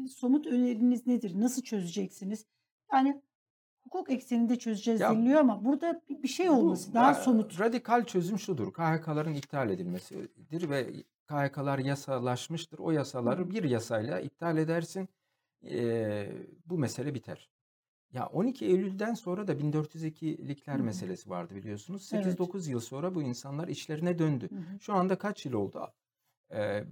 somut 0.09 0.47
öneriniz 0.47 1.07
nedir? 1.07 1.33
Nasıl 1.41 1.62
çözeceksiniz? 1.62 2.47
Yani 2.93 3.23
hukuk 3.87 4.11
ekseninde 4.11 4.57
çözeceğiz 4.59 5.01
Ya- 5.01 5.11
deniliyor 5.12 5.41
ama 5.41 5.64
burada 5.64 6.03
bir 6.22 6.28
şey 6.28 6.49
Bu, 6.49 6.53
olması 6.53 6.95
daha 6.95 7.11
e, 7.11 7.14
somut. 7.14 7.61
Radikal 7.61 8.05
çözüm 8.05 8.39
şudur. 8.39 8.72
KHK'ların 8.72 9.34
iptal 9.34 9.70
edilmesidir 9.70 10.70
ve 10.70 10.93
KHK'lar 11.26 11.78
yasalaşmıştır. 11.78 12.78
O 12.78 12.91
yasaları 12.91 13.51
bir 13.51 13.64
yasayla 13.64 14.20
iptal 14.20 14.59
edersin. 14.59 15.09
Ee, 15.70 16.32
bu 16.66 16.78
mesele 16.78 17.14
biter. 17.14 17.51
Ya 18.12 18.26
12 18.26 18.66
Eylül'den 18.66 19.14
sonra 19.14 19.49
da 19.49 19.53
1402'likler 19.53 20.74
Hı 20.74 20.78
hı. 20.78 20.82
meselesi 20.84 21.30
vardı 21.30 21.55
biliyorsunuz. 21.55 22.11
Evet. 22.12 22.26
8-9 22.41 22.70
yıl 22.70 22.80
sonra 22.80 23.14
bu 23.14 23.22
insanlar 23.22 23.68
işlerine 23.68 24.18
döndü. 24.18 24.49
Hı 24.51 24.55
hı. 24.57 24.80
Şu 24.80 24.95
anda 24.95 25.18
kaç 25.18 25.47
yıl 25.47 25.53
oldu? 25.53 25.93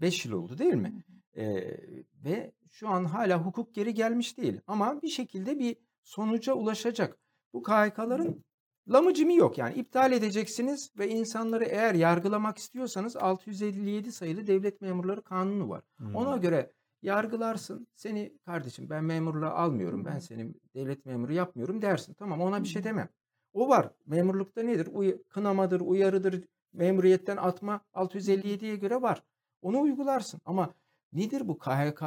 5 0.01 0.25
yıl 0.27 0.33
oldu 0.33 0.59
değil 0.59 0.75
mi? 0.75 1.03
Ee, 1.37 1.77
ve 2.25 2.53
şu 2.71 2.89
an 2.89 3.05
hala 3.05 3.39
hukuk 3.47 3.75
geri 3.75 3.95
gelmiş 3.95 4.39
değil. 4.39 4.61
Ama 4.67 5.03
bir 5.03 5.09
şekilde 5.09 5.59
bir 5.59 5.77
sonuca 6.05 6.55
ulaşacak. 6.55 7.19
Bu 7.53 7.63
KHK'ların 7.63 8.45
lamıcımı 8.89 9.33
yok. 9.35 9.59
Yani 9.59 9.75
iptal 9.75 10.13
edeceksiniz 10.13 10.91
ve 10.99 11.09
insanları 11.09 11.65
eğer 11.65 11.95
yargılamak 11.95 12.59
istiyorsanız 12.59 13.17
657 13.17 14.13
sayılı 14.13 14.47
devlet 14.47 14.81
memurları 14.81 15.23
kanunu 15.23 15.69
var. 15.69 15.83
Ona 16.15 16.37
göre 16.37 16.73
yargılarsın. 17.03 17.87
Seni 17.95 18.39
kardeşim 18.45 18.91
ben 18.91 19.05
memurluğa 19.05 19.51
almıyorum. 19.51 20.05
Ben 20.05 20.19
seni 20.19 20.55
devlet 20.75 21.07
memuru 21.07 21.33
yapmıyorum 21.33 21.83
dersin. 21.83 22.15
Tamam 22.15 22.41
ona 22.41 22.63
bir 22.63 22.69
şey 22.69 22.85
demem. 22.85 23.09
O 23.53 23.69
var. 23.69 23.91
Memurlukta 24.07 24.63
nedir? 24.63 24.89
Uy- 24.93 25.23
kınamadır, 25.29 25.81
uyarıdır, 25.81 26.45
memuriyetten 26.73 27.37
atma 27.37 27.81
657'ye 27.95 28.77
göre 28.77 29.03
var. 29.03 29.23
Onu 29.63 29.81
uygularsın. 29.81 30.41
Ama 30.45 30.75
nedir 31.13 31.49
bu 31.49 31.59
KHK? 31.59 32.03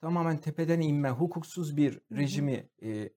Tamamen 0.00 0.36
tepeden 0.38 0.80
inme, 0.80 1.10
hukuksuz 1.10 1.76
bir 1.76 2.00
rejimi 2.12 2.68
e, 2.82 3.10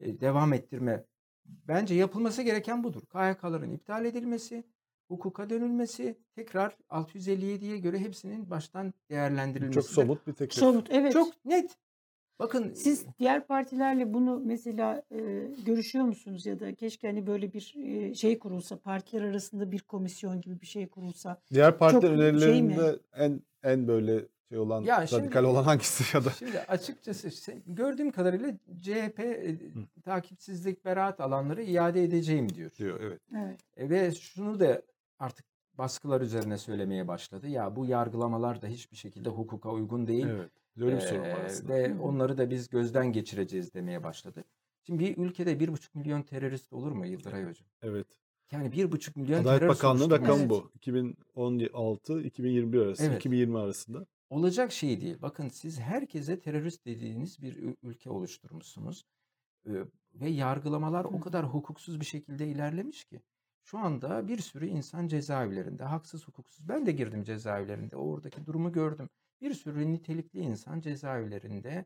devam 0.00 0.52
ettirme. 0.52 1.04
Bence 1.44 1.94
yapılması 1.94 2.42
gereken 2.42 2.84
budur. 2.84 3.02
KHK'ların 3.02 3.72
iptal 3.72 4.04
edilmesi, 4.04 4.64
hukuka 5.08 5.50
dönülmesi, 5.50 6.18
tekrar 6.34 6.76
657'ye 6.90 7.78
göre 7.78 7.98
hepsinin 7.98 8.50
baştan 8.50 8.94
değerlendirilmesi. 9.10 9.74
Çok 9.74 9.86
somut 9.86 10.26
bir 10.26 10.32
teklif. 10.32 10.58
Somut 10.58 10.90
evet. 10.90 11.12
Çok 11.12 11.44
net. 11.44 11.78
Bakın 12.38 12.74
Siz 12.74 13.06
diğer 13.18 13.46
partilerle 13.46 14.14
bunu 14.14 14.42
mesela 14.44 15.02
e, 15.10 15.48
görüşüyor 15.66 16.04
musunuz 16.04 16.46
ya 16.46 16.60
da 16.60 16.74
keşke 16.74 17.06
hani 17.06 17.26
böyle 17.26 17.52
bir 17.52 17.74
e, 17.76 18.14
şey 18.14 18.38
kurulsa 18.38 18.78
partiler 18.78 19.22
arasında 19.22 19.72
bir 19.72 19.80
komisyon 19.80 20.40
gibi 20.40 20.60
bir 20.60 20.66
şey 20.66 20.88
kurulsa. 20.88 21.42
Diğer 21.52 21.78
partiler 21.78 22.38
şey 22.38 22.62
mi? 22.62 22.76
en 23.16 23.40
en 23.62 23.88
böyle 23.88 24.26
şey 24.48 24.58
olan 24.58 24.82
Ya 24.82 25.00
radikal 25.02 25.20
şimdi- 25.20 25.38
olan 25.40 25.64
hangisi 25.64 26.16
ya 26.16 26.24
da 26.24 26.30
Şimdi 26.30 26.60
açıkçası 26.60 27.28
se- 27.28 27.62
gördüğüm 27.66 28.10
kadarıyla 28.10 28.52
CHP 28.80 29.18
e, 29.24 29.56
takipsizlik 30.04 30.84
beraat 30.84 31.20
alanları 31.20 31.62
iade 31.62 32.04
edeceğim 32.04 32.48
diyor. 32.48 32.70
diyor 32.78 33.00
evet. 33.00 33.20
Evet. 33.36 33.60
E, 33.76 33.90
ve 33.90 34.12
şunu 34.12 34.60
da 34.60 34.82
artık 35.18 35.46
baskılar 35.78 36.20
üzerine 36.20 36.58
söylemeye 36.58 37.08
başladı. 37.08 37.48
Ya 37.48 37.76
bu 37.76 37.86
yargılamalar 37.86 38.62
da 38.62 38.66
hiçbir 38.66 38.96
şekilde 38.96 39.28
hukuka 39.28 39.70
uygun 39.70 40.06
değil. 40.06 40.26
Evet. 40.26 40.50
Öyle 40.80 40.96
bir 40.96 41.00
sorun 41.00 41.22
var 41.22 41.40
aslında. 41.46 41.74
Ve 41.74 41.88
Hı 41.88 41.94
hı. 41.94 42.02
onları 42.02 42.38
da 42.38 42.50
biz 42.50 42.68
gözden 42.68 43.12
geçireceğiz 43.12 43.74
demeye 43.74 44.02
başladı. 44.04 44.44
Şimdi 44.86 45.04
bir 45.04 45.16
ülkede 45.16 45.60
bir 45.60 45.68
buçuk 45.68 45.94
milyon 45.94 46.22
terörist 46.22 46.72
olur 46.72 46.92
mu 46.92 47.06
Yıldıray 47.06 47.40
Hocam? 47.42 47.66
Evet. 47.82 48.06
Yani 48.52 48.72
bir 48.72 48.92
buçuk 48.92 49.16
milyon 49.16 49.42
Adalet 49.42 49.58
terör 49.60 49.70
Bakanlığı 49.70 50.16
Evet. 50.16 50.50
bu. 50.50 50.70
2016-2021 50.74 52.82
arası. 52.82 53.04
Evet. 53.04 53.16
2020 53.16 53.58
arasında. 53.58 54.06
Olacak 54.30 54.72
şey 54.72 55.00
değil. 55.00 55.22
Bakın 55.22 55.48
siz 55.48 55.80
herkese 55.80 56.40
terörist 56.40 56.86
dediğiniz 56.86 57.42
bir 57.42 57.74
ülke 57.82 58.10
oluşturmuşsunuz. 58.10 59.04
Ee, 59.66 59.72
Ve 60.14 60.28
yargılamalar 60.30 61.04
Hı. 61.04 61.08
o 61.08 61.20
kadar 61.20 61.46
hukuksuz 61.46 62.00
bir 62.00 62.04
şekilde 62.04 62.48
ilerlemiş 62.48 63.04
ki. 63.04 63.22
Şu 63.64 63.78
anda 63.78 64.28
bir 64.28 64.38
sürü 64.38 64.66
insan 64.66 65.08
cezaevlerinde, 65.08 65.84
haksız 65.84 66.28
hukuksuz. 66.28 66.68
Ben 66.68 66.86
de 66.86 66.92
girdim 66.92 67.24
cezaevlerinde, 67.24 67.96
oradaki 67.96 68.46
durumu 68.46 68.72
gördüm. 68.72 69.08
Bir 69.40 69.54
sürü 69.54 69.92
nitelikli 69.92 70.40
insan 70.40 70.80
cezaevlerinde 70.80 71.84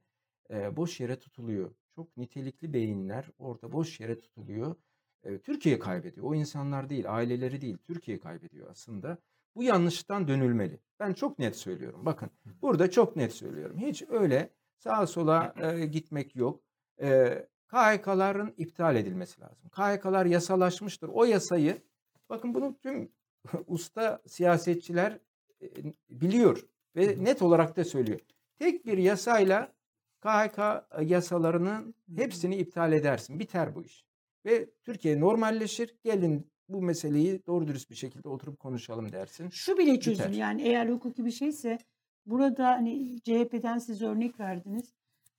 e, 0.50 0.76
boş 0.76 1.00
yere 1.00 1.18
tutuluyor. 1.18 1.74
Çok 1.94 2.16
nitelikli 2.16 2.72
beyinler 2.72 3.30
orada 3.38 3.72
boş 3.72 4.00
yere 4.00 4.20
tutuluyor. 4.20 4.76
E, 5.24 5.38
Türkiye 5.38 5.78
kaybediyor. 5.78 6.26
O 6.26 6.34
insanlar 6.34 6.90
değil, 6.90 7.14
aileleri 7.14 7.60
değil, 7.60 7.78
Türkiye 7.86 8.18
kaybediyor 8.20 8.70
aslında. 8.70 9.18
Bu 9.54 9.62
yanlıştan 9.62 10.28
dönülmeli. 10.28 10.80
Ben 11.00 11.12
çok 11.12 11.38
net 11.38 11.56
söylüyorum. 11.56 12.06
Bakın 12.06 12.30
burada 12.62 12.90
çok 12.90 13.16
net 13.16 13.32
söylüyorum. 13.32 13.78
Hiç 13.78 14.02
öyle 14.08 14.50
sağa 14.78 15.06
sola 15.06 15.54
e, 15.62 15.86
gitmek 15.86 16.36
yok. 16.36 16.62
E, 17.00 17.46
KHK'ların 17.68 18.54
iptal 18.56 18.96
edilmesi 18.96 19.40
lazım. 19.40 19.68
KHK'lar 19.68 20.26
yasalaşmıştır. 20.26 21.08
O 21.08 21.24
yasayı 21.24 21.82
bakın 22.28 22.54
bunu 22.54 22.78
tüm 22.78 23.12
usta 23.66 24.22
siyasetçiler 24.26 25.18
e, 25.62 25.66
biliyor 26.10 26.66
ve 26.96 27.24
net 27.24 27.42
olarak 27.42 27.76
da 27.76 27.84
söylüyor. 27.84 28.20
Tek 28.58 28.86
bir 28.86 28.98
yasayla 28.98 29.72
KHK 30.20 30.58
yasalarının 31.02 31.94
hepsini 32.16 32.56
iptal 32.56 32.92
edersin. 32.92 33.40
Biter 33.40 33.74
bu 33.74 33.82
iş. 33.82 34.04
Ve 34.44 34.70
Türkiye 34.82 35.20
normalleşir. 35.20 35.96
Gelin 36.04 36.50
bu 36.68 36.82
meseleyi 36.82 37.46
doğru 37.46 37.68
dürüst 37.68 37.90
bir 37.90 37.94
şekilde 37.94 38.28
oturup 38.28 38.58
konuşalım 38.58 39.12
dersin. 39.12 39.48
Şu 39.48 39.78
bile 39.78 40.00
çözüm 40.00 40.26
Biter. 40.26 40.38
yani 40.38 40.62
eğer 40.62 40.88
hukuki 40.88 41.24
bir 41.24 41.30
şeyse 41.30 41.78
burada 42.26 42.66
hani 42.66 43.20
CHP'den 43.20 43.78
siz 43.78 44.02
örnek 44.02 44.40
verdiniz. 44.40 44.94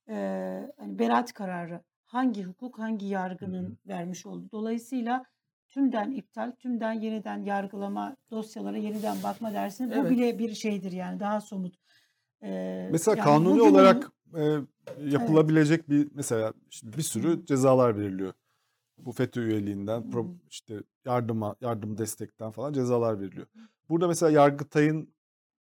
Ee, 0.10 0.72
hani 0.78 1.00
beraat 1.00 1.34
kararı 1.34 1.82
hangi 2.06 2.44
hukuk 2.44 2.80
hangi 2.80 3.06
yargının 3.06 3.78
vermiş 3.88 4.26
oldu. 4.26 4.50
Dolayısıyla 4.52 5.24
tümden 5.70 6.12
iptal, 6.12 6.52
tümden 6.52 6.94
yeniden 6.94 7.38
yargılama, 7.44 8.16
dosyalara 8.32 8.78
yeniden 8.78 9.18
bakma 9.24 9.54
dersiniz. 9.54 9.92
Bu 9.92 9.96
Evet. 9.96 10.12
bile 10.12 10.40
bir 10.40 10.54
şeydir 10.54 10.92
yani 10.92 11.20
daha 11.20 11.42
somut. 11.42 11.76
Ee, 12.44 12.90
Mesela 12.92 13.18
yani 13.18 13.26
kanuni 13.26 13.62
olarak 13.62 14.12
e, 14.38 14.56
yapılabilecek 15.04 15.90
bir 15.90 16.08
mesela 16.14 16.54
bir 16.84 17.02
sürü 17.02 17.46
cezalar 17.46 17.98
veriliyor. 17.98 18.34
Bu 19.06 19.12
FETÖ 19.12 19.41
üyeliğinden, 19.41 20.02
pro- 20.02 20.36
işte 20.50 20.84
yardıma, 21.06 21.56
yardım 21.62 21.97
destekten 21.97 22.52
falan 22.52 22.74
cezalar 22.74 23.22
veriliyor. 23.22 23.47
Burada 23.89 24.08
mesela 24.08 24.32
Yargıtay'ın 24.32 25.14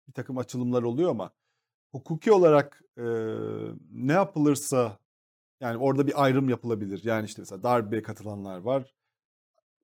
bir 0.09 0.12
takım 0.12 0.39
açılımlar 0.39 0.82
oluyor 0.82 1.11
ama 1.11 1.30
hukuki 1.93 2.32
olarak 2.32 2.82
e, 2.99 3.05
ne 3.91 4.12
yapılırsa 4.12 4.99
yani 5.61 5.76
orada 5.78 6.07
bir 6.07 6.24
ayrım 6.24 6.49
yapılabilir. 6.49 7.01
Yani 7.05 7.24
işte 7.26 7.43
mesela 7.43 7.62
darbeye 7.62 8.03
katılanlar 8.03 8.59
var. 8.59 8.95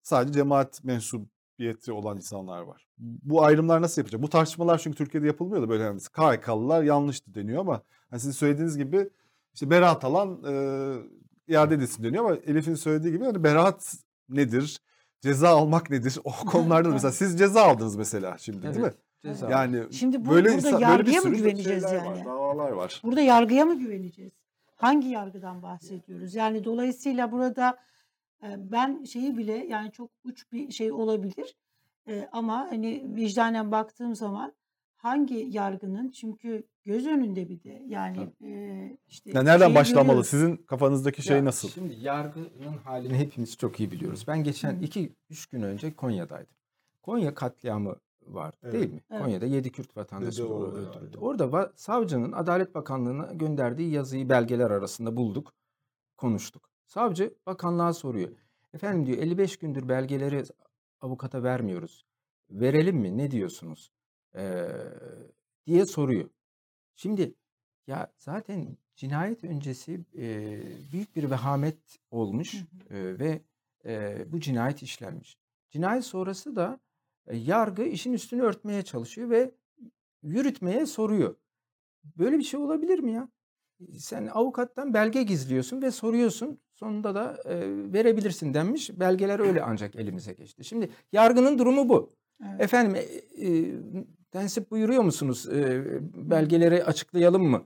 Sadece 0.03 0.33
cemaat 0.33 0.85
mensubiyeti 0.85 1.93
olan 1.93 2.17
insanlar 2.17 2.61
var. 2.63 2.87
Bu 2.99 3.45
ayrımlar 3.45 3.83
nasıl 3.83 4.03
yapacak? 4.03 4.23
Bu 4.23 4.29
tartışmalar 4.29 4.79
çünkü 4.79 4.97
Türkiye'de 4.97 5.27
yapılmıyor 5.27 5.63
da 5.63 5.69
böyle 5.69 5.85
hani 5.85 6.01
KHK'lılar 6.01 6.83
yanlıştı 6.83 7.35
deniyor 7.35 7.61
ama 7.61 7.83
hani 8.11 8.21
sizin 8.21 8.33
söylediğiniz 8.33 8.79
gibi 8.79 9.11
işte 9.55 9.71
beraat 9.71 10.05
alan 10.05 10.45
e, 10.45 10.55
iade 11.53 11.75
edilsin 11.75 12.05
deniyor 12.05 12.25
ama 12.25 12.37
Elif'in 12.47 12.75
söylediği 12.75 13.13
gibi 13.13 13.25
hani 13.25 13.45
beraat 13.45 13.95
nedir? 14.29 14.81
Ceza 15.21 15.49
almak 15.49 15.91
nedir? 15.91 16.19
O 16.25 16.33
konularda 16.47 16.89
da 16.89 16.93
mesela 16.93 17.13
siz 17.13 17.39
ceza 17.39 17.63
aldınız 17.63 17.97
mesela 17.97 18.39
şimdi 18.39 18.63
değil 18.63 18.77
mi? 18.77 18.83
Evet, 18.83 18.97
ceza. 19.23 19.51
Yani 19.51 19.83
Şimdi 19.93 20.25
bu- 20.25 20.31
böyle 20.31 20.49
burada 20.49 20.57
insan- 20.57 20.73
böyle 20.73 20.85
bir 20.85 20.91
yargıya 20.91 21.17
mı 21.21 21.23
sürü 21.23 21.37
güveneceğiz 21.37 21.83
yani? 21.83 22.07
Var, 22.07 22.25
davalar 22.25 22.73
var. 22.73 23.01
Burada 23.05 23.21
yargıya 23.21 23.65
mı 23.65 23.79
güveneceğiz? 23.79 24.33
Hangi 24.77 25.09
yargıdan 25.09 25.63
bahsediyoruz? 25.63 26.35
Yani 26.35 26.65
dolayısıyla 26.65 27.33
burada 27.33 27.79
e, 28.43 28.49
ben 28.73 29.05
şeyi 29.05 29.37
bile 29.37 29.67
yani 29.67 29.93
çok 29.93 30.11
uç 30.25 30.53
bir 30.53 30.71
şey 30.73 30.93
olabilir. 30.93 31.57
E, 32.09 32.29
ama 32.33 32.59
hani 32.71 33.05
vicdanen 33.17 33.73
baktığım 33.73 34.15
zaman 34.15 34.53
hangi 35.03 35.35
yargının 35.51 36.11
çünkü 36.11 36.67
göz 36.85 37.07
önünde 37.07 37.49
bir 37.49 37.63
de 37.63 37.83
yani 37.87 38.29
e, 38.45 38.51
işte 39.09 39.31
Ya 39.35 39.43
nereden 39.43 39.67
şeyi 39.67 39.75
başlamalı? 39.75 40.07
görüyoruz. 40.07 40.27
Sizin 40.29 40.57
kafanızdaki 40.57 41.23
şey 41.23 41.37
Ya 41.37 41.45
nasıl? 41.45 41.69
Şimdi 41.69 41.95
yargının 42.01 42.77
halini 42.85 43.15
hepimiz 43.19 43.57
çok 43.57 43.81
iyi 43.81 43.91
biliyoruz. 43.91 44.25
Ben 44.29 44.45
geçen 44.45 44.81
Hı. 44.81 44.85
iki, 44.85 45.13
üç 45.31 45.47
gün 45.47 45.63
önce 45.63 45.97
Konya'daydım. 45.97 46.55
Konya 47.03 47.35
katliamı 47.35 47.97
var 48.27 48.55
Evet. 48.63 48.73
değil 48.73 48.91
mi? 48.93 49.01
Evet. 49.11 49.23
Konya'da 49.23 49.47
yedi 49.47 49.73
Kürt 49.73 49.97
vatandaşı 49.97 50.45
öldürüldü. 50.45 51.19
Orada 51.19 51.45
va- 51.45 51.73
savcının 51.77 52.33
Adalet 52.33 52.75
Bakanlığı'na 52.75 53.33
gönderdiği 53.33 53.91
yazıyı 53.91 54.29
belgeler 54.29 54.71
arasında 54.71 55.17
bulduk, 55.17 55.53
konuştuk. 56.17 56.69
Savcı 56.87 57.35
bakanlığa 57.47 57.93
soruyor. 57.93 58.29
Efendim 58.75 59.07
diyor 59.07 59.19
55 59.19 59.57
gündür 59.57 59.89
belgeleri 59.89 60.43
avukata 61.01 61.43
vermiyoruz. 61.43 62.05
Verelim 62.51 62.97
mi? 62.97 63.19
Ne 63.19 63.31
diyorsunuz? 63.31 63.91
Ee, 64.37 64.69
diye 65.67 65.87
soruyor. 65.87 66.31
Şimdi 66.97 67.35
ya 67.87 68.13
zaten 68.19 68.77
cinayet 68.97 69.45
öncesi 69.45 70.01
e, 70.19 70.61
büyük 70.93 71.17
bir 71.17 71.31
vehamet 71.31 71.99
olmuş 72.11 72.55
Hı 72.55 72.95
hı. 72.95 72.99
e, 72.99 73.19
ve 73.19 73.41
e, 73.85 74.25
bu 74.33 74.41
cinayet 74.41 74.83
işlenmiş. 74.83 75.37
Cinayet 75.71 76.05
sonrası 76.05 76.57
da 76.57 76.81
e, 77.27 77.37
yargı 77.37 77.83
işin 77.83 78.13
üstünü 78.13 78.43
örtmeye 78.43 78.83
çalışıyor 78.83 79.31
ve 79.31 79.51
yürütmeye 80.23 80.87
soruyor. 80.87 81.35
Böyle 82.05 82.39
bir 82.39 82.43
şey 82.43 82.61
olabilir 82.61 82.99
mi 82.99 83.13
ya? 83.13 83.29
Sen 83.99 84.27
avukattan 84.27 84.95
belge 84.95 85.23
gizliyorsun 85.23 85.83
ve 85.83 85.91
soruyorsun. 85.91 86.61
Sonunda 86.75 87.15
da 87.15 87.43
e, 87.45 87.61
verebilirsin 87.93 88.55
denmiş. 88.55 89.01
Belgeler 89.01 89.41
öyle 89.41 89.63
ancak 89.63 89.97
elimize 89.97 90.33
geçti. 90.33 90.65
Şimdi 90.65 90.91
yargının 91.13 91.59
durumu 91.59 91.89
bu. 91.89 92.17
Evet. 92.45 92.61
Efendim 92.61 92.95
e, 92.95 93.47
e, 93.47 93.75
tensip 94.33 94.71
buyuruyor 94.71 95.03
musunuz? 95.03 95.49
E, 95.49 95.85
belgeleri 96.31 96.85
açıklayalım 96.85 97.43
mı? 97.43 97.65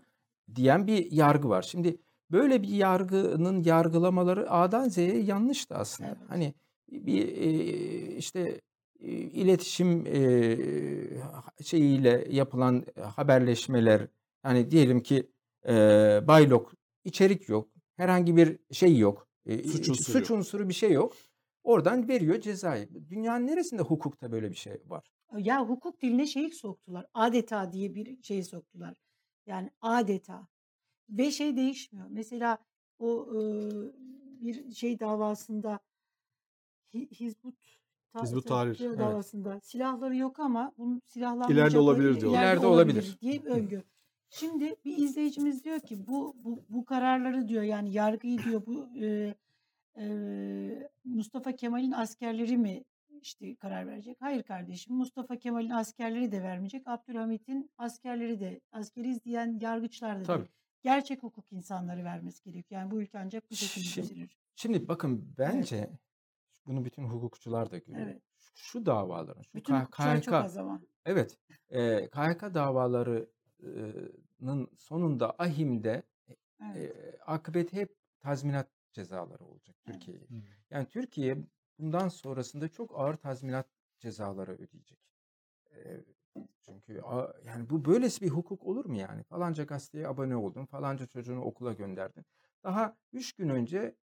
Diyen 0.54 0.86
bir 0.86 1.12
yargı 1.12 1.48
var. 1.48 1.62
Şimdi 1.62 1.96
böyle 2.30 2.62
bir 2.62 2.68
yargının 2.68 3.62
yargılamaları 3.62 4.50
A'dan 4.50 4.88
Z'ye 4.88 5.18
yanlıştı 5.22 5.74
aslında. 5.74 6.08
Evet. 6.08 6.18
Hani 6.28 6.54
bir 6.90 7.28
e, 7.28 8.16
işte 8.16 8.60
e, 9.00 9.08
iletişim 9.10 10.06
e, 10.06 10.56
şeyiyle 11.64 12.26
yapılan 12.30 12.84
haberleşmeler 13.16 14.06
yani 14.44 14.70
diyelim 14.70 15.00
ki 15.00 15.30
e, 15.68 15.72
baylok 16.28 16.72
içerik 17.04 17.48
yok. 17.48 17.68
Herhangi 17.96 18.36
bir 18.36 18.58
şey 18.72 18.98
yok. 18.98 19.28
E, 19.46 19.62
Suç 19.62 19.88
unsuru 19.88 20.18
suç 20.18 20.30
unsuru 20.30 20.68
bir 20.68 20.74
şey 20.74 20.92
yok. 20.92 21.12
Oradan 21.62 22.08
veriyor 22.08 22.40
cezayı. 22.40 22.88
Dünyanın 23.08 23.46
neresinde 23.46 23.82
hukukta 23.82 24.32
böyle 24.32 24.50
bir 24.50 24.56
şey 24.56 24.82
var? 24.86 25.15
Ya 25.38 25.68
hukuk 25.68 26.02
diline 26.02 26.26
şeyi 26.26 26.50
soktular. 26.52 27.06
Adeta 27.14 27.72
diye 27.72 27.94
bir 27.94 28.22
şey 28.22 28.42
soktular. 28.42 28.94
Yani 29.46 29.70
adeta. 29.80 30.46
Ve 31.10 31.30
şey 31.30 31.56
değişmiyor. 31.56 32.06
Mesela 32.10 32.58
o 32.98 33.26
e, 33.34 33.40
bir 34.40 34.70
şey 34.74 35.00
davasında 35.00 35.80
Hi- 36.94 37.10
Hizbut 37.10 37.54
Ta- 38.12 38.22
Hizbut 38.22 38.42
Ta- 38.44 38.48
Tahrir, 38.48 38.80
evet. 38.80 38.98
davasında 38.98 39.60
silahları 39.60 40.16
yok 40.16 40.40
ama 40.40 40.72
bunun 40.78 41.02
silahlanmayacakları 41.04 41.68
İleride 41.68 41.78
olabilir 41.78 42.20
diyorlar. 42.20 42.38
İleride 42.42 42.66
olabilir. 42.66 43.18
diye 43.20 43.44
bir 43.44 43.50
öngörü. 43.50 43.84
Şimdi 44.30 44.76
bir 44.84 44.96
izleyicimiz 44.98 45.64
diyor 45.64 45.80
ki 45.80 46.06
bu 46.06 46.36
bu 46.44 46.64
bu 46.68 46.84
kararları 46.84 47.48
diyor 47.48 47.62
yani 47.62 47.92
yargıyı 47.92 48.38
diyor 48.38 48.66
bu 48.66 48.88
e, 49.00 49.34
e, 49.98 50.90
Mustafa 51.04 51.52
Kemal'in 51.52 51.92
askerleri 51.92 52.56
mi 52.56 52.84
işte 53.26 53.56
karar 53.56 53.86
verecek? 53.86 54.16
Hayır 54.20 54.42
kardeşim 54.42 54.96
Mustafa 54.96 55.36
Kemal'in 55.36 55.70
askerleri 55.70 56.32
de 56.32 56.42
vermeyecek. 56.42 56.82
Abdülhamit'in 56.88 57.70
askerleri 57.78 58.40
de 58.40 58.60
askeriz 58.72 59.24
diyen 59.24 59.58
yargıçlar 59.60 60.18
da 60.20 60.22
Tabii. 60.22 60.38
değil. 60.38 60.50
Gerçek 60.82 61.22
hukuk 61.22 61.52
insanları 61.52 62.04
vermesi 62.04 62.42
gerekiyor. 62.42 62.80
Yani 62.80 62.90
bu 62.90 63.02
ülke 63.02 63.18
ancak 63.18 63.50
bu 63.50 63.54
şekilde 63.54 63.84
Şimdi- 63.84 64.08
düzelir. 64.08 64.36
Şimdi 64.56 64.88
bakın 64.88 65.34
bence 65.38 65.90
bunu 66.66 66.84
bütün 66.84 67.04
hukukçular 67.04 67.70
da 67.70 67.78
görüyor. 67.78 68.06
Evet. 68.06 68.22
Şu 68.54 68.86
davaların, 68.86 69.42
şu 69.42 69.54
Bütün 69.54 69.72
K- 69.74 69.80
hukukçular 69.80 70.16
çok 70.16 70.24
KHK 70.34 70.44
az 70.44 70.56
ama. 70.56 70.82
Evet. 71.04 71.38
E, 71.68 72.08
KHK 72.10 72.54
davalarının 72.54 73.26
sonunda 74.78 75.34
ahimde 75.38 76.02
Evet. 76.62 76.76
e, 76.96 77.18
akıbeti 77.26 77.76
hep 77.76 77.96
tazminat 78.20 78.68
cezaları 78.92 79.44
olacak 79.44 79.76
Evet. 79.86 79.94
Türkiye'ye. 79.94 80.26
Yani 80.70 80.86
Türkiye 80.86 81.36
bundan 81.78 82.08
sonrasında 82.08 82.68
çok 82.68 83.00
ağır 83.00 83.14
tazminat 83.16 83.66
cezaları 83.98 84.52
ödeyecek. 84.52 84.98
E, 85.74 86.04
çünkü 86.60 87.00
a- 87.00 87.34
yani 87.46 87.70
bu 87.70 87.84
böylesi 87.84 88.20
bir 88.20 88.30
hukuk 88.30 88.64
olur 88.64 88.84
mu 88.86 88.96
yani? 88.96 89.22
Falanca 89.22 89.64
gazeteye 89.64 90.08
abone 90.08 90.36
oldun, 90.36 90.66
falanca 90.66 91.06
çocuğunu 91.06 91.40
okula 91.42 91.72
gönderdin. 91.72 92.24
Daha 92.64 92.96
üç 93.12 93.32
gün 93.32 93.48
önce 93.48 93.96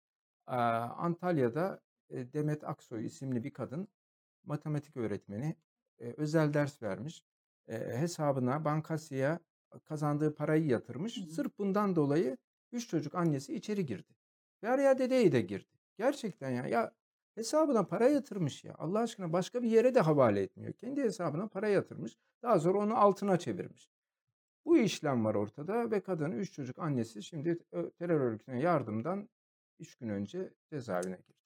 Antalya'da 0.46 1.80
e, 2.10 2.32
Demet 2.32 2.64
Aksoy 2.64 3.06
isimli 3.06 3.44
bir 3.44 3.52
kadın 3.52 3.88
matematik 4.44 4.96
öğretmeni 4.96 5.56
e, 5.98 6.14
özel 6.16 6.54
ders 6.54 6.82
vermiş. 6.82 7.24
E, 7.68 7.74
hesabına 7.78 8.64
bankasya 8.64 9.40
kazandığı 9.84 10.34
parayı 10.34 10.66
yatırmış. 10.66 11.16
Hı 11.16 11.20
hı. 11.20 11.26
Sırf 11.26 11.58
bundan 11.58 11.96
dolayı 11.96 12.36
üç 12.72 12.88
çocuk 12.88 13.14
annesi 13.14 13.54
içeri 13.54 13.86
girdi. 13.86 14.12
Ve 14.62 14.68
araya 14.68 14.98
dedeyi 14.98 15.32
de 15.32 15.40
girdi. 15.40 15.78
Gerçekten 15.98 16.50
ya. 16.50 16.66
Ya 16.66 16.92
hesabına 17.40 17.86
para 17.86 18.08
yatırmış 18.08 18.64
ya. 18.64 18.74
Allah 18.78 18.98
aşkına 18.98 19.32
başka 19.32 19.62
bir 19.62 19.70
yere 19.70 19.94
de 19.94 20.00
havale 20.00 20.42
etmiyor. 20.42 20.72
Kendi 20.72 21.02
hesabına 21.02 21.48
para 21.48 21.68
yatırmış. 21.68 22.16
Daha 22.42 22.60
sonra 22.60 22.78
onu 22.78 22.96
altına 22.96 23.38
çevirmiş. 23.38 23.90
Bu 24.64 24.78
işlem 24.78 25.24
var 25.24 25.34
ortada 25.34 25.90
ve 25.90 26.00
kadın 26.00 26.32
üç 26.32 26.52
çocuk 26.52 26.78
annesi 26.78 27.22
şimdi 27.22 27.58
ö- 27.72 27.90
terör 27.90 28.20
örgütüne 28.20 28.60
yardımdan 28.60 29.28
üç 29.78 29.96
gün 29.96 30.08
önce 30.08 30.54
cezaevine 30.70 31.16
girdi. 31.16 31.40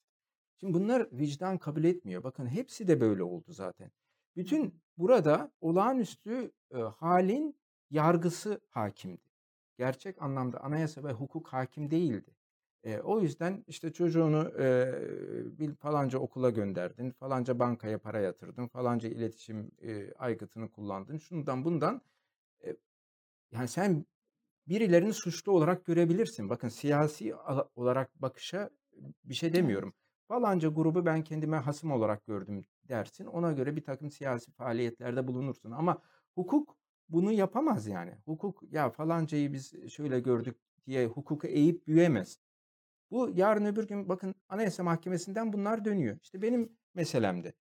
Şimdi 0.60 0.74
bunlar 0.74 1.08
vicdan 1.12 1.58
kabul 1.58 1.84
etmiyor. 1.84 2.22
Bakın 2.22 2.46
hepsi 2.46 2.88
de 2.88 3.00
böyle 3.00 3.22
oldu 3.22 3.52
zaten. 3.52 3.90
Bütün 4.36 4.80
burada 4.96 5.52
olağanüstü 5.60 6.52
e, 6.74 6.78
halin 6.78 7.56
yargısı 7.90 8.60
hakimdi. 8.68 9.30
Gerçek 9.78 10.22
anlamda 10.22 10.60
anayasa 10.60 11.04
ve 11.04 11.12
hukuk 11.12 11.48
hakim 11.48 11.90
değildi. 11.90 12.30
E, 12.84 13.00
o 13.00 13.20
yüzden 13.20 13.64
işte 13.66 13.92
çocuğunu 13.92 14.52
e, 14.58 14.92
bir 15.58 15.74
falanca 15.74 16.18
okula 16.18 16.50
gönderdin, 16.50 17.10
falanca 17.10 17.58
bankaya 17.58 17.98
para 17.98 18.20
yatırdın, 18.20 18.66
falanca 18.66 19.08
iletişim 19.08 19.70
e, 19.82 20.12
aygıtını 20.14 20.70
kullandın, 20.70 21.18
şundan 21.18 21.64
bundan. 21.64 22.02
E, 22.64 22.76
yani 23.52 23.68
sen 23.68 24.06
birilerini 24.68 25.12
suçlu 25.12 25.52
olarak 25.52 25.84
görebilirsin. 25.84 26.50
Bakın 26.50 26.68
siyasi 26.68 27.34
olarak 27.76 28.22
bakışa 28.22 28.70
bir 29.24 29.34
şey 29.34 29.52
demiyorum. 29.52 29.94
Falanca 30.28 30.68
grubu 30.68 31.06
ben 31.06 31.24
kendime 31.24 31.56
hasım 31.56 31.90
olarak 31.90 32.26
gördüm 32.26 32.64
dersin. 32.88 33.26
Ona 33.26 33.52
göre 33.52 33.76
bir 33.76 33.84
takım 33.84 34.10
siyasi 34.10 34.52
faaliyetlerde 34.52 35.26
bulunursun. 35.26 35.70
Ama 35.70 36.02
hukuk 36.34 36.76
bunu 37.08 37.32
yapamaz 37.32 37.86
yani. 37.86 38.12
Hukuk 38.24 38.62
ya 38.72 38.90
falancayı 38.90 39.52
biz 39.52 39.88
şöyle 39.88 40.20
gördük 40.20 40.56
diye 40.86 41.06
hukuku 41.06 41.46
eğip 41.46 41.86
büyüyemez. 41.86 42.38
Bu 43.10 43.30
yarın 43.34 43.64
öbür 43.64 43.88
gün 43.88 44.08
bakın 44.08 44.34
Anayasa 44.48 44.82
Mahkemesi'nden 44.82 45.52
bunlar 45.52 45.84
dönüyor. 45.84 46.18
İşte 46.22 46.42
benim 46.42 46.76
meselemde. 46.94 47.52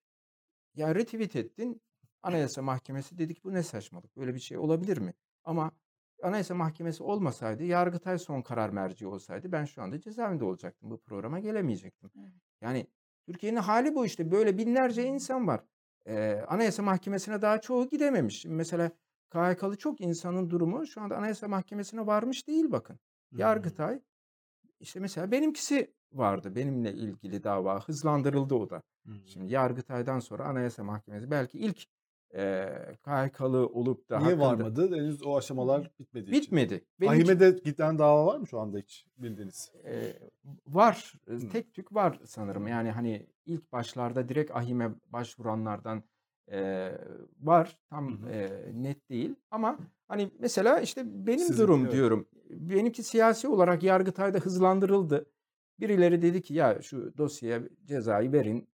Ya 0.75 0.95
retweet 0.95 1.35
ettin. 1.35 1.81
Anayasa 2.23 2.61
Mahkemesi 2.61 3.17
dedik 3.17 3.43
bu 3.43 3.53
ne 3.53 3.63
saçmalık. 3.63 4.17
Böyle 4.17 4.35
bir 4.35 4.39
şey 4.39 4.57
olabilir 4.57 4.97
mi? 4.97 5.13
Ama 5.43 5.71
Anayasa 6.23 6.55
Mahkemesi 6.55 7.03
olmasaydı, 7.03 7.63
Yargıtay 7.63 8.17
son 8.17 8.41
karar 8.41 8.69
merci 8.69 9.07
olsaydı 9.07 9.51
ben 9.51 9.65
şu 9.65 9.81
anda 9.81 9.99
cezaevinde 9.99 10.43
olacaktım. 10.43 10.91
Bu 10.91 11.01
programa 11.01 11.39
gelemeyecektim. 11.39 12.11
Yani 12.61 12.87
Türkiye'nin 13.25 13.57
hali 13.57 13.95
bu 13.95 14.05
işte. 14.05 14.31
Böyle 14.31 14.57
binlerce 14.57 15.03
insan 15.03 15.47
var. 15.47 15.63
Ee, 16.07 16.45
Anayasa 16.47 16.83
Mahkemesi'ne 16.83 17.41
daha 17.41 17.61
çoğu 17.61 17.89
gidememiş. 17.89 18.41
Şimdi 18.41 18.55
mesela 18.55 18.91
KHK'lı 19.29 19.77
çok 19.77 20.01
insanın 20.01 20.49
durumu 20.49 20.87
şu 20.87 21.01
anda 21.01 21.17
Anayasa 21.17 21.47
Mahkemesi'ne 21.47 22.05
varmış 22.07 22.47
değil 22.47 22.71
bakın. 22.71 22.99
Yargıtay 23.31 24.01
işte 24.83 24.99
mesela 24.99 25.31
benimkisi 25.31 25.93
vardı. 26.13 26.55
Benimle 26.55 26.93
ilgili 26.93 27.43
dava 27.43 27.79
hızlandırıldı 27.83 28.55
o 28.55 28.69
da. 28.69 28.81
Şimdi 29.25 29.53
Yargıtay'dan 29.53 30.19
sonra 30.19 30.45
Anayasa 30.45 30.83
Mahkemesi 30.83 31.31
belki 31.31 31.59
ilk 31.59 31.83
e, 32.35 32.69
KHK'lı 33.03 33.67
olup 33.67 34.09
da 34.09 34.17
Niye 34.19 34.29
hakkında- 34.29 34.45
varmadı? 34.45 34.95
Henüz 34.95 35.23
o 35.23 35.37
aşamalar 35.37 35.91
için. 35.99 36.31
Bitmedi. 36.31 36.85
Benimki- 37.01 37.09
Ahim'e 37.23 37.39
de 37.39 37.59
giden 37.63 37.99
dava 37.99 38.25
var 38.25 38.37
mı 38.37 38.47
şu 38.47 38.59
anda 38.59 38.77
hiç 38.77 39.05
bildiğiniz? 39.17 39.71
e, 39.85 40.13
var. 40.67 41.13
Hı. 41.27 41.49
Tek 41.49 41.73
tük 41.73 41.93
var 41.93 42.19
sanırım. 42.25 42.67
Yani 42.67 42.91
hani 42.91 43.27
ilk 43.45 43.71
başlarda 43.71 44.29
direkt 44.29 44.51
ahime 44.55 44.91
başvuranlardan 45.09 46.03
e, 46.51 46.91
var. 47.41 47.77
Tam 47.89 48.27
e, 48.27 48.49
net 48.73 49.09
değil. 49.09 49.35
Ama 49.51 49.77
hani 50.07 50.29
mesela 50.39 50.79
işte 50.79 51.01
benim 51.27 51.39
Sizin, 51.39 51.63
durum 51.63 51.81
evet. 51.81 51.93
diyorum. 51.93 52.27
Benimki 52.49 53.03
siyasi 53.03 53.47
olarak 53.47 53.83
Yargıtay'da 53.83 54.37
hızlandırıldı. 54.37 55.25
Birileri 55.79 56.21
dedi 56.21 56.41
ki 56.41 56.53
ya 56.53 56.81
şu 56.81 57.17
dosyaya 57.17 57.61
cezayı 57.85 58.31
verin 58.31 58.67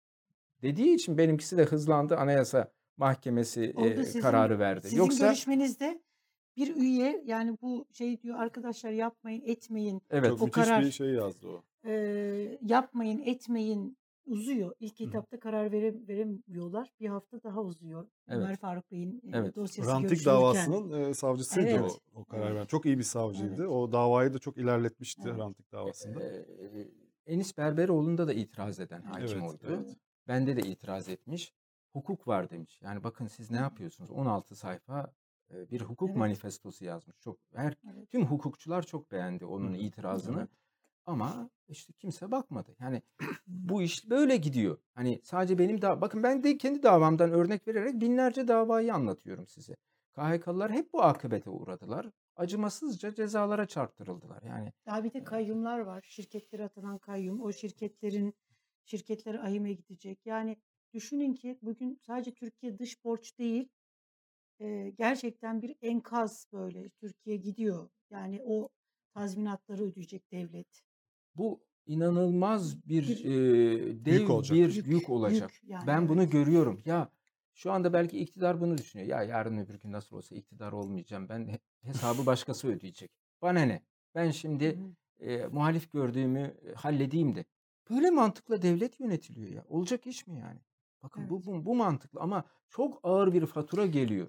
dediği 0.62 0.94
için 0.94 1.18
benimkisi 1.18 1.56
de 1.56 1.64
hızlandı. 1.64 2.16
Anayasa 2.16 2.72
Mahkemesi 2.96 3.74
e, 3.78 4.04
sizin- 4.04 4.20
kararı 4.20 4.58
verdi. 4.58 4.82
Sizin 4.82 4.96
Yoksa 4.96 5.26
görüşmenizde 5.26 6.00
bir 6.56 6.76
üye 6.76 7.22
yani 7.26 7.56
bu 7.62 7.86
şey 7.92 8.22
diyor 8.22 8.38
arkadaşlar 8.38 8.90
yapmayın 8.90 9.42
etmeyin 9.46 10.02
evet 10.10 10.30
Çok 10.30 10.42
o 10.42 10.44
müthiş 10.46 10.64
karar- 10.64 10.84
bir 10.84 10.90
şey 10.90 11.08
yazdı 11.08 11.48
o. 11.48 11.62
e, 11.88 12.58
yapmayın 12.62 13.18
etmeyin 13.24 13.98
uzuyor. 14.26 14.74
İlk 14.80 15.00
hı. 15.00 15.04
etapta 15.04 15.40
karar 15.40 15.72
vere, 15.72 16.08
veremiyorlar. 16.08 16.90
Bir 17.00 17.08
hafta 17.08 17.42
daha 17.42 17.60
uzuyor. 17.62 18.06
Evet. 18.28 18.42
Ömer 18.42 18.56
Faruk 18.56 18.90
Bey'in 18.90 19.16
e, 19.16 19.20
Evet. 19.32 19.56
dosyası 19.56 19.90
Rantik 19.90 20.08
görüşülürken. 20.10 20.34
davasının 20.34 21.10
e, 21.10 21.14
savcısıydı 21.14 21.68
Evet. 21.68 22.00
o, 22.14 22.20
o 22.20 22.24
karar 22.24 22.54
veren. 22.54 22.66
Çok 22.66 22.86
iyi 22.86 22.98
bir 22.98 23.02
savcıydı. 23.02 23.54
Evet. 23.62 23.70
O 23.70 23.92
davayı 23.92 24.34
da 24.34 24.38
çok 24.38 24.56
ilerletmişti 24.58 25.22
Evet. 25.26 25.38
Rantik 25.38 25.72
davasında. 25.72 26.22
Ee, 26.22 26.46
Enis 27.26 27.58
Berberoğlu'nda 27.58 28.28
da 28.28 28.32
itiraz 28.32 28.80
eden 28.80 29.02
hakim 29.02 29.38
Evet, 29.38 29.42
oldu. 29.42 29.58
evet. 29.68 29.96
bende 30.28 30.56
de 30.56 30.60
itiraz 30.68 31.08
etmiş. 31.08 31.52
Hukuk 31.92 32.28
var 32.28 32.50
demiş. 32.50 32.80
Yani 32.82 33.04
bakın 33.04 33.26
siz 33.26 33.50
ne 33.50 33.56
yapıyorsunuz? 33.56 34.10
16 34.10 34.56
sayfa 34.56 35.12
e, 35.54 35.70
bir 35.70 35.80
hukuk 35.80 36.08
Evet. 36.08 36.18
manifestosu 36.18 36.84
yazmış. 36.84 37.16
Çok 37.20 37.38
her 37.54 37.76
Evet. 37.94 38.10
tüm 38.10 38.26
hukukçular 38.26 38.82
çok 38.82 39.12
beğendi 39.12 39.44
onun 39.44 39.72
hı. 39.72 39.76
itirazını. 39.76 40.38
Evet. 40.38 40.50
Ama 41.06 41.50
işte 41.68 41.92
kimse 41.92 42.30
bakmadı. 42.30 42.76
Yani 42.80 43.02
bu 43.46 43.82
iş 43.82 44.10
böyle 44.10 44.36
gidiyor. 44.36 44.78
Hani 44.94 45.20
sadece 45.24 45.58
benim 45.58 45.82
da 45.82 46.00
bakın 46.00 46.22
ben 46.22 46.42
de 46.42 46.58
kendi 46.58 46.82
davamdan 46.82 47.30
örnek 47.30 47.68
vererek 47.68 48.00
binlerce 48.00 48.48
davayı 48.48 48.94
anlatıyorum 48.94 49.46
size. 49.46 49.76
KHK'lılar 50.12 50.72
hep 50.72 50.92
bu 50.92 51.02
akıbete 51.02 51.50
uğradılar. 51.50 52.10
Acımasızca 52.36 53.14
cezalara 53.14 53.66
çarptırıldılar. 53.66 54.42
Yani 54.42 54.72
Daha 54.86 55.04
bir 55.04 55.12
de 55.12 55.24
kayyumlar 55.24 55.78
var. 55.78 56.04
Şirketlere 56.08 56.64
atanan 56.64 56.98
kayyum. 56.98 57.40
O 57.40 57.52
şirketlerin 57.52 58.34
şirketlere 58.84 59.40
ahime 59.40 59.72
gidecek. 59.72 60.26
Yani 60.26 60.56
düşünün 60.94 61.34
ki 61.34 61.58
bugün 61.62 62.00
sadece 62.06 62.34
Türkiye 62.34 62.78
dış 62.78 63.04
borç 63.04 63.38
değil, 63.38 63.68
e, 64.60 64.90
gerçekten 64.98 65.62
bir 65.62 65.76
enkaz 65.82 66.46
böyle 66.52 66.88
Türkiye 66.90 67.36
gidiyor. 67.36 67.88
Yani 68.10 68.42
o 68.44 68.68
tazminatları 69.14 69.82
ödeyecek 69.82 70.32
devlet. 70.32 70.82
Bu 71.38 71.60
inanılmaz 71.86 72.88
bir 72.88 73.08
Bir 73.08 73.24
e, 73.24 74.04
dev 74.04 74.28
olacak. 74.32 74.56
bir 74.58 74.74
yük, 74.74 74.86
yük 74.86 75.10
olacak. 75.10 75.50
yük 75.62 75.70
yani 75.70 75.86
Ben 75.86 76.08
bunu 76.08 76.30
görüyorum. 76.30 76.82
Ya 76.84 77.10
şu 77.54 77.72
anda 77.72 77.92
belki 77.92 78.18
iktidar 78.18 78.60
bunu 78.60 78.78
düşünüyor. 78.78 79.08
Ya 79.08 79.22
yarın 79.22 79.58
öbür 79.58 79.74
gün 79.80 79.92
nasıl 79.92 80.16
olsa 80.16 80.34
iktidar 80.34 80.72
olmayacağım. 80.72 81.28
Ben 81.28 81.48
he- 81.48 81.60
hesabı 81.82 82.26
başkası 82.26 82.68
ödeyecek. 82.68 83.10
Bana 83.42 83.60
ne? 83.60 83.82
Ben 84.14 84.30
şimdi 84.30 84.78
e, 85.20 85.46
muhalif 85.46 85.92
gördüğümü 85.92 86.54
halledeyim 86.76 87.34
de. 87.34 87.44
Böyle 87.90 88.10
mantıkla 88.10 88.62
devlet 88.62 89.00
yönetiliyor 89.00 89.48
ya. 89.48 89.64
Olacak 89.68 90.06
iş 90.06 90.26
mi 90.26 90.38
yani? 90.38 90.60
Bakın 91.02 91.20
Evet. 91.20 91.30
bu, 91.30 91.46
bu 91.46 91.64
bu 91.66 91.74
mantıklı 91.74 92.20
ama 92.20 92.44
çok 92.68 93.00
ağır 93.02 93.32
bir 93.32 93.46
fatura 93.46 93.86
geliyor. 93.86 94.28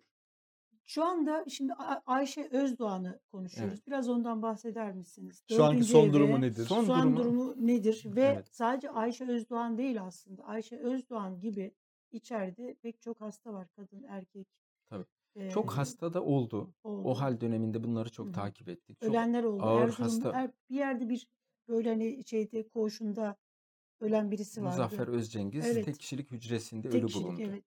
Şu 0.88 1.04
anda 1.06 1.46
şimdi 1.50 1.74
Ayşe 2.06 2.48
Özdoğan'ı 2.52 3.20
konuşuyoruz. 3.32 3.74
Evet. 3.74 3.88
Biraz 3.88 4.10
ondan 4.10 4.42
bahseder 4.42 4.94
misiniz? 4.94 5.44
Şu 5.50 5.64
anki 5.64 5.84
son 5.84 6.14
durumu 6.14 6.42
nedir? 6.42 6.66
Son 6.66 6.90
an 6.90 7.04
durumu 7.18 7.18
durumu 7.18 7.68
nedir? 7.68 8.04
Ve 8.06 8.22
evet. 8.22 8.48
sadece 8.52 8.90
Ayşe 8.90 9.26
Özdoğan 9.28 9.78
değil 9.78 10.02
aslında. 10.04 10.44
Ayşe 10.44 10.78
Özdoğan 10.78 11.40
gibi 11.40 11.72
içeride 12.12 12.76
pek 12.82 13.02
çok 13.02 13.22
hasta 13.22 13.54
var. 13.54 13.68
Kadın, 13.76 14.04
erkek 14.04 14.48
Tabii. 14.90 15.06
eee, 15.36 15.50
Çok 15.50 15.72
hasta 15.78 16.14
da 16.14 16.24
oldu. 16.24 16.74
O 16.84 16.90
oldu. 16.90 17.20
hal 17.20 17.42
döneminde 17.42 17.84
bunları 17.84 18.10
çok 18.12 18.28
hı. 18.28 18.32
takip 18.32 18.70
ettik. 18.70 19.02
Çok 19.02 19.10
Ölenler 19.10 19.44
oldu. 19.44 19.64
ağır 19.64 19.82
Erzurum 19.84 20.04
hasta 20.04 20.32
er- 20.32 20.52
bir 20.70 20.76
yerde 20.76 21.10
bir 21.10 21.28
böyle 21.68 21.90
hani 21.90 22.24
şeyde 22.26 22.68
koğuşunda 22.70 23.36
ölen 24.00 24.32
birisi 24.32 24.62
vardı. 24.64 24.70
Muzaffer 24.72 25.08
Özcengiz 25.08 25.66
Evet. 25.66 25.86
tek 25.86 26.00
kişilik 26.00 26.32
hücresinde 26.32 26.90
Tek 26.90 27.00
ölü 27.02 27.08
kişilik 27.08 27.26
bulundu. 27.28 27.42
evet. 27.42 27.64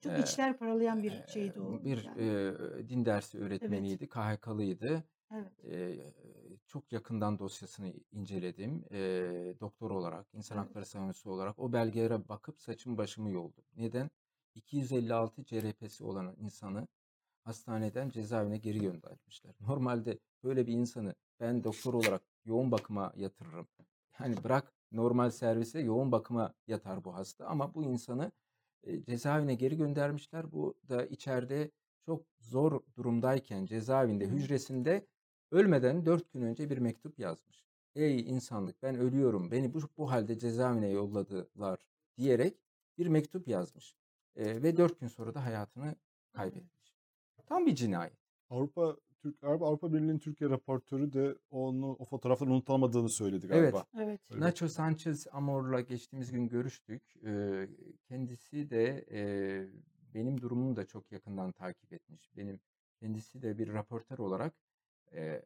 Çok 0.00 0.12
Ee, 0.12 0.18
içler 0.18 0.58
paralayan 0.58 1.02
bir 1.02 1.22
şeydi 1.26 1.60
o. 1.60 1.84
bir 1.84 2.04
Yani. 2.04 2.18
eee, 2.18 2.88
din 2.88 3.04
dersi 3.04 3.38
Evet. 3.38 3.44
öğretmeniydi, 3.44 4.08
KHK'lıydı. 4.08 5.04
Evet. 5.30 5.52
Eee, 5.64 6.14
çok 6.66 6.92
yakından 6.92 7.38
dosyasını 7.38 7.92
inceledim. 8.12 8.84
Eee, 8.90 9.60
doktor 9.60 9.90
olarak, 9.90 10.26
insan 10.32 10.56
Evet. 10.56 10.66
hakları 10.66 10.86
savunucusu 10.86 11.30
olarak 11.30 11.58
o 11.58 11.72
belgelere 11.72 12.28
bakıp 12.28 12.60
saçımı 12.60 12.98
başımı 12.98 13.30
yoldum. 13.30 13.64
Neden? 13.76 14.10
256 14.54 15.44
CRP'si 15.44 16.04
olan 16.04 16.34
insanı 16.38 16.88
hastaneden 17.44 18.10
cezaevine 18.10 18.58
geri 18.58 18.80
göndermişler. 18.80 19.54
Normalde 19.60 20.18
böyle 20.44 20.66
bir 20.66 20.72
insanı 20.72 21.14
ben 21.40 21.64
doktor 21.64 21.94
olarak 21.94 22.22
yoğun 22.44 22.72
bakıma 22.72 23.12
yatırırım. 23.16 23.68
Yani 24.20 24.44
bırak 24.44 24.74
normal 24.92 25.30
servise 25.30 25.80
yoğun 25.80 26.12
bakıma 26.12 26.54
yatar 26.66 27.04
bu 27.04 27.14
hasta 27.14 27.46
ama 27.46 27.74
bu 27.74 27.84
insanı 27.84 28.24
e, 28.24 28.30
cezaevine 29.06 29.54
geri 29.54 29.76
göndermişler. 29.76 30.52
Bu 30.52 30.74
da 30.88 31.06
içeride 31.06 31.70
çok 32.06 32.26
zor 32.40 32.80
durumdayken 32.96 33.66
cezaevinde 33.66 34.26
hücresinde 34.26 35.06
ölmeden 35.50 36.06
4 36.06 36.32
gün 36.32 36.42
önce 36.42 36.70
bir 36.70 36.78
mektup 36.78 37.18
yazmış. 37.18 37.64
Ey 37.94 38.20
insanlık 38.20 38.82
ben 38.82 38.96
ölüyorum 38.96 39.50
beni 39.50 39.74
bu, 39.74 39.80
bu 39.98 40.10
halde 40.10 40.38
cezaevine 40.38 40.88
yolladılar 40.88 41.78
diyerek 42.18 42.58
bir 42.98 43.06
mektup 43.06 43.48
yazmış. 43.48 43.96
E, 44.36 44.62
ve 44.62 44.76
4 44.76 45.00
gün 45.00 45.08
sonra 45.08 45.34
da 45.34 45.44
hayatını 45.44 45.94
kaybetmiş. 46.32 46.94
Tam 47.46 47.66
bir 47.66 47.74
cinayet. 47.74 48.18
Avrupa 48.50 48.96
Türk 49.24 49.44
Avrupa, 49.44 49.92
Birliği'nin 49.92 50.18
Türkiye 50.18 50.50
raportörü 50.50 51.12
de 51.12 51.38
onu 51.50 51.92
o 51.92 52.04
fotoğrafların 52.04 52.50
unutulamadığını 52.52 53.08
söyledi 53.08 53.46
Evet. 53.50 53.84
galiba. 53.86 53.86
Evet. 53.98 54.20
Öyle 54.30 54.48
bir 54.48 54.54
Nacho 54.54 54.68
Sanchez 54.68 55.26
Amor'la 55.32 55.80
geçtiğimiz 55.80 56.32
gün 56.32 56.48
görüştük. 56.48 57.02
Eee, 57.22 57.68
kendisi 58.08 58.70
de 58.70 59.04
eee, 59.10 59.68
benim 60.14 60.40
durumumu 60.40 60.76
da 60.76 60.86
çok 60.86 61.12
yakından 61.12 61.52
takip 61.52 61.92
etmiş. 61.92 62.36
Benim 62.36 62.60
kendisi 63.00 63.42
de 63.42 63.58
bir 63.58 63.72
raportör 63.72 64.18
olarak 64.18 64.54
eee, 65.12 65.44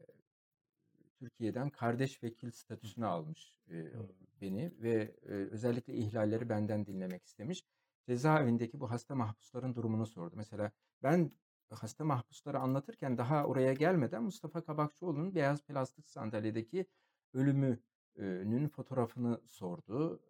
Türkiye'den 1.18 1.70
kardeş 1.70 2.22
vekil 2.22 2.50
statüsünü 2.50 3.06
almış 3.06 3.60
eee, 3.70 3.92
Hı. 3.92 4.08
beni 4.40 4.72
ve 4.82 5.16
özellikle 5.24 5.94
ihlalleri 5.94 6.48
benden 6.48 6.86
dinlemek 6.86 7.24
istemiş. 7.24 7.62
Cezaevindeki 8.08 8.80
bu 8.80 8.90
hasta 8.90 9.14
mahpusların 9.14 9.74
durumunu 9.74 10.06
sordu. 10.06 10.34
Mesela 10.36 10.72
ben 11.02 11.30
hasta 11.74 12.04
mahpusları 12.04 12.58
anlatırken 12.58 13.18
daha 13.18 13.44
oraya 13.44 13.72
gelmeden 13.72 14.22
Mustafa 14.22 14.64
Kabakçıoğlu'nun 14.64 15.34
beyaz 15.34 15.62
plastik 15.62 16.08
sandalyedeki 16.08 16.86
ölümünün 17.34 18.68
fotoğrafını 18.68 19.40
sordu. 19.46 20.22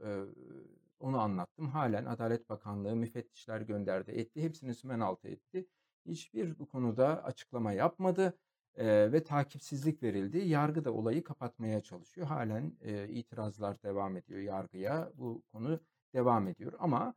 Onu 1.01 1.21
anlattım. 1.21 1.69
Halen 1.69 2.05
Adalet 2.05 2.49
Bakanlığı 2.49 2.97
müfettişler 2.97 3.61
gönderdi, 3.61 4.11
etti. 4.11 4.43
Hepsini 4.43 4.75
sümen 4.75 5.01
altı 5.01 5.29
etti. 5.29 5.67
Hiçbir 6.07 6.59
bu 6.59 6.69
konuda 6.69 7.25
açıklama 7.25 7.73
yapmadı 7.73 8.39
ve 8.79 9.25
takipsizlik 9.25 10.03
verildi. 10.03 10.39
Yargı 10.39 10.85
da 10.85 10.93
olayı 10.93 11.25
kapatmaya 11.25 11.81
çalışıyor. 11.81 12.27
Halen 12.27 12.73
itirazlar 13.09 13.83
devam 13.83 14.17
ediyor 14.17 14.41
yargıya. 14.41 15.13
Bu 15.15 15.43
konu 15.53 15.81
devam 16.15 16.49
ediyor 16.49 16.73
ama 16.79 17.15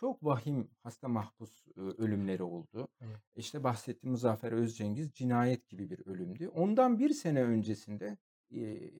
çok 0.00 0.24
vahim 0.24 0.70
hasta 0.82 1.08
mahpus 1.08 1.66
ölümleri 1.76 2.42
oldu. 2.42 2.88
Evet. 3.00 3.16
İşte 3.36 3.64
bahsettiğim 3.64 4.12
Muzaffer 4.12 4.52
Özcengiz 4.52 5.12
cinayet 5.12 5.68
gibi 5.68 5.90
bir 5.90 6.06
ölümdü. 6.06 6.48
Ondan 6.48 6.98
bir 6.98 7.10
sene 7.10 7.42
öncesinde 7.42 8.18
e, 8.54 8.90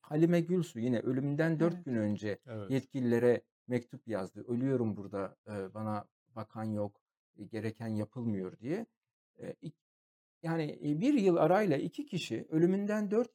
Halime 0.00 0.40
Gülsu 0.40 0.80
yine 0.80 1.00
ölümünden 1.00 1.60
dört 1.60 1.74
Evet. 1.74 1.84
gün 1.84 1.94
önce 1.94 2.38
Evet. 2.46 2.70
yetkililere 2.70 3.42
mektup 3.66 4.08
yazdı. 4.08 4.44
Ölüyorum 4.48 4.96
burada, 4.96 5.36
e, 5.48 5.74
bana 5.74 6.04
bakan 6.36 6.64
yok, 6.64 7.00
e, 7.36 7.44
gereken 7.44 7.88
yapılmıyor 7.88 8.58
diye. 8.58 8.86
E, 9.42 9.54
yani 10.42 10.78
e, 10.84 11.00
bir 11.00 11.14
yıl 11.14 11.36
arayla 11.36 11.76
iki 11.76 12.06
kişi 12.06 12.46
ölümünden 12.50 13.10
dört 13.10 13.30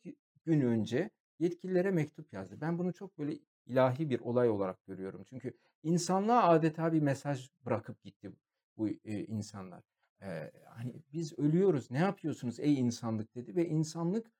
gün 0.45 0.61
önce 0.61 1.09
yetkililere 1.39 1.91
mektup 1.91 2.33
yazdı. 2.33 2.61
Ben 2.61 2.79
bunu 2.79 2.93
çok 2.93 3.17
böyle 3.17 3.39
ilahi 3.65 4.09
bir 4.09 4.19
olay 4.19 4.49
olarak 4.49 4.85
görüyorum. 4.85 5.23
Çünkü 5.23 5.53
insanlığa 5.83 6.43
adeta 6.43 6.93
bir 6.93 7.01
mesaj 7.01 7.49
bırakıp 7.65 8.03
gitti 8.03 8.31
bu 8.77 8.89
e, 8.89 9.25
insanlar. 9.25 9.83
E, 10.21 10.51
hani 10.69 11.03
biz 11.13 11.39
ölüyoruz, 11.39 11.91
ne 11.91 11.97
yapıyorsunuz 11.97 12.59
ey 12.59 12.79
insanlık 12.79 13.35
dedi 13.35 13.55
ve 13.55 13.67
insanlık 13.67 14.31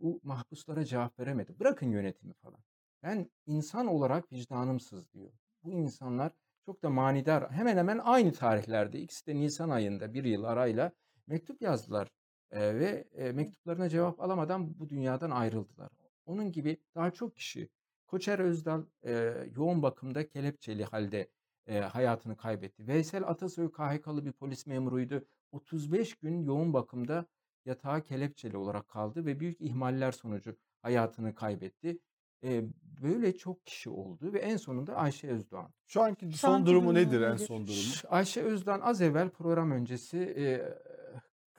bu 0.00 0.20
mahpuslara 0.22 0.84
cevap 0.84 1.18
veremedi. 1.18 1.60
Bırakın 1.60 1.90
yönetimi 1.90 2.32
falan. 2.32 2.60
Ben 3.02 3.30
insan 3.46 3.86
olarak 3.86 4.32
vicdanım 4.32 4.80
sızlıyor. 4.80 5.32
Bu 5.64 5.70
insanlar 5.70 6.32
çok 6.66 6.82
da 6.82 6.90
manidar. 6.90 7.50
Hemen 7.50 7.76
hemen 7.76 7.98
aynı 7.98 8.32
tarihlerde 8.32 9.00
ikisi 9.00 9.26
de 9.26 9.34
Nisan 9.34 9.70
ayında 9.70 10.14
bir 10.14 10.24
yıl 10.24 10.44
arayla 10.44 10.92
mektup 11.26 11.62
yazdılar. 11.62 12.08
Ee, 12.50 12.74
ve 12.74 13.08
e, 13.12 13.32
mektuplarına 13.32 13.88
cevap 13.88 14.20
alamadan 14.20 14.78
bu 14.78 14.88
dünyadan 14.88 15.30
ayrıldılar. 15.30 15.90
Onun 16.26 16.52
gibi 16.52 16.76
daha 16.94 17.10
çok 17.10 17.36
kişi. 17.36 17.68
Koçer 18.10 18.38
Özdal 18.38 18.82
e, 19.06 19.34
yoğun 19.56 19.82
bakımda 19.82 20.28
kelepçeli 20.28 20.84
halde 20.84 21.30
e, 21.66 21.78
hayatını 21.78 22.36
kaybetti. 22.36 22.86
Veysel 22.86 23.28
Atasoy 23.28 23.72
KHK'lı 23.72 24.24
bir 24.24 24.32
polis 24.32 24.66
memuruydu. 24.66 25.24
35 25.52 26.14
gün 26.14 26.42
yoğun 26.42 26.72
bakımda 26.72 27.26
yatağa 27.64 28.00
kelepçeli 28.02 28.56
olarak 28.56 28.88
kaldı 28.88 29.26
ve 29.26 29.40
büyük 29.40 29.60
ihmaller 29.60 30.12
sonucu 30.12 30.56
hayatını 30.82 31.34
kaybetti. 31.34 31.98
Eee, 32.42 32.64
böyle 33.02 33.36
çok 33.36 33.66
kişi 33.66 33.90
oldu 33.90 34.32
ve 34.32 34.38
en 34.38 34.56
sonunda 34.56 34.96
Ayşe 34.96 35.28
Özdoğan. 35.28 35.74
Şu 35.86 36.02
anki 36.02 36.32
son 36.32 36.52
anki 36.52 36.66
durumu 36.66 36.86
durumu 36.86 36.94
nedir 36.94 37.20
en 37.20 37.36
son 37.36 37.66
durumu? 37.66 37.82
Ayşe 38.08 38.42
Özdoğan 38.42 38.80
az 38.80 39.00
evvel 39.00 39.28
program 39.30 39.70
öncesi 39.70 40.18
eee, 40.18 40.78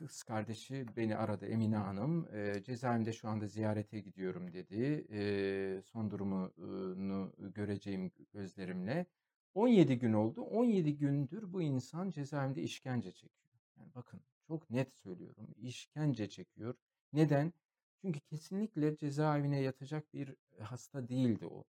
kız 0.07 0.23
kardeşi 0.23 0.85
beni 0.97 1.15
aradı 1.17 1.45
Emine 1.45 1.75
Hanım. 1.77 2.27
Eee, 2.33 2.63
cezaevinde 2.63 3.13
şu 3.13 3.27
anda 3.29 3.47
ziyarete 3.47 3.99
gidiyorum 3.99 4.53
dedi. 4.53 5.05
Eee, 5.09 5.81
son 5.81 6.11
durumunu 6.11 7.33
göreceğim 7.55 8.11
gözlerimle. 8.33 9.05
17 9.53 9.99
gün 9.99 10.13
oldu. 10.13 10.41
17 10.41 10.97
gündür 10.97 11.53
bu 11.53 11.61
insan 11.61 12.11
cezaevinde 12.11 12.61
işkence 12.61 13.11
çekiyor. 13.11 13.53
Yani 13.77 13.91
bakın 13.95 14.21
çok 14.47 14.69
net 14.69 14.91
söylüyorum. 14.91 15.47
işkence 15.57 16.29
çekiyor. 16.29 16.75
Neden? 17.13 17.53
Çünkü 18.01 18.19
kesinlikle 18.19 18.97
cezaevine 18.97 19.61
yatacak 19.61 20.13
bir 20.13 20.35
hasta 20.59 21.07
değildi 21.09 21.45
o. 21.47 21.63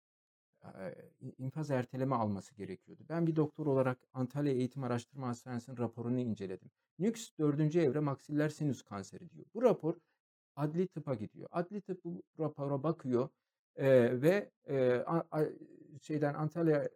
eee, 0.64 1.12
infaz 1.38 1.70
erteleme 1.70 2.14
alması 2.16 2.54
gerekiyordu. 2.54 3.02
Ben 3.08 3.26
bir 3.26 3.36
doktor 3.36 3.66
olarak 3.66 3.98
Antalya 4.12 4.52
Eğitim 4.52 4.84
Araştırma 4.84 5.28
Hastanesi'nin 5.28 5.76
raporunu 5.76 6.20
inceledim. 6.20 6.70
NÜKS 6.98 7.30
4. 7.38 7.82
evre 7.82 8.00
maksiller 8.00 8.48
sinüs 8.48 8.82
kanseri 8.82 9.30
diyor. 9.30 9.46
Bu 9.54 9.62
rapor 9.62 9.94
adli 10.56 10.88
tıpa 10.88 11.14
gidiyor. 11.14 11.48
Adli 11.52 11.80
tıp 11.80 12.04
bu 12.04 12.22
rapora 12.40 12.82
bakıyor 12.82 13.28
eee, 13.78 14.22
ve 14.22 14.50
eee, 14.68 15.04
a- 15.06 15.24
a- 15.30 15.46
şeyden 16.02 16.34
Antalya 16.34 16.88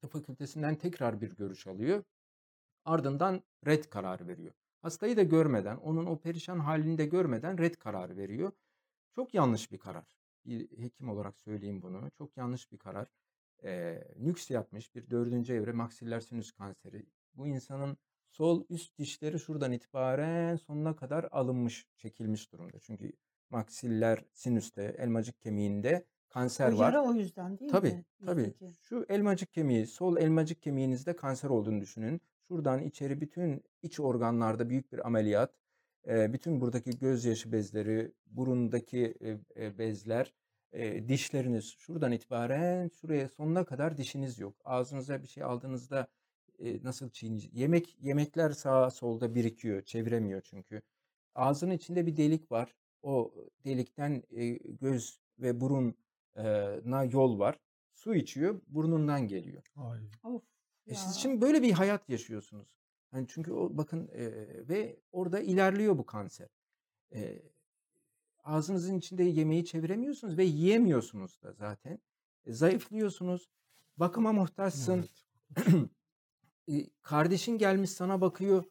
Tıp 0.00 0.10
Fakültesinden 0.12 0.74
tekrar 0.76 1.20
bir 1.20 1.36
görüş 1.36 1.66
alıyor. 1.66 2.04
Ardından 2.84 3.42
red 3.66 3.84
kararı 3.84 4.28
veriyor. 4.28 4.54
Hastayı 4.82 5.16
da 5.16 5.22
görmeden, 5.22 5.76
onun 5.76 6.06
o 6.06 6.20
perişan 6.20 6.58
halini 6.58 6.98
de 6.98 7.06
görmeden 7.06 7.58
red 7.58 7.74
kararı 7.74 8.16
veriyor. 8.16 8.52
Çok 9.16 9.34
yanlış 9.34 9.72
bir 9.72 9.78
karar. 9.78 10.15
Bir 10.46 10.78
hekim 10.82 11.08
olarak 11.08 11.38
söyleyeyim 11.40 11.82
bunu. 11.82 12.10
Çok 12.18 12.36
yanlış 12.36 12.72
bir 12.72 12.78
karar. 12.78 13.08
Ee, 13.64 14.04
nüks 14.16 14.50
yapmış 14.50 14.94
bir 14.94 15.10
dördüncü 15.10 15.52
evre 15.54 15.72
maksiller 15.72 16.20
sinüs 16.20 16.52
kanseri. 16.52 17.06
Bu 17.34 17.46
insanın 17.46 17.96
sol 18.30 18.64
üst 18.68 18.98
dişleri 18.98 19.38
şuradan 19.38 19.72
itibaren 19.72 20.56
sonuna 20.56 20.96
kadar 20.96 21.28
alınmış, 21.30 21.86
çekilmiş 21.96 22.52
durumda. 22.52 22.78
Çünkü 22.80 23.12
maksiller 23.50 24.24
sinüste, 24.32 24.82
elmacık 24.98 25.40
kemiğinde 25.40 26.06
O 26.26 26.28
kanser 26.28 26.72
var. 26.72 26.92
yara 26.92 27.04
o 27.04 27.14
yüzden 27.14 27.58
değil 27.58 27.70
Tabii, 27.70 27.88
mi? 27.88 28.04
tabii. 28.24 28.40
Yüzdeki. 28.40 28.72
Şu 28.82 29.06
elmacık 29.08 29.52
kemiği, 29.52 29.86
sol 29.86 30.16
elmacık 30.16 30.62
kemiğinizde 30.62 31.16
kanser 31.16 31.48
olduğunu 31.48 31.80
düşünün. 31.80 32.20
Şuradan 32.48 32.82
içeri 32.82 33.20
bütün 33.20 33.62
iç 33.82 34.00
organlarda 34.00 34.68
büyük 34.70 34.92
bir 34.92 35.06
ameliyat, 35.06 35.50
e, 35.50 35.56
bütün 36.06 36.60
buradaki 36.60 36.90
gözyaşı 36.98 37.52
bezleri, 37.52 38.12
burundaki 38.26 39.14
e, 39.56 39.78
bezler, 39.78 40.34
dişleriniz 41.08 41.74
şuradan 41.78 42.12
itibaren 42.12 42.88
şuraya 42.88 43.28
sonuna 43.28 43.64
kadar 43.64 43.96
dişiniz 43.96 44.38
yok. 44.38 44.56
Ağzınıza 44.64 45.22
bir 45.22 45.28
şey 45.28 45.42
aldığınızda 45.42 46.06
nasıl 46.82 47.10
çiğneyeceğiniz? 47.10 47.60
Yemek 47.60 47.96
yemekler 48.00 48.50
sağa 48.50 48.90
solda 48.90 49.34
birikiyor, 49.34 49.82
çeviremiyor 49.82 50.40
çünkü. 50.42 50.82
Ağzının 51.34 51.74
içinde 51.74 52.06
bir 52.06 52.16
delik 52.16 52.52
var. 52.52 52.74
O 53.02 53.34
delikten 53.64 54.22
göz 54.80 55.20
ve 55.38 55.60
burun 55.60 55.94
e, 56.36 56.44
na 56.84 57.04
yol 57.04 57.38
var. 57.38 57.58
Su 57.94 58.14
içiyor, 58.14 58.60
burnundan 58.66 59.28
geliyor. 59.28 59.62
Ay. 59.76 60.00
Of 60.24 60.42
E 60.86 60.94
siz 60.94 61.16
şimdi 61.16 61.40
böyle 61.40 61.62
bir 61.62 61.72
hayat 61.72 62.08
yaşıyorsunuz. 62.08 62.68
Hani 63.10 63.26
çünkü 63.28 63.52
o 63.52 63.76
bakın 63.76 64.08
e, 64.12 64.32
ve 64.68 65.00
orada 65.12 65.40
ilerliyor 65.40 65.98
bu 65.98 66.06
kanser. 66.06 66.48
E, 67.14 67.42
ağzınızın 68.44 68.98
içinde 68.98 69.22
yemeği 69.22 69.64
çeviremiyorsunuz 69.64 70.36
ve 70.38 70.44
yiyemiyorsunuz 70.44 71.42
da 71.42 71.52
zaten. 71.52 71.98
E, 72.46 72.52
zayıflıyorsunuz. 72.52 73.48
Bakıma 73.96 74.32
muhtaçsın. 74.32 75.08
Evet. 75.56 75.66
E, 76.68 76.86
kardeşin 77.02 77.58
gelmiş 77.58 77.90
sana 77.90 78.20
bakıyor. 78.20 78.64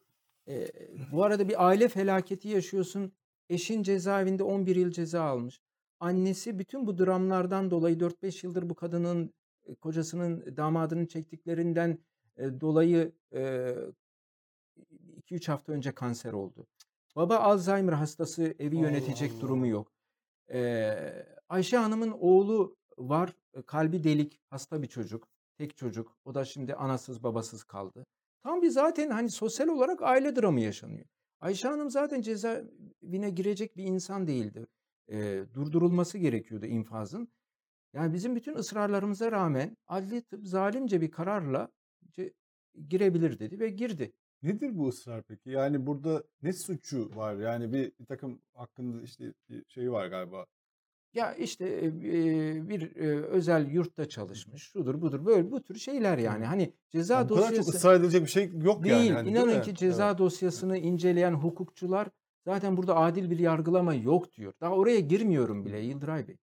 E, 0.48 0.68
bu 1.12 1.24
arada 1.24 1.48
bir 1.48 1.66
aile 1.66 1.88
felaketi 1.88 2.48
yaşıyorsun. 2.48 3.12
Eşin 3.48 3.82
cezaevinde 3.82 4.42
11 4.42 4.76
yıl 4.76 4.90
ceza 4.90 5.22
almış. 5.22 5.60
Annesi 6.00 6.58
bütün 6.58 6.86
bu 6.86 6.98
dramlardan 6.98 7.70
dolayı 7.70 7.96
4-5 7.96 8.46
yıldır 8.46 8.70
bu 8.70 8.74
kadının 8.74 9.34
e, 9.64 9.74
kocasının 9.74 10.56
damadının 10.56 11.06
çektiklerinden 11.06 11.98
e, 12.36 12.60
dolayı 12.60 13.12
e, 13.34 13.74
2-3 15.26 15.46
hafta 15.50 15.72
önce 15.72 15.92
kanser 15.92 16.32
oldu. 16.32 16.66
Baba 17.16 17.36
Alzheimer 17.36 17.92
hastası 17.92 18.54
evi 18.58 18.76
yönetecek 18.76 19.32
Allah. 19.32 19.40
durumu 19.40 19.66
yok. 19.66 19.92
Ee, 20.52 21.26
Ayşe 21.48 21.76
Hanım'ın 21.76 22.10
oğlu 22.10 22.76
var. 22.98 23.36
e, 23.54 23.62
Kalbi 23.62 24.04
delik, 24.04 24.40
hasta 24.50 24.82
bir 24.82 24.86
çocuk. 24.86 25.28
Tek 25.58 25.76
çocuk. 25.76 26.16
O 26.24 26.34
da 26.34 26.44
şimdi 26.44 26.74
anasız 26.74 27.22
babasız 27.22 27.64
kaldı. 27.64 28.06
Tam 28.42 28.62
bir 28.62 28.70
zaten 28.70 29.10
hani 29.10 29.30
sosyal 29.30 29.68
olarak 29.68 30.02
aile 30.02 30.36
dramı 30.36 30.60
yaşanıyor. 30.60 31.06
Ayşe 31.40 31.68
Hanım 31.68 31.90
zaten 31.90 32.20
cezaevine 32.22 33.30
girecek 33.30 33.76
bir 33.76 33.84
insan 33.84 34.26
değildi. 34.26 34.66
Ee, 35.12 35.44
durdurulması 35.54 36.18
gerekiyordu 36.18 36.66
infazın. 36.66 37.28
Yani 37.92 38.14
bizim 38.14 38.36
bütün 38.36 38.54
ısrarlarımıza 38.54 39.32
rağmen 39.32 39.76
adli 39.86 40.22
tıp 40.22 40.46
zalimce 40.46 41.00
bir 41.00 41.10
kararla 41.10 41.68
girebilir 42.88 43.38
dedi 43.38 43.60
ve 43.60 43.68
girdi. 43.68 44.12
Nedir 44.42 44.78
bu 44.78 44.88
ısrar 44.88 45.22
peki? 45.22 45.50
Yani 45.50 45.86
burada 45.86 46.22
ne 46.42 46.52
suçu 46.52 47.16
var? 47.16 47.34
Yani 47.36 47.72
bir, 47.72 47.92
bir 48.00 48.04
takım 48.06 48.40
hakkında 48.54 49.02
işte 49.02 49.32
bir 49.50 49.64
şey 49.68 49.92
var 49.92 50.06
galiba. 50.06 50.46
Ya 51.14 51.34
işte 51.34 51.90
bir 52.68 52.96
özel 53.22 53.70
yurtta 53.70 54.08
çalışmış, 54.08 54.62
şudur 54.62 55.00
budur 55.00 55.26
böyle 55.26 55.50
bu 55.50 55.62
tür 55.62 55.74
şeyler 55.74 56.18
yani. 56.18 56.44
Hani 56.44 56.72
ceza 56.88 57.14
Ya 57.14 57.28
bu 57.28 57.34
kadar 57.34 57.48
çok 57.48 57.58
dosyası 57.58 57.76
ısrar 57.78 57.94
edilecek 57.94 58.22
bir 58.22 58.30
şey 58.30 58.50
yok 58.62 58.84
değil. 58.84 58.94
yani. 58.96 59.10
Hani, 59.10 59.34
değil 59.34 59.36
İnanın 59.36 59.62
ki 59.62 59.74
ceza 59.74 60.08
Evet. 60.08 60.18
dosyasını 60.18 60.78
inceleyen 60.78 61.32
hukukçular 61.32 62.08
zaten 62.44 62.76
burada 62.76 62.96
adil 62.96 63.30
bir 63.30 63.38
yargılama 63.38 63.94
yok 63.94 64.32
diyor. 64.32 64.52
Daha 64.60 64.72
oraya 64.74 65.00
girmiyorum 65.00 65.64
bile 65.64 65.78
Yıldıray 65.78 66.28
Bey. 66.28 66.36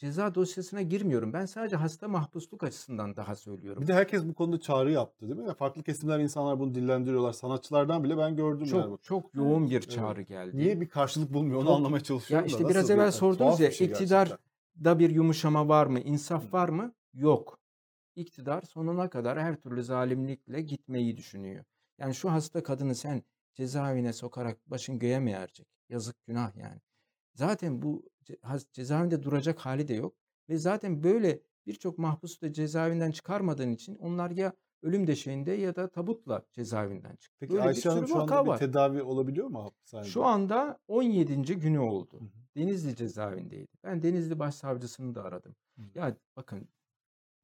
Ceza 0.00 0.34
dosyasına 0.34 0.82
girmiyorum. 0.82 1.32
Ben 1.32 1.46
sadece 1.46 1.76
hasta 1.76 2.08
mahpusluk 2.08 2.62
açısından 2.64 3.16
daha 3.16 3.34
söylüyorum. 3.34 3.82
Bir 3.82 3.86
de 3.86 3.94
herkes 3.94 4.24
bu 4.24 4.34
konuda 4.34 4.60
çağrı 4.60 4.90
yaptı 4.92 5.28
değil 5.28 5.40
mi? 5.40 5.54
Farklı 5.54 5.82
kesimler 5.82 6.18
insanlar 6.18 6.58
bunu 6.60 6.74
dillendiriyorlar. 6.74 7.32
Sanatçılardan 7.32 8.04
bile 8.04 8.18
ben 8.18 8.36
gördüm 8.36 8.60
yani. 8.72 8.82
Çok 8.82 9.02
çok 9.02 9.34
yoğun 9.34 9.66
bir 9.70 9.72
Evet. 9.72 9.90
çağrı 9.90 10.22
geldi. 10.22 10.56
Niye 10.58 10.80
bir 10.80 10.88
karşılık 10.88 11.32
bulmuyor 11.32 11.58
onu 11.58 11.66
Çok- 11.66 11.76
anlamaya 11.76 12.02
çalışıyorum 12.02 12.44
Ya 12.46 12.50
da. 12.50 12.52
işte 12.52 12.62
Nasıl 12.64 12.74
biraz 12.74 12.88
bir- 12.88 12.94
evvel 12.94 13.02
yani 13.02 13.12
sordunuz 13.12 13.60
ya 13.60 13.70
şey 13.70 13.86
iktidar 13.86 14.26
gerçekten. 14.26 14.84
da 14.84 14.98
bir 14.98 15.10
yumuşama 15.10 15.68
var 15.68 15.86
mı? 15.86 16.00
insaf 16.00 16.52
var 16.54 16.68
mı? 16.68 16.94
Yok. 17.14 17.58
İktidar 18.16 18.62
sonuna 18.62 19.10
kadar 19.10 19.40
her 19.40 19.56
türlü 19.56 19.82
zalimlikle 19.82 20.60
gitmeyi 20.60 21.16
düşünüyor. 21.16 21.64
Yani 21.98 22.14
şu 22.14 22.30
hasta 22.32 22.62
kadını 22.62 22.94
sen 22.94 23.22
cezaevine 23.54 24.12
sokarak 24.12 24.70
başın 24.70 24.98
göğe 24.98 25.20
mi 25.20 25.30
erecek? 25.30 25.66
Yazık 25.88 26.26
günah 26.26 26.56
yani. 26.56 26.80
Zaten 27.34 27.82
bu 27.82 28.02
ce- 28.24 28.72
cezaevinde 28.72 29.22
duracak 29.22 29.58
hali 29.58 29.88
de 29.88 29.94
yok. 29.94 30.14
Ve 30.48 30.58
zaten 30.58 31.02
böyle 31.02 31.42
birçok 31.66 31.98
mahpusu 31.98 32.40
da 32.40 32.52
cezaevinden 32.52 33.10
çıkarmadığın 33.10 33.72
için 33.72 33.94
onlar 33.94 34.30
ya 34.30 34.52
ölüm 34.82 35.06
döşeğinde 35.06 35.52
ya 35.52 35.76
da 35.76 35.88
tabutla 35.90 36.42
cezaevinden 36.52 37.16
çıktı. 37.16 37.36
Peki 37.40 37.52
Böyle 37.52 37.62
bir 37.62 37.68
Ayşe 37.68 37.88
Hanım 37.88 38.06
şu 38.08 38.20
anda 38.20 38.42
bir 38.44 38.48
var. 38.48 38.58
tedavi 38.58 39.02
olabiliyor 39.02 39.46
mu 39.48 39.64
hapishanede? 39.64 40.08
Şu 40.08 40.24
anda 40.24 40.78
17. 40.88 41.58
günü 41.58 41.76
Hı 41.78 41.82
oldu. 41.82 42.20
hı. 42.20 42.24
Denizli 42.56 42.96
cezaevindeydi. 42.96 43.68
Ben 43.84 44.02
Denizli 44.02 44.38
Başsavcısını 44.38 45.14
da 45.14 45.22
aradım. 45.24 45.54
Hı. 45.78 45.82
Ya 45.94 46.16
bakın 46.36 46.68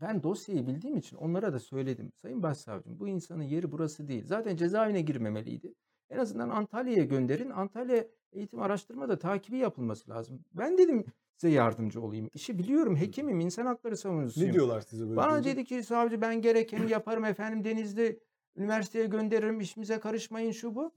ben 0.01 0.23
dosyayı 0.23 0.67
bildiğim 0.67 0.97
için 0.97 1.17
onlara 1.17 1.53
da 1.53 1.59
söyledim. 1.61 2.13
Sayın 2.15 2.43
Başsavcım 2.43 3.01
bu 3.01 3.09
insanın 3.09 3.43
yeri 3.43 3.73
burası 3.73 4.09
değil. 4.09 4.25
Zaten 4.27 4.57
cezaevine 4.57 5.01
girmemeliydi. 5.03 5.75
En 6.11 6.19
azından 6.19 6.49
Antalya'ya 6.49 7.05
gönderin. 7.05 7.51
Antalya 7.51 8.07
Eğitim 8.33 8.63
Araştırmada 8.63 9.19
takibi 9.19 9.57
yapılması 9.57 10.11
lazım. 10.11 10.45
Ben 10.55 10.79
dedim 10.79 11.05
size 11.37 11.53
yardımcı 11.53 12.01
olayım. 12.01 12.31
İşi 12.35 12.59
biliyorum. 12.59 12.97
Hekimim, 12.97 13.41
insan 13.41 13.67
hakları 13.67 13.97
savunucusuyum. 13.97 14.49
Ne 14.49 14.55
diyorlar 14.55 14.81
size 14.81 15.05
böyle? 15.05 15.17
Bana 15.17 15.33
deyince? 15.33 15.51
dedi 15.51 15.65
ki 15.65 15.83
savcı 15.83 16.21
ben 16.21 16.43
gerekeni 16.43 16.91
yaparım 16.91 17.25
efendim 17.25 17.65
Denizli 17.65 18.21
üniversiteye 18.57 19.07
gönderirim 19.07 19.61
işimize 19.61 20.01
karışmayın 20.01 20.53
şu 20.53 20.75
bu. 20.75 20.93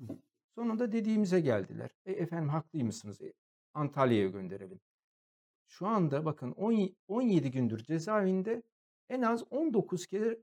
Sonunda 0.56 0.92
dediğimize 0.92 1.40
geldiler. 1.40 1.90
E, 2.06 2.12
efendim 2.12 2.50
haklıymışsınız. 2.50 3.22
E, 3.22 3.34
Antalya'ya 3.74 4.28
gönderelim. 4.28 4.80
Şu 5.68 5.88
anda 5.88 6.26
bakın 6.26 6.52
10 6.52 6.90
17 7.08 7.52
gündür 7.52 7.80
cezaevinde 7.84 8.64
en 9.10 9.22
az 9.22 9.44
19 9.50 10.08
kere 10.08 10.40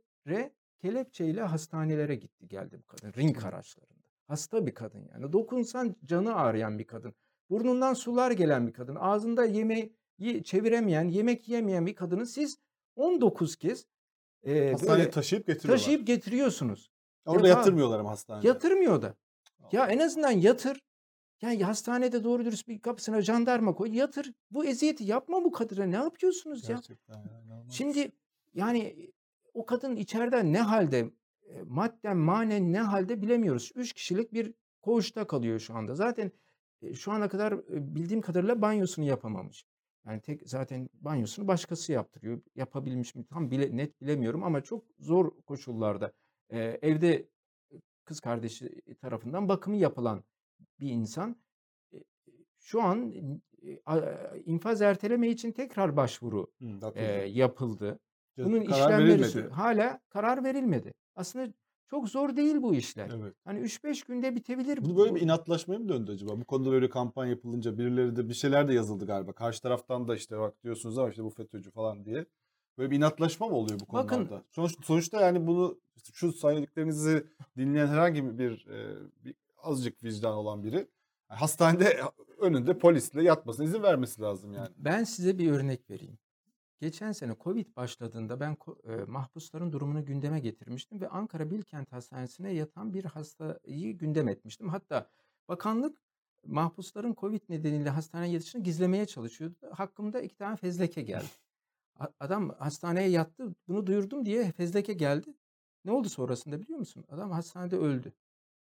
kelepçeyle 0.78 1.43
hastanelere 1.43 2.14
gitti 2.14 2.48
geldi 2.48 2.78
bu 2.78 2.86
kadın 2.86 3.12
ring 3.12 3.44
araçlarında. 3.44 3.95
Hasta 4.28 4.66
bir 4.66 4.74
kadın 4.74 5.09
yani. 5.12 5.32
Dokunsan 5.32 5.97
canı 6.05 6.35
ağrıyan 6.35 6.78
bir 6.78 6.86
kadın. 6.86 7.15
Burnundan 7.51 7.94
sular 7.94 8.31
gelen 8.31 8.66
bir 8.66 8.73
kadın. 8.73 8.97
Ağzında 9.01 9.44
yemeği 9.44 9.93
çeviremeyen, 10.44 11.09
yemek 11.09 11.48
yemeyen 11.48 11.86
bir 11.86 11.94
kadını 11.94 12.27
siz 12.27 12.59
19 12.97 13.57
kez 13.57 13.86
e, 14.43 14.73
Hastaneye 14.73 15.11
taşıyıp 15.11 15.47
getiriyorlar. 15.47 15.78
taşıyıp 15.78 16.07
getiriyorsunuz. 16.07 16.90
Orada 17.27 17.48
Ya- 17.48 17.55
yatırmıyorlar 17.55 18.01
ama 18.01 18.11
hastanede. 18.11 18.48
Yatırmıyor 18.48 19.03
da. 19.03 19.15
Ya 19.73 19.86
en 19.86 19.98
azından 19.98 20.31
yatır. 20.31 20.82
Yani 21.43 21.65
hastanede 21.65 22.24
doğru 22.24 22.44
dürüst 22.44 22.69
bir 22.69 22.81
kapısına 22.81 23.23
jandarma 23.23 23.74
koy. 23.74 23.97
Yatır. 23.97 24.32
Bu 24.51 24.65
eziyeti 24.65 25.05
yapma 25.05 25.44
bu 25.44 25.53
kadına. 25.53 25.85
Ne 25.85 25.97
yapıyorsunuz 25.97 26.69
ya? 26.69 26.74
Gerçekten 26.74 27.15
ya, 27.15 27.23
inanılmaz. 27.47 27.74
Şimdi 27.74 28.12
yani 28.55 29.11
o 29.55 29.66
kadın 29.66 29.97
içeride 29.97 30.53
ne 30.53 30.61
halde 30.61 31.11
e, 31.48 31.62
madden 31.62 32.16
manen 32.16 32.73
ne 32.73 32.81
halde 32.81 33.23
bilemiyoruz. 33.23 33.73
Üç 33.74 33.93
kişilik 33.93 34.32
bir 34.32 34.55
koğuşta 34.82 35.27
kalıyor 35.27 35.59
şu 35.59 35.74
anda. 35.74 35.94
Zaten 35.94 36.32
e, 36.82 36.94
şu 36.94 37.12
ana 37.12 37.28
kadar 37.28 37.52
e, 37.52 37.94
bildiğim 37.94 38.20
kadarıyla 38.20 38.62
banyosunu 38.62 39.05
yapamamış. 39.05 39.66
Yani 40.06 40.20
tek 40.20 40.48
zaten 40.48 40.89
banyosunu 40.94 41.48
başkası 41.48 41.93
yaptırıyor. 41.93 42.40
Yapabilmiş 42.55 43.14
mi 43.14 43.24
tam 43.24 43.51
bile, 43.51 43.77
net 43.77 44.01
bilemiyorum 44.01 44.44
ama 44.44 44.60
çok 44.60 44.85
zor 44.98 45.31
koşullarda 45.47 46.12
e, 46.51 46.59
evde 46.82 47.28
kız 48.05 48.20
kardeşi 48.20 48.82
tarafından 49.01 49.48
bakımı 49.48 49.77
yapılan 49.77 50.24
bir 50.81 50.90
insan. 50.90 51.36
E, 51.93 51.98
şu 52.59 52.82
an 52.82 53.12
e, 53.12 53.81
infaz 54.44 54.82
erteleme 54.82 55.28
için 55.28 55.52
tekrar 55.52 55.97
başvuru 55.97 56.52
Hı, 56.59 56.93
e, 56.94 57.05
yapıldı. 57.27 57.98
Bunun 58.39 58.64
karar 58.64 58.78
işlemleri 58.78 59.20
verilmedi. 59.20 59.48
Hala 59.48 60.01
karar 60.09 60.44
verilmedi. 60.44 60.93
Aslında 61.16 61.52
çok 61.90 62.09
zor 62.09 62.36
değil 62.36 62.62
bu 62.62 62.74
işler. 62.74 63.10
Evet. 63.16 63.34
Hani 63.44 63.60
3-5 63.60 64.06
günde 64.06 64.34
bitebilir. 64.34 64.84
Bu 64.84 64.97
böyle 64.97 65.14
bir 65.14 65.20
inatlaşmaya 65.20 65.78
mı 65.78 65.88
döndü 65.88 66.12
acaba? 66.12 66.40
Bu 66.40 66.44
konuda 66.44 66.70
böyle 66.70 66.88
kampanya 66.90 67.30
yapılınca 67.30 67.78
birileri 67.78 68.16
de 68.16 68.28
bir 68.28 68.34
şeyler 68.34 68.68
de 68.68 68.74
yazıldı 68.74 69.06
galiba. 69.06 69.32
Karşı 69.32 69.62
taraftan 69.62 70.09
da 70.09 70.16
işte 70.16 70.38
bak 70.38 70.64
diyorsunuz 70.64 70.98
ama 70.98 71.10
işte 71.10 71.24
bu 71.24 71.30
FETÖ'cü 71.30 71.70
falan 71.70 72.05
diye. 72.05 72.26
Böyle 72.78 72.90
bir 72.90 72.97
inatlaşma 72.97 73.47
mı 73.48 73.55
oluyor 73.55 73.80
bu 73.80 73.93
Bakın- 73.93 74.09
konularda? 74.09 74.43
Sonuç, 74.51 74.84
sonuçta 74.84 75.20
yani 75.20 75.47
bunu 75.47 75.78
şu 76.12 76.32
saydıklarınızı 76.32 77.26
dinleyen 77.56 77.86
herhangi 77.86 78.38
bir, 78.38 78.66
e, 78.66 78.97
bir 79.24 79.34
azıcık 79.62 80.05
vicdan 80.05 80.34
olan 80.34 80.64
biri 80.64 80.76
yani 81.30 81.38
hastanede 81.38 82.01
önünde 82.38 82.78
polisle 82.78 83.22
yatmasına 83.22 83.64
izin 83.66 83.82
vermesi 83.82 84.22
lazım 84.22 84.52
yani. 84.52 84.68
Ben 84.76 85.05
size 85.05 85.38
bir 85.38 85.51
örnek 85.51 85.90
vereyim. 85.90 86.18
Geçen 86.81 87.12
sene 87.12 87.36
Covid 87.40 87.77
başladığında 87.77 88.40
ben 88.40 88.57
e, 88.85 88.97
mahpusların 88.97 89.73
durumunu 89.73 90.05
gündeme 90.05 90.40
getirmiştim 90.40 91.01
ve 91.01 91.09
Ankara 91.09 91.51
Bilkent 91.51 91.93
Hastanesi'ne 91.93 92.53
yatan 92.53 92.94
bir 92.94 93.05
hastayı 93.05 93.98
gündem 93.98 94.28
etmiştim. 94.28 94.69
Hatta 94.69 95.11
bakanlık 95.48 95.98
mahpusların 96.47 97.15
Covid 97.15 97.40
nedeniyle 97.48 97.90
hastaneye 97.90 98.32
yatışını 98.32 98.62
gizlemeye 98.62 99.07
çalışıyordu. 99.07 99.57
Hakkımda 99.73 100.20
iki 100.20 100.36
tane 100.36 100.57
fezleke 100.57 101.03
geldi. 101.03 101.27
Adam 102.20 102.51
hastaneye 102.59 103.09
yattı, 103.09 103.55
bunu 103.69 103.86
duyurdum 103.86 104.27
diye 104.27 104.53
fezleke 104.53 104.93
geldi. 104.93 105.35
Ne 105.85 105.93
oldu 105.93 106.09
sonrasında 106.09 106.61
biliyor 106.61 106.78
musun? 106.78 107.05
Adam 107.09 107.31
hastanede 107.31 107.77
öldü. 107.77 108.12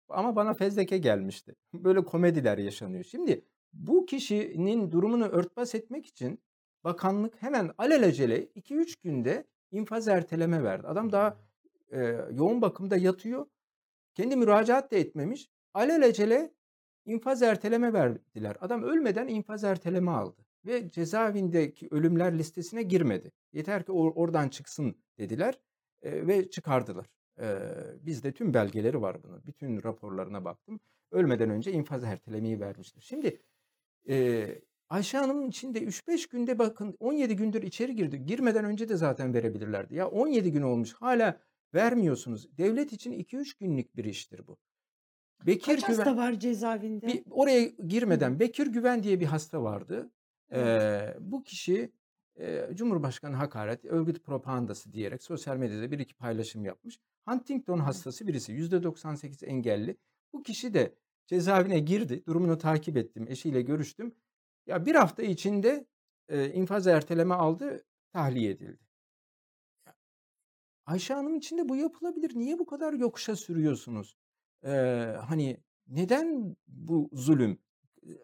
Ama 0.09 0.35
bana 0.35 0.53
fezleke 0.53 0.97
gelmişti. 0.97 1.55
Böyle 1.73 2.03
komediler 2.03 2.57
yaşanıyor. 2.57 3.03
Şimdi 3.03 3.45
bu 3.73 4.05
kişinin 4.05 4.91
durumunu 4.91 5.25
örtbas 5.25 5.75
etmek 5.75 6.05
için 6.05 6.39
bakanlık 6.83 7.41
hemen 7.41 7.71
alelacele 7.77 8.43
2-3 8.45 8.95
günde 9.03 9.47
infaz 9.71 10.07
erteleme 10.07 10.63
verdi. 10.63 10.87
Adam 10.87 11.11
daha 11.11 11.37
e, 11.91 11.99
yoğun 12.31 12.61
bakımda 12.61 12.97
yatıyor. 12.97 13.45
Kendi 14.13 14.35
müracaat 14.35 14.91
da 14.91 14.95
etmemiş. 14.95 15.49
Alelacele 15.73 16.53
infaz 17.05 17.41
erteleme 17.41 17.93
verdiler. 17.93 18.57
Adam 18.61 18.83
ölmeden 18.83 19.27
infaz 19.27 19.63
erteleme 19.63 20.11
aldı. 20.11 20.45
Ve 20.65 20.89
cezaevindeki 20.91 21.87
ölümler 21.91 22.37
listesine 22.37 22.83
girmedi. 22.83 23.31
Yeter 23.53 23.85
ki 23.85 23.91
or- 23.91 24.13
oradan 24.13 24.49
çıksın 24.49 24.95
dediler 25.17 25.59
e, 26.01 26.27
ve 26.27 26.49
çıkardılar. 26.49 27.07
E, 27.39 27.57
bizde 28.01 28.31
tüm 28.31 28.53
belgeleri 28.53 29.01
var 29.01 29.23
bunun. 29.23 29.43
Bütün 29.45 29.83
raporlarına 29.83 30.45
baktım. 30.45 30.79
Ölmeden 31.11 31.49
önce 31.49 31.71
infaz 31.71 32.03
ertelemeyi 32.03 32.59
vermişler. 32.59 33.01
Şimdi 33.01 33.41
e, 34.09 34.47
Ayşe 34.89 35.17
Hanım'ın 35.17 35.49
içinde 35.49 35.83
3-5 35.83 36.29
günde 36.31 36.59
bakın 36.59 36.95
17 36.99 37.35
gündür 37.35 37.63
içeri 37.63 37.95
girdi. 37.95 38.25
Girmeden 38.25 38.65
önce 38.65 38.89
de 38.89 38.97
zaten 38.97 39.33
verebilirlerdi. 39.33 39.95
Ya 39.95 40.07
17 40.07 40.51
gün 40.51 40.61
olmuş 40.61 40.93
hala 40.93 41.39
vermiyorsunuz. 41.73 42.57
Devlet 42.57 42.93
için 42.93 43.13
2-3 43.13 43.59
günlük 43.59 43.97
bir 43.97 44.05
iştir 44.05 44.47
bu. 44.47 44.57
Bekir 45.45 45.75
Kaç 45.75 45.83
hasta 45.89 46.17
var 46.17 46.33
cezaevinde? 46.33 47.07
bir, 47.07 47.23
oraya 47.29 47.65
girmeden 47.65 48.39
Bekir 48.39 48.67
Güven 48.67 49.03
diye 49.03 49.19
bir 49.19 49.25
hasta 49.25 49.63
vardı. 49.63 50.11
Evet. 50.51 50.81
Ee, 50.81 51.17
bu 51.19 51.43
kişi 51.43 51.91
e, 52.39 52.69
Cumhurbaşkanı 52.73 53.35
hakaret, 53.35 53.85
örgüt 53.85 54.23
propagandası 54.23 54.93
diyerek 54.93 55.23
sosyal 55.23 55.57
medyada 55.57 55.91
bir 55.91 55.99
iki 55.99 56.13
paylaşım 56.15 56.65
yapmış. 56.65 56.99
Huntington 57.27 57.79
hastası 57.79 58.27
birisi, 58.27 58.53
%98 58.53 59.45
engelli. 59.45 59.97
Bu 60.33 60.43
kişi 60.43 60.73
de 60.73 60.95
cezaevine 61.27 61.79
girdi. 61.79 62.23
Durumunu 62.27 62.57
takip 62.57 62.97
ettim, 62.97 63.25
eşiyle 63.29 63.61
görüştüm. 63.61 64.15
Ya 64.67 64.85
bir 64.85 64.95
hafta 64.95 65.23
içinde 65.23 65.85
e, 66.29 66.51
infaz 66.51 66.87
erteleme 66.87 67.35
aldı, 67.35 67.83
tahliye 68.13 68.51
edildi. 68.51 68.89
Ayşe 70.85 71.13
Hanım 71.13 71.35
için 71.35 71.57
de 71.57 71.69
bu 71.69 71.75
yapılabilir. 71.75 72.31
Niye 72.35 72.59
bu 72.59 72.65
kadar 72.65 72.93
yokuşa 72.93 73.35
sürüyorsunuz? 73.35 74.17
Ee, 74.65 74.69
hani 75.27 75.57
neden 75.87 76.55
bu 76.67 77.09
zulüm? 77.13 77.59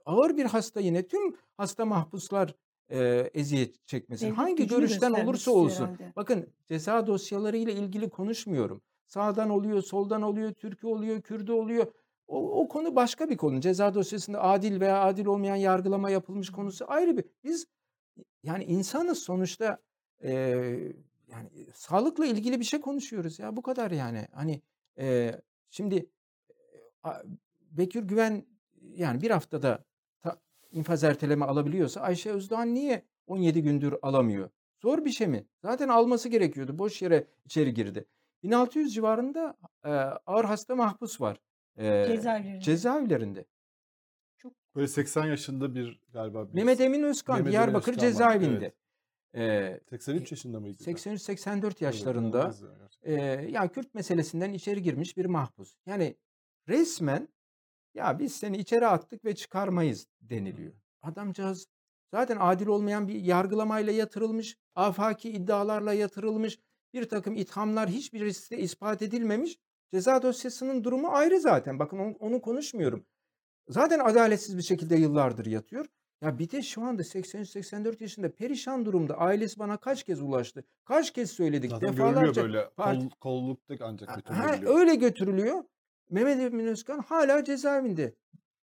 Ağır 0.05 0.37
bir 0.37 0.45
hasta 0.45 0.79
yine 0.79 1.07
tüm 1.07 1.35
hasta 1.57 1.85
mahpuslar 1.85 2.55
e, 2.89 3.29
eziyet 3.33 3.87
çekmesin. 3.87 4.25
Devlet 4.25 4.37
Hangi 4.37 4.67
görüşten 4.67 5.11
olursa 5.11 5.51
olsun. 5.51 5.85
herhalde. 5.85 6.13
Bakın 6.15 6.53
ceza 6.67 7.07
dosyaları 7.07 7.57
ile 7.57 7.73
ilgili 7.73 8.09
konuşmuyorum. 8.09 8.81
Sağdan 9.07 9.49
oluyor, 9.49 9.81
soldan 9.81 10.21
oluyor, 10.21 10.53
Türk'ü 10.53 10.87
oluyor, 10.87 11.21
Kürdü 11.21 11.51
oluyor. 11.51 11.93
O, 12.27 12.61
o 12.61 12.67
konu 12.67 12.95
başka 12.95 13.29
bir 13.29 13.37
konu. 13.37 13.59
Ceza 13.59 13.93
dosyasında 13.93 14.43
adil 14.43 14.79
veya 14.79 15.03
adil 15.03 15.25
olmayan 15.25 15.55
yargılama 15.55 16.09
yapılmış 16.09 16.49
konusu 16.49 16.85
ayrı 16.87 17.17
bir. 17.17 17.25
Biz 17.43 17.67
yani 18.43 18.63
insanız 18.63 19.19
sonuçta 19.19 19.77
e, 20.23 20.31
yani 21.27 21.49
sağlıkla 21.73 22.25
ilgili 22.25 22.59
bir 22.59 22.65
şey 22.65 22.81
konuşuyoruz 22.81 23.39
ya 23.39 23.55
bu 23.55 23.61
kadar 23.61 23.91
yani. 23.91 24.27
Hani 24.33 24.61
e, 24.99 25.31
şimdi 25.69 26.09
a- 27.03 27.21
Bekir 27.71 28.03
Güven 28.03 28.45
yani 28.81 29.21
bir 29.21 29.31
haftada 29.31 29.85
ta- 30.21 30.39
infaz 30.71 31.03
erteleme 31.03 31.45
alabiliyorsa 31.45 32.01
Ayşe 32.01 32.31
Özdoğan 32.31 32.73
niye 32.73 33.05
17 33.27 33.61
gündür 33.63 33.95
alamıyor? 34.01 34.49
Zor 34.81 35.05
bir 35.05 35.11
şey 35.11 35.27
mi? 35.27 35.45
Zaten 35.61 35.89
alması 35.89 36.29
gerekiyordu. 36.29 36.79
Boş 36.79 37.01
yere 37.01 37.27
içeri 37.45 37.73
girdi. 37.73 38.05
1600 38.43 38.93
civarında 38.93 39.57
e, 39.85 39.89
ağır 40.25 40.45
hasta 40.45 40.75
mahpus 40.75 41.21
var. 41.21 41.39
E, 41.77 42.05
Cezaevlerinde. 42.07 42.61
cezaevlerinde. 42.61 43.45
Böyle 44.75 44.87
80 44.87 45.25
yaşında 45.25 45.75
bir 45.75 46.01
galiba 46.13 46.47
bir 46.49 46.53
Mehmet 46.53 46.81
Emin 46.81 47.03
Özkan 47.03 47.35
Mehmet 47.37 47.51
Diyarbakır 47.51 47.91
Özkan 47.91 48.07
cezaevinde. 48.07 48.73
evet. 49.33 49.81
E, 49.91 49.97
83 49.97 50.31
yaşında 50.31 50.59
mıydı? 50.59 50.83
83-84 50.83 51.65
Evet, 51.65 51.81
yaşlarında 51.81 52.37
inanılmaz 52.37 52.61
ya 53.53 53.63
e, 53.63 53.67
Kürt 53.73 53.93
meselesinden 53.93 54.53
içeri 54.53 54.81
girmiş 54.81 55.17
bir 55.17 55.25
mahpus. 55.25 55.75
Yani 55.85 56.15
resmen 56.67 57.27
ya 57.93 58.19
biz 58.19 58.35
seni 58.35 58.57
içeri 58.57 58.87
attık 58.87 59.25
ve 59.25 59.35
çıkarmayız 59.35 60.07
deniliyor. 60.21 60.73
Adamcağız 61.01 61.67
zaten 62.11 62.37
adil 62.39 62.67
olmayan 62.67 63.07
bir 63.07 63.15
yargılamayla 63.23 63.93
yatırılmış, 63.93 64.57
afaki 64.75 65.29
iddialarla 65.31 65.93
yatırılmış, 65.93 66.59
bir 66.93 67.09
takım 67.09 67.35
ithamlar 67.35 67.89
hiçbirisi 67.89 68.51
de 68.51 68.57
ispat 68.61 69.01
edilmemiş. 69.01 69.57
Ceza 69.91 70.21
dosyasının 70.21 70.83
durumu 70.83 71.07
ayrı 71.07 71.39
zaten. 71.39 71.79
Bakın 71.79 71.99
onu, 71.99 72.15
onu 72.19 72.41
konuşmuyorum. 72.41 73.05
Zaten 73.69 73.99
adaletsiz 73.99 74.57
bir 74.57 74.63
şekilde 74.63 74.95
yıllardır 74.95 75.45
yatıyor. 75.45 75.85
Ya 76.21 76.39
bir 76.39 76.51
de 76.51 76.61
şu 76.61 76.81
anda 76.81 77.01
83-84 77.01 78.01
yaşında 78.03 78.31
perişan 78.35 78.85
durumda. 78.85 79.17
Ailesi 79.17 79.59
bana 79.59 79.77
kaç 79.77 80.03
kez 80.03 80.21
ulaştı. 80.21 80.63
Kaç 80.85 81.13
kez 81.13 81.31
söyledik. 81.31 81.69
Zaten 81.71 81.93
defalarca. 81.93 82.43
böyle 82.43 82.69
parti- 82.77 83.09
kol, 83.09 83.09
kollukta 83.19 83.75
ancak 83.81 84.09
Ha, 84.09 84.15
götürülebiliyor. 84.15 84.79
öyle 84.79 84.95
götürülüyor. 84.95 85.63
Mehmet 86.09 86.39
Emin 86.39 86.65
Özkan 86.67 86.99
hala 86.99 87.43
cezaevinde. 87.43 88.15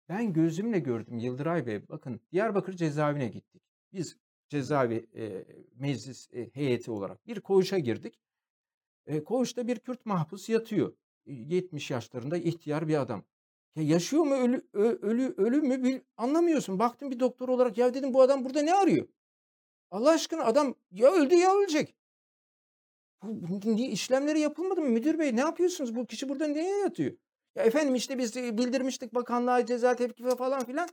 Ben 0.08 0.32
gözümle 0.32 0.78
gördüm 0.78 1.18
Yıldıray 1.18 1.66
Bey. 1.66 1.88
Bakın 1.88 2.20
Diyarbakır 2.32 2.72
cezaevine 2.72 3.28
gittik. 3.28 3.62
Biz 3.92 4.16
cezaevi 4.48 5.06
e, 5.16 5.44
meclis 5.74 6.28
e, 6.34 6.50
heyeti 6.54 6.90
olarak 6.90 7.26
bir 7.26 7.40
koğuşa 7.40 7.78
girdik. 7.78 8.20
E, 9.06 9.24
koğuşta 9.24 9.66
bir 9.66 9.78
Kürt 9.78 10.06
mahpus 10.06 10.48
yatıyor. 10.48 10.92
E, 11.26 11.32
70 11.32 11.90
yaşlarında 11.90 12.36
ihtiyar 12.36 12.88
bir 12.88 13.00
adam. 13.00 13.24
Ya 13.76 13.82
yaşıyor 13.82 14.22
mu 14.24 14.34
ölü 14.34 14.62
ölü 14.72 15.34
ölü 15.36 15.62
mü 15.62 15.82
bil, 15.82 16.00
anlamıyorsun. 16.16 16.78
Baktım 16.78 17.10
bir 17.10 17.20
doktor 17.20 17.48
olarak 17.48 17.78
ya 17.78 17.94
dedim 17.94 18.14
bu 18.14 18.22
adam 18.22 18.44
burada 18.44 18.62
ne 18.62 18.74
arıyor? 18.74 19.06
Allah 19.90 20.10
aşkına 20.10 20.44
adam 20.44 20.74
ya 20.90 21.10
öldü 21.12 21.34
ya 21.34 21.54
ölecek. 21.56 21.94
Bu, 23.22 23.76
niye 23.76 23.88
işlemleri 23.88 24.40
yapılmadı 24.40 24.80
mı 24.80 24.88
müdür 24.88 25.18
bey? 25.18 25.36
Ne 25.36 25.40
yapıyorsunuz? 25.40 25.94
Bu 25.96 26.06
kişi 26.06 26.28
burada 26.28 26.46
niye 26.46 26.78
yatıyor? 26.78 27.12
Ya 27.54 27.62
efendim 27.62 27.94
işte 27.94 28.18
biz 28.18 28.36
bildirmiştik 28.36 29.14
bakanlığa 29.14 29.66
ceza 29.66 29.96
tepkife 29.96 30.36
falan 30.36 30.64
filan. 30.64 30.88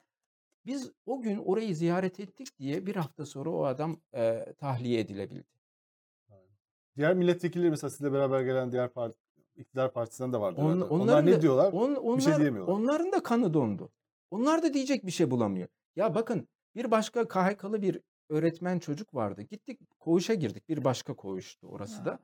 Biz 0.66 0.92
o 1.06 1.22
gün 1.22 1.38
orayı 1.38 1.76
ziyaret 1.76 2.20
ettik 2.20 2.60
diye 2.60 2.86
bir 2.86 2.96
hafta 2.96 3.26
sonra 3.26 3.50
o 3.50 3.64
adam 3.66 4.02
e, 4.14 4.54
tahliye 4.58 5.00
edilebildi. 5.00 5.60
Diğer 6.98 7.14
milletvekilleri 7.14 7.70
mesela 7.70 7.90
sizle 7.90 8.14
beraber 8.14 8.42
gelen 8.42 8.72
diğer 8.72 8.90
parti, 8.90 9.18
iktidar 9.60 9.94
partisinden 9.94 10.34
de 10.34 10.40
vardı. 10.40 10.61
On-. 10.61 10.81
Onlar 10.81 11.26
ne 11.26 11.31
da- 11.31 11.41
diyorlar? 11.41 11.73
On, 11.73 12.18
Bir 12.18 12.22
şey 12.22 12.31
onlar- 12.34 12.40
diyemiyorlar. 12.41 12.73
Onların 12.73 13.11
da 13.11 13.23
kanı 13.23 13.53
dondu. 13.53 13.91
Onlar 14.31 14.64
da 14.64 14.73
diyecek 14.73 15.06
bir 15.06 15.11
şey 15.11 15.31
bulamıyor. 15.31 15.68
Ya 15.95 16.15
bakın 16.15 16.48
bir 16.76 16.91
başka 16.91 17.27
KHK'lı 17.27 17.81
bir 17.81 18.02
öğretmen 18.30 18.80
çocuk 18.80 19.15
vardı. 19.15 19.41
Gittik 19.41 19.80
koğuşa 19.99 20.34
girdik. 20.34 20.69
Bir 20.69 20.84
başka 20.84 21.15
koğuştu 21.15 21.68
orası 21.68 22.06
da. 22.06 22.19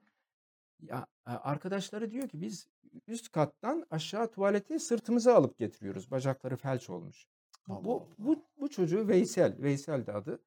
Ya 0.81 1.05
e, 1.27 1.31
arkadaşları 1.31 2.11
diyor 2.11 2.29
ki 2.29 2.41
biz 2.41 2.67
üst 3.07 3.31
kattan 3.31 3.85
aşağı 3.91 4.31
tuvalete 4.31 4.79
sırtımıza 4.79 5.35
alıp 5.35 5.57
getiriyoruz. 5.57 6.11
Bacakları 6.11 6.55
felç 6.57 6.89
olmuş. 6.89 7.27
Allah 7.69 7.85
Bu, 7.85 7.93
Allah. 7.93 8.05
bu, 8.17 8.37
bu 8.59 8.69
çocuğu 8.69 9.07
Veysel, 9.07 9.55
Veysel 9.59 10.05
de 10.05 10.13
adı. 10.13 10.39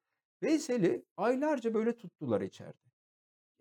Veysel'i 0.43 1.05
aylarca 1.17 1.73
böyle 1.73 1.95
tuttular 1.97 2.41
içeride. 2.41 2.88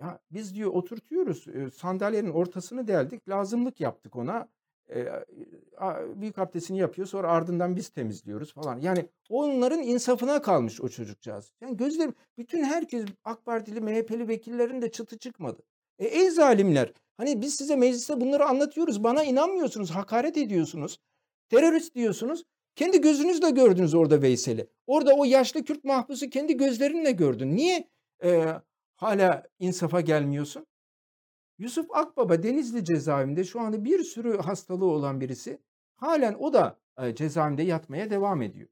Ya 0.01 0.19
biz 0.31 0.55
diyor 0.55 0.71
oturtuyoruz 0.71 1.47
sandalyenin 1.75 2.31
ortasını 2.31 2.89
deldik 2.89 3.29
lazımlık 3.29 3.81
yaptık 3.81 4.17
ona. 4.17 4.49
büyük 6.15 6.39
abdestini 6.39 6.79
yapıyor 6.79 7.09
sonra 7.09 7.29
ardından 7.29 7.77
biz 7.77 7.89
temizliyoruz 7.89 8.53
falan. 8.53 8.81
Yani 8.81 9.09
onların 9.29 9.83
insafına 9.83 10.43
kalmış 10.43 10.81
o 10.81 10.89
çocukcağız. 10.89 11.53
Yani 11.61 11.77
gözlerim 11.77 12.15
bütün 12.39 12.65
herkes 12.65 13.05
AK 13.25 13.45
Partili 13.45 13.81
MHP'li 13.81 14.29
vekillerin 14.29 14.83
de 14.83 14.91
çıtı 14.91 15.19
çıkmadı. 15.19 15.63
E, 15.99 16.07
ey 16.07 16.31
zalimler 16.31 16.93
hani 17.17 17.43
biz 17.43 17.55
size 17.55 17.77
mecliste 17.77 18.21
bunları 18.21 18.45
anlatıyoruz 18.47 19.05
bana 19.05 19.25
inanmıyorsunuz 19.25 19.91
hakaret 19.91 20.37
ediyorsunuz. 20.37 20.99
Terörist 21.49 21.95
diyorsunuz. 21.95 22.45
Kendi 22.77 23.01
gözünüzle 23.01 23.51
gördünüz 23.51 23.95
orada 23.95 24.23
Veysel'i. 24.23 24.69
Orada 24.87 25.15
o 25.15 25.25
yaşlı 25.25 25.65
Kürt 25.65 25.85
mahpusu 25.85 26.31
kendi 26.31 26.57
gözlerinle 26.57 27.13
gördün. 27.13 27.57
Niye 27.57 27.89
e, 28.25 28.45
hala 28.99 29.43
insafa 29.59 30.01
gelmiyorsun? 30.01 30.67
Yusuf 31.59 31.87
Akbaba 31.91 32.43
Denizli 32.43 32.85
cezaevinde 32.85 33.45
şu 33.45 33.61
anda 33.61 33.85
bir 33.85 34.05
sürü 34.05 34.39
hastalığı 34.39 34.85
olan 34.85 35.21
birisi. 35.21 35.63
Halen 35.97 36.35
o 36.35 36.53
da 36.53 36.79
e, 36.99 37.15
cezaevinde 37.15 37.63
yatmaya 37.63 38.11
devam 38.11 38.43
ediyor. 38.43 38.69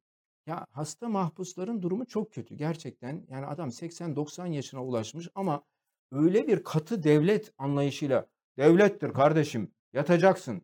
Ya 0.46 0.66
hasta 0.70 1.08
mahpusların 1.08 1.82
durumu 1.82 2.06
çok 2.06 2.32
kötü 2.32 2.54
gerçekten. 2.54 3.26
Yani 3.28 3.46
adam 3.46 3.68
80-90 3.68 4.52
yaşına 4.52 4.84
ulaşmış 4.84 5.28
ama 5.34 5.64
öyle 6.12 6.46
bir 6.46 6.64
katı 6.64 7.02
devlet 7.02 7.52
anlayışıyla 7.58 8.26
devlettir 8.56 9.12
kardeşim 9.12 9.72
yatacaksın. 9.92 10.62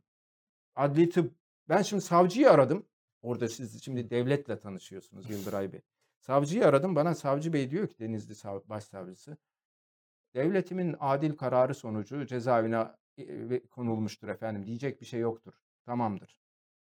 Adli 0.74 1.10
tıp. 1.10 1.34
Ben 1.68 1.82
şimdi 1.82 2.02
savcıyı 2.02 2.50
aradım. 2.50 2.86
Orada 3.22 3.48
siz 3.48 3.84
şimdi 3.84 4.10
devletle 4.10 4.58
tanışıyorsunuz 4.58 5.30
Yıldıray 5.30 5.72
Bey. 5.72 5.80
Savcıyı 6.20 6.66
aradım. 6.66 6.96
Bana 6.96 7.14
savcı 7.14 7.52
bey 7.52 7.70
diyor 7.70 7.88
ki 7.88 7.98
Denizli 7.98 8.34
başsavcısı. 8.68 9.36
Devletimin 10.34 10.96
adil 11.00 11.36
kararı 11.36 11.74
sonucu 11.74 12.26
cezaevine 12.26 12.86
konulmuştur 13.70 14.28
efendim. 14.28 14.66
Diyecek 14.66 15.00
bir 15.00 15.06
şey 15.06 15.20
yoktur. 15.20 15.52
Tamamdır. 15.86 16.38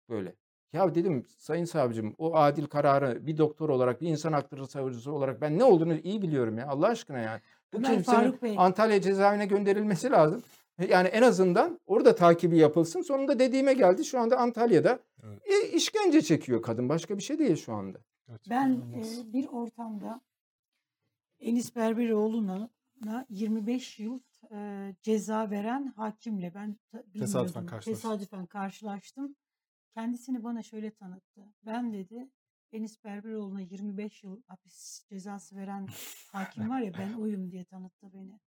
Böyle. 0.09 0.35
Ya 0.73 0.95
dedim 0.95 1.25
sayın 1.39 1.65
savcım 1.65 2.15
o 2.19 2.37
adil 2.37 2.67
kararı 2.67 3.27
bir 3.27 3.39
doktor 3.39 3.69
olarak 3.69 4.01
bir 4.01 4.09
insan 4.09 4.33
hakları 4.33 4.67
savunucusu 4.67 5.13
olarak 5.13 5.41
ben 5.41 5.59
ne 5.59 5.65
olduğunu 5.65 5.95
iyi 5.95 6.23
biliyorum 6.23 6.59
ya 6.59 6.69
Allah 6.69 6.87
aşkına 6.87 7.19
yani. 7.19 7.41
Bu 7.73 7.77
Ömer 7.77 7.95
kimsenin 7.95 8.17
Faruk 8.17 8.43
Bey. 8.43 8.55
Antalya 8.59 9.01
cezaevine 9.01 9.47
gönderilmesi 9.47 10.11
lazım. 10.11 10.43
Yani 10.89 11.09
en 11.09 11.23
azından 11.23 11.81
orada 11.87 12.15
takibi 12.15 12.59
yapılsın. 12.59 13.03
Sonunda 13.03 13.39
dediğime 13.39 13.73
geldi. 13.75 14.05
Şu 14.05 14.21
anda 14.21 14.39
Antalya'da 14.39 14.99
Evet. 15.25 15.43
e, 15.47 15.69
işkence 15.69 16.23
çekiyor 16.23 16.63
kadın. 16.63 16.89
Başka 16.89 17.17
bir 17.17 17.23
şey 17.23 17.39
değil 17.39 17.57
şu 17.57 17.73
anda. 17.73 17.99
Gerçekten 18.29 18.83
Ben 18.95 19.01
e, 19.01 19.33
bir 19.33 19.47
ortamda 19.47 20.21
Enis 21.41 21.77
Berberoğlu'na 21.77 22.71
25 23.29 23.99
yıl 23.99 24.21
e, 24.53 24.95
ceza 25.03 25.51
veren 25.51 25.87
hakimle 25.87 26.55
ben 26.55 26.77
Tesadüfen 27.13 27.67
karşılaştın. 27.67 27.93
Tesadüfen 27.93 28.47
karşılaştım. 28.47 29.37
Kendisini 29.95 30.45
bana 30.45 30.63
şöyle 30.63 30.91
tanıttı. 30.95 31.55
Ben 31.67 31.93
dedi 31.93 32.31
Enis 32.73 33.05
Berberoğlu'na 33.05 33.61
25 33.61 34.25
yıl 34.25 34.43
hapis 34.47 35.07
cezası 35.09 35.57
veren 35.57 35.87
hakim 36.33 36.71
var 36.71 36.81
ya 36.81 36.93
ben 36.95 37.13
oyum 37.13 37.51
diye 37.51 37.65
tanıttı 37.65 38.13
beni. 38.13 38.41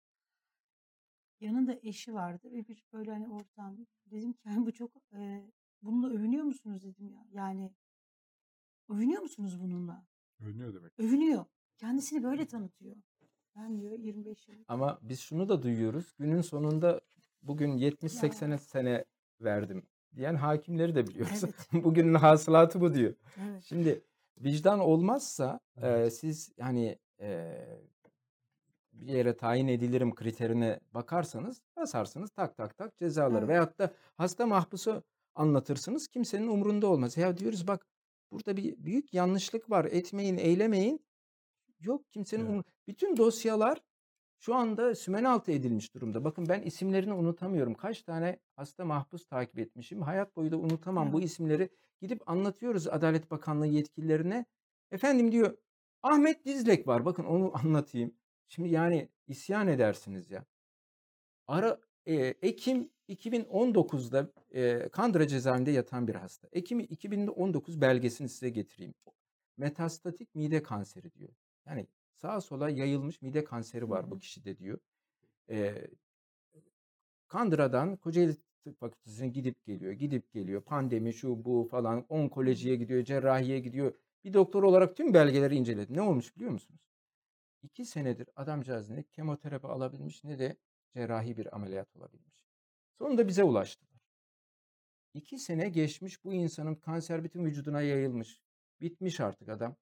Yanında 1.39 1.79
eşi 1.81 2.13
vardı 2.13 2.51
ve 2.51 2.67
bir 2.67 2.83
böyle 2.93 3.11
hani 3.11 3.27
ortam 3.29 3.77
dedim 4.05 4.33
ki 4.33 4.39
"Yani 4.45 4.65
bu 4.65 4.71
çok 4.73 4.91
e, 5.13 5.51
bununla 5.81 6.09
övünüyor 6.09 6.43
musunuz 6.43 6.83
dedim 6.83 7.09
ya. 7.09 7.25
Yani 7.31 7.73
övünüyor 8.89 9.21
musunuz 9.21 9.59
bununla? 9.61 10.07
Övünüyor 10.39 10.73
demek. 10.75 10.99
Övünüyor. 10.99 11.45
Kendisini 11.77 12.23
böyle 12.23 12.47
tanıtıyor. 12.47 12.95
Ben 13.61 13.81
diyor 13.81 13.99
25 13.99 14.47
yıl. 14.47 14.55
Ama 14.67 14.99
biz 15.01 15.19
şunu 15.19 15.49
da 15.49 15.63
duyuyoruz. 15.63 16.13
Günün 16.19 16.41
sonunda 16.41 17.01
bugün 17.41 17.77
70-80 17.77 18.57
sene 18.57 19.05
verdim 19.41 19.83
diyen 20.15 20.35
hakimleri 20.35 20.95
de 20.95 21.07
biliyoruz. 21.07 21.43
Evet. 21.43 21.55
Bugünün 21.83 22.13
hasılatı 22.13 22.81
bu 22.81 22.93
diyor. 22.93 23.13
Evet. 23.41 23.63
Şimdi 23.63 24.01
vicdan 24.37 24.79
olmazsa 24.79 25.59
e, 25.77 25.87
Evet. 25.87 26.13
siz 26.13 26.51
hani 26.59 26.99
e, 27.21 27.55
bir 28.93 29.07
yere 29.13 29.37
tayin 29.37 29.67
edilirim 29.67 30.15
kriterine 30.15 30.79
bakarsanız 30.93 31.61
basarsınız 31.77 32.29
tak 32.29 32.57
tak 32.57 32.77
tak 32.77 32.97
cezaları. 32.97 33.39
Evet. 33.39 33.49
Veyahut 33.49 33.79
da 33.79 33.91
hasta 34.17 34.45
mahpusu 34.45 35.03
anlatırsınız 35.35 36.07
kimsenin 36.07 36.47
umurunda 36.47 36.87
olmaz. 36.87 37.17
Ya 37.17 37.37
diyoruz 37.37 37.67
bak 37.67 37.87
burada 38.31 38.57
bir 38.57 38.85
büyük 38.85 39.13
yanlışlık 39.13 39.69
var 39.69 39.85
etmeyin 39.85 40.37
eylemeyin. 40.37 41.01
Yok 41.79 42.11
kimsenin 42.11 42.53
Evet. 42.55 42.65
Bütün 42.87 43.17
dosyalar 43.17 43.81
şu 44.39 44.55
anda 44.55 44.95
sümenaltı 44.95 45.51
edilmiş 45.51 45.93
durumda. 45.93 46.23
Bakın 46.23 46.49
ben 46.49 46.61
isimlerini 46.61 47.13
unutamıyorum. 47.13 47.73
Kaç 47.73 48.01
tane 48.03 48.39
hasta 48.55 48.85
mahpus 48.85 49.25
takip 49.25 49.59
etmişim. 49.59 50.01
Hayat 50.01 50.35
boyu 50.35 50.51
da 50.51 50.57
unutamam 50.57 51.13
bu 51.13 51.19
Evet. 51.19 51.29
isimleri. 51.29 51.69
Gidip 52.01 52.29
anlatıyoruz 52.29 52.87
Adalet 52.87 53.31
Bakanlığı 53.31 53.67
yetkililerine. 53.67 54.45
Efendim 54.91 55.31
diyor 55.31 55.57
Ahmet 56.03 56.45
Dizlek 56.45 56.87
var. 56.87 57.05
Bakın 57.05 57.23
onu 57.23 57.51
anlatayım. 57.63 58.13
Şimdi 58.47 58.69
yani 58.69 59.09
isyan 59.27 59.67
edersiniz 59.67 60.31
ya. 60.31 60.45
Ara 61.47 61.79
e, 62.05 62.15
Ekim 62.15 62.89
2019'da 63.09 64.31
e, 64.51 64.89
Kandıra 64.89 65.27
cezaevinde 65.27 65.71
yatan 65.71 66.07
bir 66.07 66.15
hasta. 66.15 66.47
Ekim 66.51 66.79
2019 66.79 67.81
belgesini 67.81 68.29
size 68.29 68.49
getireyim. 68.49 68.93
Metastatik 69.57 70.35
mide 70.35 70.63
kanseri 70.63 71.13
diyor. 71.13 71.29
Yani 71.69 71.87
sağa 72.15 72.41
sola 72.41 72.69
yayılmış 72.69 73.21
mide 73.21 73.43
kanseri 73.43 73.89
var 73.89 74.11
bu 74.11 74.19
kişide 74.19 74.57
diyor. 74.57 74.79
E, 75.49 75.87
Kandıra'dan 77.27 77.95
Kocaeli 77.95 78.35
Tıp 78.63 78.79
Fakültesi'ne 78.79 79.27
gidip 79.27 79.65
geliyor, 79.65 79.91
gidip 79.93 80.31
geliyor. 80.31 80.61
Pandemi 80.61 81.13
şu 81.13 81.45
bu 81.45 81.67
falan, 81.71 82.05
onkolojiye 82.09 82.75
gidiyor, 82.75 83.03
cerrahiye 83.03 83.59
gidiyor. 83.59 83.93
Bir 84.23 84.33
doktor 84.33 84.63
olarak 84.63 84.97
tüm 84.97 85.13
belgeleri 85.13 85.55
inceledi. 85.55 85.93
Ne 85.93 86.01
olmuş 86.01 86.35
biliyor 86.35 86.51
musunuz? 86.51 86.81
İki 87.63 87.85
senedir 87.85 88.29
adamcağız 88.35 88.89
ne 88.89 89.03
kemoterapi 89.03 89.67
alabilmiş 89.67 90.23
ne 90.23 90.39
de 90.39 90.57
cerrahi 90.93 91.37
bir 91.37 91.55
ameliyat 91.55 91.95
olabilmiş. 91.95 92.45
Sonunda 92.97 93.27
bize 93.27 93.43
ulaştılar. 93.43 94.01
İki 95.13 95.39
sene 95.39 95.69
geçmiş 95.69 96.23
bu 96.23 96.33
insanın 96.33 96.75
kanser 96.75 97.23
bütün 97.23 97.45
vücuduna 97.45 97.81
yayılmış. 97.81 98.41
Bitmiş 98.81 99.19
artık 99.19 99.49
adam. 99.49 99.75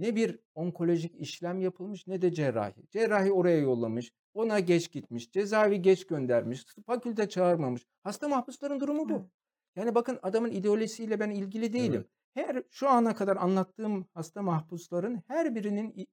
Ne 0.00 0.16
bir 0.16 0.38
onkolojik 0.54 1.14
işlem 1.20 1.60
yapılmış 1.60 2.06
ne 2.06 2.22
de 2.22 2.32
cerrahi. 2.32 2.88
Cerrahi 2.90 3.32
oraya 3.32 3.58
yollamış. 3.58 4.12
Ona 4.34 4.60
geç 4.60 4.92
gitmiş. 4.92 5.30
Cezaevi 5.30 5.82
geç 5.82 6.06
göndermiş. 6.06 6.64
Fakülte 6.86 7.28
çağırmamış. 7.28 7.86
Hasta 8.02 8.28
mahpusların 8.28 8.80
durumu 8.80 9.08
bu. 9.08 9.12
Evet. 9.12 9.30
Yani 9.76 9.94
bakın 9.94 10.18
adamın 10.22 10.50
ideolojisiyle 10.50 11.20
ben 11.20 11.30
ilgili 11.30 11.72
değilim. 11.72 12.04
Her 12.34 12.62
şu 12.70 12.88
ana 12.88 13.14
kadar 13.14 13.36
anlattığım 13.36 14.06
hasta 14.14 14.42
mahpusların 14.42 15.22
her 15.26 15.54
birinin 15.54 16.08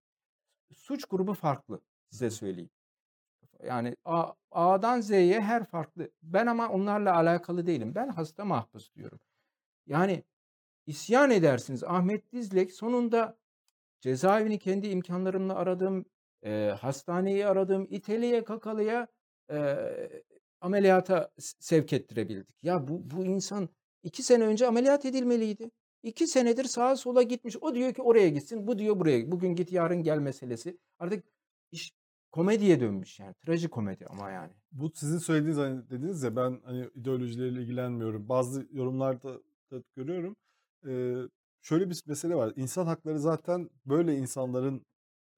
suç 0.74 1.06
grubu 1.06 1.34
farklı 1.34 1.82
size 2.10 2.30
söyleyeyim. 2.30 2.70
Yani 3.64 3.96
A, 4.06 4.34
A'dan 4.52 5.02
Z'ye 5.02 5.42
her 5.42 5.66
farklı. 5.66 6.12
Ben 6.24 6.48
ama 6.48 6.70
onlarla 6.70 7.16
alakalı 7.16 7.68
değilim. 7.68 7.96
Ben 7.96 8.08
hasta 8.08 8.46
mahpus 8.46 8.96
diyorum. 8.96 9.20
Yani 9.86 10.24
isyan 10.86 11.32
edersiniz. 11.32 11.84
Ahmet 11.84 12.32
Dizlek 12.32 12.72
sonunda 12.72 13.38
cezaevini 14.02 14.60
kendi 14.60 14.88
imkanlarımla 14.88 15.56
aradım. 15.56 16.06
e, 16.46 16.74
hastaneyi 16.82 17.48
aradım. 17.48 17.88
İteliye 17.90 18.44
kakalıya 18.44 19.08
e, 19.52 19.78
ameliyata 20.62 21.32
sevk 21.40 21.94
ettirebildik. 21.94 22.64
Ya 22.64 22.88
bu, 22.88 23.12
bu 23.12 23.26
insan 23.26 23.70
iki 24.04 24.24
sene 24.24 24.44
önce 24.44 24.68
ameliyat 24.68 25.06
edilmeliydi. 25.06 25.72
İki 26.04 26.28
senedir 26.28 26.64
sağa 26.64 26.96
sola 26.96 27.24
gitmiş. 27.24 27.58
O 27.62 27.76
diyor 27.76 27.94
ki 27.94 28.02
oraya 28.02 28.30
gitsin. 28.30 28.68
Bu 28.68 28.80
diyor 28.80 29.00
buraya. 29.00 29.32
Bugün 29.32 29.56
git 29.56 29.72
yarın 29.72 30.04
gel 30.04 30.18
meselesi. 30.18 30.78
Artık 31.00 31.24
iş 31.72 31.92
komediye 32.32 32.80
dönmüş 32.80 33.20
yani. 33.20 33.34
Trajikomedi 33.46 34.06
ama 34.08 34.32
yani. 34.32 34.54
Bu 34.72 34.92
sizin 34.96 35.18
söylediğiniz 35.18 35.58
hani 35.58 35.90
dediniz 35.90 36.24
ya 36.24 36.36
ben 36.36 36.62
hani 36.66 36.90
ideolojileriyle 36.96 37.62
ilgilenmiyorum. 37.62 38.30
Bazı 38.30 38.68
yorumlarda 38.72 39.42
da 39.72 39.84
görüyorum. 39.96 40.36
Ee, 40.88 41.16
şöyle 41.68 41.90
bir 41.90 42.04
mesele 42.06 42.36
var. 42.36 42.54
İnsan 42.56 42.86
hakları 42.86 43.20
zaten 43.20 43.70
böyle 43.86 44.18
insanların 44.18 44.86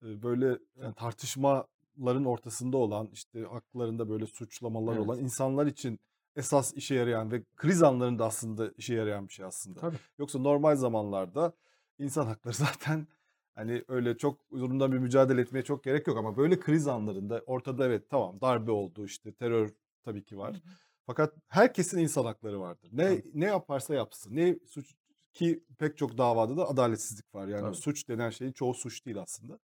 böyle 0.02 0.58
yani 0.76 0.94
tartışmaların 0.94 2.24
ortasında 2.24 2.76
olan 2.76 3.08
işte 3.12 3.42
haklarında 3.42 4.08
böyle 4.08 4.26
suçlamalar 4.26 4.92
Evet. 4.92 5.06
olan 5.06 5.18
insanlar 5.18 5.66
için 5.66 6.00
esas 6.36 6.74
işe 6.74 6.94
yarayan 6.94 7.30
ve 7.32 7.44
kriz 7.56 7.82
anlarında 7.82 8.24
aslında 8.24 8.72
işe 8.76 8.94
yarayan 8.94 9.28
bir 9.28 9.32
şey 9.32 9.44
aslında. 9.44 9.80
Tabii. 9.80 9.96
Yoksa 10.18 10.38
normal 10.38 10.76
zamanlarda 10.76 11.52
insan 11.98 12.26
hakları 12.26 12.54
zaten 12.66 13.06
hani 13.54 13.84
öyle 13.88 14.16
çok 14.16 14.40
zorundan 14.52 14.92
bir 14.92 14.98
mücadele 14.98 15.40
etmeye 15.40 15.62
çok 15.62 15.84
gerek 15.84 16.06
yok 16.06 16.18
ama 16.18 16.36
böyle 16.36 16.60
kriz 16.60 16.88
anlarında 16.88 17.42
ortada 17.46 17.86
evet 17.86 18.10
tamam 18.10 18.40
darbe 18.40 18.70
oldu 18.70 19.04
işte 19.04 19.32
terör 19.34 19.70
tabii 20.02 20.24
ki 20.24 20.38
var. 20.38 20.62
Fakat 21.06 21.34
herkesin 21.48 21.98
insan 21.98 22.24
hakları 22.24 22.60
vardır. 22.60 22.88
Ne 22.92 23.04
Tabii. 23.20 23.30
ne 23.34 23.46
yaparsa 23.46 23.94
yapsın. 23.94 24.36
Ne 24.36 24.58
suç 24.66 24.94
ki 25.32 25.64
pek 25.78 25.98
çok 25.98 26.18
davada 26.18 26.56
da 26.56 26.68
adaletsizlik 26.68 27.34
var. 27.34 27.48
Yani 27.48 27.60
Tabii. 27.62 27.76
suç 27.76 28.08
denen 28.08 28.30
şeyin 28.30 28.52
çoğu 28.52 28.74
suç 28.74 29.06
değil 29.06 29.18
aslında. 29.22 29.58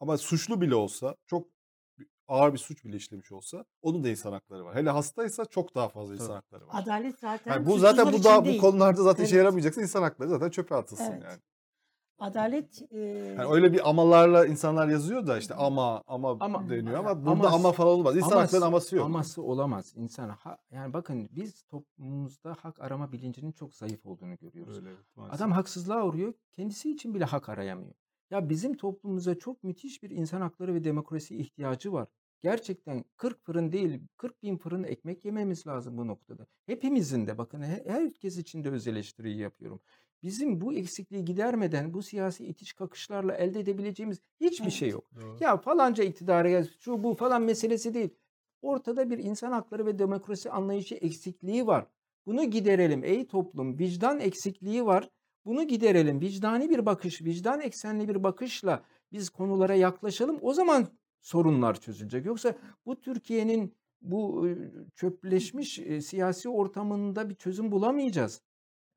Ama 0.00 0.18
suçlu 0.18 0.60
bile 0.60 0.74
olsa 0.74 1.16
çok 1.26 1.48
ağır 2.28 2.52
bir 2.52 2.58
suç 2.58 2.84
bile 2.84 2.96
işlemiş 2.96 3.32
olsa 3.32 3.64
onun 3.82 4.04
da 4.04 4.08
insan 4.08 4.32
hakları 4.32 4.64
var. 4.64 4.76
Hele 4.76 4.90
hastaysa 4.90 5.44
çok 5.44 5.74
daha 5.74 5.88
fazla 5.88 6.14
insan 6.14 6.26
Tabii. 6.26 6.34
hakları 6.34 6.66
var. 6.66 6.82
Adalet 6.82 7.18
zaten 7.18 7.52
Yani 7.52 7.66
bu 7.66 7.78
zaten 7.78 8.12
bu 8.12 8.24
da 8.24 8.44
bu 8.46 8.58
konularda 8.58 9.02
zaten 9.02 9.24
işe 9.24 9.34
Evet. 9.34 9.44
yaramayacaksa 9.44 9.82
insan 9.82 10.02
hakları 10.02 10.28
zaten 10.30 10.50
çöpe 10.50 10.74
atılsın 10.74 11.12
Evet. 11.12 11.22
yani. 11.24 11.40
Adalet 12.18 12.82
e, 12.92 12.98
Yani 13.38 13.50
öyle 13.52 13.72
bir 13.72 13.88
amalarla 13.90 14.46
insanlar 14.46 14.88
yazıyor 14.88 15.26
da 15.26 15.38
işte 15.38 15.54
ama 15.54 16.02
ama, 16.06 16.36
Ama- 16.40 16.68
deniyor 16.70 16.98
ama 16.98 17.10
ama- 17.10 17.26
burada 17.26 17.50
ama 17.50 17.72
falan 17.72 17.88
olmaz. 17.90 18.16
İnsan 18.16 18.30
haklarının 18.38 18.66
aması 18.66 18.96
yok. 18.96 19.04
Aması 19.06 19.42
olamaz 19.42 19.92
insan. 19.96 20.28
Ha, 20.28 20.58
yani 20.70 20.92
bakın 20.92 21.28
biz 21.32 21.62
toplumumuzda 21.62 22.56
hak 22.60 22.80
arama 22.80 23.12
bilincinin 23.12 23.52
çok 23.52 23.74
zayıf 23.74 24.06
olduğunu 24.06 24.36
görüyoruz. 24.36 24.76
Öyle, 24.78 24.88
maalesef. 25.16 25.36
Adam 25.40 25.52
haksızlığa 25.52 26.06
uğruyor. 26.06 26.32
Kendisi 26.52 26.90
için 26.90 27.14
bile 27.14 27.24
hak 27.24 27.48
arayamıyor. 27.48 27.94
Ya 28.30 28.48
bizim 28.48 28.76
toplumumuza 28.76 29.34
çok 29.34 29.64
müthiş 29.64 30.02
bir 30.02 30.10
insan 30.10 30.40
hakları 30.40 30.74
ve 30.74 30.84
demokrasi 30.84 31.36
ihtiyacı 31.36 31.92
var. 31.92 32.08
Gerçekten 32.40 33.04
40 33.16 33.44
fırın 33.44 33.72
değil 33.72 34.00
40 34.16 34.42
bin 34.42 34.56
fırın 34.56 34.84
ekmek 34.84 35.24
yememiz 35.24 35.66
lazım 35.66 35.98
bu 35.98 36.06
noktada. 36.06 36.46
Hepimizin 36.66 37.26
de 37.26 37.38
bakın 37.38 37.62
he- 37.62 37.84
herkes 37.86 38.38
için 38.38 38.64
de 38.64 38.70
öz 38.70 38.86
eleştiriyi 38.88 39.38
yapıyorum. 39.38 39.80
Bizim 40.24 40.60
bu 40.60 40.74
eksikliği 40.74 41.24
gidermeden 41.24 41.94
bu 41.94 42.02
siyasi 42.02 42.46
itiş 42.46 42.72
kakışlarla 42.72 43.34
elde 43.34 43.60
edebileceğimiz 43.60 44.20
hiçbir 44.40 44.70
şey 44.70 44.88
Evet. 44.88 44.94
yok. 44.94 45.10
Doğru. 45.16 45.36
Ya 45.40 45.56
falanca 45.56 46.04
iktidara 46.04 46.50
gel, 46.50 46.68
şu 46.80 47.04
bu 47.04 47.14
falan 47.14 47.42
meselesi 47.42 47.94
değil. 47.94 48.10
Ortada 48.62 49.10
bir 49.10 49.18
insan 49.18 49.52
hakları 49.52 49.86
ve 49.86 49.98
demokrasi 49.98 50.50
anlayışı 50.50 50.94
eksikliği 50.94 51.66
var. 51.66 51.86
Bunu 52.26 52.44
giderelim 52.50 53.04
ey 53.04 53.26
toplum. 53.26 53.78
Vicdan 53.78 54.20
eksikliği 54.20 54.86
var. 54.86 55.10
Bunu 55.44 55.66
giderelim. 55.66 56.20
Vicdani 56.20 56.70
bir 56.70 56.86
bakış, 56.86 57.22
vicdan 57.22 57.60
eksenli 57.60 58.08
bir 58.08 58.24
bakışla 58.24 58.84
biz 59.12 59.30
konulara 59.30 59.74
yaklaşalım. 59.74 60.38
O 60.42 60.54
zaman 60.54 60.86
sorunlar 61.20 61.80
çözülecek. 61.80 62.26
Yoksa 62.26 62.54
bu 62.86 63.00
Türkiye'nin 63.00 63.74
bu 64.02 64.48
çöpleşmiş 64.94 65.80
siyasi 66.02 66.48
ortamında 66.48 67.30
bir 67.30 67.34
çözüm 67.34 67.72
bulamayacağız. 67.72 68.42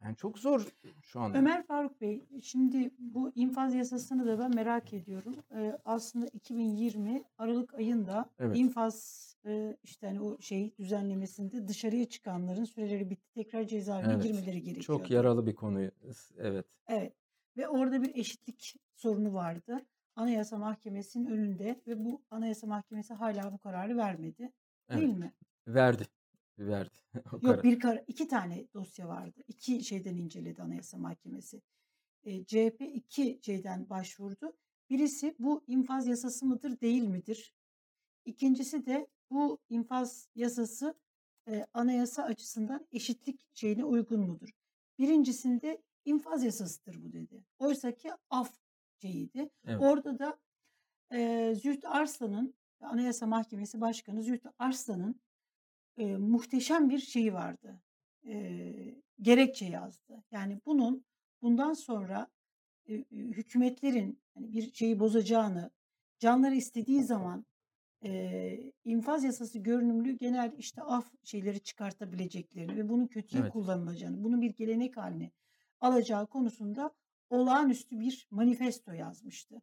Yani 0.03 0.15
çok 0.15 0.39
zor 0.39 0.67
şu 1.01 1.19
anda. 1.19 1.37
Ömer 1.37 1.63
Faruk 1.63 2.01
Bey, 2.01 2.25
şimdi 2.41 2.91
bu 2.99 3.31
infaz 3.35 3.75
yasasını 3.75 4.25
da 4.27 4.39
ben 4.39 4.55
merak 4.55 4.93
ediyorum. 4.93 5.35
Ee, 5.55 5.77
aslında 5.85 6.27
2020 6.27 7.23
Aralık 7.37 7.73
ayında 7.73 8.29
Evet. 8.39 8.57
infaz 8.57 9.27
e, 9.45 9.77
işte 9.83 10.07
hani 10.07 10.21
o 10.21 10.41
şey 10.41 10.77
düzenlemesinde 10.77 11.67
dışarıya 11.67 12.05
çıkanların 12.09 12.63
süreleri 12.63 13.09
bitti, 13.09 13.31
tekrar 13.33 13.63
cezaevine 13.67 14.13
Evet. 14.13 14.23
girmeleri 14.23 14.61
gerekiyordu. 14.61 14.79
Çok 14.81 15.11
yaralı 15.11 15.45
bir 15.45 15.55
konu. 15.55 15.81
Evet. 16.37 16.65
Evet. 16.87 17.13
Ve 17.57 17.67
orada 17.67 18.01
bir 18.01 18.15
eşitlik 18.15 18.75
sorunu 18.95 19.33
vardı. 19.33 19.85
Anayasa 20.15 20.57
Mahkemesi'nin 20.57 21.25
önünde 21.25 21.81
ve 21.87 22.05
bu 22.05 22.21
Anayasa 22.31 22.67
Mahkemesi 22.67 23.13
hala 23.13 23.51
bu 23.53 23.57
kararı 23.57 23.97
vermedi. 23.97 24.51
Değil 24.91 25.03
Evet. 25.09 25.17
mi? 25.17 25.33
Verdi. 25.67 26.03
Verdi. 26.59 26.97
Yok 27.31 27.41
karar. 27.41 27.63
bir 27.63 27.79
kar 27.79 28.03
iki 28.07 28.27
tane 28.27 28.67
dosya 28.73 29.07
vardı. 29.07 29.41
İki 29.47 29.83
şeyden 29.83 30.15
inceledi 30.17 30.61
Anayasa 30.61 30.97
Mahkemesi. 30.97 31.61
E, 32.23 32.45
CHP 32.45 32.81
iki 32.81 33.39
şeyden 33.41 33.89
başvurdu. 33.89 34.53
Birisi 34.89 35.35
bu 35.39 35.63
infaz 35.67 36.07
yasası 36.07 36.45
mıdır 36.45 36.81
değil 36.81 37.03
midir? 37.03 37.53
İkincisi 38.25 38.85
de 38.85 39.07
bu 39.31 39.59
infaz 39.69 40.29
yasası 40.35 40.95
e, 41.47 41.65
anayasa 41.73 42.23
açısından 42.23 42.87
eşitlik 42.91 43.39
şeyine 43.53 43.85
uygun 43.85 44.19
mudur? 44.19 44.49
Birincisinde 44.99 45.81
infaz 46.05 46.43
yasasıdır 46.43 47.03
bu 47.03 47.13
dedi. 47.13 47.43
Oysa 47.59 47.91
ki 47.91 48.11
af 48.29 48.53
şeyiydi. 49.01 49.49
Evet. 49.65 49.81
Orada 49.81 50.19
da 50.19 50.39
e, 51.13 51.53
Züht 51.55 51.85
Arslan'ın 51.85 52.53
Anayasa 52.79 53.27
Mahkemesi 53.27 53.81
Başkanı 53.81 54.23
Züht 54.23 54.45
Arslan'ın 54.59 55.21
e, 55.97 56.17
muhteşem 56.17 56.89
bir 56.89 56.99
şeyi 56.99 57.33
vardı. 57.33 57.81
E, 58.25 58.73
gerekçe 59.21 59.65
yazdı. 59.65 60.23
Yani 60.31 60.61
bunun 60.65 61.05
bundan 61.41 61.73
sonra 61.73 62.27
e, 62.89 62.93
hükümetlerin 63.11 64.19
hani 64.33 64.53
bir 64.53 64.73
şeyi 64.73 64.99
bozacağını, 64.99 65.71
canları 66.19 66.55
istediği 66.55 67.03
zaman 67.03 67.45
e, 68.03 68.71
infaz 68.83 69.23
yasası 69.23 69.59
görünümlü 69.59 70.11
genel 70.11 70.53
işte 70.57 70.81
af 70.81 71.11
şeyleri 71.23 71.59
çıkartabileceklerini 71.59 72.75
ve 72.75 72.89
bunun 72.89 73.07
kötüye 73.07 73.41
Evet. 73.43 73.53
kullanılacağını, 73.53 74.23
bunun 74.23 74.41
bir 74.41 74.53
gelenek 74.53 74.97
haline 74.97 75.31
alacağı 75.79 76.27
konusunda 76.27 76.91
olağanüstü 77.29 77.99
bir 77.99 78.27
manifesto 78.31 78.91
yazmıştı. 78.91 79.61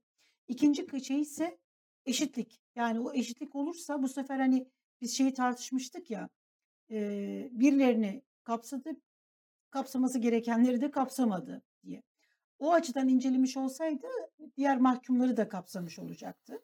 İkinci 0.48 1.04
şey 1.04 1.20
ise 1.20 1.58
eşitlik. 2.06 2.60
Yani 2.76 3.00
o 3.00 3.14
eşitlik 3.14 3.54
olursa 3.54 4.02
bu 4.02 4.08
sefer 4.08 4.38
hani 4.38 4.68
biz 5.04 5.16
şeyi 5.16 5.34
tartışmıştık 5.34 6.10
ya 6.10 6.28
e, 6.90 6.98
birilerini 7.52 8.22
kapsadı 8.44 8.90
kapsaması 9.70 10.18
gerekenleri 10.18 10.80
de 10.80 10.90
kapsamadı 10.90 11.62
diye. 11.84 12.02
O 12.58 12.72
açıdan 12.72 13.08
incelemiş 13.08 13.56
olsaydı 13.56 14.06
diğer 14.56 14.76
mahkumları 14.78 15.36
da 15.36 15.48
kapsamış 15.48 15.98
olacaktı. 15.98 16.62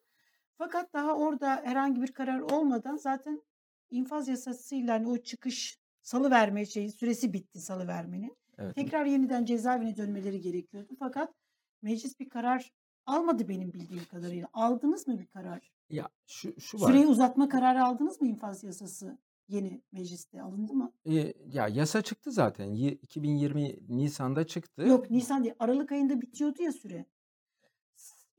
Fakat 0.59 0.93
daha 0.93 1.17
orada 1.17 1.63
herhangi 1.65 2.03
bir 2.03 2.13
karar 2.13 2.41
olmadan 2.41 2.97
zaten 2.97 3.43
infaz 3.91 4.29
yasasıyla 4.29 4.95
hani 4.95 5.09
o 5.09 5.19
çıkış 5.19 5.79
salı 6.03 6.31
verme 6.31 6.67
şeyi 6.67 6.93
süresi 6.93 7.33
bitti 7.33 7.61
salı 7.61 7.87
vermenin. 7.89 8.37
Evet. 8.59 8.75
Tekrar 8.75 9.07
yeniden 9.07 9.45
cezaevine 9.45 9.97
dönmeleri 9.97 10.41
gerekiyordu. 10.41 10.93
Fakat 10.99 11.35
meclis 11.83 12.21
bir 12.21 12.29
karar 12.29 12.73
almadı 13.07 13.49
benim 13.49 13.73
bildiğim 13.73 14.05
kadarıyla. 14.05 14.49
Aldınız 14.53 15.09
mı 15.09 15.19
bir 15.19 15.27
karar? 15.27 15.73
Ya 15.91 16.09
şu 16.27 16.61
şu 16.61 16.81
var. 16.81 16.89
Süreyi 16.89 17.07
uzatma 17.07 17.49
kararı 17.49 17.85
aldınız 17.85 18.21
mı 18.21 18.29
infaz 18.29 18.65
yasası 18.65 19.19
yeni 19.49 19.83
mecliste 19.93 20.43
alındı 20.43 20.73
mı? 20.75 20.93
Ee, 21.07 21.35
ya 21.47 21.69
yasa 21.69 22.03
çıktı 22.03 22.33
zaten. 22.33 22.65
Yi- 22.65 22.99
2020 23.03 23.77
Nisan'da 23.89 24.47
çıktı. 24.47 24.83
Yok 24.83 25.11
Nisan 25.11 25.45
değil. 25.45 25.55
Aralık 25.59 25.93
ayında 25.93 26.21
bitiyordu 26.21 26.63
ya 26.63 26.73
süre. 26.73 27.07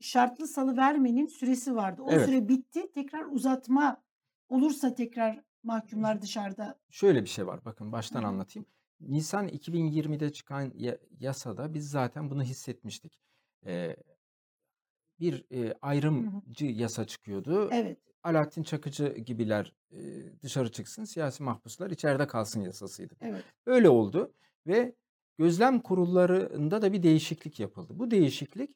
Şartlı 0.00 0.48
salı 0.48 0.76
vermenin 0.76 1.26
süresi 1.26 1.74
vardı. 1.74 2.02
O 2.02 2.10
Evet. 2.10 2.26
süre 2.26 2.48
bitti. 2.48 2.92
Tekrar 2.94 3.24
uzatma 3.24 4.02
olursa 4.48 4.94
tekrar 4.94 5.42
mahkumlar 5.62 6.22
dışarıda. 6.22 6.78
Şöyle 6.90 7.22
bir 7.22 7.28
şey 7.28 7.46
var. 7.46 7.64
Bakın 7.64 7.92
baştan 7.92 8.22
Hı 8.22 8.26
anlatayım. 8.26 8.66
Nisan 9.00 9.48
2020'de 9.48 10.32
çıkan 10.32 10.72
ya- 10.74 10.98
yasada 11.20 11.74
biz 11.74 11.90
zaten 11.90 12.30
bunu 12.30 12.42
hissetmiştik. 12.42 13.18
Ee, 13.66 13.96
bir 15.22 15.44
e, 15.50 15.74
ayrımcı 15.82 16.66
yasa 16.66 17.04
çıkıyordu. 17.04 17.68
Evet. 17.72 17.98
Alaaddin 18.22 18.62
Çakıcı 18.62 19.08
gibiler 19.08 19.72
e, 19.92 19.98
dışarı 20.42 20.72
çıksın, 20.72 21.04
siyasi 21.04 21.42
mahpuslar 21.42 21.90
içeride 21.90 22.26
kalsın 22.26 22.60
yasasıydı. 22.60 23.14
Evet. 23.20 23.44
Öyle 23.66 23.88
oldu 23.88 24.34
ve 24.66 24.94
gözlem 25.38 25.80
kurullarında 25.80 26.82
da 26.82 26.92
bir 26.92 27.02
değişiklik 27.02 27.60
yapıldı. 27.60 27.92
Bu 27.98 28.10
değişiklik 28.10 28.70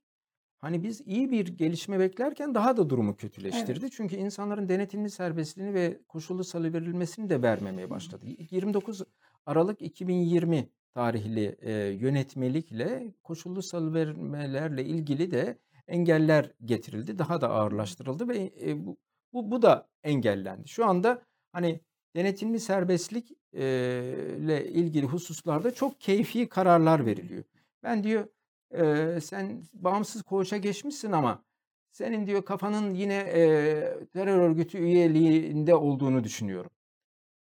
hani 0.59 0.82
biz 0.82 1.01
iyi 1.01 1.31
bir 1.31 1.47
gelişme 1.47 1.98
beklerken 1.98 2.55
daha 2.55 2.77
da 2.77 2.90
durumu 2.90 3.16
kötüleştirdi. 3.16 3.90
Çünkü 3.90 4.16
insanların 4.16 4.68
denetimli 4.68 5.10
serbestliğini 5.10 5.74
ve 5.74 6.01
koşullu 6.09 6.44
salıverilmesini 6.44 7.31
de 7.31 7.43
vermemeye 7.43 7.90
başladı. 7.90 8.27
29 8.51 9.02
Aralık 9.47 9.82
2020 9.82 10.70
tarihli 10.94 11.56
e, 11.60 11.73
yönetmelikle 11.73 13.14
koşullu 13.23 13.62
salıvermelerle 13.62 14.85
ilgili 14.85 15.31
de 15.31 15.59
engeller 15.89 16.53
getirildi. 16.65 17.19
Daha 17.19 17.41
da 17.41 17.51
ağırlaştırıldı 17.51 18.29
ve 18.29 18.53
e, 18.61 18.87
bu, 18.87 18.97
bu, 19.33 19.51
bu 19.51 19.63
da 19.63 19.89
engellendi. 20.03 20.69
Şu 20.69 20.87
anda 20.87 21.23
hani 21.53 21.81
denetimli 22.17 22.61
serbestlik 22.61 23.33
e, 23.53 23.65
ile 24.39 24.69
ilgili 24.69 25.07
hususlarda 25.07 25.75
çok 25.75 26.01
keyfi 26.01 26.49
kararlar 26.49 27.07
veriliyor. 27.07 27.45
Ben 27.83 28.05
diyor 28.05 28.29
e, 28.71 29.21
sen 29.21 29.63
bağımsız 29.73 30.23
koğuşa 30.23 30.57
geçmişsin 30.57 31.13
ama 31.13 31.45
senin 31.93 32.27
diyor 32.27 32.45
kafanın 32.45 32.95
yine 32.95 33.15
e, 33.15 33.43
terör 34.13 34.39
örgütü 34.39 34.79
üyeliğinde 34.79 35.75
olduğunu 35.75 36.25
düşünüyorum. 36.25 36.71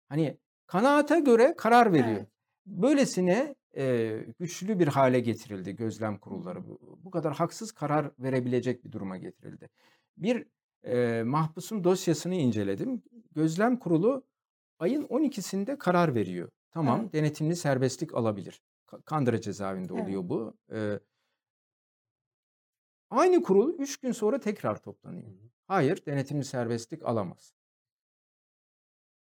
Hani 0.08 0.36
kanaata 0.66 1.18
göre 1.18 1.54
karar 1.56 1.92
veriyor. 1.92 2.16
Evet. 2.16 2.28
Böylesine 2.66 3.54
e, 3.76 4.16
güçlü 4.38 4.78
bir 4.78 4.86
hale 4.88 5.20
getirildi 5.20 5.76
gözlem 5.76 6.18
kurulları. 6.18 6.68
Bu, 6.68 6.98
bu 7.04 7.10
kadar 7.10 7.34
haksız 7.36 7.72
karar 7.72 8.10
verebilecek 8.18 8.84
bir 8.84 8.92
duruma 8.92 9.16
getirildi. 9.16 9.68
Bir 10.16 10.46
e, 10.84 11.22
mahpusun 11.22 11.84
dosyasını 11.84 12.34
inceledim. 12.34 13.02
Gözlem 13.34 13.78
kurulu 13.78 14.26
ayın 14.78 15.02
12'sinde 15.06 15.78
karar 15.78 16.14
veriyor. 16.14 16.50
Tamam 16.70 17.00
Evet. 17.02 17.12
denetimli 17.12 17.56
serbestlik 17.56 18.14
alabilir. 18.14 18.62
Ka- 18.86 19.02
Kandıra 19.02 19.40
cezaevinde 19.40 19.92
Evet. 19.94 20.02
oluyor 20.02 20.28
bu. 20.28 20.54
E, 20.72 21.00
aynı 23.10 23.42
kurul 23.42 23.74
3 23.78 23.96
gün 23.96 24.12
sonra 24.12 24.40
tekrar 24.40 24.82
toplanıyor. 24.82 25.30
Hayır 25.66 26.06
denetimli 26.06 26.44
serbestlik 26.44 27.04
alamaz. 27.06 27.54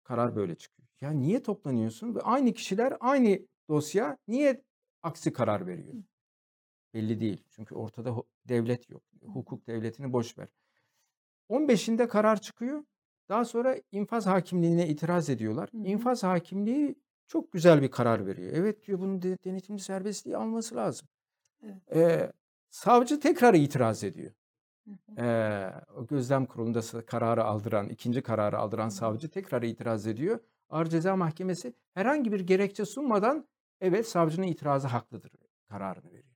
Karar 0.04 0.36
böyle 0.36 0.56
çıkıyor. 0.56 0.88
Ya 1.02 1.12
niye 1.12 1.44
toplanıyorsun? 1.44 2.16
Ve 2.16 2.22
aynı 2.22 2.54
kişiler 2.54 2.98
aynı 3.00 3.40
dosya 3.70 4.18
niye 4.28 4.64
aksi 5.04 5.34
karar 5.34 5.68
veriyor? 5.68 5.94
Belli 6.94 7.20
değil. 7.20 7.44
Çünkü 7.50 7.76
ortada 7.76 8.16
devlet 8.46 8.90
yok. 8.90 9.04
Hukuk 9.26 9.68
devletini 9.68 10.14
boş 10.14 10.38
ver. 10.38 10.48
15'inde 11.50 12.08
karar 12.08 12.42
çıkıyor. 12.42 12.84
Daha 13.30 13.46
sonra 13.46 13.78
infaz 13.92 14.26
hakimliğine 14.26 14.88
itiraz 14.88 15.30
ediyorlar. 15.30 15.70
İnfaz 15.74 16.24
hakimliği 16.24 16.96
çok 17.28 17.52
güzel 17.52 17.82
bir 17.82 17.92
karar 17.92 18.26
veriyor. 18.26 18.54
Evet 18.56 18.88
diyor 18.88 19.00
bunun 19.00 19.22
de- 19.22 19.38
denetimli 19.44 19.80
serbestliği 19.80 20.38
alması 20.38 20.76
lazım. 20.76 21.08
Evet. 21.64 21.96
Ee, 21.96 22.32
savcı 22.70 23.20
tekrar 23.20 23.54
itiraz 23.54 24.04
ediyor. 24.04 24.32
Ee, 25.18 25.70
o 25.96 26.08
gözlem 26.08 26.46
kurulunda 26.46 27.06
kararı 27.06 27.44
aldıran, 27.44 27.90
ikinci 27.90 28.22
kararı 28.22 28.58
aldıran 28.58 28.90
savcı 28.90 29.30
tekrar 29.30 29.62
itiraz 29.64 30.08
ediyor. 30.08 30.40
Ağır 30.70 30.86
Ceza 30.86 31.16
Mahkemesi 31.16 31.74
herhangi 31.94 32.32
bir 32.32 32.40
gerekçe 32.40 32.86
sunmadan 32.86 33.48
evet 33.82 34.08
savcının 34.08 34.48
itirazı 34.48 34.88
haklıdır 34.88 35.32
kararını 35.70 36.08
veriyor. 36.12 36.36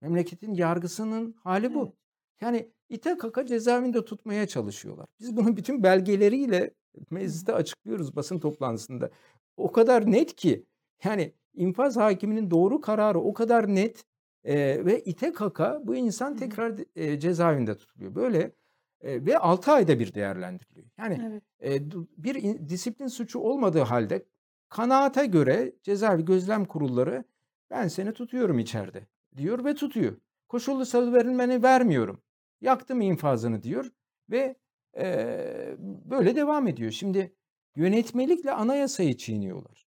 Memleketin 0.00 0.54
yargısının 0.54 1.32
hali 1.44 1.74
bu. 1.74 1.96
Yani 2.40 2.68
ite 2.88 3.16
kaka 3.18 3.46
cezaevinde 3.46 4.04
tutmaya 4.04 4.46
çalışıyorlar. 4.46 5.06
Biz 5.20 5.36
bunun 5.36 5.56
bütün 5.56 5.82
belgeleriyle 5.82 6.74
mecliste 7.10 7.52
açıklıyoruz 7.54 8.16
basın 8.16 8.38
toplantısında. 8.38 9.10
O 9.56 9.72
kadar 9.72 10.10
net 10.12 10.36
ki 10.36 10.66
yani 11.04 11.32
infaz 11.54 11.96
hakiminin 11.96 12.50
doğru 12.50 12.80
kararı 12.80 13.20
o 13.20 13.32
kadar 13.34 13.74
net 13.74 14.04
e, 14.44 14.84
ve 14.84 15.00
ite 15.04 15.32
kaka 15.32 15.80
bu 15.84 15.94
insan 15.96 16.36
tekrar 16.36 16.74
e, 16.96 17.20
cezaevinde 17.20 17.76
tutuluyor. 17.76 18.14
Böyle 18.14 18.52
e, 19.00 19.26
ve 19.26 19.38
6 19.38 19.72
ayda 19.72 19.98
bir 19.98 20.14
değerlendiriliyor. 20.14 20.86
Yani 20.98 21.40
Evet. 21.60 21.82
e, 21.82 21.90
bir 22.16 22.34
in- 22.34 22.68
disiplin 22.68 23.06
suçu 23.06 23.38
olmadığı 23.38 23.80
halde 23.80 24.24
kanaate 24.72 25.26
göre 25.26 25.72
cezaevi 25.82 26.24
gözlem 26.24 26.64
kurulları 26.64 27.24
ben 27.70 27.88
seni 27.88 28.12
tutuyorum 28.12 28.58
içeride 28.58 29.06
diyor 29.36 29.64
ve 29.64 29.74
tutuyor. 29.74 30.16
Koşullu 30.48 30.86
salıverilmeni 30.86 31.62
vermiyorum. 31.62 32.22
Yaktım 32.60 33.00
infazını 33.00 33.62
diyor 33.62 33.92
ve 34.30 34.56
e, 34.96 35.76
böyle 35.80 36.36
devam 36.36 36.68
ediyor. 36.68 36.90
Şimdi 36.90 37.32
yönetmelikle 37.76 38.52
anayasayı 38.52 39.16
çiğniyorlar. 39.16 39.86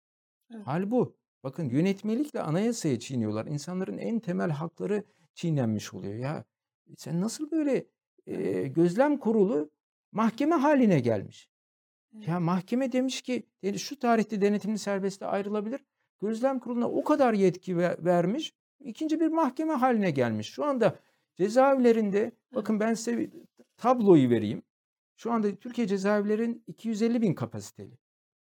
Evet. 0.54 0.66
Hal 0.66 0.90
bu. 0.90 1.16
Bakın 1.42 1.64
yönetmelikle 1.64 2.40
anayasayı 2.40 2.98
çiğniyorlar. 2.98 3.46
İnsanların 3.46 3.98
en 3.98 4.20
temel 4.20 4.50
hakları 4.50 5.04
çiğnenmiş 5.34 5.94
oluyor. 5.94 6.14
Ya 6.14 6.44
sen 6.96 7.20
nasıl 7.20 7.50
böyle 7.50 7.86
e, 8.26 8.68
gözlem 8.68 9.18
kurulu 9.18 9.70
mahkeme 10.12 10.54
haline 10.54 11.00
gelmiş? 11.00 11.53
Evet. 12.16 12.28
Ya 12.28 12.40
mahkeme 12.40 12.92
demiş 12.92 13.22
ki 13.22 13.42
"De- 13.64 13.78
şu 13.78 13.98
tarihte 13.98 14.40
denetimli 14.40 14.78
serbestliğe 14.78 15.30
ayrılabilir. 15.30 15.84
Gözlem 16.22 16.58
kuruluna 16.58 16.88
o 16.90 17.04
kadar 17.04 17.32
yetki 17.34 17.76
ve- 17.78 17.96
vermiş. 18.04 18.54
ikinci 18.80 19.20
bir 19.20 19.26
mahkeme 19.28 19.72
haline 19.72 20.10
gelmiş. 20.10 20.48
Şu 20.48 20.64
anda 20.64 20.98
cezaevlerinde 21.36 22.32
bakın 22.54 22.80
ben 22.80 22.94
size 22.94 23.30
tabloyu 23.76 24.30
vereyim. 24.30 24.62
Şu 25.16 25.32
anda 25.32 25.54
Türkiye 25.56 25.86
cezaevlerin 25.86 26.64
250 26.66 27.22
bin 27.22 27.34
kapasiteli. 27.34 27.98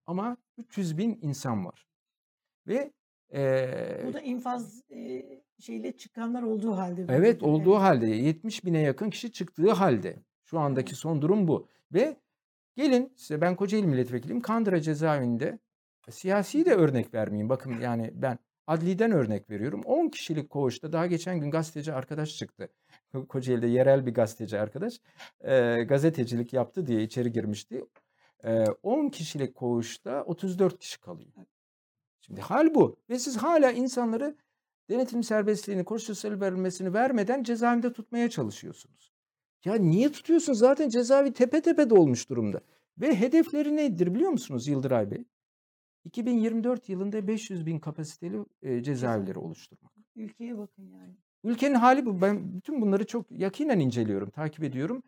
Ama 0.06 0.38
300 0.58 0.98
bin 0.98 1.20
insan 1.22 1.66
var. 1.66 1.88
Ve 2.68 2.92
Bu 3.32 3.36
eee, 3.38 4.14
da 4.14 4.22
infaz 4.22 4.82
e, 4.92 5.26
şeyle 5.60 5.98
çıkanlar 5.98 6.44
olduğu 6.44 6.78
halde 6.78 7.06
evet 7.10 7.44
olduğu 7.44 7.72
Evet. 7.72 7.82
halde 7.82 8.06
70 8.08 8.66
bine 8.66 8.82
yakın 8.82 9.10
kişi 9.10 9.32
çıktığı 9.32 9.72
halde 9.72 10.16
şu 10.46 10.60
andaki 10.60 10.96
son 10.96 11.22
durum 11.22 11.48
bu. 11.48 11.68
Ve 11.94 12.18
gelin 12.80 13.14
size 13.16 13.42
ben 13.42 13.56
Kocaeli 13.56 13.88
milletvekiliyim. 13.88 14.42
Kandıra 14.42 14.82
cezaevinde 14.82 15.60
siyasi 16.10 16.66
de 16.66 16.74
örnek 16.74 17.14
vermeyeyim. 17.14 17.50
Bakın 17.50 17.80
yani 17.80 18.12
ben 18.14 18.40
adliden 18.68 19.12
örnek 19.12 19.50
veriyorum. 19.50 19.82
10 19.86 20.10
kişilik 20.10 20.50
koğuşta 20.50 20.92
daha 20.94 21.08
geçen 21.08 21.40
gün 21.40 21.52
gazeteci 21.52 21.94
arkadaş 21.94 22.38
çıktı. 22.38 22.70
Ko- 23.14 23.28
Kocaeli'de 23.28 23.68
yerel 23.68 24.06
bir 24.06 24.14
gazeteci 24.14 24.60
arkadaş 24.60 24.94
eee, 25.44 25.84
gazetecilik 25.84 26.54
yaptı 26.54 26.88
diye 26.88 27.04
içeri 27.04 27.32
girmişti. 27.32 27.86
Eee, 28.44 28.66
10 28.84 29.10
kişilik 29.10 29.56
koğuşta 29.56 30.24
34 30.24 30.80
kişi 30.80 31.00
kalıyor. 31.00 31.32
Şimdi 32.22 32.42
hal 32.42 32.76
bu. 32.76 33.00
Ve 33.10 33.20
siz 33.20 33.38
hala 33.38 33.72
insanları 33.72 34.36
denetim 34.90 35.24
serbestliğini, 35.24 35.86
koşulsuz 35.86 36.42
verilmesini 36.42 36.94
vermeden 36.94 37.44
cezaevinde 37.44 37.94
tutmaya 37.94 38.30
çalışıyorsunuz. 38.30 39.09
Ya 39.66 39.76
niye 39.76 40.12
tutuyorsun? 40.12 40.54
Zaten 40.54 40.90
cezaevi 40.90 41.34
tepe 41.34 41.62
tepe 41.62 41.90
dolmuş 41.90 42.30
durumda. 42.30 42.62
Ve 42.98 43.16
hedefleri 43.16 43.76
nedir 43.76 44.16
biliyor 44.16 44.32
musunuz 44.32 44.68
Yıldıray 44.68 45.12
Bey? 45.12 45.26
2024 46.04 46.90
yılında 46.90 47.28
500 47.28 47.66
bin 47.66 47.80
kapasiteli 47.80 48.46
e, 48.62 48.84
cezaevleri 48.84 49.40
oluşturmak. 49.40 49.92
Ülkeye 50.16 50.58
bakın 50.58 50.84
yani. 50.84 51.14
Ülkenin 51.44 51.76
hali 51.76 52.06
bu. 52.06 52.22
Ben 52.22 52.54
bütün 52.58 52.82
bunları 52.82 53.06
çok 53.06 53.32
yakinen 53.32 53.80
inceliyorum, 53.80 54.30
takip 54.30 54.64
ediyorum. 54.64 55.04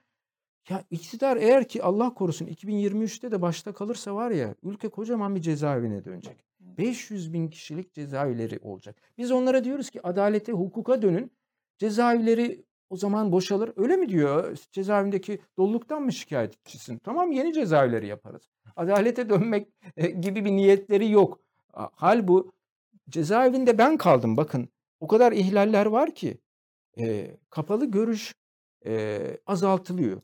Ya 0.70 0.84
iktidar 0.92 1.38
eğer 1.38 1.68
ki 1.68 1.84
Allah 1.84 2.14
korusun 2.14 2.46
2023'te 2.48 3.32
de 3.32 3.42
başta 3.42 3.74
kalırsa 3.74 4.16
var 4.16 4.32
ya 4.32 4.56
ülke 4.64 4.90
kocaman 4.90 5.36
bir 5.36 5.42
cezaevine 5.42 6.06
dönecek. 6.06 6.46
Evet. 6.66 6.78
500 6.78 7.34
bin 7.34 7.48
kişilik 7.48 7.94
cezaevleri 7.94 8.60
olacak. 8.62 9.02
Biz 9.18 9.32
onlara 9.32 9.64
diyoruz 9.64 9.90
ki 9.90 10.08
adalete, 10.08 10.52
hukuka 10.52 11.02
dönün. 11.02 11.32
Cezaevleri 11.78 12.66
o 12.92 12.96
zaman 12.96 13.32
boşalır. 13.32 13.74
Öyle 13.76 13.96
mi 13.98 14.10
diyor? 14.10 14.58
Cezaevindeki 14.72 15.40
doluluktan 15.58 16.04
mı 16.04 16.14
şikayetçisin? 16.14 16.98
Tamam 16.98 17.32
yeni 17.32 17.54
cezaevleri 17.54 18.08
yaparız. 18.08 18.50
Adalete 18.76 19.30
dönmek 19.30 19.68
e, 19.98 20.08
gibi 20.08 20.46
bir 20.46 20.52
niyetleri 20.52 21.12
yok. 21.12 21.40
Hal 21.74 22.28
bu. 22.28 22.52
Cezaevinde 23.10 23.78
ben 23.78 23.98
kaldım 23.98 24.38
bakın. 24.38 24.70
O 25.00 25.08
kadar 25.08 25.32
ihlaller 25.32 25.86
var 25.86 26.16
ki 26.16 26.38
e, 27.00 27.38
kapalı 27.50 27.86
görüş 27.86 28.36
e, 28.86 29.20
azaltılıyor. 29.46 30.22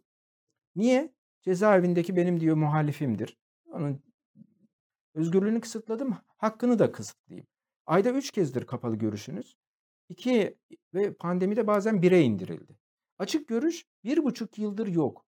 Niye? 0.76 1.14
Cezaevindeki 1.42 2.16
benim 2.16 2.40
diyor 2.40 2.56
muhalifimdir. 2.56 3.38
Onun 3.74 4.00
özgürlüğünü 5.14 5.62
kısıtladım, 5.62 6.18
hakkını 6.38 6.80
da 6.80 6.92
kısıtlayayım. 6.92 7.48
Ayda 7.86 8.10
üç 8.10 8.32
kezdir 8.32 8.66
kapalı 8.66 8.96
görüşünüz. 8.96 9.58
İki 10.10 10.58
ve 10.94 11.14
pandemide 11.14 11.68
bazen 11.68 12.02
bire 12.02 12.22
indirildi. 12.22 12.78
Açık 13.20 13.48
görüş 13.48 13.86
bir 14.04 14.24
buçuk 14.24 14.58
yıldır 14.58 14.88
yok. 14.88 15.26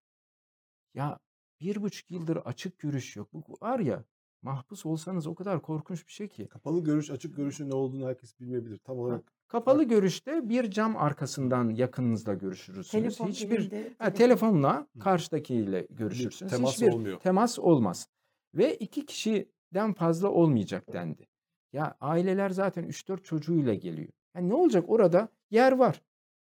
Ya 0.94 1.20
bir 1.62 1.82
buçuk 1.82 2.12
yıldır 2.12 2.36
açık 2.38 2.80
görüş 2.80 3.16
yok. 3.16 3.34
Bu 3.34 3.44
var 3.62 3.80
ya 3.80 4.04
mahpus 4.42 4.86
olsanız 4.86 5.28
o 5.28 5.36
kadar 5.36 5.62
korkunç 5.62 6.08
bir 6.08 6.12
şey 6.12 6.28
ki. 6.28 6.48
Kapalı 6.48 6.84
görüş, 6.84 7.10
açık 7.12 7.36
görüşün 7.36 7.70
ne 7.70 7.74
olduğunu 7.76 8.08
herkes 8.08 8.40
bilmeyebilir. 8.40 8.78
Tam 8.78 9.00
olarak 9.00 9.34
Kapalı 9.48 9.84
görüşte 9.84 10.50
bir 10.50 10.72
cam 10.72 10.98
arkasından 10.98 11.70
yakınınızla 11.70 12.34
görüşürsünüz. 12.34 12.92
Telefon 12.92 13.28
Hiçbir 13.28 13.60
elinde, 13.60 13.94
Ha, 14.00 14.06
telefon- 14.08 14.18
telefonla 14.18 14.88
karşıdakiyle 15.00 15.88
görüşürsünüz. 15.90 16.52
temas 16.52 16.74
Hiçbir 16.74 16.94
olmuyor. 16.94 17.20
temas 17.20 17.60
olmaz. 17.60 18.08
Ve 18.54 18.76
iki 18.76 19.06
kişiden 19.06 19.94
fazla 19.94 20.30
olmayacak 20.30 20.94
dendi. 20.94 21.28
Ya 21.74 21.98
aileler 22.02 22.50
zaten 22.50 22.84
3-4 22.84 23.24
çocuğuyla 23.26 23.74
geliyor. 23.74 24.10
Yani 24.36 24.50
ne 24.50 24.54
olacak 24.54 24.86
orada? 24.88 25.28
Yer 25.52 25.72
var. 25.72 26.02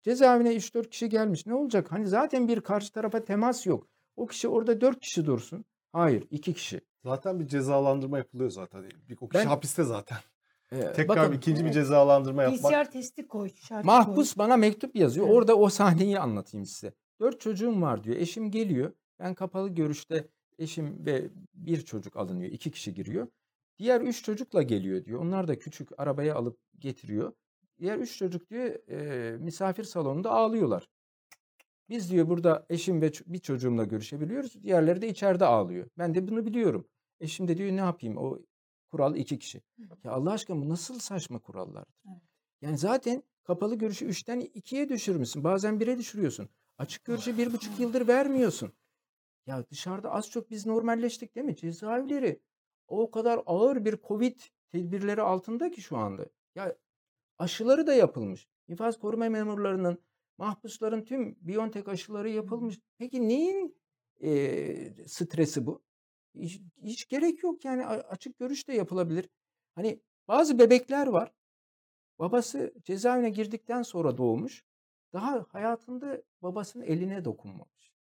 Cezaevine 0.03 0.55
3-4 0.57 0.89
kişi 0.91 1.09
gelmiş. 1.09 1.47
Ne 1.47 1.55
olacak? 1.55 1.93
Hani 1.93 2.07
zaten 2.07 2.49
bir 2.49 2.61
karşı 2.61 2.93
tarafa 2.93 3.25
temas 3.25 3.67
yok. 3.67 3.89
O 4.17 4.27
kişi 4.27 4.49
orada 4.49 4.81
4 4.81 5.01
kişi 5.01 5.27
dursun. 5.27 5.65
Hayır, 5.93 6.25
2 6.31 6.55
kişi. 6.55 6.81
zaten 7.05 7.41
bir 7.41 7.47
cezalandırma 7.47 8.19
yapılıyor 8.19 8.51
zaten. 8.51 8.85
Bir, 9.09 9.17
o 9.21 9.29
kişi 9.29 9.45
Ben- 9.45 9.49
hapiste 9.49 9.85
zaten. 9.85 10.19
Ee, 10.73 10.77
Tekrar 10.97 11.09
bakın, 11.09 11.33
bir 11.33 11.37
ikinci 11.37 11.61
bir 11.61 11.65
Evet. 11.65 11.75
cezalandırma 11.75 12.43
yapmak. 12.43 12.73
PCR 12.73 12.91
testi 12.91 13.29
koy. 13.29 13.51
şart 13.55 13.85
Mahpus 13.85 14.35
koy. 14.35 14.45
bana 14.45 14.57
mektup 14.57 14.97
yazıyor. 14.97 15.27
Evet. 15.27 15.37
Orada 15.37 15.57
o 15.57 15.69
sahneyi 15.69 16.19
anlatayım 16.19 16.67
size. 16.67 16.93
Dört 17.21 17.41
çocuğum 17.41 17.83
var 17.83 18.05
diyor. 18.05 18.17
Eşim 18.17 18.51
geliyor. 18.51 18.93
Ben 19.19 19.35
kapalı 19.35 19.69
görüşte 19.69 20.29
eşim 20.59 21.07
ve 21.07 21.31
bir 21.55 21.81
çocuk 21.85 22.17
alınıyor. 22.17 22.51
iki 22.53 22.71
kişi 22.71 22.95
giriyor. 22.95 23.27
Diğer 23.79 24.01
üç 24.01 24.25
çocukla 24.25 24.63
geliyor 24.63 25.05
diyor. 25.05 25.21
Onlar 25.21 25.49
da 25.49 25.59
küçük 25.59 25.89
arabaya 26.01 26.35
alıp 26.35 26.59
getiriyor. 26.79 27.33
Diğer 27.79 27.99
üç 27.99 28.19
çocuk 28.19 28.51
diyor 28.51 28.89
e, 28.89 29.37
misafir 29.37 29.85
salonunda 29.85 30.31
ağlıyorlar. 30.31 30.89
Biz 31.89 32.11
diyor 32.11 32.29
burada 32.29 32.67
eşim 32.71 33.03
ve 33.03 33.13
bir 33.27 33.39
çocuğumla 33.39 33.85
görüşebiliyoruz. 33.85 34.63
Diğerleri 34.63 35.03
de 35.03 35.09
içeride 35.09 35.45
ağlıyor. 35.45 35.87
Ben 35.99 36.15
de 36.15 36.29
bunu 36.29 36.47
biliyorum. 36.47 36.89
Eşim 37.21 37.49
de 37.49 37.57
diyor 37.57 37.71
ne 37.73 37.81
yapayım 37.81 38.17
o 38.17 38.39
kural 38.91 39.17
iki 39.17 39.39
kişi. 39.39 39.63
Ya 40.05 40.13
Allah 40.13 40.33
aşkına 40.33 40.57
bu 40.57 40.69
nasıl 40.69 40.99
saçma 40.99 41.39
kurallardır? 41.39 41.95
Evet. 42.09 42.23
Yani 42.61 42.79
zaten 42.79 43.23
kapalı 43.45 43.75
görüşü 43.75 44.05
üçten 44.05 44.41
ikiye 44.41 44.89
düşürmüşsün. 44.89 45.45
Bazen 45.45 45.81
bire 45.81 45.99
düşürüyorsun. 45.99 46.49
Açık 46.79 47.05
görüşü 47.05 47.39
bir 47.39 47.53
buçuk 47.53 47.81
yıldır 47.81 48.09
vermiyorsun. 48.09 48.73
Ya 49.47 49.69
dışarıda 49.71 50.13
az 50.13 50.31
çok 50.31 50.51
biz 50.51 50.67
normalleştik 50.67 51.35
değil 51.35 51.47
mi? 51.47 51.57
Cezaevleri 51.57 52.41
o 52.89 53.11
kadar 53.11 53.41
ağır 53.47 53.85
bir 53.85 53.97
Covid 54.09 54.41
tedbirleri 54.73 55.23
altında 55.23 55.71
ki 55.71 55.81
şu 55.81 55.97
anda. 55.97 56.27
Ya 56.55 56.77
aşıları 57.39 57.87
da 57.87 57.95
yapılmış. 57.95 58.49
İnfaz 58.69 58.99
koruma 58.99 59.29
memurlarının, 59.29 59.99
mahpusların 60.39 61.05
tüm 61.05 61.37
Biontech 61.41 61.89
aşıları 61.89 62.31
yapılmış. 62.31 62.79
Peki 62.99 63.29
neyin 63.29 63.77
eee, 64.21 64.95
stresi 65.07 65.67
bu? 65.67 65.83
Hiç, 66.35 66.61
hiç 66.83 67.09
gerek 67.09 67.43
yok 67.43 67.65
yani 67.65 67.87
açık 67.87 68.39
görüş 68.39 68.69
de 68.69 68.73
yapılabilir. 68.75 69.29
Hani 69.75 70.01
bazı 70.29 70.59
bebekler 70.59 71.07
var. 71.07 71.33
Babası 72.19 72.75
cezaevine 72.85 73.31
girdikten 73.31 73.83
sonra 73.83 74.19
doğmuş. 74.19 74.65
Daha 75.13 75.47
hayatında 75.49 76.23
babasının 76.43 76.85
eline 76.85 77.25
dokunmamış. 77.25 77.93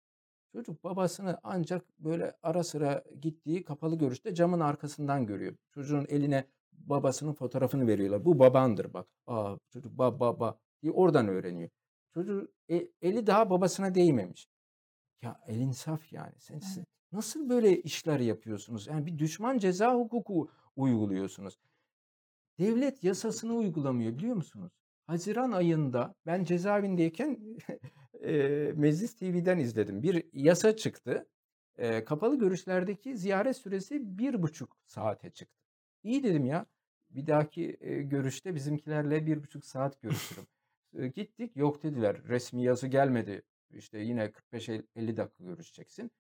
Çocuk 0.53 0.85
babasını 0.85 1.39
ancak 1.43 1.99
böyle 1.99 2.37
ara 2.43 2.65
sıra 2.65 3.05
gittiği 3.21 3.65
kapalı 3.65 3.99
görüşte 3.99 4.35
camın 4.35 4.61
arkasından 4.61 5.27
görüyor. 5.27 5.57
Çocuğun 5.71 6.07
eline 6.09 6.45
babasının 6.73 7.33
fotoğrafını 7.33 7.87
veriyorlar. 7.87 8.25
Bu 8.25 8.39
babandır 8.39 8.93
bak. 8.95 9.07
Aa 9.27 9.57
çocuk 9.73 9.99
baba 9.99 10.21
baba 10.21 10.59
diye 10.83 10.93
oradan 10.93 11.29
öğreniyor. 11.29 11.71
Çocuğun 12.15 12.49
e- 12.71 12.89
eli 13.03 13.27
daha 13.27 13.51
babasına 13.51 13.95
değmemiş. 13.95 14.47
Ya 15.23 15.41
el 15.47 15.57
insaf 15.61 16.13
yani. 16.13 16.33
Sen, 16.39 16.55
Evet. 16.77 16.87
nasıl 17.13 17.49
böyle 17.49 17.83
işler 17.83 18.21
yapıyorsunuz? 18.21 18.87
Yani 18.87 19.07
bir 19.07 19.19
düşman 19.19 19.59
ceza 19.59 19.95
hukuku 19.95 20.51
uyguluyorsunuz. 20.77 21.59
Devlet 22.59 23.05
yasasını 23.05 23.55
uygulamıyor 23.55 24.19
biliyor 24.19 24.37
musunuz? 24.37 24.73
Haziran 25.07 25.53
ayında 25.53 26.15
ben 26.27 26.45
cezaevindeyken 26.45 27.39
eee, 28.23 28.73
Meclis 28.77 29.15
TV'den 29.17 29.59
izledim. 29.59 30.03
Bir 30.03 30.25
yasa 30.33 30.77
çıktı. 30.77 31.27
Eee, 31.79 32.05
kapalı 32.05 32.39
görüşlerdeki 32.39 33.17
ziyaret 33.17 33.57
süresi 33.57 34.19
bir 34.19 34.43
buçuk 34.43 34.77
saate 34.87 35.31
çıktı. 35.31 35.62
İyi 36.03 36.23
dedim 36.23 36.45
ya. 36.45 36.67
Bir 37.11 37.27
dahaki 37.27 37.63
eee, 37.63 38.03
görüşte 38.03 38.55
bizimkilerle 38.55 39.27
bir 39.27 39.43
buçuk 39.43 39.65
saat 39.65 40.03
görüşürüm. 40.03 40.47
Eee, 40.95 41.09
gittik 41.09 41.57
yok 41.57 41.83
dediler. 41.83 42.25
Resmi 42.29 42.63
yazı 42.63 42.87
gelmedi. 42.89 43.43
İşte 43.71 43.99
yine 43.99 44.33
45-50 44.33 45.17
dakika 45.17 45.45
görüşeceksin. 45.45 46.11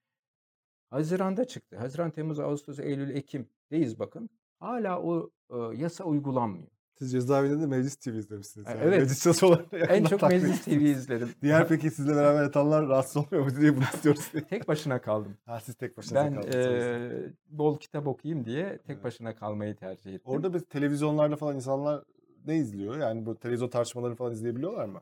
Haziran'da 0.90 1.44
çıktı. 1.46 1.76
Haziran, 1.76 2.10
Temmuz, 2.10 2.40
Ağustos, 2.40 2.78
Eylül, 2.78 3.10
Ekim'deyiz 3.16 3.98
bakın. 3.98 4.30
Hala 4.58 5.02
o 5.02 5.30
e, 5.50 5.56
yasa 5.76 6.04
uygulanmıyor. 6.04 6.68
Siz 6.98 7.12
cezaevinde 7.12 7.62
de 7.62 7.66
Meclis 7.66 7.96
TV 7.96 8.08
izlemişsiniz. 8.08 8.66
Yani. 8.68 8.78
evet. 8.82 8.98
Meclis 9.00 9.26
yasalarını 9.26 9.78
En 9.78 10.04
çok 10.04 10.22
Meclis 10.22 10.64
TV 10.64 10.70
izledim. 10.70 11.28
Diğer 11.42 11.68
peki 11.68 11.90
sizle 11.90 12.16
beraber 12.16 12.42
yatanlar 12.42 12.88
rahatsız 12.88 13.16
olmuyor 13.16 13.44
mu 13.44 13.60
diye 13.60 13.76
bunu 13.76 13.84
istiyoruz. 13.94 14.22
diye. 14.32 14.44
Tek 14.50 14.68
başına 14.68 15.00
kaldım. 15.02 15.36
ha 15.46 15.60
siz 15.60 15.74
tek 15.74 15.96
başınıza 15.96 16.24
Ben 16.24 16.34
kaldınız. 16.34 16.54
e, 16.56 17.32
bol 17.48 17.78
kitap 17.78 18.06
okuyayım 18.06 18.44
diye 18.44 18.68
tek 18.78 18.90
Evet. 18.94 19.04
başına 19.04 19.34
kalmayı 19.36 19.76
tercih 19.76 20.14
ettim. 20.14 20.32
Orada 20.32 20.54
bir 20.54 20.60
televizyonlarda 20.60 21.36
falan 21.36 21.56
insanlar 21.56 22.04
ne 22.46 22.56
izliyor? 22.56 22.98
Yani 22.98 23.26
bu 23.26 23.38
televizyon 23.38 23.68
tartışmaları 23.68 24.14
falan 24.14 24.32
izleyebiliyorlar 24.32 24.84
mı? 24.86 25.00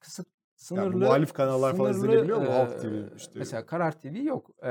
kısıt 0.00 0.26
Yani 0.26 0.80
sınırlı 0.80 0.96
muhalif 1.04 1.32
kanallar 1.32 1.76
falan 1.76 1.92
sınırlı, 1.92 2.08
izlenebiliyor 2.10 2.38
mu? 2.38 2.46
e, 2.46 2.52
Halk 2.52 2.80
TV 2.82 3.16
işte. 3.16 3.32
Mesela 3.38 3.66
Karar 3.66 4.00
TV 4.00 4.16
yok. 4.16 4.50
E, 4.62 4.68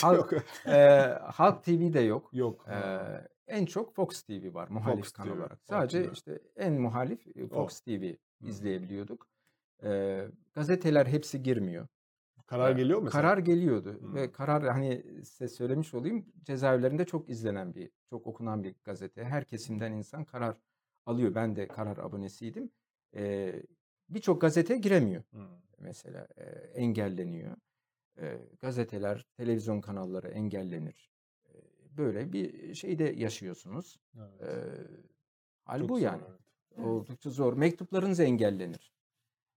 Halk, 0.00 0.32
yok. 0.32 0.42
e, 0.66 0.98
Halk 1.24 1.64
TV 1.64 1.92
de 1.92 2.00
yok. 2.00 2.28
Yok. 2.32 2.66
E, 2.68 2.76
en 3.50 3.66
çok 3.66 3.94
Fox 3.94 4.22
TV 4.22 4.54
var 4.54 4.68
muhalif 4.68 5.04
Fox 5.04 5.12
kanal 5.12 5.28
TV, 5.32 5.38
olarak. 5.38 5.50
Fox 5.58 5.68
Sadece 5.68 6.02
TV. 6.02 6.12
işte 6.12 6.38
en 6.56 6.80
muhalif 6.80 7.36
e, 7.36 7.44
O. 7.44 7.48
Fox 7.48 7.80
TV 7.80 8.14
izleyebiliyorduk. 8.40 9.26
E, 9.84 10.20
gazeteler 10.54 11.06
hepsi 11.06 11.42
girmiyor. 11.42 11.86
Karar 12.46 12.72
geliyor 12.72 13.00
mu? 13.02 13.08
Karar 13.10 13.38
geliyordu 13.38 13.98
Hı. 14.02 14.14
ve 14.14 14.32
karar 14.32 14.62
hani 14.72 15.02
size 15.24 15.48
söylemiş 15.48 15.94
olayım 15.94 16.26
cezaevlerinde 16.42 17.04
çok 17.04 17.28
izlenen 17.30 17.74
bir, 17.74 17.90
çok 18.10 18.26
okunan 18.26 18.62
bir 18.62 18.74
gazete. 18.84 19.24
Her 19.24 19.44
kesimden 19.44 19.92
insan 19.92 20.24
karar 20.24 20.56
alıyor. 21.06 21.34
Ben 21.34 21.56
de 21.56 21.68
karar 21.68 21.98
abonesiydim. 21.98 22.70
E, 23.16 23.52
Birçok 24.08 24.40
gazete 24.40 24.76
giremiyor 24.76 25.22
Hı. 25.32 25.46
mesela 25.78 26.28
e, 26.36 26.44
engelleniyor. 26.74 27.56
E, 28.18 28.38
gazeteler, 28.60 29.26
televizyon 29.36 29.80
kanalları 29.80 30.28
engellenir. 30.28 31.09
Böyle 31.96 32.32
bir 32.32 32.74
şeyde 32.74 33.04
yaşıyorsunuz. 33.04 34.00
Evet. 34.18 34.42
E, 34.42 34.50
hal 35.64 35.78
Çok 35.78 35.88
bu 35.88 35.94
zor, 35.98 36.02
yani. 36.04 36.22
evet. 36.28 36.40
Evet. 36.76 36.86
Oldukça 36.86 37.30
zor. 37.30 37.52
Mektuplarınız 37.52 38.20
engellenir. 38.20 38.92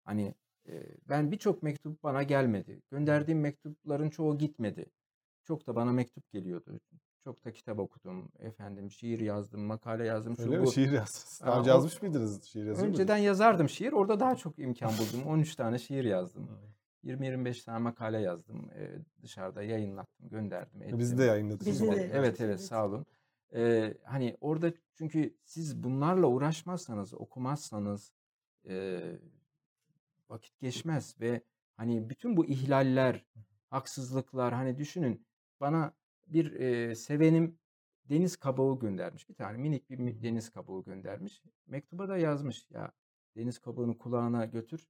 Hani 0.03 0.35
e, 0.68 0.84
ben 1.10 1.31
birçok 1.31 1.64
mektup 1.64 2.03
bana 2.03 2.23
gelmedi. 2.23 2.81
Gönderdiğim 2.91 3.39
mektupların 3.39 4.10
çoğu 4.10 4.38
gitmedi. 4.38 4.85
Çok 5.43 5.68
da 5.68 5.76
bana 5.76 5.91
mektup 5.91 6.31
geliyordu. 6.31 6.80
Çok 7.23 7.45
da 7.45 7.51
kitap 7.51 7.80
okudum. 7.80 8.31
Efendim 8.39 8.91
şiir 8.91 9.19
yazdım, 9.19 9.61
makale 9.61 10.05
yazdım. 10.05 10.35
Şu 10.38 10.43
Öyle 10.43 10.57
mi? 10.57 10.65
bu. 10.65 10.72
Şiir 10.72 10.91
yazdınız. 10.91 11.41
Daha 11.45 11.60
önce 11.60 11.69
yazmış 11.69 12.01
mıydınız? 12.01 12.43
Şiir 12.43 12.65
yazıyor? 12.65 12.88
Önceden 12.88 13.18
yazardım 13.18 13.69
şiir. 13.69 13.91
Orada 13.91 14.19
daha 14.19 14.35
çok 14.35 14.60
imkan 14.60 14.91
buldum. 14.91 15.27
13 15.27 15.55
tane 15.55 15.80
şiir 15.80 16.03
yazdım. 16.03 16.47
Hı. 16.47 16.72
20-25 17.03 17.65
tane 17.65 17.80
makale 17.80 18.21
yazdım. 18.21 18.69
Ee, 18.75 18.89
dışarıda 19.21 19.63
yayınlattım, 19.63 20.30
gönderdim. 20.30 20.81
ettim. 20.81 20.99
Biz 20.99 21.17
de 21.17 21.23
yayınladık. 21.23 21.73
Zaman. 21.73 21.95
de. 21.95 22.01
Evet 22.01 22.13
evet 22.13 22.39
Evet. 22.41 22.61
sağ 22.61 22.85
olun. 22.85 23.05
Ee, 23.55 23.93
hani 24.03 24.38
orada 24.41 24.73
çünkü 24.93 25.38
siz 25.43 25.84
bunlarla 25.84 26.27
uğraşmazsanız, 26.27 27.13
okumazsanız 27.13 28.13
e, 28.67 29.01
vakit 30.30 30.59
geçmez 30.59 31.15
ve 31.21 31.41
hani 31.77 32.09
bütün 32.09 32.38
bu 32.38 32.45
ihlaller, 32.45 33.25
haksızlıklar 33.69 34.53
hani 34.53 34.77
düşünün 34.77 35.25
bana 35.59 35.93
bir 36.27 36.53
e, 36.53 36.95
sevenim 36.95 37.59
deniz 38.09 38.38
kabuğu 38.38 38.80
göndermiş. 38.80 39.30
Bir 39.30 39.35
tane 39.35 39.57
minik 39.57 39.89
bir 39.89 40.23
deniz 40.23 40.49
kabuğu 40.49 40.84
göndermiş. 40.84 41.43
Mektuba 41.67 42.09
da 42.09 42.17
yazmış 42.17 42.71
ya 42.71 42.91
deniz 43.35 43.59
kabuğunu 43.59 43.97
kulağına 43.97 44.45
götür 44.45 44.88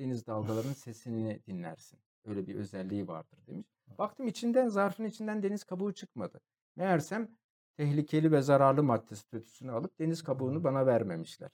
deniz 0.00 0.26
dalgalarının 0.26 0.72
sesini 0.72 1.40
dinlersin. 1.46 1.98
Öyle 2.24 2.46
bir 2.46 2.54
özelliği 2.54 3.08
vardır 3.08 3.38
demiş. 3.46 3.66
Baktım 3.98 4.26
içinden 4.28 4.68
zarfın 4.68 5.04
içinden 5.04 5.42
deniz 5.42 5.64
kabuğu 5.64 5.92
çıkmadı. 5.92 6.40
Meğersem 6.76 7.28
tehlikeli 7.76 8.32
ve 8.32 8.42
zararlı 8.42 8.82
madde 8.82 9.16
statüsünü 9.16 9.70
alıp 9.70 9.98
deniz 9.98 10.22
kabuğunu 10.22 10.64
bana 10.64 10.86
vermemişler. 10.86 11.50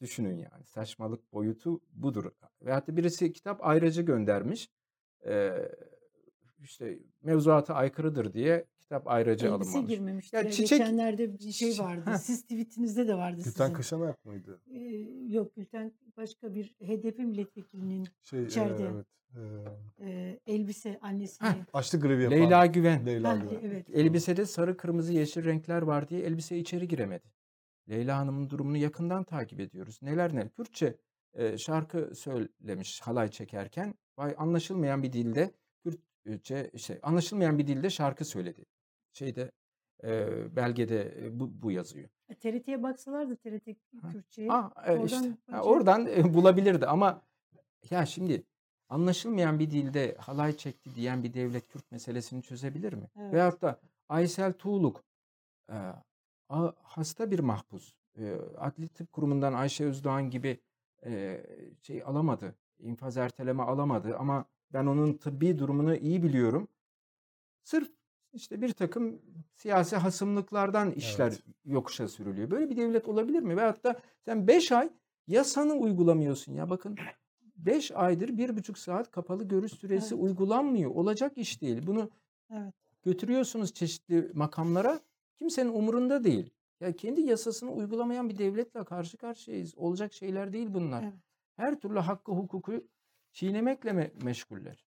Düşünün 0.00 0.36
yani 0.36 0.64
saçmalık 0.64 1.32
boyutu 1.32 1.80
budur. 1.92 2.32
Veyahut 2.62 2.88
da 2.88 2.96
birisi 2.96 3.32
kitap 3.32 3.66
ayrıcı 3.66 4.02
göndermiş. 4.02 4.70
Ee, 5.26 5.68
işte 6.58 6.98
mevzuata 7.22 7.74
aykırıdır 7.74 8.32
diye 8.32 8.66
kitap 8.82 9.08
ayrıcı 9.08 9.46
Elbise 9.46 9.48
alınmamış. 9.68 9.90
girmemiştir. 9.90 10.38
Ya 10.38 10.50
çiçek- 10.50 10.78
Geçenlerde 10.78 11.32
bir 11.38 11.52
şey 11.52 11.78
vardı. 11.78 12.10
Siz 12.22 12.42
tweetinizde 12.42 13.08
de 13.08 13.14
vardı 13.14 13.36
Gülten 13.44 13.50
sizin. 13.64 13.74
Kaşanak 13.74 14.24
mıydı? 14.24 14.60
Ee, 14.74 14.78
yok 15.28 15.56
Gülten 15.56 15.92
başka 16.16 16.54
bir 16.54 16.74
HDP 16.80 17.18
milletvekilinin 17.18 18.08
Şey, 18.22 18.40
e, 18.40 18.46
İçeride. 18.46 18.90
evet. 18.94 19.06
E, 20.00 20.08
e, 20.10 20.40
elbise 20.46 20.98
annesini. 21.02 21.48
Heh. 21.48 21.54
açlık 21.72 22.02
grevi 22.02 22.22
yapan. 22.22 22.38
Leyla 22.38 22.66
Güven. 22.66 23.06
Leyla 23.06 23.30
Ha, 23.30 23.36
Güven. 23.36 23.60
evet. 23.62 23.86
Elbisede 23.90 24.46
sarı, 24.46 24.76
kırmızı, 24.76 25.12
yeşil 25.12 25.44
renkler 25.44 25.82
var 25.82 26.08
diye 26.08 26.20
elbise 26.20 26.58
içeri 26.58 26.88
giremedi. 26.88 27.32
Leyla 27.90 28.18
Hanım'ın 28.18 28.50
durumunu 28.50 28.76
yakından 28.76 29.24
takip 29.24 29.60
ediyoruz. 29.60 29.98
Neler 30.02 30.32
neler. 30.34 30.48
Kürtçe 30.48 30.96
e, 31.34 31.58
şarkı 31.58 32.10
söylemiş 32.14 33.00
halay 33.00 33.28
çekerken. 33.30 33.94
Vay 34.18 34.34
anlaşılmayan 34.38 35.02
bir 35.02 35.12
dilde 35.12 35.50
Kürtçe 36.26 36.70
şey 36.78 36.98
anlaşılmayan 37.02 37.58
bir 37.58 37.66
dilde 37.66 37.90
şarkı 37.90 38.24
söyledi. 38.24 38.64
Şeyde 39.12 39.50
e, 40.04 40.26
belgede 40.56 41.14
e, 41.26 41.40
bu, 41.40 41.62
bu 41.62 41.70
yazıyor. 41.70 42.08
TRT'ye 42.40 42.82
baksalardı 42.82 43.36
TRT 43.36 43.66
Ha. 44.02 44.08
Kürtçe'ye. 44.12 44.48
Ah, 44.52 44.72
e, 44.88 44.92
oradan 44.92 45.04
işte, 45.04 45.36
ha, 45.50 45.62
oradan 45.62 46.06
e, 46.06 46.34
bulabilirdi 46.34 46.86
ama 46.86 47.22
ya 47.90 48.06
şimdi 48.06 48.42
anlaşılmayan 48.88 49.58
bir 49.58 49.70
dilde 49.70 50.14
halay 50.18 50.56
çekti 50.56 50.94
diyen 50.94 51.22
bir 51.24 51.34
devlet 51.34 51.68
Kürt 51.68 51.90
meselesini 51.92 52.42
çözebilir 52.42 52.92
mi? 52.92 53.10
Evet. 53.20 53.32
Veyahut 53.32 53.62
da 53.62 53.80
Aysel 54.08 54.52
Tuğluk 54.52 55.04
e, 55.70 55.76
a- 56.48 56.72
hasta 56.82 57.30
bir 57.30 57.38
mahpus. 57.38 57.94
E, 58.18 58.32
Adli 58.58 58.88
Tıp 58.88 59.12
Kurumu'ndan 59.12 59.52
Ayşe 59.52 59.84
Özdoğan 59.84 60.30
gibi 60.30 60.60
e, 61.06 61.40
şey 61.82 62.02
alamadı. 62.02 62.54
infaz 62.78 63.16
erteleme 63.16 63.62
alamadı 63.62 64.16
ama 64.16 64.44
ben 64.72 64.86
onun 64.86 65.12
tıbbi 65.14 65.58
durumunu 65.58 65.96
iyi 65.96 66.22
biliyorum. 66.22 66.68
Sırf 67.62 67.90
işte 68.32 68.62
bir 68.62 68.72
takım 68.72 69.22
siyasi 69.54 69.96
hasımlıklardan 69.96 70.90
işler 70.90 71.28
Evet. 71.28 71.42
yokuşa 71.64 72.08
sürülüyor. 72.08 72.50
Böyle 72.50 72.70
bir 72.70 72.76
devlet 72.76 73.08
olabilir 73.08 73.40
mi? 73.40 73.56
Veyahut 73.56 73.84
da 73.84 74.00
sen 74.24 74.46
5 74.46 74.72
ay 74.72 74.90
yasanı 75.26 75.72
uygulamıyorsun 75.74 76.52
ya 76.54 76.70
bakın 76.70 76.96
5 77.56 77.90
aydır 77.92 78.36
bir 78.38 78.56
buçuk 78.56 78.78
saat 78.78 79.10
kapalı 79.10 79.48
görüş 79.48 79.72
süresi 79.72 80.14
Evet. 80.14 80.24
uygulanmıyor. 80.24 80.90
Olacak 80.90 81.38
iş 81.38 81.60
değil. 81.62 81.86
Bunu 81.86 82.10
Evet. 82.50 82.74
götürüyorsunuz 83.02 83.72
çeşitli 83.74 84.30
makamlara 84.34 85.00
kimsenin 85.36 85.72
umurunda 85.72 86.24
değil. 86.24 86.50
Ya 86.80 86.92
kendi 86.92 87.20
yasasını 87.20 87.72
uygulamayan 87.72 88.28
bir 88.28 88.38
devletle 88.38 88.84
karşı 88.84 89.16
karşıyayız. 89.16 89.74
Olacak 89.78 90.12
şeyler 90.12 90.52
değil 90.52 90.68
bunlar. 90.74 91.02
Evet. 91.02 91.14
Her 91.56 91.80
türlü 91.80 91.98
hakkı 91.98 92.32
hukuku 92.32 92.84
çiğnemekle 93.32 93.90
me- 93.90 94.24
meşguller. 94.24 94.86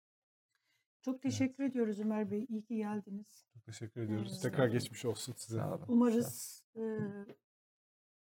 Çok 1.03 1.23
teşekkür 1.23 1.65
ediyoruz 1.65 2.01
Ömer 2.01 2.31
Bey. 2.31 2.47
İyi 2.49 2.65
ki 2.65 2.77
geldiniz. 2.77 3.47
Çok 3.55 3.65
teşekkür 3.65 4.01
ediyoruz. 4.01 4.33
Evet. 4.33 4.43
Tekrar 4.43 4.69
geçmiş 4.69 5.05
olsun 5.05 5.33
size. 5.37 5.59
Sağ 5.59 5.75
olun. 5.75 5.85
Umarız 5.89 6.63
e, 6.77 6.81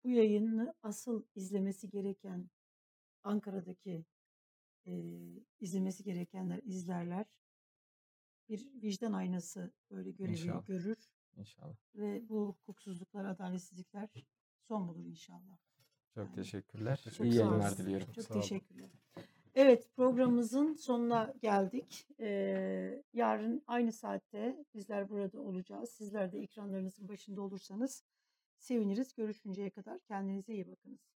bu 0.03 0.09
yayını 0.09 0.73
asıl 0.83 1.23
izlemesi 1.35 1.89
gereken 1.89 2.49
Ankara'daki 3.23 4.05
e, 4.85 4.91
izlemesi 5.59 6.03
gerekenler 6.03 6.59
izlerler. 6.63 7.25
Bir 8.49 8.81
vicdan 8.81 9.13
aynası 9.13 9.73
böyle 9.91 10.11
görevi 10.11 10.31
İnşallah. 10.31 10.65
görür 10.65 10.97
İnşallah. 11.35 11.75
ve 11.95 12.29
bu 12.29 12.47
hukuksuzluklar, 12.47 13.25
adaletsizlikler 13.25 14.09
son 14.67 14.87
bulur 14.87 15.05
inşallah. 15.05 15.57
Çok 16.13 16.25
Yani 16.25 16.35
teşekkürler. 16.35 17.03
Çok 17.17 17.27
İyi 17.27 17.35
yayınlar 17.35 17.77
diliyorum. 17.77 18.11
Çok 18.13 18.23
Sağ 18.23 18.33
olun. 18.33 18.41
teşekkürler. 18.41 18.89
Evet 19.59 19.95
programımızın 19.95 20.73
sonuna 20.73 21.33
geldik. 21.41 22.07
Ee, 22.19 23.03
yarın 23.13 23.63
aynı 23.67 23.91
saatte 23.91 24.65
bizler 24.73 25.09
burada 25.09 25.39
olacağız. 25.39 25.89
Sizler 25.89 26.31
de 26.31 26.39
ekranlarınızın 26.39 27.07
başında 27.07 27.41
olursanız 27.41 28.03
seviniriz. 28.57 29.13
Görüşünceye 29.15 29.69
kadar 29.69 29.99
kendinize 29.99 30.53
iyi 30.53 30.67
bakınız. 30.67 31.16